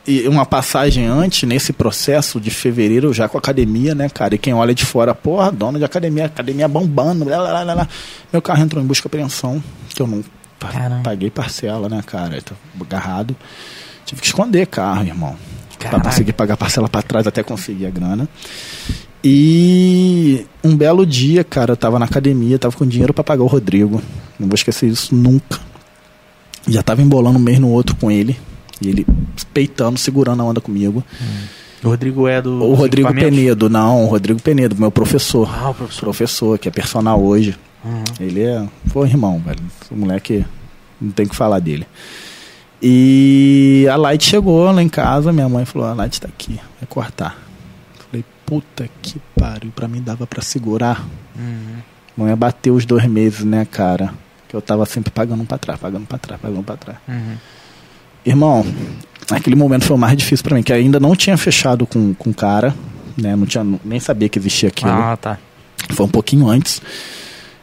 [0.05, 4.35] e uma passagem antes, nesse processo de fevereiro, já com a academia, né, cara?
[4.35, 7.87] E quem olha de fora, porra, dono de academia, academia bombando, blá, blá, blá, blá.
[8.31, 10.23] Meu carro entrou em busca e apreensão, que eu não
[10.59, 11.03] Caramba.
[11.03, 12.41] paguei parcela, né, cara?
[12.41, 13.35] Tá agarrado.
[14.05, 15.35] Tive que esconder carro, irmão.
[15.79, 16.03] Pra Caralho.
[16.09, 18.27] conseguir pagar parcela pra trás até conseguir a grana.
[19.23, 23.47] E um belo dia, cara, eu tava na academia, tava com dinheiro pra pagar o
[23.47, 24.01] Rodrigo.
[24.37, 25.59] Não vou esquecer isso nunca.
[26.67, 28.37] Já tava embolando um mês no outro com ele.
[28.83, 29.05] E ele
[29.53, 31.03] peitando, segurando a onda comigo.
[31.83, 32.63] O Rodrigo é do.
[32.63, 33.13] O Rodrigo?
[33.13, 35.49] Penedo, não, o Rodrigo Penedo, meu professor.
[35.53, 36.01] Ah, o professor.
[36.01, 37.57] Professor, que é personal hoje.
[37.83, 38.03] Uhum.
[38.19, 38.65] Ele é.
[38.87, 39.59] Foi irmão, velho.
[39.91, 40.45] O moleque.
[41.01, 41.85] Não tem o que falar dele.
[42.81, 46.87] E a Light chegou lá em casa, minha mãe falou: a Light tá aqui, vai
[46.87, 47.37] cortar.
[48.05, 51.05] Falei, puta que pariu, pra mim dava pra segurar.
[51.35, 51.77] Uhum.
[52.17, 54.13] Não ia bater os dois meses, né, cara?
[54.47, 56.97] Que eu tava sempre pagando um pra trás, pagando pra trás, pagando pra trás.
[57.07, 57.37] Uhum.
[58.25, 58.65] Irmão,
[59.29, 62.29] aquele momento foi o mais difícil pra mim, que ainda não tinha fechado com com
[62.29, 62.73] o cara,
[63.17, 63.35] né?
[63.35, 64.91] Não tinha, nem sabia que existia aquilo.
[64.91, 65.37] Ah, tá.
[65.91, 66.81] Foi um pouquinho antes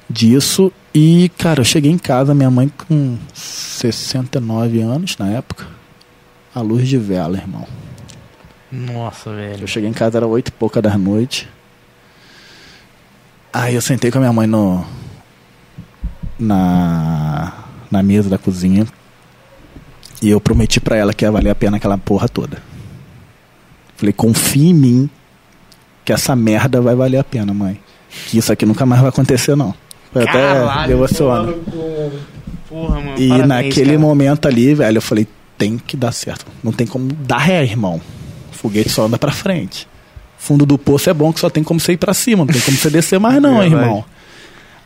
[0.08, 0.72] disso.
[0.92, 5.66] E, cara, eu cheguei em casa, minha mãe com 69 anos na época.
[6.54, 7.66] A luz de vela, irmão.
[8.72, 9.62] Nossa, velho.
[9.62, 11.48] Eu cheguei em casa, era oito e pouca da noite.
[13.52, 14.84] Aí eu sentei com a minha mãe no.
[16.38, 17.52] Na.
[17.90, 18.86] Na mesa da cozinha.
[20.22, 22.62] E eu prometi pra ela que ia valer a pena aquela porra toda.
[23.96, 25.10] Falei, confia em mim
[26.04, 27.80] que essa merda vai valer a pena, mãe.
[28.26, 29.74] Que isso aqui nunca mais vai acontecer, não.
[30.12, 30.58] Foi até.
[32.68, 33.14] Porra, mano.
[33.18, 33.98] E parabéns, naquele cara.
[33.98, 35.26] momento ali, velho, eu falei,
[35.56, 36.46] tem que dar certo.
[36.62, 38.00] Não tem como dar ré, irmão.
[38.52, 39.88] Foguete só anda pra frente.
[40.38, 42.60] Fundo do poço é bom que só tem como você ir pra cima, não tem
[42.62, 43.74] como você descer mais não, Verdade.
[43.74, 44.04] irmão.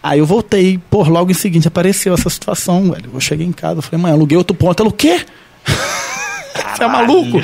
[0.04, 3.08] Aí eu voltei, pô, logo em seguinte apareceu essa situação, velho.
[3.14, 4.78] Eu cheguei em casa, eu falei, mãe, aluguei outro ponto.
[4.82, 5.24] Ela, o quê?
[6.76, 7.38] Você é maluco?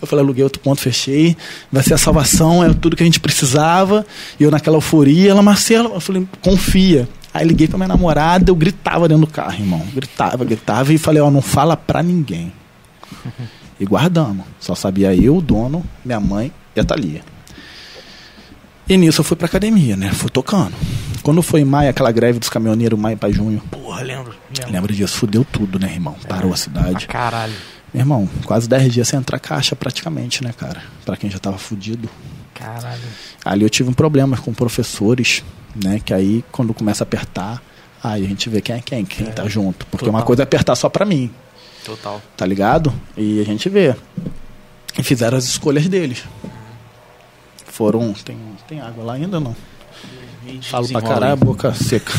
[0.00, 1.36] Eu falei, aluguei outro ponto, fechei.
[1.70, 4.06] Vai ser a salvação, é tudo que a gente precisava.
[4.38, 7.06] E eu naquela euforia, ela, Marcelo, eu falei, confia.
[7.34, 9.82] Aí liguei pra minha namorada, eu gritava dentro do carro, irmão.
[9.94, 12.50] Gritava, gritava e falei, ó, não fala pra ninguém.
[13.78, 14.44] E guardamos.
[14.58, 17.22] Só sabia eu, o dono, minha mãe e a Thalia.
[18.90, 20.12] E nisso eu fui pra academia, né?
[20.12, 20.74] Fui tocando.
[21.22, 24.34] Quando foi em maio, aquela greve dos caminhoneiros, maio pra junho, Porra, lembro.
[24.56, 24.72] lembro.
[24.72, 25.16] lembra disso?
[25.16, 26.16] Fudeu tudo, né, irmão?
[26.28, 27.06] Parou a cidade.
[27.06, 27.52] Caralho.
[27.94, 30.82] Meu irmão, quase 10 dias sem entrar caixa praticamente, né, cara?
[31.04, 32.08] Pra quem já tava fudido.
[32.54, 33.00] Caralho.
[33.44, 35.44] Ali eu tive um problema com professores,
[35.74, 36.00] né?
[36.04, 37.62] Que aí quando começa a apertar,
[38.02, 39.86] aí a gente vê quem é quem, quem tá junto.
[39.86, 40.18] Porque Total.
[40.20, 41.30] uma coisa é apertar só pra mim,
[41.84, 42.20] Total.
[42.36, 42.92] tá ligado?
[43.16, 43.94] E a gente vê.
[44.98, 46.24] E fizeram as escolhas deles.
[47.80, 48.12] Foram.
[48.12, 48.36] Tem,
[48.68, 49.56] tem água lá ainda ou não?
[50.60, 52.12] Falo pra caralho, boca seca.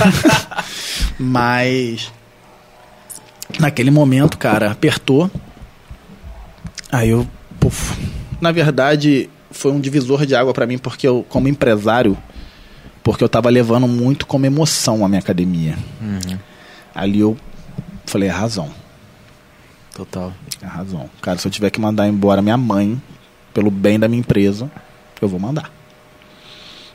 [1.19, 2.11] Mas.
[3.59, 5.29] Naquele momento, cara, apertou.
[6.91, 7.27] Aí eu.
[7.59, 7.95] puf.
[8.41, 12.17] Na verdade, foi um divisor de água pra mim, porque eu, como empresário,
[13.03, 15.77] porque eu tava levando muito como emoção a minha academia.
[16.01, 16.39] Uhum.
[16.95, 17.37] Ali eu
[18.07, 18.71] falei, é razão.
[19.95, 20.33] Total.
[20.59, 21.07] É razão.
[21.21, 22.99] Cara, se eu tiver que mandar embora minha mãe,
[23.53, 24.71] pelo bem da minha empresa,
[25.21, 25.71] eu vou mandar.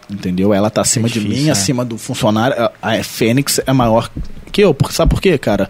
[0.09, 0.55] Entendeu?
[0.55, 1.53] Ela tá acima de difícil, mim, né?
[1.53, 2.57] acima do funcionário.
[2.81, 4.09] A a Fênix é maior
[4.53, 4.77] que eu.
[4.91, 5.69] Sabe por quê, cara?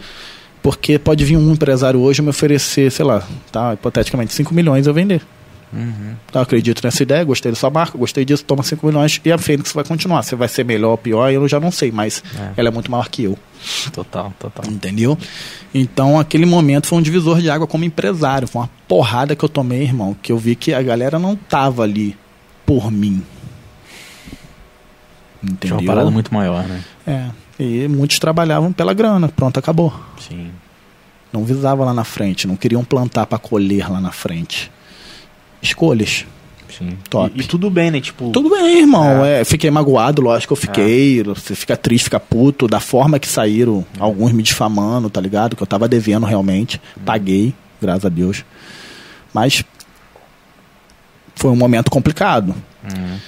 [0.63, 3.73] Porque pode vir um empresário hoje me oferecer, sei lá, tá?
[3.75, 5.23] Hipoteticamente, 5 milhões eu vender.
[5.73, 6.15] Uhum.
[6.31, 9.33] Tá, eu acredito nessa ideia, gostei da sua marca, gostei disso, toma 5 milhões e
[9.33, 10.23] a Fênix vai continuar.
[10.23, 12.53] Se vai ser melhor ou pior, eu já não sei, mas É.
[12.57, 13.39] ela é muito maior que eu.
[13.93, 14.65] Total, total.
[14.71, 15.17] Entendeu?
[15.75, 18.47] Então aquele momento foi um divisor de água como empresário.
[18.47, 20.15] Foi uma porrada que eu tomei, irmão.
[20.23, 22.17] Que eu vi que a galera não tava ali
[22.67, 23.23] por mim.
[25.41, 25.79] Tinha Entendeu?
[25.79, 26.83] uma parada muito maior, né?
[27.07, 27.27] É.
[27.59, 29.29] E muitos trabalhavam pela grana.
[29.29, 29.95] Pronto, acabou.
[30.19, 30.51] Sim.
[31.33, 32.47] Não visava lá na frente.
[32.47, 34.71] Não queriam plantar para colher lá na frente.
[35.63, 36.27] Escolhas.
[36.77, 36.99] Sim.
[37.09, 37.33] Top.
[37.35, 38.01] E, e tudo bem, né?
[38.01, 38.31] Tipo.
[38.31, 39.25] Tudo bem, irmão.
[39.25, 41.23] É, fiquei magoado, lógico que eu fiquei.
[41.23, 42.67] Você fica triste, fica puto.
[42.67, 45.57] Da forma que saíram, alguns me difamando, tá ligado?
[45.57, 46.81] Que eu tava devendo realmente.
[47.05, 48.45] Paguei, graças a Deus.
[49.33, 49.65] Mas
[51.37, 52.55] foi um momento complicado.
[52.83, 53.19] Uhum.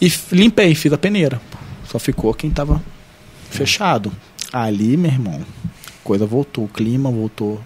[0.00, 1.40] E limpei, fiz a peneira.
[1.86, 2.82] Só ficou quem tava
[3.50, 4.10] fechado.
[4.52, 5.40] Ali, meu irmão,
[6.02, 7.60] coisa voltou, o clima voltou.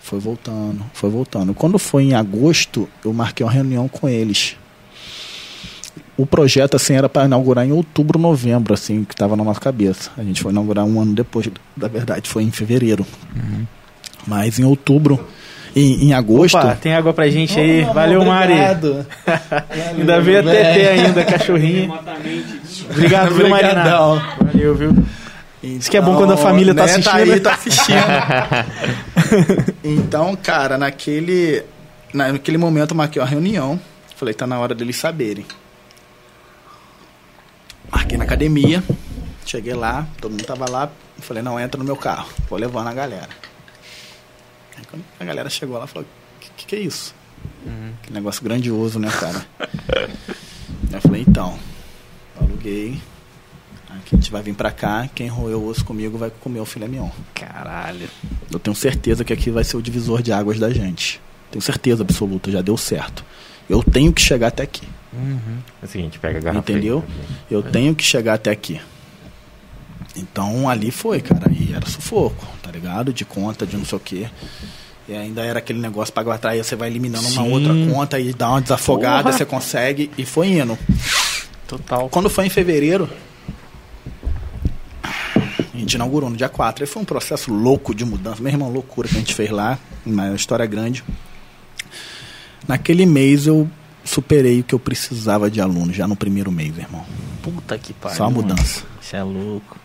[0.00, 1.54] Foi voltando, foi voltando.
[1.54, 4.56] Quando foi em agosto, eu marquei uma reunião com eles.
[6.16, 10.10] o projeto assim era para inaugurar em outubro, novembro, assim, que estava na nossa cabeça.
[10.16, 13.04] A gente foi inaugurar um ano depois, da verdade, foi em fevereiro.
[14.26, 15.26] Mas em outubro,
[15.74, 16.56] em, em agosto.
[16.56, 17.82] Opa, tem água pra gente aí.
[17.84, 18.52] Valeu, Mari.
[18.52, 19.06] Obrigado.
[19.98, 21.92] Ainda veio a TT ainda, cachorrinho.
[22.90, 23.72] Obrigado, viu, Marina?
[23.72, 24.22] Obrigadão.
[24.40, 24.94] Valeu, viu?
[25.62, 27.32] Isso que é bom quando a família tá né, assistindo.
[27.32, 27.96] aí, tá assistindo.
[29.82, 31.62] então, cara, naquele,
[32.12, 33.80] naquele momento eu marquei uma reunião.
[34.14, 35.46] Falei, tá na hora deles saberem.
[37.90, 38.82] Marquei na academia.
[39.46, 40.90] Cheguei lá, todo mundo tava lá.
[41.20, 42.28] Falei, não, entra no meu carro.
[42.48, 43.43] Vou levando a galera.
[44.84, 46.06] Aí quando a galera chegou lá, falou,
[46.40, 47.14] que, que que é isso?
[48.02, 49.46] Que negócio grandioso, né, cara?
[50.92, 51.58] eu falei, então,
[52.38, 53.00] aluguei.
[53.88, 56.64] Aqui a gente vai vir pra cá, quem roeu o osso comigo vai comer o
[56.64, 57.10] filé mignon.
[57.32, 58.08] Caralho.
[58.50, 61.20] Eu tenho certeza que aqui vai ser o divisor de águas da gente.
[61.50, 63.24] Tenho certeza absoluta, já deu certo.
[63.70, 64.86] Eu tenho que chegar até aqui.
[65.80, 66.70] É o seguinte, pega a garrafa.
[66.70, 66.76] aí.
[66.76, 67.04] Entendeu?
[67.50, 68.80] Eu tenho que chegar até aqui.
[70.16, 71.50] Então ali foi, cara.
[71.52, 73.12] E era sufoco, ligado?
[73.12, 74.26] De conta, de não sei o quê.
[75.08, 77.52] E ainda era aquele negócio pagar atrás, aí você vai eliminando uma Sim.
[77.52, 79.36] outra conta e dá uma desafogada, Porra.
[79.36, 80.10] você consegue.
[80.16, 80.78] E foi indo.
[81.68, 82.08] Total.
[82.08, 83.08] Quando foi em fevereiro,
[85.02, 86.84] a gente inaugurou no dia 4.
[86.84, 89.78] Aí foi um processo louco de mudança, meu irmão, loucura que a gente fez lá,
[90.06, 91.04] uma história grande.
[92.66, 93.68] Naquele mês eu
[94.02, 97.04] superei o que eu precisava de aluno, já no primeiro mês, irmão.
[97.42, 98.16] Puta que pariu.
[98.16, 98.84] Só a mudança.
[99.02, 99.78] Isso é louco.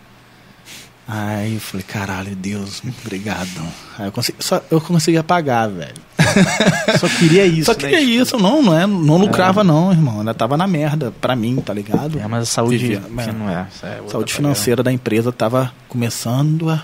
[1.12, 3.50] Aí eu falei, caralho, Deus, obrigado.
[3.98, 5.96] Aí eu consegui, só eu conseguia pagar, velho.
[7.00, 7.78] Só queria isso, só né?
[7.80, 10.20] queria isso, não, não, é, não lucrava não, irmão.
[10.20, 12.20] Ainda tava na merda pra mim, tá ligado?
[12.20, 13.68] É, mas a saúde Vivia- que não é.
[13.82, 16.84] É outra saúde financeira da empresa tava começando a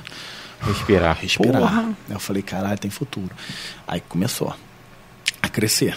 [0.66, 1.18] Respirar.
[1.22, 1.62] respirar.
[1.62, 1.82] Porra.
[2.08, 3.30] Aí Eu falei, caralho, tem futuro.
[3.88, 4.56] Aí começou
[5.42, 5.96] a crescer.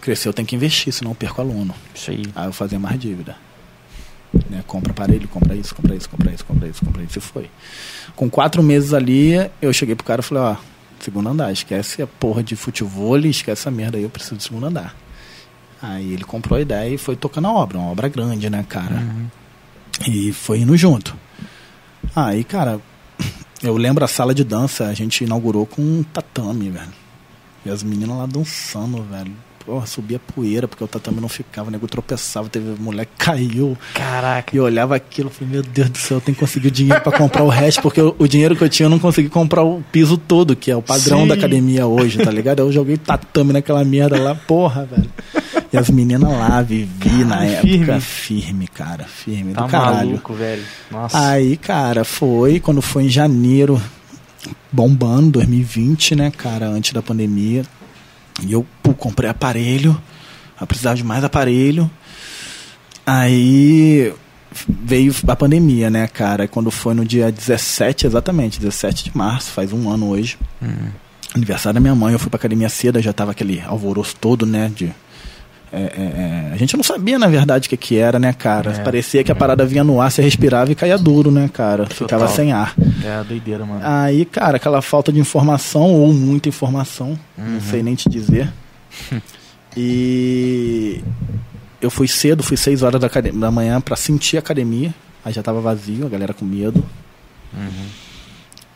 [0.00, 1.74] Crescer eu tenho que investir, senão eu perco aluno.
[1.94, 2.24] Isso aí.
[2.34, 3.36] Aí eu fazia mais dívida.
[4.50, 4.62] Né?
[4.66, 7.18] Compra aparelho, compra isso, compra isso, compra isso, compra isso, compra isso.
[7.18, 7.50] E foi.
[8.14, 10.56] Com quatro meses ali, eu cheguei pro cara e falei, ó,
[11.00, 14.66] segundo andar, esquece a porra de futebol, esquece essa merda aí, eu preciso de segundo
[14.66, 14.94] andar.
[15.82, 19.04] Aí ele comprou a ideia e foi tocando a obra, uma obra grande, né, cara?
[20.08, 21.14] E foi indo junto.
[22.16, 22.80] Aí, cara,
[23.62, 26.92] eu lembro a sala de dança, a gente inaugurou com um tatame, velho.
[27.64, 29.32] E as meninas lá dançando, velho.
[29.66, 33.78] Porra, subia poeira, porque o tatame não ficava, o nego tropeçava, teve mulher que caiu.
[33.94, 34.54] Caraca.
[34.54, 37.16] E eu olhava aquilo falei, meu Deus do céu, eu tenho que conseguir dinheiro pra
[37.16, 39.82] comprar o resto, porque o, o dinheiro que eu tinha eu não consegui comprar o
[39.90, 41.28] piso todo, que é o padrão Sim.
[41.28, 42.58] da academia hoje, tá ligado?
[42.60, 45.10] Eu joguei tatame naquela merda lá, porra, velho.
[45.72, 48.00] E as meninas lá, vivi na Caralho, época, firme.
[48.00, 50.08] firme, cara, firme Tá do caralho.
[50.08, 50.62] maluco, velho.
[50.90, 51.30] Nossa.
[51.30, 53.80] Aí, cara, foi quando foi em janeiro,
[54.70, 57.64] bombando, 2020, né, cara, antes da pandemia.
[58.42, 60.00] E eu pô, comprei aparelho,
[60.60, 61.90] eu precisava de mais aparelho.
[63.06, 64.12] Aí
[64.68, 66.48] veio a pandemia, né, cara?
[66.48, 70.38] Quando foi no dia 17, exatamente, 17 de março, faz um ano hoje.
[71.34, 74.70] Aniversário da minha mãe, eu fui pra academia cedo, já tava aquele alvoroço todo, né,
[74.74, 74.94] de
[75.74, 78.72] é, é, é, a gente não sabia, na verdade, o que, que era, né, cara?
[78.72, 78.82] É.
[78.82, 81.86] Parecia que a parada vinha no ar, você respirava e caía duro, né, cara?
[81.86, 82.74] Ficava sem ar.
[83.04, 83.80] É doideira, mano.
[83.82, 88.52] Aí, cara, aquela falta de informação, ou muita informação, não sei nem te dizer.
[89.76, 91.02] e
[91.80, 94.94] eu fui cedo, fui 6 horas da, da manhã pra sentir a academia.
[95.24, 96.84] Aí já tava vazio, a galera com medo.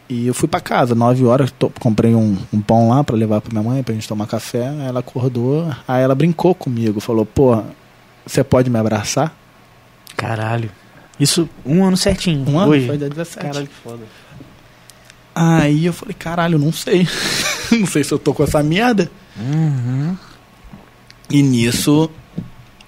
[0.09, 3.41] E eu fui pra casa, 9 horas, to- comprei um, um pão lá pra levar
[3.43, 4.65] pra minha mãe, pra gente tomar café.
[4.87, 7.63] Ela acordou, aí ela brincou comigo, falou, pô,
[8.25, 9.37] você pode me abraçar?
[10.17, 10.71] Caralho.
[11.21, 12.49] Isso um ano certinho.
[12.49, 12.71] Um ano?
[12.73, 12.87] Hoje.
[12.87, 13.47] Foi dia 17.
[13.47, 14.03] Caralho, que foda.
[15.35, 17.07] Aí eu falei, caralho, não sei.
[17.71, 19.11] não sei se eu tô com essa merda.
[19.37, 20.17] Uhum.
[21.31, 22.11] E nisso,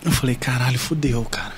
[0.03, 1.53] eu falei, caralho, fudeu, cara.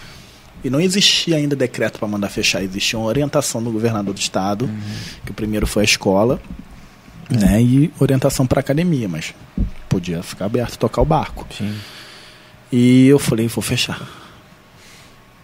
[0.65, 4.71] E não existia ainda decreto para mandar fechar, existia uma orientação do governador do estado,
[5.25, 6.41] que o primeiro foi a escola,
[7.29, 9.35] né, e orientação para academia, mas
[9.89, 11.47] podia ficar aberto, tocar o barco.
[11.57, 11.75] Sim.
[12.71, 14.01] E eu falei, vou fechar.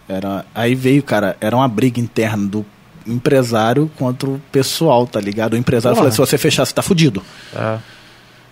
[0.07, 2.65] Era, aí veio, cara, era uma briga interna do
[3.05, 5.53] empresário contra o pessoal, tá ligado?
[5.53, 7.21] O empresário falou, se você fechar, você tá fudido.
[7.53, 7.77] É.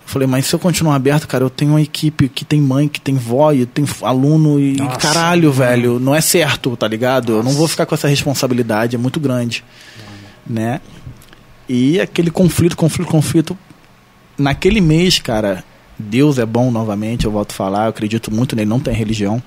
[0.07, 2.99] Falei, mas se eu continuar aberto, cara, eu tenho uma equipe que tem mãe, que
[3.01, 4.95] tem vó, e tem aluno e Nossa.
[4.99, 7.33] caralho, velho, não é certo, tá ligado?
[7.33, 9.65] Eu não vou ficar com essa responsabilidade, é muito grande,
[10.49, 10.79] né?
[11.67, 13.57] E aquele conflito, conflito, conflito.
[14.37, 15.61] Naquele mês, cara,
[15.99, 19.43] Deus é bom novamente, eu volto a falar, eu acredito muito nele, não tem religião,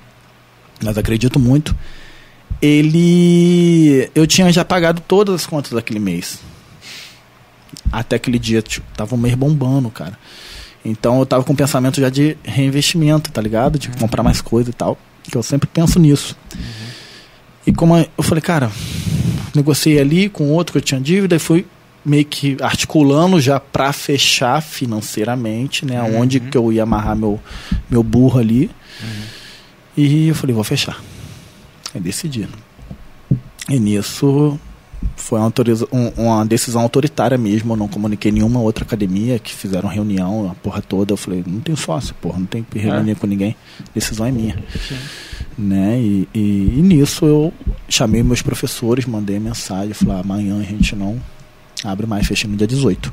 [0.85, 1.75] mas acredito muito.
[2.61, 4.11] Ele.
[4.15, 6.39] Eu tinha já pagado todas as contas daquele mês.
[7.91, 10.19] Até aquele dia, tipo, tava um mês bombando, cara.
[10.85, 13.79] Então eu tava com o pensamento já de reinvestimento, tá ligado?
[13.79, 14.99] De comprar mais coisa e tal.
[15.23, 16.37] Que eu sempre penso nisso.
[17.67, 18.71] E como eu falei, cara,
[19.55, 21.67] negociei ali com outro que eu tinha dívida e fui
[22.05, 26.03] meio que articulando já para fechar financeiramente, né?
[26.03, 27.39] Onde que eu ia amarrar meu,
[27.89, 28.71] meu burro ali.
[29.97, 30.99] E eu falei, vou fechar.
[31.95, 32.49] Aí decidi.
[33.69, 34.59] E nisso
[35.21, 35.53] foi uma,
[35.93, 37.73] um- uma decisão autoritária mesmo.
[37.73, 41.13] Eu não comuniquei nenhuma outra academia que fizeram reunião, a porra toda.
[41.13, 43.55] Eu falei, não tenho sócio, porra, não tenho que reunir com ninguém.
[43.95, 44.59] Decisão é minha.
[45.59, 46.01] Né?
[46.01, 47.53] E, e- e nisso eu
[47.89, 51.21] chamei meus professores, mandei mensagem, falei, ah, amanhã a gente não
[51.85, 53.13] abre mais, fechei no dia 18.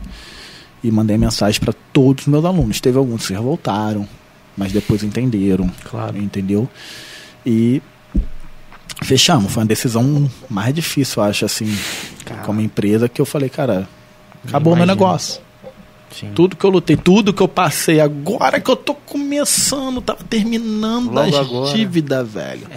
[0.84, 2.80] E mandei mensagem para todos os meus alunos.
[2.80, 4.08] Teve alguns que se revoltaram,
[4.56, 5.70] mas depois entenderam.
[5.84, 6.18] Claro.
[6.18, 6.70] Entendeu?
[7.46, 7.82] E
[9.04, 9.52] fechamos.
[9.52, 11.78] Foi uma decisão mais difícil, eu acho, assim,
[12.46, 13.88] como empresa, que eu falei, cara,
[14.48, 15.42] acabou o meu negócio.
[16.12, 16.32] Sim.
[16.34, 21.12] Tudo que eu lutei, tudo que eu passei, agora que eu tô começando, tava terminando
[21.12, 21.76] Logo as agora.
[21.76, 22.68] dívidas, velho.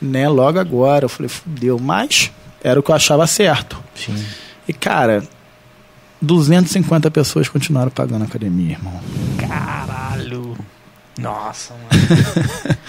[0.00, 2.30] Né, logo agora, eu falei, fudeu, mas
[2.64, 3.76] era o que eu achava certo.
[3.94, 4.16] Sim.
[4.66, 5.22] E, cara,
[6.20, 9.00] 250 pessoas continuaram pagando a academia, irmão.
[9.38, 10.56] Caralho.
[11.18, 12.76] Nossa, mano.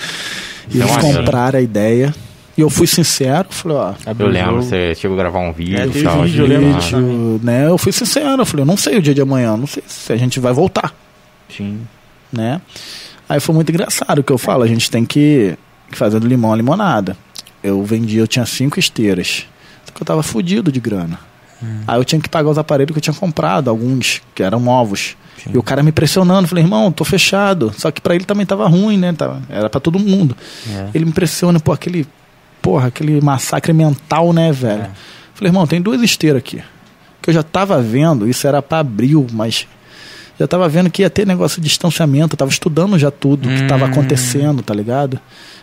[0.70, 1.14] E eles Nossa.
[1.20, 2.14] compraram a ideia.
[2.58, 5.86] E eu fui sincero, falei, ó, Eu lembro, você chegou a gravar um vídeo É,
[5.86, 6.98] vídeo, eu assim, lembro ah, disso.
[6.98, 7.68] vídeo, né?
[7.68, 10.12] Eu fui sincero, eu falei, eu não sei o dia de amanhã, não sei se
[10.12, 10.92] a gente vai voltar,
[11.56, 11.82] Sim.
[12.34, 12.60] né?
[13.30, 15.56] Aí foi muito engraçado o que eu falo, a gente tem que
[15.92, 17.16] fazer do limão a limonada.
[17.64, 19.46] Eu vendi, eu tinha cinco esteiras,
[19.86, 21.20] só que eu tava fudido de grana.
[21.88, 25.16] Aí eu tinha que pagar os aparelhos que eu tinha comprado, alguns que eram novos.
[25.44, 25.52] Sim.
[25.54, 27.72] E o cara me pressionando, falei, irmão, tô fechado.
[27.78, 29.12] Só que pra ele também tava ruim, né?
[29.14, 30.36] Tava, era pra todo mundo.
[30.70, 30.90] É.
[30.94, 32.06] Ele me pressiona, pô, aquele.
[32.68, 34.82] Porra, aquele massacre mental, né, velho?
[34.82, 34.90] É.
[35.34, 36.62] Falei, irmão, tem duas esteiras aqui.
[37.22, 39.66] Que eu já tava vendo, isso era pra abril, mas
[40.38, 43.66] já tava vendo que ia ter negócio de distanciamento, eu tava estudando já tudo que
[43.70, 43.92] tava Hum.
[43.92, 45.14] acontecendo, tá ligado?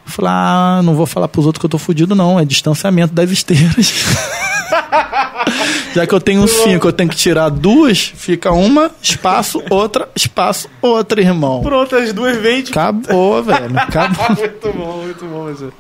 [0.06, 3.12] Eu falei, ah, não vou falar pros outros que eu tô fudido, não, é distanciamento
[3.12, 3.92] das esteiras.
[5.94, 10.70] já que eu tenho cinco, eu tenho que tirar duas, fica uma, espaço, outra, espaço,
[10.80, 11.60] outra, irmão.
[11.60, 12.70] Pronto, as duas vendes.
[12.70, 13.78] Acabou, velho.
[13.78, 14.26] Acabou.
[14.40, 15.70] muito bom, muito bom isso.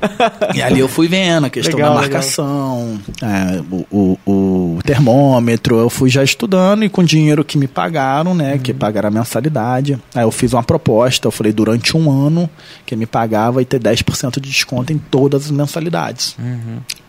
[0.54, 3.86] E ali eu fui vendo a questão Legal, da marcação, é, o,
[4.26, 8.58] o, o termômetro, eu fui já estudando e com o dinheiro que me pagaram, né,
[8.58, 9.98] que pagaram a mensalidade.
[10.14, 12.48] Aí eu fiz uma proposta, eu falei durante um ano
[12.84, 16.36] que me pagava e ter 10% de desconto em todas as mensalidades.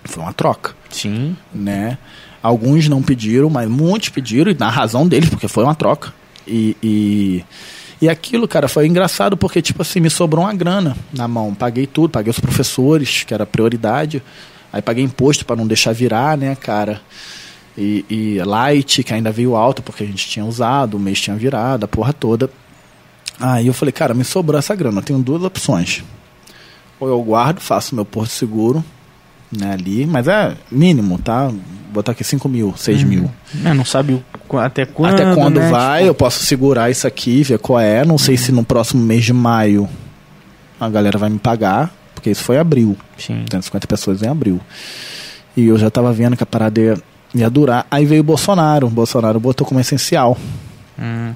[0.03, 1.35] Foi uma troca, Sim.
[1.53, 1.97] né?
[2.41, 6.11] Alguns não pediram, mas muitos pediram, e na razão deles, porque foi uma troca.
[6.47, 7.45] E, e,
[8.01, 11.53] e aquilo, cara, foi engraçado porque, tipo assim, me sobrou uma grana na mão.
[11.53, 14.23] Paguei tudo, paguei os professores, que era prioridade.
[14.73, 16.99] Aí paguei imposto para não deixar virar, né, cara?
[17.77, 21.35] E, e light, que ainda veio alto porque a gente tinha usado, o mês tinha
[21.35, 22.49] virado, a porra toda.
[23.39, 24.99] Aí eu falei, cara, me sobrou essa grana.
[24.99, 26.03] Eu tenho duas opções.
[26.99, 28.83] Ou eu guardo, faço meu porto seguro,
[29.51, 31.51] né, ali, mas é mínimo, tá?
[31.91, 33.29] Botar aqui 5 mil, 6 mil.
[33.65, 34.23] É, não sabe
[34.59, 35.13] até quando.
[35.13, 35.69] Até quando né?
[35.69, 38.05] vai, eu posso segurar isso aqui, ver qual é.
[38.05, 39.89] Não sei se no próximo mês de maio
[40.79, 42.95] a galera vai me pagar, porque isso foi abril.
[43.17, 43.45] Sim.
[43.51, 44.59] 150 pessoas em abril.
[45.55, 46.97] E eu já tava vendo que a parada ia,
[47.35, 47.85] ia durar.
[47.91, 48.87] Aí veio o Bolsonaro.
[48.87, 50.37] O Bolsonaro botou como essencial.
[50.97, 51.33] Hum.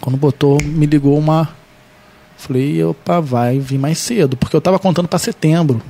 [0.00, 1.48] Quando botou, me ligou uma.
[2.36, 5.80] Falei, opa, vai vir mais cedo, porque eu tava contando para setembro.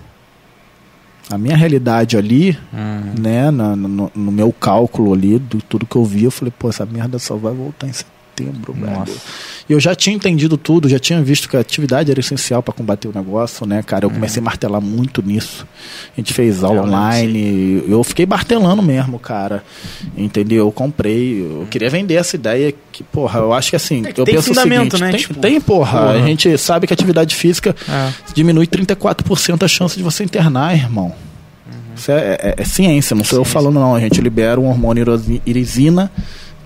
[1.28, 3.14] A minha realidade ali, Hum.
[3.20, 6.68] né, na- no, no meu cálculo ali, do tudo que eu vi, eu falei, pô,
[6.68, 8.76] essa merda só vai voltar em setembro, velho.
[8.98, 9.12] Nossa.
[9.68, 12.72] E eu já tinha entendido tudo, já tinha visto que a atividade era essencial para
[12.72, 14.04] combater o negócio, né, cara?
[14.06, 15.66] Eu comecei a martelar muito nisso.
[16.16, 19.64] A gente fez aula Eu online, eu fiquei martelando mesmo, cara.
[20.16, 20.66] Entendeu?
[20.66, 24.20] Eu comprei, eu queria vender essa ideia que, porra, eu acho que assim, É que
[24.20, 25.10] eu tem penso fundamento, o seguinte, né?
[25.10, 26.12] tem, Tipo, tem, porra, porra.
[26.12, 28.12] a gente sabe que a atividade física É.
[28.34, 31.12] diminui 34% a chance de você internar, irmão.
[31.96, 33.52] Isso é, é- é ciência, não sou eu Ciência.
[33.60, 33.94] falando não.
[33.94, 35.04] A gente libera um hormônio
[35.46, 36.12] irisina,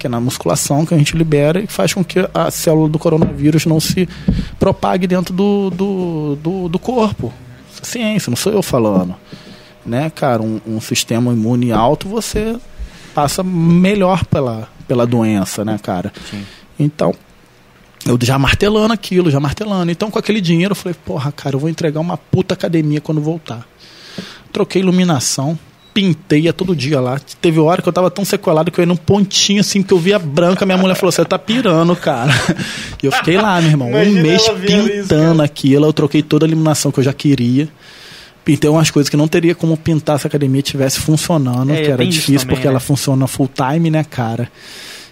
[0.01, 2.99] que é na musculação, que a gente libera e faz com que a célula do
[2.99, 4.09] coronavírus não se
[4.59, 7.31] propague dentro do, do, do, do corpo.
[7.81, 9.15] É ciência, não sou eu falando.
[9.85, 12.57] Né, cara, um, um sistema imune alto, você
[13.15, 16.13] passa melhor pela, pela doença, né, cara?
[16.31, 16.45] Sim.
[16.79, 17.15] Então,
[18.07, 19.93] eu já martelando aquilo, já martelando.
[19.93, 23.21] Então, com aquele dinheiro, eu falei, porra, cara, eu vou entregar uma puta academia quando
[23.21, 23.67] voltar.
[24.51, 25.59] Troquei iluminação,
[25.93, 27.21] pintei ia todo dia lá.
[27.41, 29.99] Teve hora que eu tava tão sequelado que eu ia num pontinho assim, que eu
[29.99, 30.65] via branca.
[30.67, 32.33] Minha mulher falou: Você tá pirando, cara.
[33.03, 35.45] E eu fiquei lá, meu irmão, um Imagina mês vendo isso, pintando cara.
[35.45, 35.87] aquilo.
[35.87, 37.69] Eu troquei toda a iluminação que eu já queria.
[38.45, 41.89] Pintei umas coisas que não teria como pintar se a academia estivesse funcionando, É, que
[41.89, 42.73] era tem isso difícil também, porque né?
[42.73, 44.51] ela funciona full time, né, cara?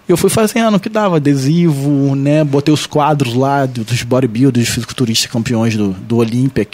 [0.09, 2.43] E eu fui fazendo o que dava, adesivo, né?
[2.43, 6.65] Botei os quadros lá do- dos bodybuilders, fisiculturistas campeões do, do Olímpia,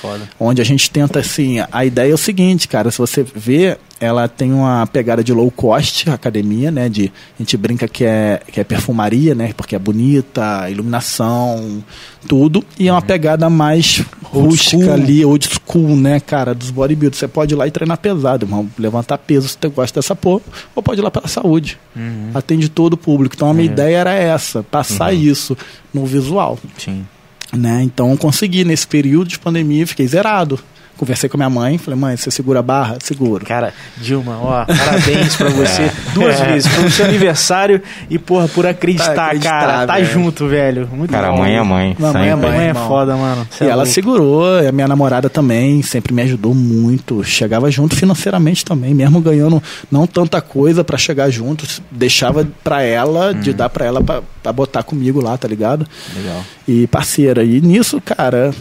[0.00, 0.28] foda.
[0.40, 4.28] onde a gente tenta assim, a ideia é o seguinte, cara, se você vê, ela
[4.28, 8.60] tem uma pegada de low cost, academia, né, de a gente brinca que é que
[8.60, 11.82] é perfumaria, né, porque é bonita, iluminação,
[12.28, 14.92] tudo, e é uma pegada mais Old rústica school.
[14.92, 17.18] ali, old school, né, cara, dos bodybuilders.
[17.18, 20.42] Você pode ir lá e treinar pesado, irmão, levantar peso se você gosta dessa porra,
[20.76, 21.78] ou pode ir lá pela saúde.
[21.96, 22.30] Uhum.
[22.34, 23.34] Atende todo o público.
[23.34, 23.72] Então a minha É.
[23.72, 25.56] ideia era essa, passar isso
[25.92, 27.04] no visual Sim.
[27.52, 27.82] né?
[27.82, 30.58] Então eu consegui nesse período de pandemia, fiquei zerado.
[30.98, 32.98] Conversei com a minha mãe, falei, mãe, você segura a barra?
[33.02, 33.46] Seguro.
[33.46, 37.80] Cara, Dilma, ó, parabéns pra você duas vezes, pelo seu aniversário
[38.10, 39.86] e, porra, por acreditar, acreditar, cara.
[39.86, 40.06] Tá velho.
[40.06, 40.88] junto, velho.
[40.92, 41.38] Muito Cara, bom.
[41.38, 41.96] mãe é mãe.
[41.98, 42.50] Mamãe é mãe.
[42.56, 43.46] Mãe é foda, mano.
[43.50, 43.92] Cê E é ela louco.
[43.92, 47.22] segurou, e a minha namorada também, sempre me ajudou muito.
[47.22, 53.32] Chegava junto financeiramente também, mesmo ganhando não tanta coisa pra chegar junto, deixava pra ela,
[53.32, 55.86] de dar pra ela pra, pra botar comigo lá, tá ligado?
[56.16, 56.42] Legal.
[56.66, 57.44] e parceira.
[57.44, 58.52] E nisso, cara,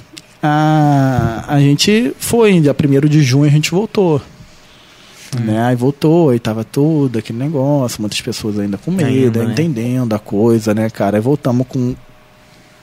[0.41, 4.21] a, a gente foi, dia 1 de junho a gente voltou.
[5.39, 5.61] Né?
[5.61, 9.51] Aí voltou, aí tava tudo aquele negócio, muitas pessoas ainda com medo, Ainda, né?
[9.51, 11.17] entendendo a coisa, né, cara?
[11.17, 11.95] Aí voltamos com,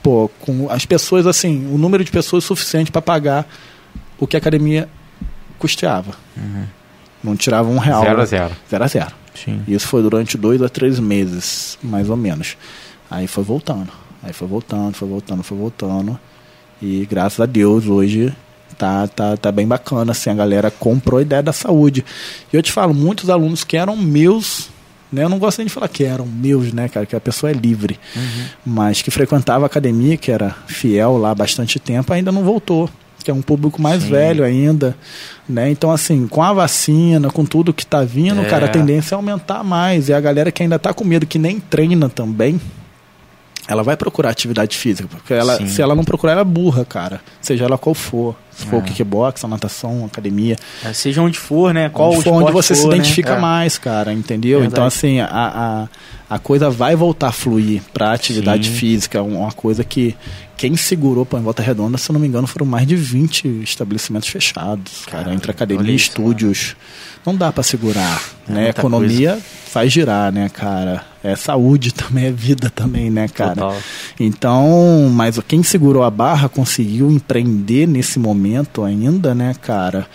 [0.03, 3.47] pô, com as pessoas, assim, o número de pessoas suficiente para pagar
[4.19, 4.87] o que a academia
[5.57, 6.13] custeava.
[7.23, 8.03] Não tirava um real.
[8.03, 8.55] Zero a zero.
[8.69, 9.11] Zero a zero.
[9.33, 9.61] Sim.
[9.67, 12.55] Isso foi durante dois a três meses, mais ou menos.
[13.09, 13.91] Aí foi voltando.
[14.21, 16.19] Aí foi voltando, foi voltando, foi voltando.
[16.81, 18.33] E graças a Deus hoje
[18.77, 22.03] tá, tá, tá bem bacana, assim, a galera comprou a ideia da saúde.
[22.51, 24.69] E eu te falo, muitos alunos que eram meus,
[25.11, 25.23] né?
[25.23, 27.05] Eu não gosto nem de falar que eram meus, né, cara?
[27.05, 27.97] Que a pessoa é livre.
[28.65, 32.89] Mas que frequentava a academia, que era fiel lá há bastante tempo, ainda não voltou.
[33.23, 34.09] Que é um público mais Sim.
[34.09, 34.95] velho ainda,
[35.49, 35.71] né?
[35.71, 38.45] Então, assim, com a vacina, com tudo que tá vindo, É.
[38.45, 40.09] cara, a tendência é aumentar mais.
[40.09, 42.61] E a galera que ainda tá com medo, que nem treina também,
[43.67, 45.07] ela vai procurar atividade física.
[45.09, 45.67] Porque ela, Sim.
[45.67, 47.21] se ela não procurar, ela é burra, cara.
[47.41, 48.35] Seja ela qual for.
[48.51, 48.79] Se for É.
[48.79, 50.55] o kickbox, a natação, a academia.
[50.83, 51.89] É, Seja onde for, né?
[51.89, 52.95] Qual onde o for onde você se for, né?
[52.97, 53.39] identifica É.
[53.39, 54.63] mais, cara, entendeu?
[54.63, 55.27] Então, assim, a,
[56.29, 58.75] a, a coisa vai voltar a fluir pra atividade Sim.
[58.75, 59.21] física.
[59.21, 60.15] um- Uma coisa que
[60.55, 64.29] quem segurou em Volta Redonda, se eu não me engano, foram mais de 20 estabelecimentos
[64.29, 65.23] fechados, cara.
[65.25, 66.77] Cara, Entre academia e estúdios.
[67.25, 68.69] Não dá pra segurar, É né?
[68.69, 71.03] Economia faz girar, né, cara?
[71.23, 73.55] É saúde também, é vida também, né, cara?
[73.55, 73.77] Total.
[74.19, 80.05] Então, mas quem segurou a barra conseguiu empreender nesse momento ainda, né, cara?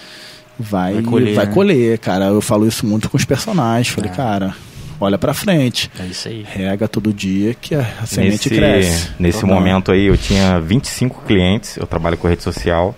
[0.59, 1.97] Vai, Vai vai colher, colher, né?
[1.97, 2.27] cara.
[2.27, 3.89] Eu falo isso muito com os personagens.
[3.89, 4.15] Falei, É.
[4.15, 4.55] cara,
[5.01, 5.91] olha pra frente.
[5.99, 6.45] É isso aí.
[6.47, 9.09] Rega todo dia que a, a semente Nesse, cresce.
[9.19, 9.55] nesse Total.
[9.57, 12.95] momento aí eu tinha 25 clientes, eu trabalho com rede social,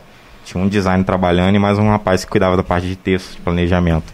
[0.53, 3.41] tinha um design trabalhando e mais um rapaz que cuidava da parte de texto, de
[3.41, 4.13] planejamento.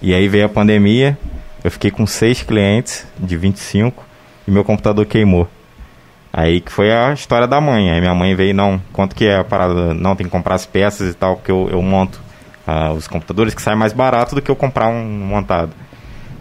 [0.00, 1.18] E aí veio a pandemia,
[1.62, 4.02] eu fiquei com seis clientes de 25
[4.48, 5.48] e meu computador queimou.
[6.32, 7.90] Aí que foi a história da mãe.
[7.90, 9.92] Aí minha mãe veio, não, quanto que é a parada?
[9.92, 12.20] Não, tem que comprar as peças e tal, porque eu, eu monto
[12.66, 15.72] ah, os computadores que sai mais barato do que eu comprar um montado.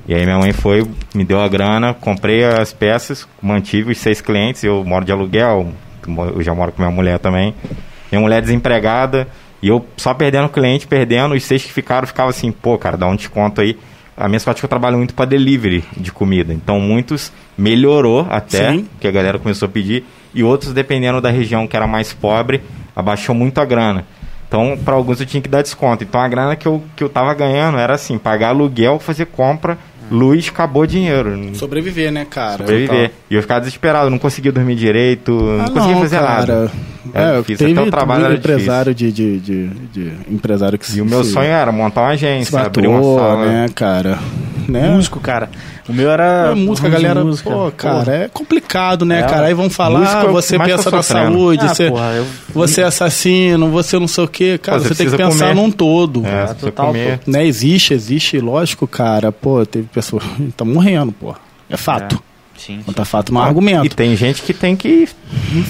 [0.08, 4.22] E aí minha mãe foi, me deu a grana, comprei as peças, mantive os seis
[4.22, 5.74] clientes, eu moro de aluguel,
[6.08, 7.54] eu já moro com minha mulher também.
[8.16, 9.28] Minha mulher desempregada,
[9.62, 13.06] e eu só perdendo cliente, perdendo, os seis que ficaram, ficava assim, pô, cara, dá
[13.08, 13.78] um desconto aí.
[14.16, 16.54] A minha sorte é que eu trabalho muito para delivery de comida.
[16.54, 18.88] Então muitos melhorou até, Sim.
[19.02, 22.62] que a galera começou a pedir, e outros, dependendo da região que era mais pobre,
[22.96, 24.06] abaixou muito a grana.
[24.48, 26.06] Então, para alguns eu tinha que dar desconto.
[26.06, 29.78] Então, a grana que eu, que eu tava ganhando era assim: pagar aluguel, fazer compra,
[30.10, 31.54] luz, acabou o dinheiro.
[31.56, 32.60] Sobreviver, né, cara?
[32.60, 33.12] Sobreviver.
[33.30, 36.46] E eu ficava desesperado, não conseguia dormir direito, não Ah, conseguia fazer nada.
[36.48, 36.54] cara.
[36.62, 36.72] Era
[37.14, 41.02] É, difícil, teve, até o trabalho era empresário de, de, de, de empresário que E
[41.02, 43.46] o meu se, sonho era montar uma se agência, matou, abrir uma sala.
[43.46, 44.20] né, cara?
[44.68, 44.90] Né?
[44.90, 45.50] Músico, cara.
[45.88, 46.50] O meu era.
[46.52, 47.48] É, música, galera, música.
[47.48, 48.16] pô, cara, Porra.
[48.16, 49.46] é complicado, né, É, cara?
[49.46, 52.86] Aí vão falar, é você pensa tá na saúde, Ah, você, porra, eu- você é
[52.86, 54.58] assassino, você não sei o quê.
[54.58, 55.62] Cara, Pô, você, você tem que pensar comer.
[55.62, 56.26] num todo.
[56.26, 57.20] É, se você total, comer.
[57.28, 59.32] Né, existe, existe, lógico, cara.
[59.32, 61.36] Pô, teve pessoas que estão morrendo, pô.
[61.70, 62.20] É fato.
[62.58, 62.82] Sim.
[62.96, 63.96] Tá fato, não é E argumento.
[63.96, 65.08] tem gente que tem que,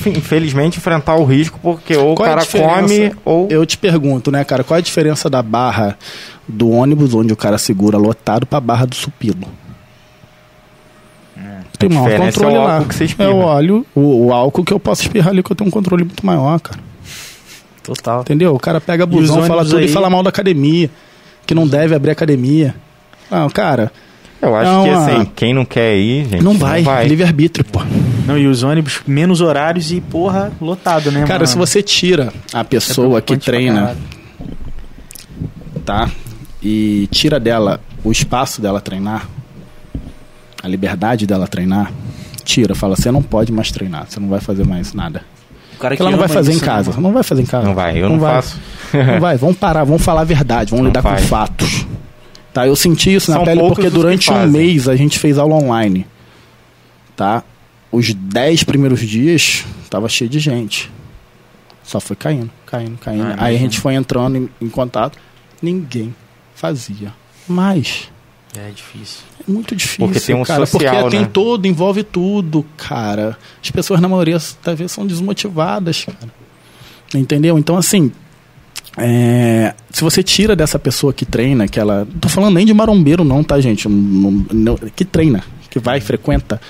[0.06, 3.48] infelizmente, enfrentar o risco, porque ou Qual é o a cara come, ou.
[3.50, 5.98] Eu te pergunto, né, cara, qual é a diferença da barra
[6.48, 9.48] do ônibus onde o cara segura lotado pra barra do supilo?
[11.78, 12.86] Tem A maior diferença controle é o lá.
[12.86, 15.56] que você é o óleo, o, o álcool que eu posso espirrar ali que eu
[15.56, 16.80] tenho um controle muito maior, cara.
[17.84, 18.22] Total.
[18.22, 18.56] Entendeu?
[18.56, 19.88] O cara pega E busão, fala tudo e aí?
[19.90, 20.90] fala mal da academia,
[21.46, 22.74] que não deve abrir academia.
[23.30, 23.92] Não, cara,
[24.42, 26.44] Eu acho Não, que, a- assim, quem não quer ir, gente.
[26.44, 27.82] não vai, livre-arbítrio, pô.
[28.28, 31.22] Não, e os ônibus, menos horários e, porra, lotado, né?
[31.22, 31.48] Cara, mano?
[31.48, 33.98] se você tira a É pessoa que preocupante pra treina,
[35.86, 36.10] tá?
[36.62, 39.28] E tira dela o espaço dela treinar,
[40.62, 41.92] a liberdade dela treinar,
[42.44, 45.22] tira, fala, você não pode mais treinar, você não vai fazer mais nada.
[45.76, 47.02] O cara Porque ela não vai fazer em isso, né, casa, mano?
[47.04, 47.68] não vai fazer em casa.
[47.68, 48.58] Não vai, eu não, faço.
[48.94, 51.22] Não vai, vamos parar, vamos falar a verdade, vamos Não lidar vai.
[51.22, 51.86] com fatos.
[52.56, 55.38] Tá, eu senti isso na São pele poucos porque durante um mês a gente fez
[55.38, 56.08] aula online.
[57.14, 57.44] Tá?
[57.92, 60.90] Os 10 primeiros dias tava cheio de gente.
[61.84, 63.24] Só foi caindo, caindo, caindo.
[63.24, 63.60] Ah, Aí a imagino.
[63.60, 65.18] gente foi entrando em, em contato,
[65.62, 66.16] ninguém
[66.56, 67.14] fazia.
[67.46, 68.10] Mas
[68.58, 69.20] É difícil.
[69.46, 71.30] é muito difícil, Porque tem um cara, social, porque tem né?
[71.34, 73.38] todo, envolve tudo, cara.
[73.62, 76.32] As pessoas na maioria das vezes são desmotivadas, cara.
[77.14, 77.60] Entendeu?
[77.60, 78.14] Então assim,
[78.98, 82.74] é, se você tira dessa pessoa que treina, que ela, não tô falando nem de
[82.74, 83.88] marombeiro não, tá, gente?
[83.90, 86.62] Não- não- que treina, que vai, frequenta,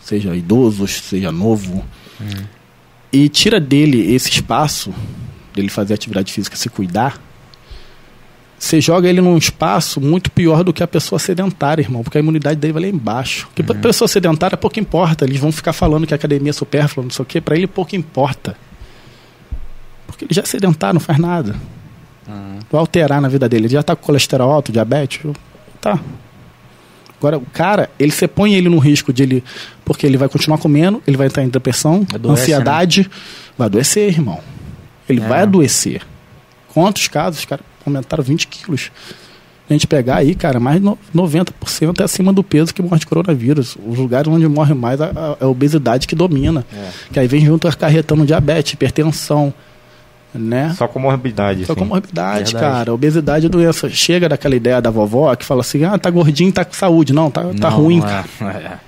[0.00, 1.84] seja idoso, seja novo,
[3.12, 4.92] e tira dele esse espaço
[5.54, 7.20] dele fazer atividade física, se cuidar,
[8.58, 12.20] você joga ele num espaço muito pior do que a pessoa sedentária, irmão, porque a
[12.20, 13.46] imunidade dele vai lá embaixo.
[13.46, 17.04] Porque pra pessoa sedentária pouco importa, eles vão ficar falando que a academia é supérflua,
[17.04, 18.56] não sei o quê, pra ele pouco importa.
[20.08, 21.54] Porque ele já é sedentário, não faz nada.
[22.70, 23.66] Vai alterar na vida dele.
[23.66, 25.20] Ele já tá com colesterol alto, diabetes?
[25.80, 25.98] Tá.
[27.18, 29.44] Agora, o cara, ele você põe ele no risco de ele.
[29.84, 33.10] Porque ele vai continuar comendo, ele vai entrar em depressão, Adoece, ansiedade.
[33.56, 34.40] Vai adoecer, irmão.
[35.08, 35.26] Ele É.
[35.26, 36.02] vai adoecer.
[36.72, 38.90] Quantos casos, cara, aumentaram 20 quilos?
[39.68, 43.00] A gente pegar aí, cara, mais de no- 90% é acima do peso que morre
[43.00, 43.76] de coronavírus.
[43.86, 46.64] Os lugares onde morre mais a, a- é a obesidade que domina.
[47.12, 49.52] Que aí vem junto acarretando diabetes, hipertensão,
[50.34, 50.74] né?
[50.76, 51.64] Só com morbidade.
[51.64, 51.80] Só assim.
[51.80, 52.74] com morbidade, Verdade.
[52.74, 52.94] cara.
[52.94, 53.88] Obesidade é doença.
[53.88, 57.12] Chega daquela ideia da vovó que fala assim: ah, tá gordinho, tá com saúde.
[57.12, 58.24] Não, tá, tá Não, ruim, não cara.
[58.40, 58.44] é.
[58.44, 58.78] É.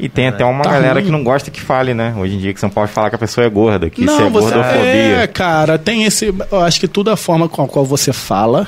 [0.00, 1.04] E tem até uma Tá galera ruim.
[1.06, 2.14] que não gosta que fale, né?
[2.16, 4.16] Hoje em dia que você não pode falar que a pessoa é gorda, que isso
[4.16, 4.54] não, é você.
[4.54, 4.86] gordofobia.
[5.22, 6.32] É, cara, tem esse.
[6.52, 8.66] Eu acho que tudo é a forma com a qual você fala,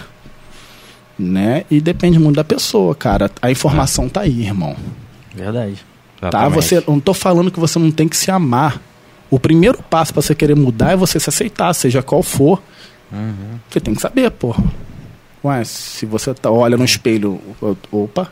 [1.19, 1.65] né?
[1.71, 3.31] E depende muito da pessoa, cara.
[3.41, 4.75] A informação tá aí, irmão.
[5.35, 5.77] Verdade.
[6.21, 6.49] Tá?
[6.49, 8.81] Você, eu não tô falando que você não tem que se amar.
[9.31, 12.61] O primeiro passo pra você querer mudar é você se aceitar, seja qual for.
[13.69, 14.63] Você tem que saber, porra.
[15.45, 17.41] Ué, se você tá, olha no espelho,
[17.91, 18.31] opa.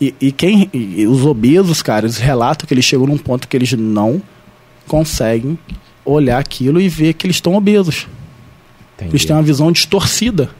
[0.00, 0.70] E, e quem.
[0.72, 4.22] e os obesos, cara, eles relatam que eles chegam num ponto que eles não
[4.86, 5.58] conseguem
[6.04, 8.06] olhar aquilo e ver que eles estão obesos.
[8.94, 9.12] Entendi.
[9.12, 10.50] Eles têm uma visão distorcida.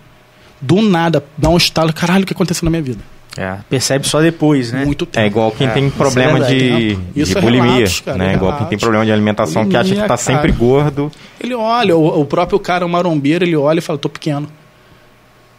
[0.60, 3.00] Do nada, dá um estalo, caralho, o que aconteceu na minha vida?
[3.38, 4.84] É, percebe só depois, né?
[4.84, 5.24] Muito tempo.
[5.24, 8.32] É igual quem É, tem problema é verdade, de, de é bulimia, relatos, cara, né?
[8.32, 11.12] é igual quem tem problema de alimentação que acha que Bulimia, tá sempre gordo.
[11.40, 14.48] Ele olha, o, o próprio cara, o marombeiro, ele olha e fala, tô pequeno.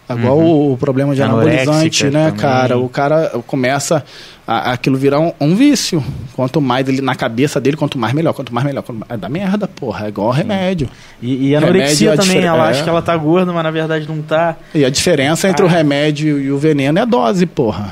[0.10, 2.40] É Igual o, o problema de anabolizante, Anoréxica né, também.
[2.40, 2.78] cara?
[2.80, 4.04] O cara começa
[4.48, 6.04] a, aquilo virar um, um vício.
[6.36, 8.82] Quanto mais ele na cabeça dele, quanto mais melhor, quanto mais melhor.
[8.82, 10.06] Quanto mais, é da merda, porra.
[10.06, 10.90] É igual remédio.
[11.22, 12.84] E, e a anorexia Remédio é também, ela difer- acha é.
[12.84, 14.56] que ela tá gorda, mas na verdade não tá.
[14.74, 15.66] E a diferença entre Ah.
[15.66, 17.92] o remédio e o veneno é a dose, porra.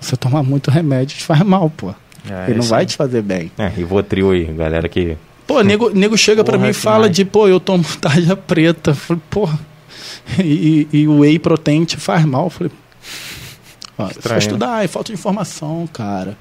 [0.00, 1.96] Você tomar muito remédio te faz mal, porra.
[2.30, 2.86] É, ele não vai aí.
[2.86, 3.52] te fazer bem.
[3.58, 5.16] É, Rivotril aí, galera que...
[5.46, 7.16] Pô, nego, nego chega pra Porra, mim e fala mais.
[7.16, 8.94] de, pô, eu tomo tarja preta.
[8.94, 9.58] Falei, porra.
[10.38, 12.44] E, e o whey protein te faz mal.
[12.44, 12.72] Eu Falei,
[13.98, 14.38] ó, Estranho.
[14.38, 16.36] estudar, é falta de informação, cara.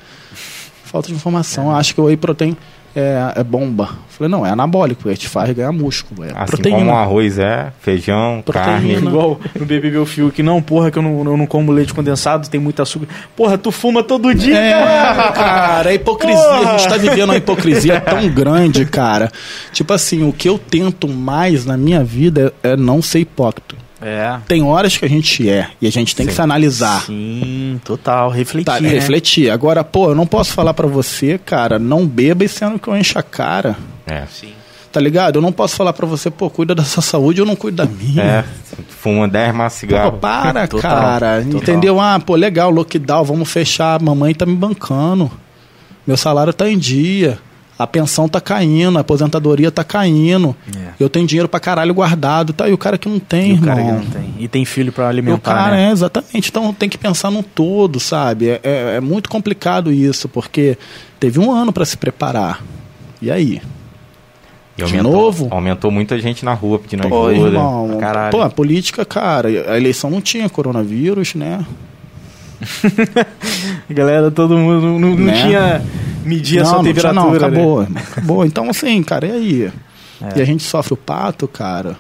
[0.86, 1.76] Falta de informação.
[1.76, 2.56] Acho que o whey protein
[2.96, 3.84] é, é bomba.
[3.92, 6.24] Eu Falei, não, é anabólico, ele te faz ganhar músculo.
[6.24, 6.78] É Assim proteína.
[6.80, 8.66] como arroz é, feijão, Proteína.
[8.72, 8.94] carne.
[8.96, 11.94] Igual no BBB o Fio, que não, porra, que eu não, eu não como leite
[11.94, 13.08] condensado, tem muito açúcar.
[13.36, 15.32] Porra, tu fuma todo dia, É, cara.
[15.32, 19.32] cara, a hipocrisia, a gente tá vivendo uma hipocrisia tão grande, cara.
[19.72, 23.76] Tipo assim, o que eu tento mais na minha vida é, é não ser hipócrita.
[24.02, 24.38] É.
[24.48, 26.38] Tem horas que a gente é e a gente tem que Sim.
[26.38, 27.02] se analisar.
[27.06, 28.30] Sim, total.
[28.30, 28.66] Refletir.
[28.66, 28.90] Tá, né?
[28.90, 29.50] refletir.
[29.52, 32.98] Agora, pô, eu não posso falar pra você, cara, não beba e sendo que eu
[32.98, 33.78] encho a cara.
[34.08, 34.24] É.
[34.26, 34.54] Sim.
[34.92, 35.38] Tá ligado?
[35.38, 37.86] Eu não posso falar pra você, pô, cuida da sua saúde, eu não cuido da
[37.86, 38.22] minha.
[38.22, 38.44] É,
[38.90, 40.18] fuma 10 maços de Pô, cigarro.
[40.18, 41.42] para, Total, cara.
[41.44, 41.62] total.
[41.62, 42.00] Entendeu?
[42.00, 44.02] Ah, pô, legal, lockdown, vamos fechar.
[44.02, 45.32] Mamãe tá me bancando.
[46.06, 47.40] Meu salário tá em dia.
[47.84, 50.56] A pensão tá caindo, a aposentadoria tá caindo.
[50.76, 50.90] É.
[51.00, 52.68] Eu tenho dinheiro pra caralho guardado, tá?
[52.70, 53.68] E o cara que não tem, E o irmão.
[53.76, 54.34] cara que não tem.
[54.40, 55.90] E tem filho pra E o alimentar, cara, né?
[55.90, 56.50] é, exatamente.
[56.50, 58.50] Então tem que pensar no todo, sabe?
[58.50, 60.78] É, é- é muito complicado isso, porque
[61.20, 62.64] teve um ano pra se preparar.
[63.22, 63.62] E aí?
[64.78, 65.48] E de novo?
[65.52, 67.48] Aumentou muita gente na rua pedindo Pô, ajuda.
[67.50, 67.98] irmão.
[68.00, 68.32] caralho.
[68.32, 71.64] Pô, a política, cara, a eleição não tinha coronavírus, né?
[73.90, 75.34] Galera, todo mundo não, não Né?
[75.42, 75.82] tinha
[76.24, 77.24] medir a sua não, não tinha, temperatura.
[77.26, 77.38] não, né?
[77.48, 77.82] acabou.
[77.84, 78.46] irmão, Acabou.
[78.46, 79.72] Então, assim, cara, e aí?
[80.22, 80.40] É.
[80.40, 81.98] E a gente sofre o pato, cara.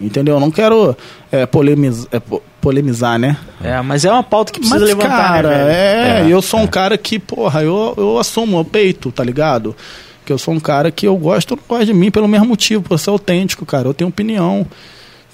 [0.00, 0.34] Entendeu?
[0.34, 0.96] Eu não quero
[1.30, 3.36] é, polemiz- é, po- polemizar, né?
[3.62, 6.64] É, mas é uma pauta que precisa Mas, levantar, cara, né, é, eu sou um
[6.64, 6.66] é.
[6.68, 9.76] cara que, porra, eu, eu assumo, eu peito, tá ligado?
[10.26, 12.82] Que eu sou um cara que eu gosto, não gosto de mim pelo mesmo motivo,
[12.82, 13.86] por ser autêntico, cara.
[13.86, 14.66] Eu tenho opinião,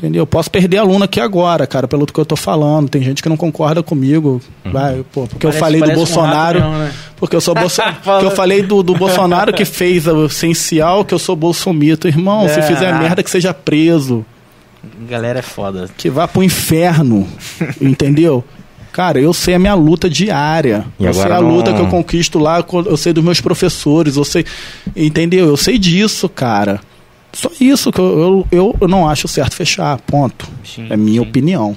[0.00, 0.22] Entendeu?
[0.22, 2.88] Eu posso perder aluno aqui agora, cara, pelo que eu tô falando.
[2.88, 4.40] Tem gente que não concorda comigo.
[4.64, 6.60] Vai, pô, porque eu Parece- falei do um Bolsonaro.
[6.60, 6.92] mesmo, né?
[7.16, 7.82] Porque eu sou Bolso...
[8.04, 12.06] porque eu falei do, do Bolsonaro que fez o essencial, que eu sou bolsomito.
[12.06, 12.62] Irmão, se É.
[12.62, 14.24] fizer merda, que seja preso.
[15.10, 15.88] Galera é foda.
[15.96, 17.26] Que vá pro inferno.
[17.82, 18.44] entendeu?
[18.92, 20.84] Cara, eu sei a minha luta diária.
[20.98, 24.14] E eu sei a não- luta que eu conquisto lá, eu sei dos meus professores,
[24.16, 24.44] eu sei.
[24.94, 25.48] Entendeu?
[25.48, 26.80] Eu sei disso, cara.
[27.38, 29.96] Só isso que eu, eu, eu não acho certo fechar.
[30.00, 30.48] Ponto.
[30.64, 31.28] Sim, é minha sim.
[31.28, 31.76] opinião.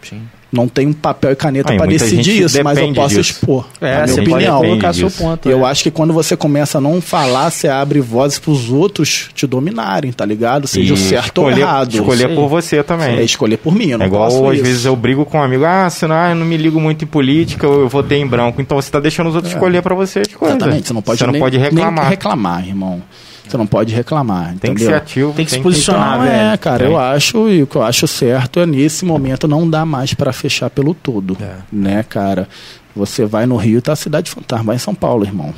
[0.00, 0.22] Sim.
[0.52, 3.32] Não tenho papel e caneta para decidir isso, mas eu posso disso.
[3.32, 3.66] expor.
[3.80, 4.60] É, a minha opinião.
[4.60, 5.50] colocar seu ponto.
[5.50, 5.70] Eu é.
[5.70, 10.12] acho que quando você começa a não falar, você abre vozes pros outros te dominarem,
[10.12, 10.68] tá ligado?
[10.68, 11.94] Seja o certo ou escolher, errado.
[11.94, 13.16] Escolher por você também.
[13.16, 14.64] É escolher por mim, eu não É igual posso às isso.
[14.64, 17.08] vezes eu brigo com um amigo, ah, senão ah, eu não me ligo muito em
[17.08, 18.62] política, eu votei em branco.
[18.62, 20.56] Então você tá deixando os outros escolher pra você as coisas.
[20.56, 22.04] Exatamente, você não pode, Você não nem, pode reclamar.
[22.04, 23.02] nem reclamar, irmão.
[23.48, 24.86] Você não pode reclamar, Tem que entendeu?
[24.88, 25.32] ser ativo.
[25.32, 26.14] Tem que se posicionar.
[26.14, 26.34] Então, velho.
[26.52, 26.88] é, cara, É.
[26.88, 30.32] eu acho, e o que eu acho certo é nesse momento não dá mais pra
[30.32, 31.56] fechar pelo todo, É.
[31.72, 32.48] né, cara?
[32.94, 35.54] Você vai no Rio, tá a cidade fantasma, vai em São Paulo, irmão.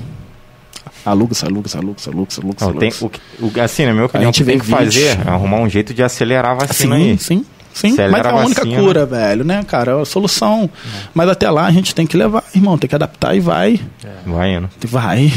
[1.05, 4.33] Aluga, aluga, aluga, aluga, aluga, Não, tem, o, que- o, assim, na minha opinião, o
[4.35, 5.27] gente que tem que fazer vídeos.
[5.27, 7.19] é arrumar um jeito de acelerar a vacina Sim, aí.
[7.19, 7.95] sim, sim.
[8.11, 8.83] Mas é a única vacina.
[8.83, 9.93] cura, velho, né, cara?
[9.93, 10.69] É a solução.
[11.15, 13.81] Mas até lá a gente tem que levar, irmão, tem que adaptar e vai.
[14.27, 14.69] Vai indo.
[14.87, 15.33] Vai.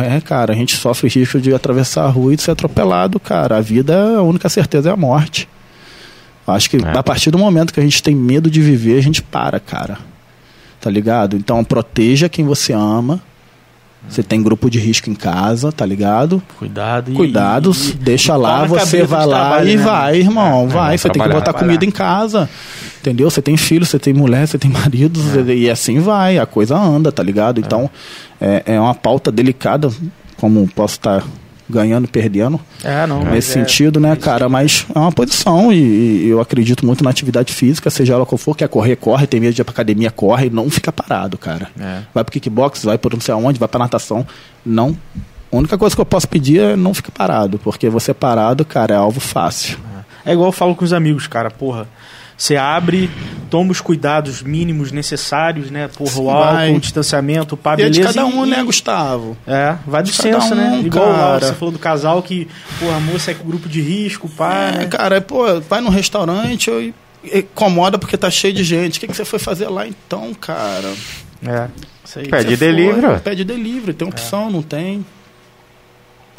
[0.00, 3.56] É, cara, a gente sofre risco de atravessar a rua e de ser atropelado, cara.
[3.56, 5.48] A vida, a única certeza é a morte.
[6.46, 6.98] Acho que É.
[6.98, 9.98] a partir do momento que a gente tem medo de viver, a gente para, cara.
[10.80, 11.36] Tá ligado?
[11.36, 13.20] Então proteja quem você ama.
[14.08, 16.42] Você tem grupo de risco em casa, tá ligado?
[16.58, 17.14] Cuidado e.
[17.14, 20.94] Cuidados, e- deixa e lá, você vai lá trabalho, e né, vai, irmão, É, vai.
[20.94, 21.66] é, Você tem que botar trabalhar.
[21.66, 22.48] comida em casa,
[23.00, 23.30] entendeu?
[23.30, 25.20] Você tem filho, você tem mulher, você tem marido,
[25.52, 27.60] e assim vai, a coisa anda, tá ligado?
[27.60, 27.88] Então,
[28.40, 29.90] é, é uma pauta delicada,
[30.38, 31.22] como posso estar
[31.70, 33.24] ganhando e perdendo, É, não.
[33.24, 34.48] nesse é- sentido, né, cara?
[34.48, 38.36] Mas é uma posição e, e eu acredito muito na atividade física, seja ela qual
[38.38, 41.68] for, quer correr, corre, tem medo de ir pra academia, corre, não fica parado, cara.
[41.80, 42.00] É.
[42.12, 44.26] Vai pro kickbox, vai por não sei aonde, vai pra natação,
[44.66, 44.96] não.
[45.52, 48.94] A única coisa que eu posso pedir é não ficar parado, porque você parado, cara,
[48.94, 49.78] é alvo fácil.
[50.24, 51.88] É igual eu falo com os amigos, cara, porra.
[52.40, 53.10] Você abre,
[53.50, 55.88] toma os cuidados mínimos necessários, né?
[55.88, 56.74] Porra, o álcool, Vai.
[56.74, 58.00] o distanciamento, pá, E é beleza.
[58.00, 59.36] de cada um, e- né, Gustavo?
[59.46, 60.70] É, vai do De senso, né?
[60.70, 61.40] um, Igual lá, cara.
[61.48, 62.48] você falou do casal que,
[62.78, 64.86] porra, a moça é com grupo de risco, pá, É, né?
[64.86, 66.94] cara, pô, vai num restaurante e
[67.40, 68.96] incomoda porque tá cheio de gente.
[68.96, 70.90] O que, que você foi fazer lá então, cara?
[71.46, 71.68] É.
[72.30, 73.18] Pede delivery, ó.
[73.18, 75.04] Pede delivery, tem opção, não tem.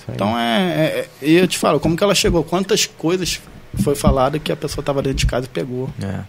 [0.10, 2.44] Então é, é- é- E eu te falo, como que ela chegou?
[2.44, 3.40] Quantas coisas
[3.80, 5.90] foi falado que a pessoa tava dentro de casa e pegou?
[6.02, 6.20] É.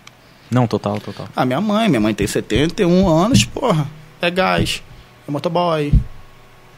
[0.51, 1.29] Não, total, total.
[1.35, 3.87] Ah, minha mãe, minha mãe tem 71 anos, porra,
[4.21, 4.83] é gás,
[5.27, 5.93] é motoboy.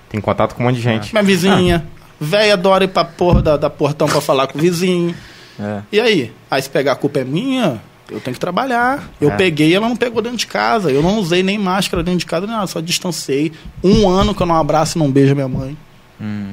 [0.08, 1.12] Tem contato com um monte de gente.
[1.12, 1.86] Minha vizinha,
[2.20, 5.14] véia adora ir pra porra da, da portão pra falar com o vizinho.
[5.58, 5.82] É.
[5.90, 6.32] E aí?
[6.50, 7.80] Aí se pegar a culpa é minha,
[8.10, 9.08] eu tenho que trabalhar.
[9.20, 9.36] Eu É.
[9.36, 10.90] peguei e ela não pegou dentro de casa.
[10.90, 13.52] Eu não usei nem máscara dentro de casa, nem nada, só distanciei.
[13.82, 15.76] Um ano que eu não abraço e não beijo minha mãe.
[16.20, 16.52] Hum.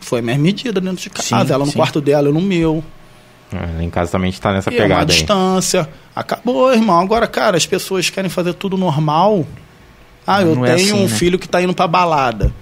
[0.00, 1.28] Foi minha medida dentro de casa.
[1.46, 1.76] Sim, ela no sim.
[1.76, 2.82] quarto dela, eu no meu.
[3.52, 5.18] É, lá em casa também a gente tá nessa E é uma pegada aí.
[5.18, 5.88] distância.
[6.14, 7.00] Acabou, irmão.
[7.00, 9.46] Agora, cara, as pessoas querem fazer tudo normal.
[10.26, 11.08] Ah, eu é tenho assim, um né?
[11.08, 12.52] filho que tá indo pra balada.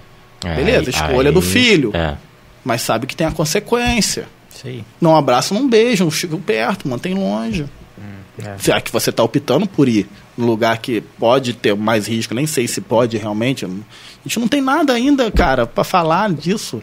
[0.43, 1.91] É, Beleza, aí- escolha do filho.
[1.93, 2.15] É.
[2.63, 4.27] Mas sabe que tem a consequência.
[4.65, 4.83] Aí.
[4.99, 7.65] Não abraça, não beijo, não chega perto, mantém longe.
[8.43, 8.55] é.
[8.57, 12.33] Será que você está optando por ir num lugar que pode ter mais risco?
[12.33, 13.63] Nem sei se pode realmente.
[13.65, 13.69] A
[14.25, 16.81] gente não tem nada ainda, cara, para falar disso.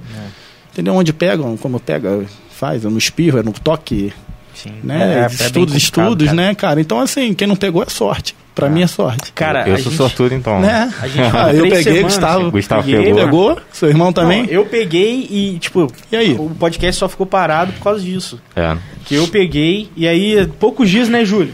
[0.73, 0.95] Entendeu?
[0.95, 2.25] Onde pegam, como pega,
[2.57, 4.13] faz, é no espirro, é no toque,
[4.55, 4.73] Sim.
[4.83, 5.15] né?
[5.15, 6.37] É, é bem estudos, estudos, cara.
[6.37, 6.81] né, cara?
[6.81, 8.35] Então, assim, quem não pegou é sorte.
[8.55, 9.33] Pra mim é sorte.
[9.35, 10.59] Cara, eu sou gente- sortudo, então.
[10.61, 10.91] né?
[11.03, 12.51] a gente Ah, eu peguei, semanas, Gustavo.
[12.51, 13.25] Gustavo peguei, pegou.
[13.25, 13.61] Pegou?
[13.71, 14.45] Seu irmão também?
[14.45, 16.33] Não, eu peguei e, tipo, E aí?
[16.33, 18.41] o podcast só ficou parado por causa disso.
[18.57, 18.75] É.
[19.05, 21.53] Que eu peguei, e aí, poucos dias, né, Júlio?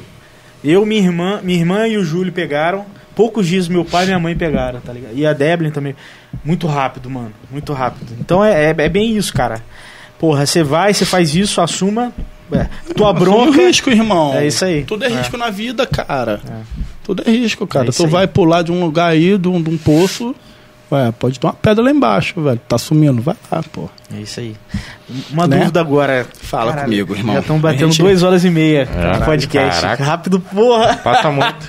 [0.62, 2.86] Eu, minha irmã, minha irmã e o Júlio pegaram.
[3.16, 5.12] Poucos dias meu pai e minha mãe pegaram, tá ligado?
[5.14, 5.94] E a Deblin também.
[6.44, 7.32] Muito rápido, mano.
[7.50, 8.12] Muito rápido.
[8.20, 9.60] Então é, é, é bem isso, cara.
[10.22, 12.12] Porra, você vai, você faz isso, assuma.
[12.52, 13.48] É, tua Assume bronca.
[13.50, 14.32] o risco, irmão.
[14.34, 14.84] É isso aí.
[14.84, 15.16] Tudo é É.
[15.16, 16.38] risco na vida, cara.
[16.48, 16.52] É.
[17.02, 17.88] Tudo é risco, cara.
[17.88, 18.08] É tu aí.
[18.10, 20.32] vai pular de um lugar aí, de um, de um poço.
[20.92, 22.60] Ué, pode ter uma pedra lá embaixo, velho.
[22.68, 23.20] Tá sumindo.
[23.20, 23.90] Vai lá, pô.
[24.14, 24.54] É isso aí.
[25.30, 25.58] Uma Né?
[25.58, 26.24] dúvida agora.
[26.40, 27.34] Fala comigo, irmão.
[27.34, 29.18] Já estão batendo gente- duas horas e meia É.
[29.18, 29.80] no podcast.
[29.80, 30.04] Caraca.
[30.04, 30.94] Rápido, porra.
[31.02, 31.68] Passa muito.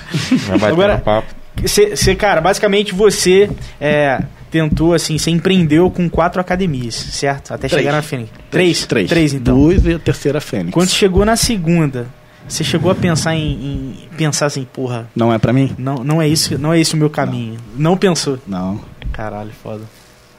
[0.60, 1.34] Vai Agora- papo.
[1.62, 3.48] Você, cara, basicamente você
[3.80, 7.52] é, tentou, assim, você empreendeu com quatro academias, certo?
[7.54, 7.82] Até Três.
[7.82, 8.30] chegar na Fênix.
[8.50, 8.86] Três?
[8.86, 9.08] Três.
[9.08, 9.56] Três, então.
[9.56, 10.72] Duas e a terceira Fênix.
[10.72, 12.06] Quando chegou na segunda,
[12.46, 15.74] você chegou a pensar em, em- pensar assim, porra, Não é pra mim?
[15.78, 17.56] não, não é isso, não é esse o meu caminho.
[17.76, 18.38] Não, pensou.
[18.46, 18.80] Não.
[19.12, 19.82] Caralho, foda.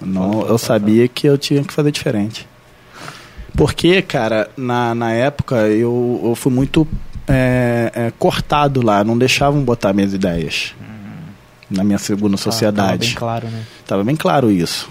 [0.02, 2.46] Não, Foda, eu foda, sabia que eu tinha que fazer diferente.
[3.58, 6.86] Porque, cara, na, na época eu, eu fui muito
[7.28, 10.76] é, é, cortado lá, não deixavam botar minhas ideias
[11.70, 13.08] na minha segunda Tá, tava sociedade.
[13.08, 13.64] bem claro, né?
[13.86, 14.90] Tava bem claro isso.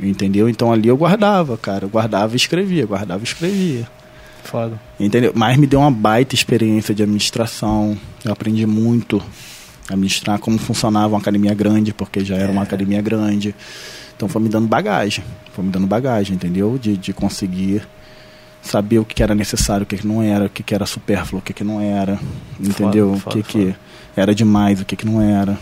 [0.00, 0.48] Entendeu?
[0.48, 1.84] Então ali eu guardava, cara.
[1.84, 3.88] Eu guardava e escrevia, guardava e escrevia.
[4.44, 4.80] Foda.
[4.98, 5.32] Entendeu?
[5.34, 7.98] Mas me deu uma baita experiência de administração.
[8.24, 9.18] Eu aprendi muito
[9.88, 13.54] a administrar como funcionava uma academia grande, porque já era uma academia grande.
[14.16, 15.24] Então foi me dando bagagem.
[15.52, 16.78] Foi me dando bagagem, entendeu?
[16.80, 17.82] De, de conseguir
[18.62, 21.64] saber o que era necessário, o que não era, o que era supérfluo, o que
[21.64, 22.18] não era.
[22.60, 23.16] Entendeu?
[23.16, 23.74] Foda, o que foda, que
[24.16, 25.58] era demais, o que que não era.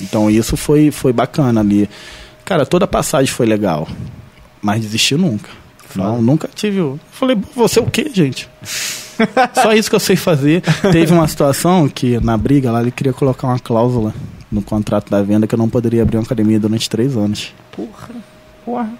[0.00, 1.88] Então isso foi, foi bacana ali.
[2.44, 3.86] Cara, toda a passagem foi legal.
[4.62, 5.48] Mas desistir nunca.
[5.94, 6.80] Não, nunca tive.
[6.80, 8.48] o- Falei, você o quê, gente?
[9.54, 10.62] Só isso que eu sei fazer.
[10.92, 14.14] Teve uma situação que na briga lá ele queria colocar uma cláusula
[14.50, 17.52] no contrato da venda que eu não poderia abrir uma academia durante três anos.
[17.72, 18.10] Porra.
[18.64, 18.90] Porra.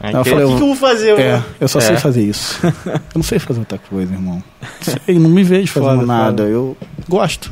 [0.00, 1.10] Aí Eu falei, O que, que eu vou fazer?
[1.10, 1.82] eu É, eu só É.
[1.82, 2.58] sei fazer isso.
[2.86, 4.42] Eu não sei fazer outra coisa, irmão.
[4.80, 6.42] Sei, não me vejo fazendo Foda, nada.
[6.42, 6.42] foda.
[6.44, 6.76] Eu
[7.08, 7.50] gosto.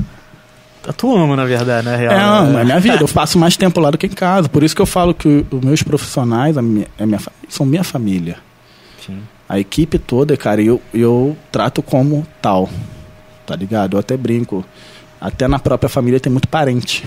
[0.92, 2.12] Tu ama, na verdade, na real.
[2.12, 2.52] É, né?
[2.52, 2.98] não, é minha vida.
[3.00, 4.48] Eu passo mais tempo lá do que em casa.
[4.48, 7.84] Por isso que eu falo que os meus profissionais, a minha, a minha, são minha
[7.84, 8.36] família.
[9.05, 9.18] Sim.
[9.48, 12.68] A equipe toda, cara, eu, eu trato como tal.
[13.47, 13.97] Tá ligado?
[13.97, 14.65] Eu até brinco.
[15.20, 17.06] Até na própria família tem muito parente.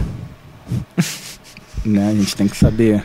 [1.86, 2.10] né?
[2.10, 3.04] A gente tem que saber.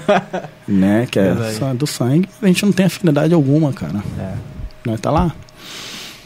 [0.66, 1.06] né?
[1.10, 2.28] Que é só do sangue.
[2.40, 4.02] A gente não tem afinidade alguma, cara.
[4.18, 4.90] É.
[4.90, 4.96] Né?
[5.00, 5.34] Tá lá.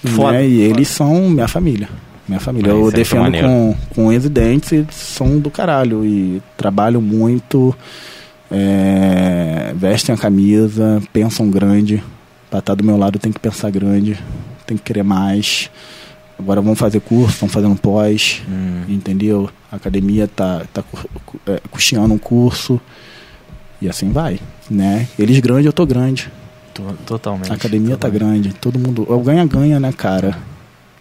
[0.04, 0.46] Foda, né?
[0.46, 0.70] E foda.
[0.70, 1.88] eles são minha família.
[2.28, 2.72] Minha família.
[2.72, 6.04] Ah, eu foi defendo com, com unhas e dentes e são do caralho.
[6.04, 7.74] E trabalham muito,
[8.50, 12.02] é, vestem a camisa, pensam grande.
[12.50, 14.18] Pra estar do meu lado tem que pensar grande,
[14.66, 15.70] tem que querer mais.
[16.38, 18.82] Agora vão fazer curso, estão fazendo pós, Hum.
[18.88, 19.48] entendeu?
[19.72, 20.84] A academia tá, tá
[21.46, 22.80] é, custeando um curso.
[23.80, 24.38] E assim vai,
[24.70, 25.06] né?
[25.18, 26.30] Eles grandes, eu tô grande.
[26.74, 27.50] To- Totalmente.
[27.50, 28.42] A academia tá totalmente.
[28.42, 28.54] grande.
[28.60, 29.06] Todo mundo.
[29.08, 30.36] É o ganha-ganha, né, cara?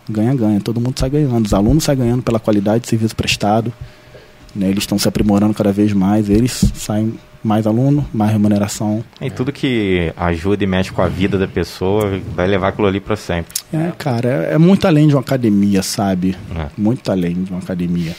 [0.10, 0.60] Ganha-ganha.
[0.62, 1.46] Todo mundo sai ganhando.
[1.46, 3.72] Os alunos saem ganhando pela qualidade de serviço prestado.
[4.56, 4.68] Né?
[4.70, 6.30] Eles estão se aprimorando cada vez mais.
[6.30, 9.04] Eles saem mais aluno, mais remuneração.
[9.22, 13.00] E tudo que ajuda e mexe com a vida da pessoa vai levar aquilo ali
[13.00, 13.54] pra sempre.
[13.72, 16.36] É, cara, é, é muito além de uma academia, sabe?
[16.54, 16.70] né?
[16.76, 18.16] Muito além de uma academia.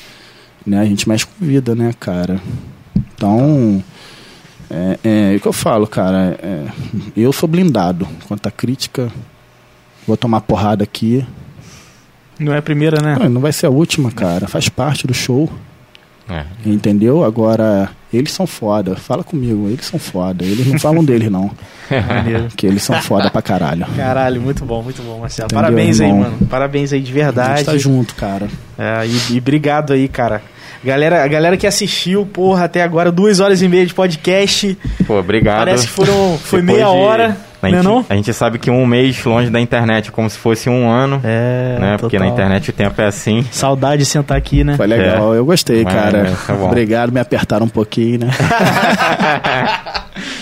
[0.64, 0.80] Né?
[0.80, 2.40] A gente mexe com vida, né, cara?
[2.96, 3.82] Então.
[4.70, 6.38] É, é, é o que eu falo, cara.
[6.42, 6.66] é,
[7.16, 8.06] eu sou blindado.
[8.28, 9.10] Quanto à crítica,
[10.06, 11.24] vou tomar porrada aqui.
[12.38, 13.16] Não é a primeira, né?
[13.18, 14.46] Não, não vai ser a última, cara.
[14.48, 15.50] Faz parte do show.
[16.28, 16.44] É.
[16.64, 17.22] Entendeu?
[17.24, 18.96] Agora, eles são foda.
[18.96, 20.44] Fala comigo, eles são foda.
[20.44, 21.50] Eles não falam deles, não.
[21.88, 22.48] Maneiro.
[22.56, 23.86] Que eles são foda pra caralho.
[23.96, 25.46] Caralho, muito bom, muito bom, Marcelo.
[25.46, 26.22] Entendeu, Parabéns aí, irmão?
[26.22, 26.46] mano.
[26.50, 27.56] Parabéns aí de A verdade.
[27.58, 28.48] gente tá junto, cara.
[28.76, 30.42] É, e, e obrigado aí, cara.
[30.84, 34.78] Galera, a galera que assistiu, porra, até agora, duas horas e meia de podcast.
[35.06, 35.58] Pô, obrigado.
[35.58, 38.06] Parece que foram, foi Depois meia de- hora, A gente, não?
[38.08, 41.20] a gente sabe que um mês longe da internet é como se fosse um ano,
[41.24, 41.96] É, né?
[41.98, 43.44] Porque na internet o tempo é assim.
[43.50, 44.76] Saudade de sentar aqui, né?
[44.76, 46.32] Foi legal, eu gostei, Mas, cara.
[46.46, 46.66] tá bom.
[46.66, 48.30] Obrigado, me apertaram um pouquinho, né?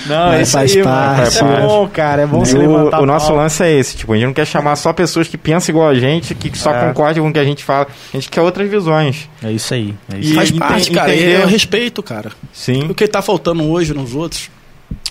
[0.07, 1.57] Não, Mas é isso faz aí, parte, mano.
[1.57, 2.23] É bom, cara.
[2.23, 4.35] É bom E se o, levantar o nosso lance é esse, tipo, a gente não
[4.35, 6.87] quer chamar só pessoas que pensam igual a gente, que só É.
[6.89, 9.29] concordam com o que a gente fala, a gente quer outras visões.
[9.43, 9.95] É isso aí.
[10.13, 11.15] É isso E- Faz ente- parte, cara.
[11.15, 12.31] entender- Eu respeito, cara.
[12.53, 12.87] Sim.
[12.91, 14.51] O que tá faltando hoje nos outros,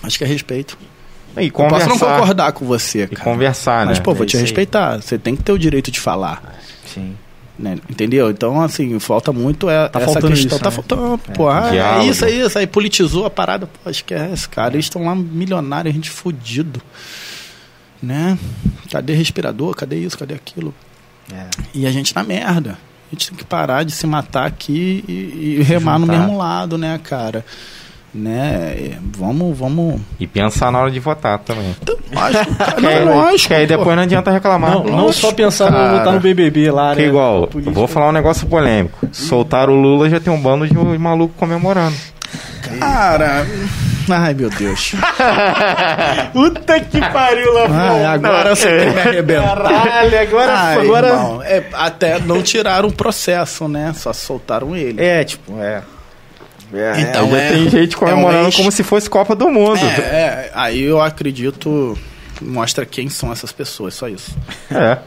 [0.02, 0.78] acho que é respeito.
[1.36, 1.88] E Eu posso conversar.
[1.88, 3.24] não concordar com você, E cara.
[3.28, 4.04] conversar, Mas, né?
[4.04, 4.42] pô, É vou te isso aí.
[4.42, 5.00] respeitar.
[5.02, 6.40] Você tem que ter o direito de falar.
[6.86, 7.16] Sim.
[7.58, 7.78] Né?
[7.88, 8.30] Entendeu?
[8.30, 10.56] Então, assim, falta muito é, Tá essa faltando questão.
[10.56, 10.74] isso, tá né?
[10.76, 11.48] faltando, pô.
[11.48, 12.58] Ah, é isso, é isso.
[12.58, 14.74] Aí politizou a parada, pô, esquece, cara.
[14.74, 16.82] Eles estão lá milionários, a gente fudido.
[18.02, 18.38] Né?
[18.90, 19.74] Cadê respirador?
[19.74, 20.18] Cadê isso?
[20.18, 20.74] Cadê aquilo?
[21.32, 21.46] É.
[21.74, 22.78] E a gente na merda.
[23.10, 26.76] A gente tem que parar de se matar aqui e, e remar no mesmo lado,
[26.76, 27.44] né, cara?
[28.14, 28.74] Né?
[28.78, 30.00] E Vamos, vamos.
[30.20, 31.74] E pensar na hora de votar também.
[32.12, 33.48] Lógico, cara, Que aí, não, lógico.
[33.48, 33.76] que aí pô.
[33.76, 34.70] depois não adianta reclamar.
[34.72, 35.98] Não, não Lógico, só pensar no cara.
[35.98, 37.08] botar no BBB lá, Que né?
[37.08, 39.08] igual, vou falar um negócio polêmico.
[39.12, 41.96] Soltaram o Lula, já tem um bando de maluco comemorando.
[42.80, 43.46] Cara.
[44.10, 44.92] Ai, meu Deus.
[46.32, 49.56] Puta que pariu, lá agora você quer me arrebentar.
[49.56, 50.52] Caralho, agora.
[50.54, 51.08] Ai, agora...
[51.08, 53.92] irmão, é, até não tiraram o processo, né?
[53.96, 55.02] Só soltaram ele.
[55.02, 55.82] É, tipo, é.
[56.74, 59.78] É, Então, já é- tem gente comemorando é um como se fosse Copa do Mundo.
[59.84, 61.98] É, é, aí eu acredito.
[62.42, 64.36] Mostra quem são essas pessoas, só isso.
[64.70, 64.98] É.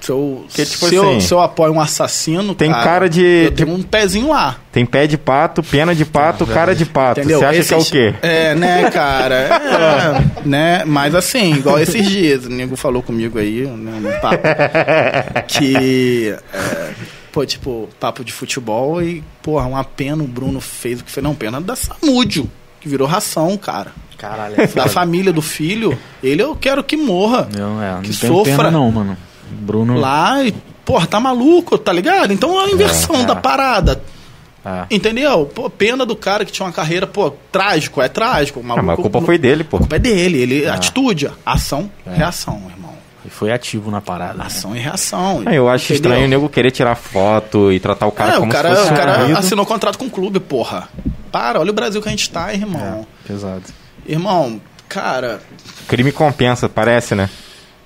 [0.00, 3.44] Se eu, Que, tipo se, eu, assim, se eu apoio um assassino, tem cara de-
[3.44, 4.56] Eu tenho um pezinho lá.
[4.72, 7.20] Tem pé de pato, pena de pato, cara de pato.
[7.20, 7.38] Entendeu?
[7.38, 8.14] Você acha que é o Esses- quê?
[8.22, 9.34] É, né, cara?
[9.36, 10.82] É, né?
[10.86, 14.42] Mas assim, igual esses dias, o nego falou comigo aí, né, no papo,
[15.46, 16.34] que.
[16.52, 16.90] é,
[17.32, 21.22] pô, tipo, papo de futebol e, porra, uma pena o Bruno fez o que fez.
[21.24, 22.50] Não, pena da Samúdio.
[22.80, 23.92] que virou ração, cara.
[24.16, 27.48] Caralho, é Da família do filho, ele eu quero que morra.
[27.56, 28.56] Não, é, não Que sofra.
[28.56, 29.16] pena não, mano.
[29.50, 29.98] Bruno...
[29.98, 30.52] Lá e,
[30.84, 32.32] porra, tá maluco, tá ligado?
[32.32, 33.24] Então é a inversão É, é.
[33.26, 34.02] da parada.
[34.64, 34.84] É.
[34.90, 35.46] Entendeu?
[35.46, 38.60] Pô, pena do cara que tinha uma carreira, pô, trágico, é trágico.
[38.60, 39.76] O Ah, maluco, mas a culpa foi dele, pô.
[39.76, 40.74] A culpa é dele, ele, Ah.
[40.74, 42.14] atitude, ação, É.
[42.14, 42.89] reação, irmão.
[43.30, 44.34] Ele foi ativo na parada.
[44.34, 44.44] né?
[44.46, 45.42] Ação e reação.
[45.46, 45.96] Ah, Eu acho entendeu?
[46.10, 48.76] estranho o nego querer tirar foto e tratar o cara é, como o cara, se
[48.80, 49.38] fosse o cara um marido.
[49.38, 50.88] assinou contrato com o clube, porra.
[51.30, 53.06] Para, olha o Brasil que a gente tá, irmão.
[53.24, 53.62] É, pesado.
[54.06, 55.40] Irmão, cara,
[55.86, 57.30] Crime compensa, parece, né?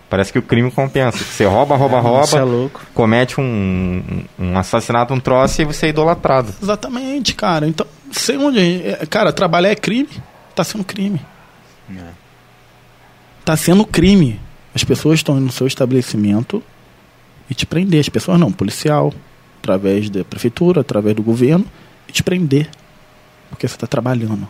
[0.08, 1.18] Parece que o crime compensa.
[1.18, 2.80] Você rouba, rouba, rouba, Isso é louco.
[2.94, 6.54] comete um, um assassinato, um troço e você é idolatrado.
[6.62, 7.66] exatamente, cara.
[7.66, 8.60] Então, sei onde.
[8.86, 10.08] é, Cara, trabalhar é crime,
[10.54, 11.20] tá sendo crime.
[11.90, 12.00] É.
[13.44, 14.40] Tá sendo crime.
[14.74, 16.62] As pessoas estão no seu estabelecimento
[17.48, 18.00] e te prender.
[18.00, 19.12] As pessoas não, policial,
[19.60, 21.64] através da prefeitura, através do governo,
[22.08, 22.68] e te prender.
[23.50, 24.48] Porque você tá trabalhando.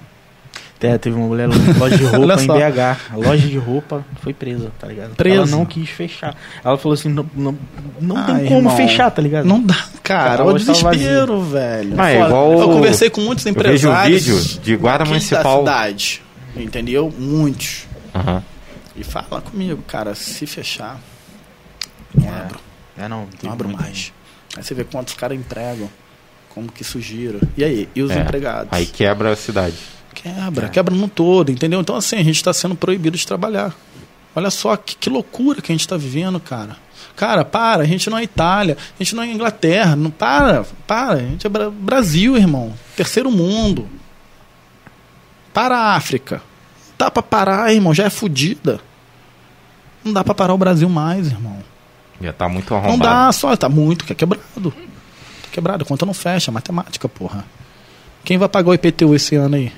[0.80, 2.46] É, teve uma mulher loja de roupa em.
[2.46, 2.78] BH.
[3.12, 5.14] A loja de roupa foi presa, tá ligado?
[5.14, 5.36] Presa.
[5.36, 6.36] Ela não quis fechar.
[6.62, 7.56] Ela falou assim: não, não,
[7.98, 9.46] não Ah, tem como irmão, fechar, tá ligado?
[9.46, 10.44] Não dá, cara.
[10.44, 11.94] O desespero, velho.
[11.96, 14.26] Ah, é igual Eu o- conversei com muitos Eu vejo empresários.
[14.26, 15.64] vídeo de guarda municipal.
[15.64, 16.22] Da cidade,
[16.54, 17.10] entendeu?
[17.18, 17.86] Muitos.
[18.14, 18.42] Aham.
[18.96, 21.00] E fala comigo, cara, se fechar,
[22.14, 22.38] não É.
[22.40, 22.60] abro.
[22.96, 23.26] É, não.
[23.42, 24.12] Não abro mais.
[24.56, 25.90] Aí você vê quantos caras empregam,
[26.50, 27.40] como que isso gira.
[27.56, 27.88] E aí?
[27.94, 28.20] E os É.
[28.20, 28.68] empregados?
[28.70, 29.76] Aí quebra a cidade.
[30.14, 31.80] Quebra, quebra no todo, entendeu?
[31.80, 33.74] Então, assim, a gente está sendo proibido de trabalhar.
[34.36, 36.76] Olha só que, que loucura que a gente está vivendo, cara.
[37.16, 41.14] Cara, para, a gente não é Itália, a gente não é Inglaterra, não para, para,
[41.14, 42.72] a gente é Bra- Brasil, irmão.
[42.96, 43.88] Terceiro mundo.
[45.52, 46.40] Para a África.
[47.04, 48.80] Dá pra parar, irmão, já é fodida.
[50.02, 51.58] Não dá pra parar o Brasil mais, irmão.
[52.18, 53.02] Já tá muito Não arrombado.
[53.26, 54.70] dá, só tá muito, que é quebrado.
[54.70, 57.44] Tá quebrado, a conta não fecha, matemática, porra.
[58.24, 59.70] Quem vai pagar o IPTU esse ano aí?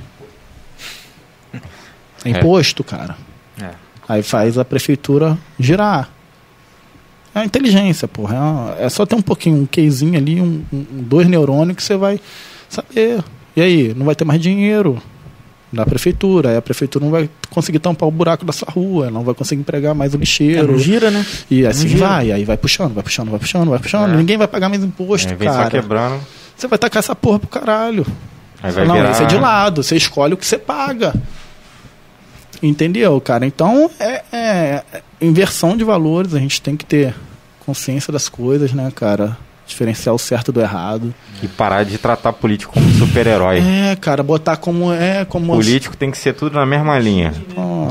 [2.24, 3.16] É imposto, cara.
[3.60, 3.70] É.
[4.08, 6.08] Aí faz a prefeitura girar.
[7.34, 8.76] É a inteligência, porra.
[8.78, 11.96] É, é só ter um pouquinho, um quezinho ali, um, um- dois neurônios que você
[11.96, 12.20] vai
[12.68, 13.22] saber.
[13.56, 15.02] E aí, não vai ter mais dinheiro
[15.72, 16.50] da prefeitura.
[16.50, 19.60] Aí a prefeitura não vai conseguir tampar o buraco da sua rua, não vai conseguir
[19.60, 20.72] empregar mais o É, lixeiro.
[20.72, 21.24] não gira, né?
[21.50, 22.06] E assim gira.
[22.06, 24.12] vai, aí vai puxando, vai puxando, vai puxando, vai puxando.
[24.12, 24.16] É.
[24.16, 25.70] Ninguém vai pagar mais imposto, É, vem só cara.
[25.70, 26.20] quebrando.
[26.56, 28.06] Você vai tacar essa porra pro caralho.
[28.62, 29.10] Aí vai não, virar...
[29.10, 31.14] esse é de lado, você escolhe o que você paga.
[32.62, 33.44] Entendeu, cara?
[33.46, 37.14] Então é, é- é inversão de valores, a gente tem que ter
[37.66, 39.36] consciência das coisas, né, cara?
[39.66, 41.12] Diferenciar o certo do errado.
[41.42, 43.58] E parar de tratar político como super-herói.
[43.58, 47.34] É, cara, botar como é, como Político tem que ser tudo na mesma linha.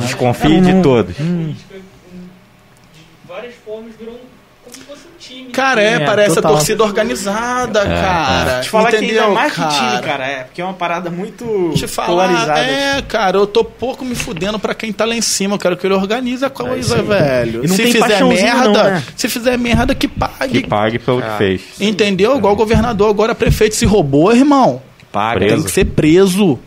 [0.02, 1.16] Desconfie É, de não- todos.
[1.18, 4.20] política, um, de várias formas, virou um,
[4.64, 5.45] como se fosse um time.
[5.56, 6.52] Cara, é, É, parece total.
[6.52, 8.62] a torcida organizada, cara.
[8.62, 10.26] Te falar que Entendeu, ainda mais que time, cara.
[10.28, 12.60] É, porque é uma parada muito Te falar, polarizada.
[12.60, 15.56] é, cara, eu tô pouco me fudendo pra quem tá lá em cima.
[15.56, 17.64] Eu quero que ele organize a coisa, velho.
[17.64, 19.04] E não se tem fizer merda, não, né?
[19.16, 20.62] se fizer merda, que pague.
[20.62, 21.62] Que pague pelo que fez.
[21.80, 22.38] Entendeu?
[22.38, 24.82] Igual o governador, agora prefeito se roubou, irmão.
[25.12, 25.40] Paga.
[25.40, 25.56] Preso.
[25.56, 26.60] Tem que ser preso.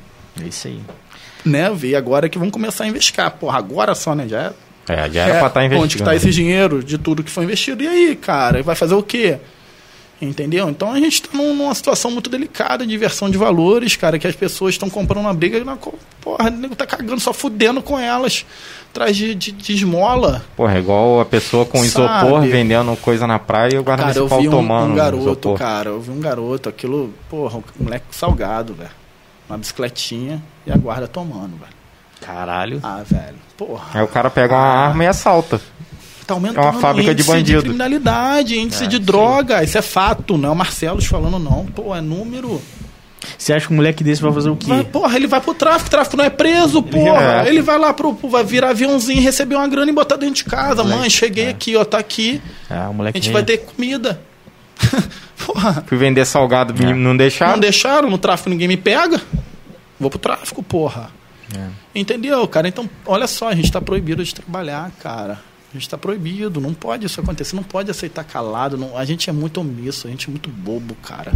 [0.42, 0.80] É isso aí.
[1.44, 1.70] Né?
[1.74, 3.30] Vê agora que vão começar a investigar.
[3.32, 4.26] Porra, agora só, né?
[4.28, 4.50] Já É,
[4.94, 5.84] já era é, pra estar investigando.
[5.84, 7.82] Onde que tá esse dinheiro de tudo que foi investido?
[7.82, 8.62] E aí, cara?
[8.62, 9.38] Vai fazer o quê?
[10.20, 10.68] Entendeu?
[10.68, 14.26] Então a gente tá num- numa situação muito delicada de inversão de valores, cara, que
[14.26, 17.96] as pessoas estão comprando uma briga na porra, o nego tá cagando, só fudendo com
[17.96, 18.44] elas.
[18.90, 20.44] Atrás de, de, de esmola.
[20.56, 22.48] Porra, é igual a pessoa com isopor Sabe?
[22.48, 25.56] vendendo coisa na praia e o guarda Cara, eu vi um, tomando um garoto, isopor.
[25.58, 28.90] cara, eu vi um garoto, aquilo, porra, um moleque salgado, velho.
[29.48, 31.77] Uma bicicletinha e a guarda tomando, velho.
[32.20, 32.80] Caralho.
[32.82, 33.86] Ah, velho, porra.
[33.94, 35.60] Aí o cara pega uma arma e assalta.
[36.26, 37.62] Tá aumentando É uma fábrica o de índice bandido.
[37.62, 39.02] criminalidade, índice É, de sim.
[39.02, 39.64] droga.
[39.64, 41.64] Isso é fato, não é o Marcelo falando, não.
[41.66, 42.60] Pô, é número.
[43.36, 44.66] Você acha que um moleque desse vai fazer o quê?
[44.68, 47.44] Vai, porra, ele vai pro tráfico, tráfico não é preso, porra.
[47.44, 47.48] É.
[47.48, 50.84] Ele vai lá pro, vai virar aviãozinho, receber uma grana e botar dentro de casa.
[50.84, 51.50] Mãe, cheguei É.
[51.50, 52.40] aqui, ó, tá aqui.
[52.68, 54.20] Ah, o A moleque gente vem- vai ter comida.
[55.46, 56.94] porra, Fui vender salgado, É.
[56.94, 57.52] não deixaram.
[57.52, 59.20] não deixaram, no tráfico ninguém me pega.
[59.98, 61.10] Vou pro tráfico, porra.
[61.56, 61.66] É.
[61.94, 62.68] Entendeu, cara?
[62.68, 65.40] Então, olha só, a gente tá proibido de trabalhar, cara.
[65.72, 68.76] A gente tá proibido, não pode isso acontecer, não pode aceitar calado.
[68.78, 71.32] não- a gente é muito omisso, a gente é muito bobo, cara.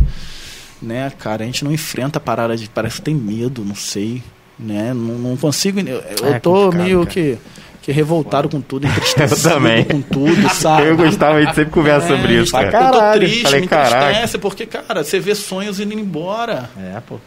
[0.81, 1.44] Né, cara?
[1.44, 2.68] A gente não enfrenta a parada de.
[2.68, 4.23] Parece que tem medo, não sei.
[4.58, 4.92] Né?
[4.92, 5.81] Não, não consigo.
[5.81, 7.10] Eu, eu É tô meio cara.
[7.10, 7.39] que,
[7.82, 9.84] que revoltado com tudo, entristecido Eu também.
[9.84, 10.89] com tudo, sabe?
[10.89, 12.86] Eu gostava, a gente sempre conversa sobre isso, É, cara.
[12.86, 17.18] Eu tô triste, Falei, me entristece, porque, cara, você vê sonhos indo embora É, pô.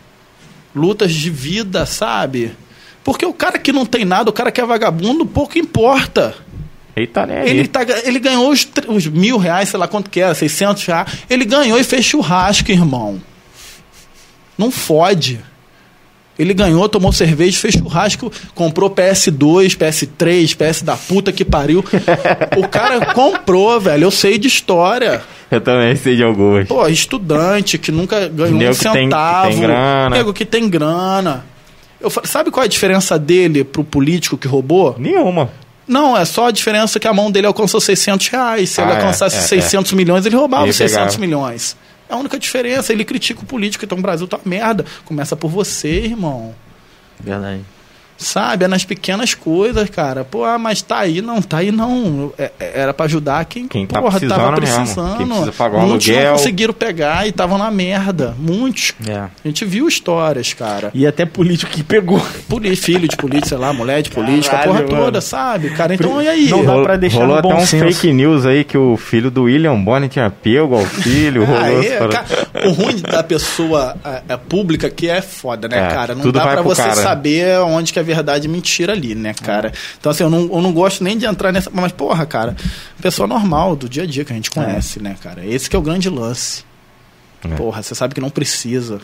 [0.73, 2.51] lutas de vida, sabe?
[3.05, 6.35] Porque o cara que não tem nada, o cara que é vagabundo, pouco importa.
[6.95, 7.47] Eita, né?
[7.47, 11.07] Ele, tá, ele ganhou os, os mil reais, sei lá quanto que era, 600 reais.
[11.29, 13.21] Ele ganhou e fez churrasco, irmão.
[14.57, 15.39] Não fode.
[16.37, 21.83] Ele ganhou, tomou cerveja, fez churrasco, comprou PS2, PS3, PS da puta que pariu.
[22.57, 24.05] o cara comprou, velho.
[24.05, 25.21] Eu sei de história.
[25.51, 26.67] Eu também sei de algumas.
[26.67, 28.75] Pô, estudante que nunca ganhou um que tem- que
[29.05, 29.49] centavo.
[29.51, 30.09] tem grana.
[30.17, 31.45] Nego que tem grana.
[32.05, 34.95] Eu, sabe qual é a diferença dele pro político que roubou?
[34.97, 35.49] Nenhuma.
[35.87, 38.69] Não, é só a diferença que a mão dele alcançou 600 reais.
[38.69, 41.19] Se Ah, ele é, alcançasse é, 600 milhões, ele roubava Ele os 600 pegava.
[41.19, 41.75] milhões.
[42.09, 42.91] É a única diferença.
[42.93, 44.85] Ele critica o político, então o Brasil tá uma merda.
[45.05, 46.53] Começa por você, irmão.
[47.19, 47.61] Verdade.
[48.17, 48.63] Sabe?
[48.63, 50.23] É nas pequenas coisas, cara.
[50.23, 52.31] Pô, ah, mas tá aí, não, tá aí não.
[52.37, 54.75] É- é- era pra ajudar quem, Quem tá porra, tava precisando mesmo.
[54.77, 55.17] precisando.
[55.17, 56.25] Quem precisa pagar um Muitos aluguel.
[56.31, 58.33] não conseguiram pegar e estavam na merda.
[58.39, 58.93] Muitos.
[59.05, 59.13] É.
[59.17, 60.91] A gente viu histórias, cara.
[60.93, 62.25] E até político que pegou.
[62.47, 65.21] Poli- filho de político, sei lá, mulher de político, a Caralho, porra toda, mano.
[65.21, 65.69] sabe?
[65.71, 66.49] Cara, então e aí?
[66.49, 67.83] Não dá Rolou- pra deixar rolou no até um senso.
[67.99, 71.43] fake news aí que o filho do William Bonner tinha pego ao filho.
[71.43, 72.17] rolou Aí, essa parada.
[72.53, 76.15] cara, o ruim da pessoa é, é pública que é foda, né, É, cara?
[76.15, 76.95] Não tudo dá vai pra você cara.
[76.95, 79.73] saber onde que é verdade e mentira ali, né, cara?
[79.99, 81.69] Então, assim, eu não, eu não gosto nem de entrar nessa.
[81.73, 82.55] Mas, porra, cara,
[83.01, 85.45] pessoa normal, do dia a dia que a gente conhece, né, cara?
[85.45, 86.63] Esse que é o grande lance.
[87.43, 87.55] É.
[87.55, 89.01] Porra, você sabe que não precisa,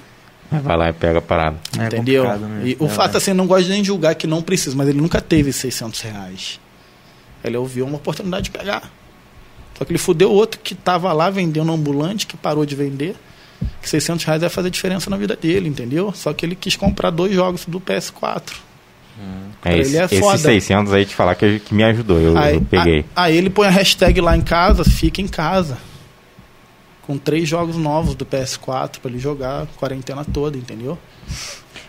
[0.52, 1.58] Vai lá e pega a parada.
[1.80, 2.26] É entendeu?
[2.66, 4.90] E o É, fato, assim, eu não gosto nem de julgar que não precisa, mas
[4.90, 6.60] ele nunca teve 600 reais.
[7.42, 8.92] Ele ouviu uma oportunidade de pegar.
[9.78, 13.16] Só que ele fudeu outro que tava lá vendendo ambulante, que parou de vender.
[13.82, 16.12] Que 600 reais vai fazer diferença na vida dele, entendeu?
[16.14, 18.52] Só que ele quis comprar dois jogos do PS4.
[19.64, 20.38] É, ele esse, é esses foda.
[20.38, 22.20] 600 aí te falar que, que me ajudou.
[22.20, 23.06] Eu, aí, eu peguei.
[23.16, 25.78] a- aí ele põe a hashtag lá em casa, fica em casa.
[27.04, 30.98] Com três jogos novos do PS4 pra ele jogar a quarentena toda, entendeu?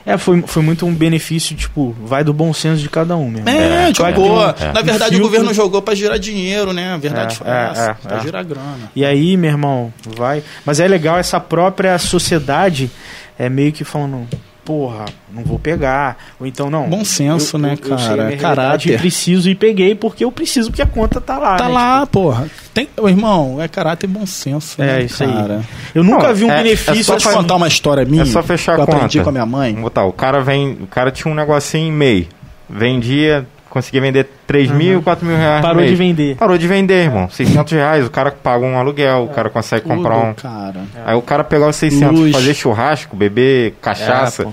[0.04, 3.48] É, foi, foi muito um benefício, tipo, vai do bom senso de cada um mesmo.
[3.48, 4.32] É, É, jogou.
[4.40, 4.82] um- Na é.
[4.82, 6.92] verdade, Um o governo filtro- jogou pra girar dinheiro, né?
[6.92, 7.90] A verdade É, foi é, essa.
[7.90, 8.20] é, pra é.
[8.20, 8.90] girar grana.
[8.96, 10.42] E aí, meu irmão, vai.
[10.66, 12.90] Mas é legal essa própria sociedade
[13.38, 14.26] é meio que falando,
[14.64, 16.16] porra, não vou pegar.
[16.40, 16.88] Ou então, não.
[16.88, 18.14] Bom senso, né, sei a cara?
[18.14, 18.98] realidade Caráter.
[18.98, 21.56] preciso e peguei porque eu preciso, porque a conta tá lá.
[21.56, 21.74] Tá né?
[21.74, 22.48] lá, porra.
[22.72, 24.80] Tem, ô, irmão, é caráter e bom senso.
[24.80, 25.32] É, né, isso aí.
[25.32, 25.58] cara?
[25.58, 27.32] Tipo, eu nunca Não, vi um é- é benefício só eu assim.
[27.32, 28.22] contar uma história minha.
[28.22, 28.96] É só fechar que eu a conta.
[28.98, 29.70] aprendi com a minha mãe.
[29.72, 30.72] Vamos botar, o cara vem.
[30.80, 32.28] O cara tinha um negocinho em MEI.
[32.68, 35.62] Vendia, conseguia vender 3 mil, 4 mil reais.
[35.62, 35.98] Parou de mês.
[35.98, 36.36] vender.
[36.36, 37.30] Parou de vender, irmão.
[37.30, 40.34] 600 reais, o cara paga um aluguel, o cara consegue comprar um.
[40.34, 40.84] Tudo, cara.
[41.06, 42.32] Aí o cara pegar os 600, Luz.
[42.32, 44.52] fazer churrasco, beber cachaça, É,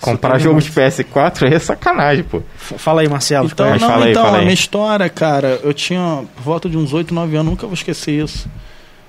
[0.00, 2.42] comprar jogo de PS4, aí é sacanagem, pô.
[2.56, 3.46] Fala aí, Marcelo.
[3.46, 4.44] Então, não, fala aí, então, fala a aí.
[4.44, 8.24] minha história, cara, eu tinha por volta de uns 8, 9 anos, nunca vou esquecer
[8.24, 8.50] isso.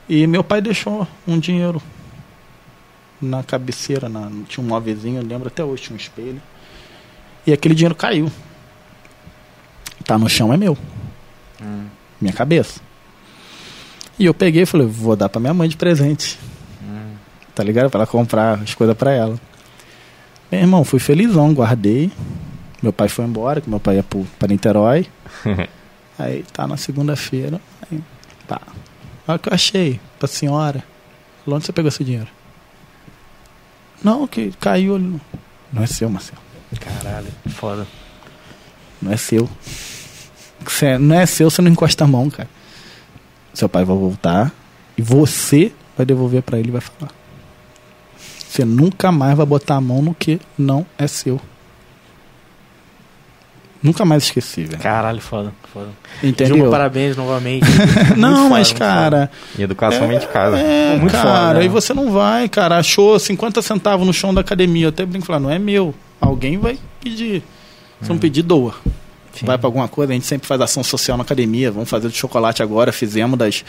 [0.08, 1.82] E meu pai deixou um dinheiro
[3.19, 6.40] na cabeceira, na, tinha um móvelzinho, eu lembro até hoje, tinha um espelho.
[7.48, 8.32] E aquele dinheiro caiu.
[10.08, 10.77] Tá no chão, é meu.
[12.19, 12.80] Minha cabeça.
[14.18, 16.40] E eu peguei e falei, vou dar pra minha mãe de presente.
[17.53, 17.90] Tá ligado?
[17.90, 19.40] Pra ela comprar as coisas pra ela.
[20.52, 22.10] Meu irmão, fui felizão, guardei.
[22.82, 25.08] Meu pai foi embora, que meu pai ia pro, pra Niterói.
[26.18, 27.60] aí tá na segunda-feira.
[27.92, 28.02] Aí,
[28.48, 28.61] pá.
[29.27, 30.84] Olha o que eu achei pra senhora.
[31.44, 32.27] Falei, Onde você pegou esse dinheiro?
[34.02, 34.98] Não, que caiu
[35.74, 36.42] Não é seu, Marcelo.
[36.80, 37.86] Caralho, foda.
[39.02, 39.50] Não é seu.
[40.68, 42.50] Você- não é seu, você não encosta a mão, cara.
[43.54, 44.52] Seu pai vai voltar
[44.98, 47.12] e você vai devolver pra ele e vai falar.
[48.48, 51.40] Você nunca mais vai botar a mão no que não é seu.
[53.82, 54.82] Nunca mais esqueci, velho.
[54.82, 55.90] Caralho, foda, foda.
[56.24, 56.58] Entendeu?
[56.58, 57.66] Jogo, parabéns novamente.
[58.18, 59.32] Não, mas, foda, cara.
[59.58, 60.58] E educação vem de casa.
[60.58, 61.70] É, Pô, muito cara, foda, e né?
[61.70, 62.78] você não vai, cara.
[62.80, 64.86] Achou 50 centavos no chão da academia.
[64.86, 65.94] Eu até brinco e falar, não é meu.
[66.20, 67.44] Alguém vai pedir.
[68.02, 68.74] Se não pedir, doa.
[69.40, 69.46] Sim.
[69.46, 71.72] Vai pra alguma coisa, a gente sempre faz ação social na academia.
[71.72, 72.92] Vamos fazer de chocolate agora.
[72.92, 73.64] Fizemos das,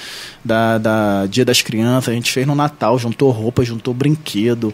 [0.44, 4.72] da, da Dia das Crianças, a gente fez no Natal, juntou roupa, juntou brinquedo.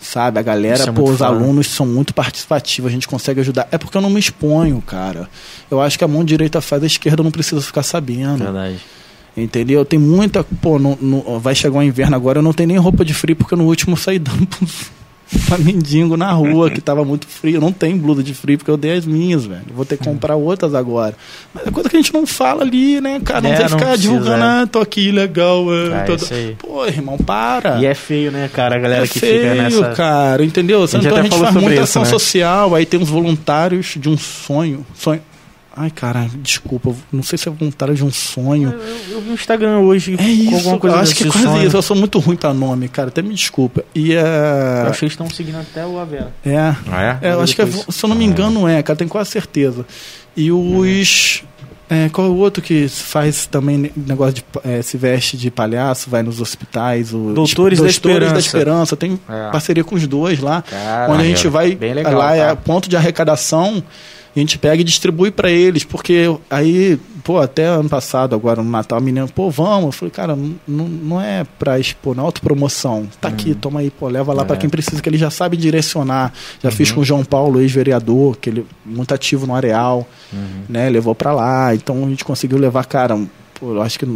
[0.00, 3.68] Sabe, a galera, é pô, os alunos são muito participativos, a gente consegue ajudar.
[3.70, 5.28] É porque eu não me exponho, cara.
[5.70, 8.42] Eu acho que a mão direita faz, a esquerda não precisa ficar sabendo.
[8.42, 8.78] Verdade.
[9.36, 9.84] Entendeu?
[9.84, 10.42] Tem muita.
[10.60, 13.36] Pô, no, no- vai chegar o inverno agora, eu não tenho nem roupa de frio,
[13.36, 14.48] porque no último eu saí dando
[15.48, 17.60] pra mendigo na rua, que tava muito frio.
[17.60, 19.62] Não tenho blusa de frio, porque eu dei as minhas, velho.
[19.74, 21.14] Vou ter que comprar outras agora.
[21.54, 23.40] Mas é coisa que a gente não fala ali, né, cara?
[23.42, 24.46] Não É, tem que ficar precisa, divulgando, é.
[24.62, 25.64] ah, tô aqui, legal.
[25.72, 26.66] É, Ah, tô-.
[26.66, 27.78] Pô, irmão, para.
[27.80, 28.76] E é feio, né, cara?
[28.76, 29.90] A galera É que feio, fica nessa.
[29.94, 30.82] cara, entendeu?
[30.82, 32.08] A gente então a gente faz muita isso, ação né?
[32.08, 34.84] social, aí tem uns voluntários de um sonho.
[34.94, 35.20] sonho.
[35.74, 38.70] Ai, cara, desculpa, eu não sei se é voluntário de um sonho.
[39.08, 41.26] Eu, eu vi o Instagram hoje É com isso, alguma coisa eu acho que é
[41.30, 41.66] quase sonho.
[41.66, 41.76] isso.
[41.76, 43.08] Eu sou muito ruim pra nome, cara.
[43.08, 43.82] Até me desculpa.
[43.94, 44.86] E Eu é.
[44.90, 46.32] achei que estão seguindo até o Avera.
[46.44, 46.74] É.
[46.86, 47.18] Não é?
[47.22, 49.86] é eu acho que, é- se eu não me engano, é, cara, tenho quase certeza.
[50.36, 51.42] E os.
[51.90, 56.08] É, qual o outro que faz também ne- negócio de é, se veste de palhaço,
[56.08, 57.12] vai nos hospitais?
[57.12, 58.32] O, Doutores da Esperança.
[58.32, 58.96] da Esperança.
[58.96, 59.50] Tem É.
[59.50, 60.62] parceria com os dois lá.
[60.62, 62.56] Cara, onde a gente vai bem legal, lá é tá?
[62.56, 63.82] ponto de arrecadação
[64.34, 68.62] e a gente pega e distribui para eles, porque aí, pô, até ano passado, agora
[68.62, 69.84] no Natal, a menina, pô, vamos.
[69.86, 73.06] Eu falei, cara, não, não é pra expor, não é autopromoção.
[73.20, 73.34] Tá Uhum.
[73.34, 74.58] aqui, toma aí, pô, leva lá pra É.
[74.58, 76.32] quem precisa, que ele já sabe direcionar.
[76.62, 76.94] Já fiz Uhum.
[76.96, 80.38] com o João Paulo, ex-vereador, que ele é muito ativo no Areal, Uhum.
[80.68, 80.88] né?
[80.88, 81.74] Levou pra lá.
[81.74, 83.18] Então a gente conseguiu levar, cara,
[83.60, 84.06] pô, eu acho que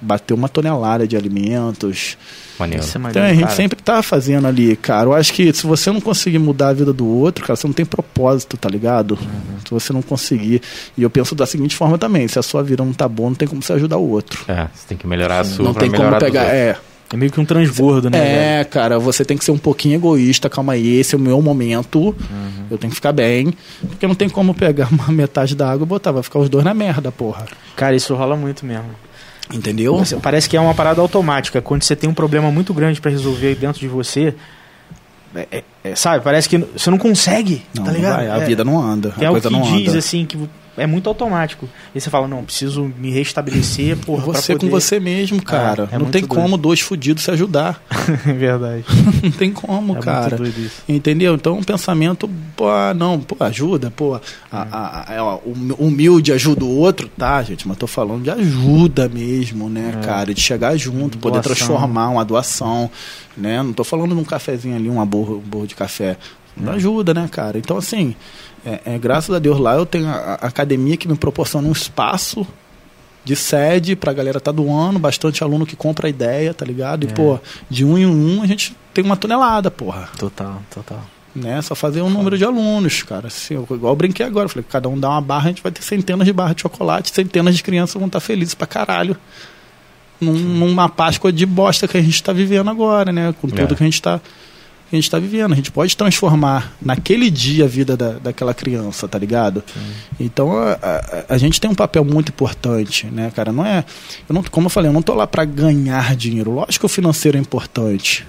[0.00, 2.16] bateu uma tonelada de alimentos.
[2.58, 2.82] Maneiro.
[2.84, 3.54] É Então a gente cara.
[3.54, 5.06] sempre tá fazendo ali, cara.
[5.06, 7.72] Eu acho que se você não conseguir mudar a vida do outro, cara, você não
[7.74, 9.12] tem propósito, tá ligado?
[9.12, 9.47] Uhum.
[9.68, 10.62] Se você não conseguir.
[10.96, 13.36] E eu penso da seguinte forma também: se a sua vida não tá boa, não
[13.36, 14.44] tem como você ajudar o outro.
[14.48, 16.44] É, você tem que melhorar a sua não tem como pegar.
[16.44, 16.76] É,
[17.12, 18.18] É meio que um transbordo, né?
[18.18, 18.38] velho?
[18.60, 20.48] é, cara, você tem que ser um pouquinho egoísta.
[20.48, 21.98] Calma aí, esse é o meu momento.
[22.00, 22.14] Uhum.
[22.70, 23.52] Eu tenho que ficar bem.
[23.86, 26.12] Porque não tem como pegar uma metade da água e botar.
[26.12, 27.44] Vai ficar os dois na merda, porra.
[27.76, 28.90] Cara, isso rola muito mesmo.
[29.52, 29.96] Entendeu?
[29.98, 31.62] Você- Parece que é uma parada automática.
[31.62, 34.34] Quando você tem um problema muito grande pra resolver dentro de você,
[35.34, 36.22] é- é- é, sabe?
[36.24, 38.16] Parece que você não consegue, Não, tá não ligado?
[38.16, 39.10] vai, a É- vida não anda.
[39.10, 39.98] Que não diz anda.
[39.98, 40.38] assim que
[40.78, 41.68] é muito automático.
[41.94, 45.88] E você fala, não, preciso me restabelecer, porra, Você com poder- você mesmo, cara.
[45.92, 46.34] É, é não tem doido.
[46.34, 47.82] como dois fudidos se ajudar.
[48.26, 48.84] é verdade.
[49.22, 50.20] não tem como, É cara.
[50.30, 50.82] muito doido isso.
[50.88, 51.34] Entendeu?
[51.34, 54.20] Então, um pensamento, pô, ah, não, pô, ajuda, pô, a,
[54.52, 57.66] a- a- é, ó, hum- humilde ajuda o outro, tá, gente?
[57.68, 60.04] Mas tô falando de ajuda mesmo, né, É.
[60.06, 60.32] cara?
[60.32, 61.54] De chegar junto, poder Doação.
[61.54, 62.90] transformar uma doação,
[63.36, 63.62] né?
[63.62, 66.16] Não tô falando de um cafezinho ali, uma borra, um borro de café.
[66.74, 67.56] Ajuda, né, cara?
[67.56, 68.16] Então, assim,
[68.64, 71.72] é, é, graças a Deus lá eu tenho a, a academia que me proporciona um
[71.72, 72.46] espaço
[73.24, 77.04] de sede pra galera tá doando, bastante aluno que compra a ideia, tá ligado?
[77.04, 77.12] E, É.
[77.12, 77.38] pô,
[77.68, 81.04] de um em um a gente tem uma tonelada, porra Total, total.
[81.34, 81.60] né?
[81.60, 83.26] Só fazer um número de alunos, cara.
[83.26, 85.70] Assim, eu- igual eu brinquei agora, falei, cada um dá uma barra, a gente vai
[85.70, 89.14] ter centenas de barras de chocolate, centenas de crianças vão estar felizes pra caralho.
[90.20, 93.32] Num- numa Páscoa de bosta que a gente tá vivendo agora, né?
[93.40, 93.76] Com tudo É.
[93.76, 94.20] que a gente tá
[94.90, 95.52] que a gente tá vivendo.
[95.52, 99.62] A gente pode transformar naquele dia a vida da, daquela criança, tá ligado?
[100.18, 103.52] Então a, a- a gente tem um papel muito importante, né, cara?
[103.52, 103.84] Não é.
[104.28, 106.50] Eu não, como eu falei, eu não tô lá pra ganhar dinheiro.
[106.52, 108.26] Lógico que o financeiro é importante.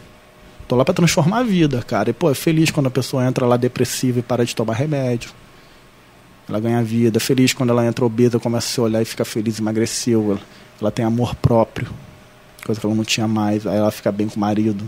[0.68, 2.10] Tô lá pra transformar a vida, cara.
[2.12, 5.32] E, pô, é feliz quando a pessoa entra lá depressiva e para de tomar remédio.
[6.48, 7.20] Ela ganha vida.
[7.20, 10.32] Feliz quando ela entra obesa, começa a se olhar e fica feliz, emagreceu.
[10.32, 10.40] Ela,
[10.82, 11.88] ela tem amor próprio.
[12.66, 13.66] Coisa que ela não tinha mais.
[13.66, 14.88] Aí ela fica bem com o marido.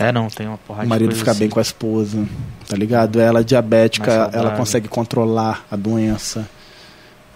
[0.00, 1.40] É, não, tem uma porrada o marido fica assim.
[1.40, 2.26] bem com a esposa.
[2.66, 3.20] Tá ligado?
[3.20, 6.48] Ela é diabética, ela consegue controlar a doença.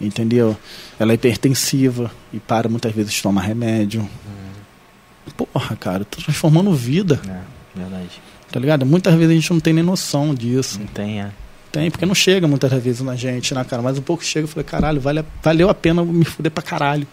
[0.00, 0.56] Entendeu?
[0.98, 4.02] Ela é hipertensiva e para muitas vezes de tomar remédio.
[4.02, 5.32] Hum.
[5.36, 7.20] Porra, cara, tô transformando vida.
[7.28, 8.20] É, verdade.
[8.50, 8.86] Tá ligado?
[8.86, 10.78] Muitas vezes a gente não tem nem noção disso.
[10.78, 11.30] Não tem, é.
[11.72, 13.82] Tem, porque não chega muitas vezes na gente, né, cara?
[13.82, 17.06] Mas um pouco chega e falei, caralho, vale, valeu a pena me fuder pra caralho.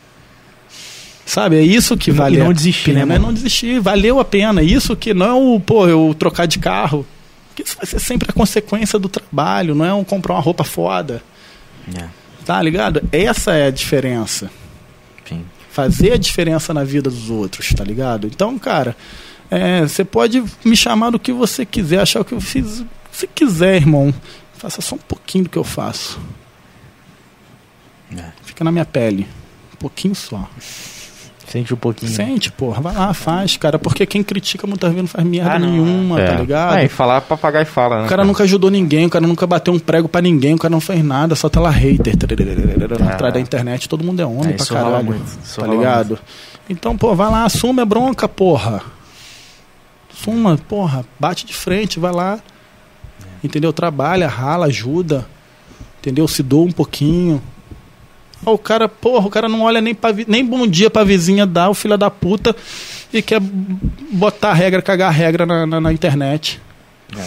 [1.34, 1.56] Sabe?
[1.56, 2.35] É isso que não- vale.
[2.35, 3.27] e não desistir, pena, né, é mano?
[3.27, 4.61] não desistir, valeu a pena.
[4.61, 7.08] Isso que não é o, pô, eu trocar de carro.
[7.48, 10.66] Porque isso vai ser sempre a consequência do trabalho, não é um comprar uma roupa
[10.66, 11.24] foda.
[11.98, 12.03] É,
[12.45, 13.01] Tá ligado?
[13.14, 14.51] Essa é a diferença.
[15.24, 15.45] enfim.
[15.69, 18.27] Fazer a diferença na vida dos outros, tá ligado?
[18.27, 18.93] Então, cara,
[19.50, 22.66] é, você pode me chamar do que você quiser, achar o que eu fiz.
[22.80, 24.14] Se você quiser, irmão,
[24.58, 26.19] faça só um pouquinho do que eu faço.
[28.18, 28.26] É.
[28.43, 29.26] Fica na minha pele.
[29.74, 30.50] Um pouquinho só.
[31.51, 32.09] Sente um pouquinho.
[32.11, 32.80] Sente, porra.
[32.81, 33.77] Vai lá, faz, cara.
[33.77, 36.77] Porque quem critica muitas vezes não faz merda Ah, não, nenhuma, tá ligado?
[36.77, 38.05] É, e falar papagaio fala, né?
[38.05, 40.71] O cara nunca ajudou ninguém, o cara nunca bateu um prego pra ninguém, o cara
[40.71, 42.15] não fez nada, só tá lá hater.
[43.11, 45.03] Atrás da internet, todo mundo é homem É, pra caralho.
[45.05, 46.17] muito, Tá ligado?
[46.69, 48.81] Então, pô, vai lá, assume a bronca, porra.
[50.13, 52.39] Assuma, porra, bate de frente, vai lá.
[53.43, 53.73] Entendeu?
[53.73, 55.25] Trabalha, rala, ajuda.
[55.99, 56.27] Entendeu?
[56.27, 57.41] Se doa um pouquinho.
[58.45, 61.70] O cara, porra, o cara não olha nem, pra, nem bom dia pra vizinha dar,
[61.70, 62.56] o filho da puta,
[63.14, 63.40] e quer
[64.11, 66.60] botar regra, cagar regra na, na, na internet.
[67.16, 67.24] É.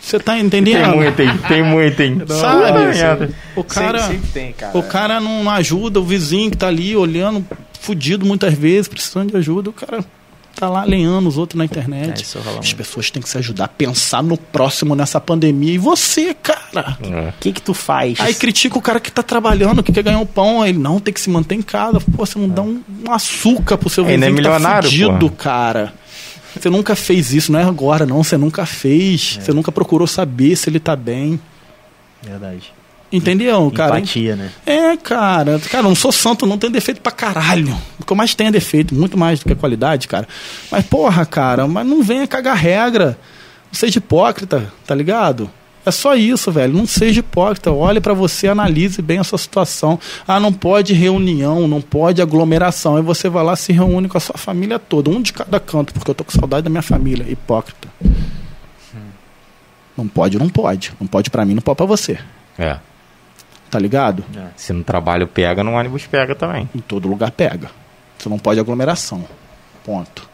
[0.00, 0.96] Você tá Tem entendendo?
[0.96, 1.38] muito, hein?
[1.48, 2.22] Tem muito, hein?
[2.28, 3.34] Sabe?
[3.54, 4.78] O cara, Sempre, sempre tem, cara.
[4.78, 7.44] o cara não ajuda o vizinho que tá ali olhando,
[7.80, 10.02] fudido muitas vezes, precisando de ajuda, o cara
[10.58, 12.22] tá lá lenhando os outros na É, internet.
[12.22, 15.72] isso rola As pessoas têm que se ajudar a pensar no próximo nessa pandemia.
[15.74, 16.98] E você, cara?
[17.02, 17.28] É.
[17.30, 18.18] O que que tu faz?
[18.20, 20.62] Aí critica o cara que tá trabalhando, que quer ganhar um pão.
[20.62, 22.00] Aí ele, não, tem que se manter em casa.
[22.00, 24.50] Pô, você não dá um, um açúcar pro seu É, ele vizinho é que tá
[24.58, 25.36] milionário, fudido, pô.
[25.36, 25.94] cara.
[26.58, 28.24] Você nunca fez isso, não é agora, não.
[28.24, 29.38] Você nunca fez.
[29.40, 31.38] Você nunca procurou saber se ele tá bem.
[32.22, 32.72] Verdade.
[33.10, 33.98] Entendeu, cara?
[33.98, 34.50] Empatia, né?
[34.66, 35.58] É, cara.
[35.70, 37.74] Cara, eu não sou santo, não tenho defeito pra caralho.
[37.98, 40.28] O que eu mais tenho é defeito, muito mais do que qualidade, cara.
[40.70, 43.18] Mas, porra, cara, mas não venha cagar regra.
[43.66, 45.50] Não seja hipócrita, tá ligado?
[45.86, 46.74] É só isso, velho.
[46.74, 47.72] Não seja hipócrita.
[47.72, 49.98] Olhe pra você, analise bem a sua situação.
[50.26, 52.96] Ah, não pode reunião, não pode aglomeração.
[52.96, 55.94] Aí você vai lá se reúne com a sua família toda, um de cada canto,
[55.94, 57.24] porque eu tô com saudade da minha família.
[57.26, 57.88] Hipócrita.
[59.96, 60.92] Não pode, não pode.
[61.00, 62.18] Não pode pra mim, não pode pra você.
[62.58, 62.78] É.
[63.70, 64.24] Tá ligado?
[64.56, 66.68] Se no trabalho pega, no ônibus pega também.
[66.74, 67.68] Em todo lugar pega.
[68.18, 69.24] Você não pode aglomeração.
[69.84, 70.28] Ponto.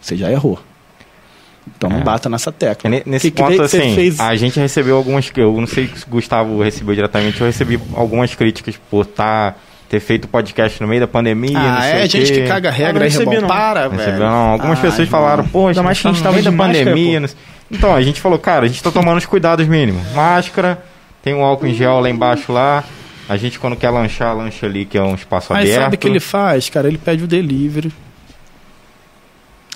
[0.00, 0.58] Você já errou.
[1.76, 2.02] Então não É.
[2.02, 2.90] bata nessa tecla.
[2.90, 4.20] Ne- Nesse Que que ponto, você assim, fez?
[4.20, 5.30] a gente recebeu algumas.
[5.36, 9.54] Eu não sei se o Gustavo recebeu diretamente, eu recebi algumas críticas por tá,
[9.88, 11.58] ter feito podcast no meio da pandemia.
[11.58, 13.40] não Ah, sei é o gente que caga Ah, não regra, recebi, irmão.
[13.42, 13.48] não.
[13.48, 14.18] Para, velho.
[14.18, 14.50] não.
[14.50, 15.20] Algumas Ah, pessoas irmão.
[15.22, 17.20] falaram, pô, Ainda mais que tá a gente no tava meio da de máscara, pandemia.
[17.20, 17.36] não sei-
[17.70, 20.02] Então, a gente falou, cara, a gente tá tomando os cuidados mínimos.
[20.12, 20.84] Máscara,
[21.24, 22.84] tem um álcool em gel lá embaixo lá.
[23.28, 25.82] A gente, quando quer lanchar, lancha ali, que é um espaço Mas aberto.
[25.82, 26.86] sabe o que ele faz, cara?
[26.86, 27.90] Ele pede o delivery.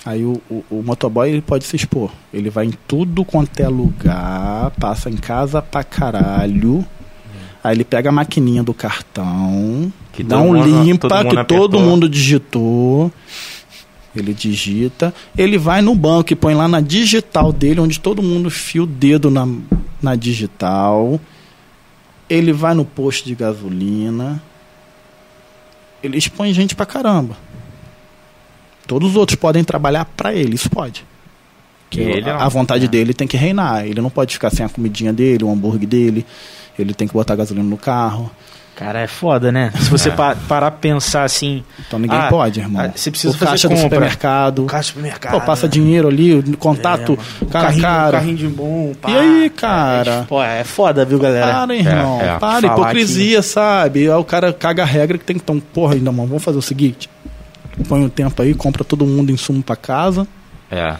[0.05, 2.11] Aí o, o, o motoboy ele pode se expor.
[2.33, 6.85] Ele vai em tudo quanto é lugar, passa em casa pra caralho.
[7.63, 11.29] Aí ele pega a maquininha do cartão, Que dá todo um mundo- limpa todo que
[11.45, 11.81] todo apertou.
[11.81, 13.11] mundo digitou.
[14.15, 15.13] Ele digita.
[15.37, 18.87] Ele vai no banco e põe lá na digital dele, onde todo mundo fia o
[18.87, 19.47] dedo na,
[20.01, 21.19] na digital.
[22.29, 24.41] Ele vai no posto de gasolina.
[26.03, 27.35] Ele expõe gente pra caramba.
[28.87, 31.05] Todos os outros podem trabalhar pra ele, isso pode.
[31.89, 32.41] Que Ele a, não.
[32.41, 32.87] a vontade É.
[32.87, 33.85] dele tem que reinar.
[33.85, 36.25] Ele não pode ficar sem a comidinha dele, o hambúrguer dele.
[36.77, 38.31] Ele tem que botar gasolina no carro.
[38.79, 39.73] Cara, é foda, né?
[39.77, 40.11] Se você É.
[40.13, 42.81] pa- parar pensar assim, Então ninguém Ah, pode, irmão.
[42.81, 43.83] ah, você precisa o fazer caixa do compra.
[43.89, 44.63] supermercado.
[44.63, 45.31] o caixa do supermercado.
[45.33, 45.71] Pô, passa né?
[45.73, 48.11] dinheiro ali, contato, É, cara carrinho, cara.
[48.13, 49.11] carrinho de bom, pá.
[49.11, 50.25] E aí, cara?
[50.29, 51.51] Pô, é foda, viu, galera?
[51.51, 52.21] Para, irmão.
[52.21, 52.39] É, é.
[52.39, 53.99] Para, Falar hipocrisia, sabe?
[54.03, 55.41] Aí o cara caga a regra que tem que.
[55.43, 57.09] Então, porra, ainda, mano, vamos fazer o seguinte:
[57.89, 60.25] põe o tempo aí, compra todo mundo insumo pra casa.
[60.71, 60.95] É.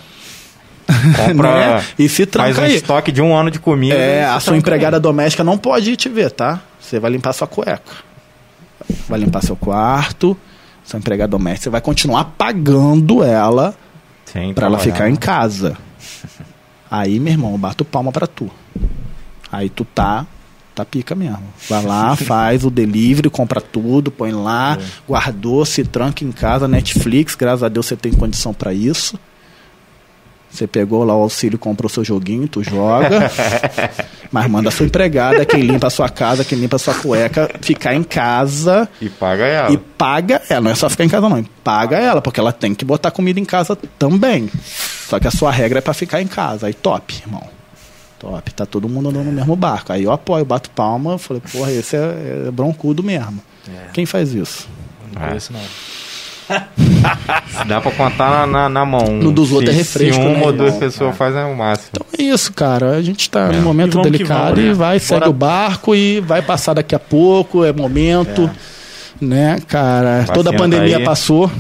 [1.16, 1.52] Compra.
[1.78, 1.84] né?
[1.98, 2.76] E se Faz tranca um aí.
[2.76, 3.96] estoque de um ano de comida.
[3.96, 6.60] É, a sua empregada doméstica não pode ir te ver, tá?
[6.90, 7.98] Você vai limpar sua cueca.
[9.08, 10.36] Vai limpar seu quarto.
[10.84, 13.76] Sua empregada doméstica, você vai continuar pagando ela
[14.56, 15.78] pra ela ficar em casa.
[16.90, 18.50] Aí, meu irmão, eu bato palma pra tu.
[19.52, 20.26] Aí tu tá,
[20.74, 21.44] tá pica mesmo.
[21.70, 24.84] Vai lá, faz o delivery, compra tudo, põe lá, É.
[25.08, 29.20] guardou, se tranca em casa, Netflix, graças a Deus você tem condição pra isso.
[30.52, 33.32] Você pegou lá o auxílio, comprou seu joguinho, tu joga.
[34.32, 37.50] mas manda a sua empregada, quem limpa a sua casa, quem limpa a sua cueca,
[37.62, 39.72] ficar em casa E paga ela.
[39.72, 40.62] e paga ela.
[40.62, 41.44] Não é só ficar em casa, não.
[41.64, 44.50] Paga ela, porque ela tem que botar comida em casa também.
[45.08, 46.68] Só que a sua regra é pra ficar em casa.
[46.68, 47.44] Aí top, irmão.
[48.18, 48.52] Top.
[48.54, 49.94] Tá todo mundo andando no mesmo barco.
[49.94, 51.18] Aí eu apoio, bato palma.
[51.18, 53.42] Falei, porra, esse é, é broncudo mesmo.
[53.94, 54.68] Quem faz isso?
[55.16, 55.28] Não É.
[55.28, 55.60] conheço, não.
[57.68, 59.06] Dá pra contar na, na, na mão.
[59.12, 61.56] No dos Se- outros é refresco, Se uma né, ou duas pessoas fazem é o
[61.56, 61.90] máximo.
[61.94, 62.92] Então é isso, cara.
[62.96, 63.52] A gente tá É.
[63.54, 64.72] num momento delicado vamos, né?
[64.72, 65.30] e vai, segue Bora.
[65.30, 68.50] o barco e vai passar daqui a pouco, é momento.
[69.22, 70.20] Né, cara?
[70.20, 71.04] Vacina Toda a pandemia aí.
[71.04, 71.52] passou.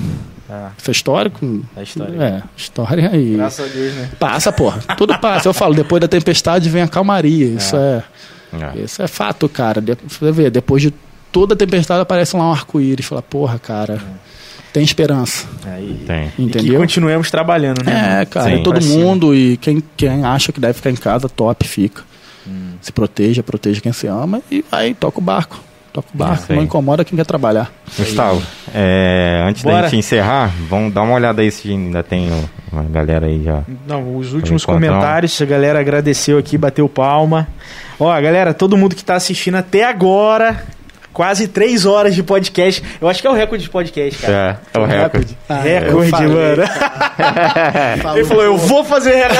[0.49, 1.61] É, Isso é histórico?
[1.77, 2.23] é história.
[2.23, 3.33] É, história aí.
[3.35, 4.09] Graças a Deus, né?
[4.19, 4.79] Passa, porra.
[4.97, 5.47] Tudo passa.
[5.47, 7.47] Eu falo, depois da tempestade vem a calmaria.
[7.47, 8.03] Isso é,
[8.53, 8.79] É.
[8.81, 9.79] isso é fato, cara.
[9.81, 10.91] De- Você vê, depois de
[11.31, 13.05] toda tempestade aparece lá um arco-íris.
[13.05, 14.01] Fala, porra, cara,
[14.71, 15.47] tem esperança.
[15.65, 16.03] Aí.
[16.05, 16.31] Tem.
[16.37, 18.21] E continuemos trabalhando, né?
[18.21, 18.55] É, cara, Sim.
[18.55, 22.03] é todo mundo e quem, quem acha que deve ficar em casa, top, fica.
[22.81, 25.59] Se proteja, proteja quem se ama e vai, toca o barco.
[25.91, 27.71] Toca o barco, não incomoda quem quer trabalhar.
[27.97, 28.41] Gustavo,
[28.73, 29.83] é, antes da Bora.
[29.89, 32.29] gente encerrar, vamos dar uma olhada aí se ainda tem
[32.71, 33.63] uma galera aí já.
[33.87, 37.47] Não, os últimos comentários, a galera agradeceu aqui, bateu palma.
[37.99, 40.63] Ó, galera, todo mundo que tá assistindo até agora,
[41.13, 42.83] quase três horas de podcast.
[42.99, 44.59] Eu acho que é o recorde de podcast, cara.
[44.73, 45.37] É, é o recorde.
[45.47, 46.27] Ah, recorde, eu falei.
[46.27, 46.63] mano.
[48.15, 49.39] Ele falou, eu vou fazer recorde.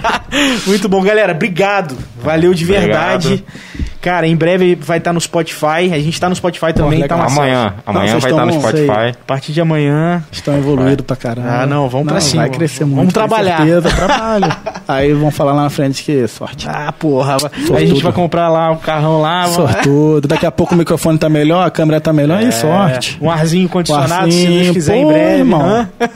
[0.66, 1.32] Muito bom, galera.
[1.32, 1.96] Obrigado.
[2.20, 3.28] Valeu de verdade.
[3.28, 3.93] Obrigado.
[4.04, 5.90] Cara, em breve vai estar no Spotify.
[5.94, 7.16] A gente tá no Spotify também, legal.
[7.18, 7.40] tá, Marcelo?
[7.46, 8.72] Amanhã, amanhã vocês vai estar no Isso aí.
[8.86, 9.18] Spotify.
[9.22, 10.22] A partir de amanhã.
[10.30, 11.48] Estão evoluídos pra caramba.
[11.48, 12.42] Ah, não, vamos pra cima.
[12.42, 13.08] Vai crescer Vamos muito.
[13.08, 13.56] com trabalhar.
[13.56, 14.56] certeza, trabalho.
[14.86, 16.68] Aí vão falar lá na frente que sorte.
[16.68, 17.38] Ah, porra.
[17.74, 19.46] Aí a gente vai comprar lá o carrão lá.
[19.46, 20.28] Sortudo.
[20.28, 23.16] Daqui a pouco o microfone tá melhor, a câmera tá melhor e sorte.
[23.22, 25.38] Um arzinho condicionado, se Arzinho, Deus quiser, em pô, breve.
[25.38, 25.62] irmão.
[25.64, 25.88] hã?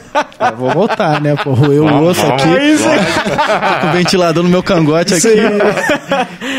[0.51, 1.35] Eu vou voltar, né?
[1.43, 2.43] Pô, eu Vamos, osso vamos.
[2.43, 2.57] aqui.
[2.57, 2.85] É isso.
[2.85, 5.29] Tô com o ventilador no meu cangote aqui.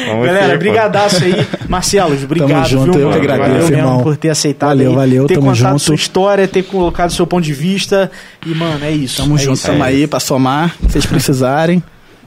[0.08, 0.58] Vamos Galera, ver,
[1.20, 1.68] brigadaço aí.
[1.70, 4.04] Marcelo, obrigado, Tamo junto, viu, eu que agradeço, valeu mesmo irmão.
[4.04, 5.80] por ter aceitado Valeu, aí, valeu, ter tamo contado junto.
[5.80, 8.12] sua história, ter colocado seu ponto de vista.
[8.46, 9.18] E, mano, é isso.
[9.22, 9.68] Tamo é junto, isso.
[9.68, 10.76] tamo aí pra somar.
[10.82, 11.84] Se vocês precisarem,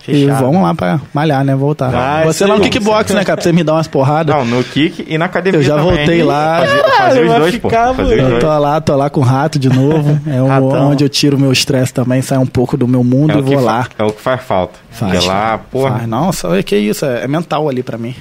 [0.09, 0.41] E Fechado.
[0.45, 1.55] vamos lá pra malhar, né?
[1.55, 1.91] Voltar.
[1.91, 3.37] Vai, você isso lá no kickbox, né, cara?
[3.37, 4.35] Pra você me dar umas porradas.
[4.35, 5.95] Não, no kick e na academia Eu já também.
[5.97, 6.65] voltei lá.
[6.99, 7.69] Fazia os dois, pô.
[7.69, 10.21] ficar, Fazia os Eu tô lá, tô lá com o rato de novo.
[10.27, 10.91] É Ratão.
[10.91, 13.43] onde eu tiro o meu estresse também, sai um pouco do meu mundo É e
[13.43, 13.87] vou lá.
[13.97, 14.79] é o que faz falta.
[14.91, 15.25] Faz.
[15.25, 15.99] Lá, porra.
[15.99, 16.09] Faz.
[16.09, 18.15] Nossa, é que isso, é, é mental ali pra mim.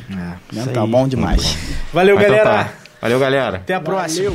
[0.51, 1.57] isso mental, bom demais.
[1.91, 2.63] Valeu, Mas então galera.
[2.65, 2.69] tá.
[3.01, 3.57] Valeu, galera.
[3.57, 4.31] Até a próxima.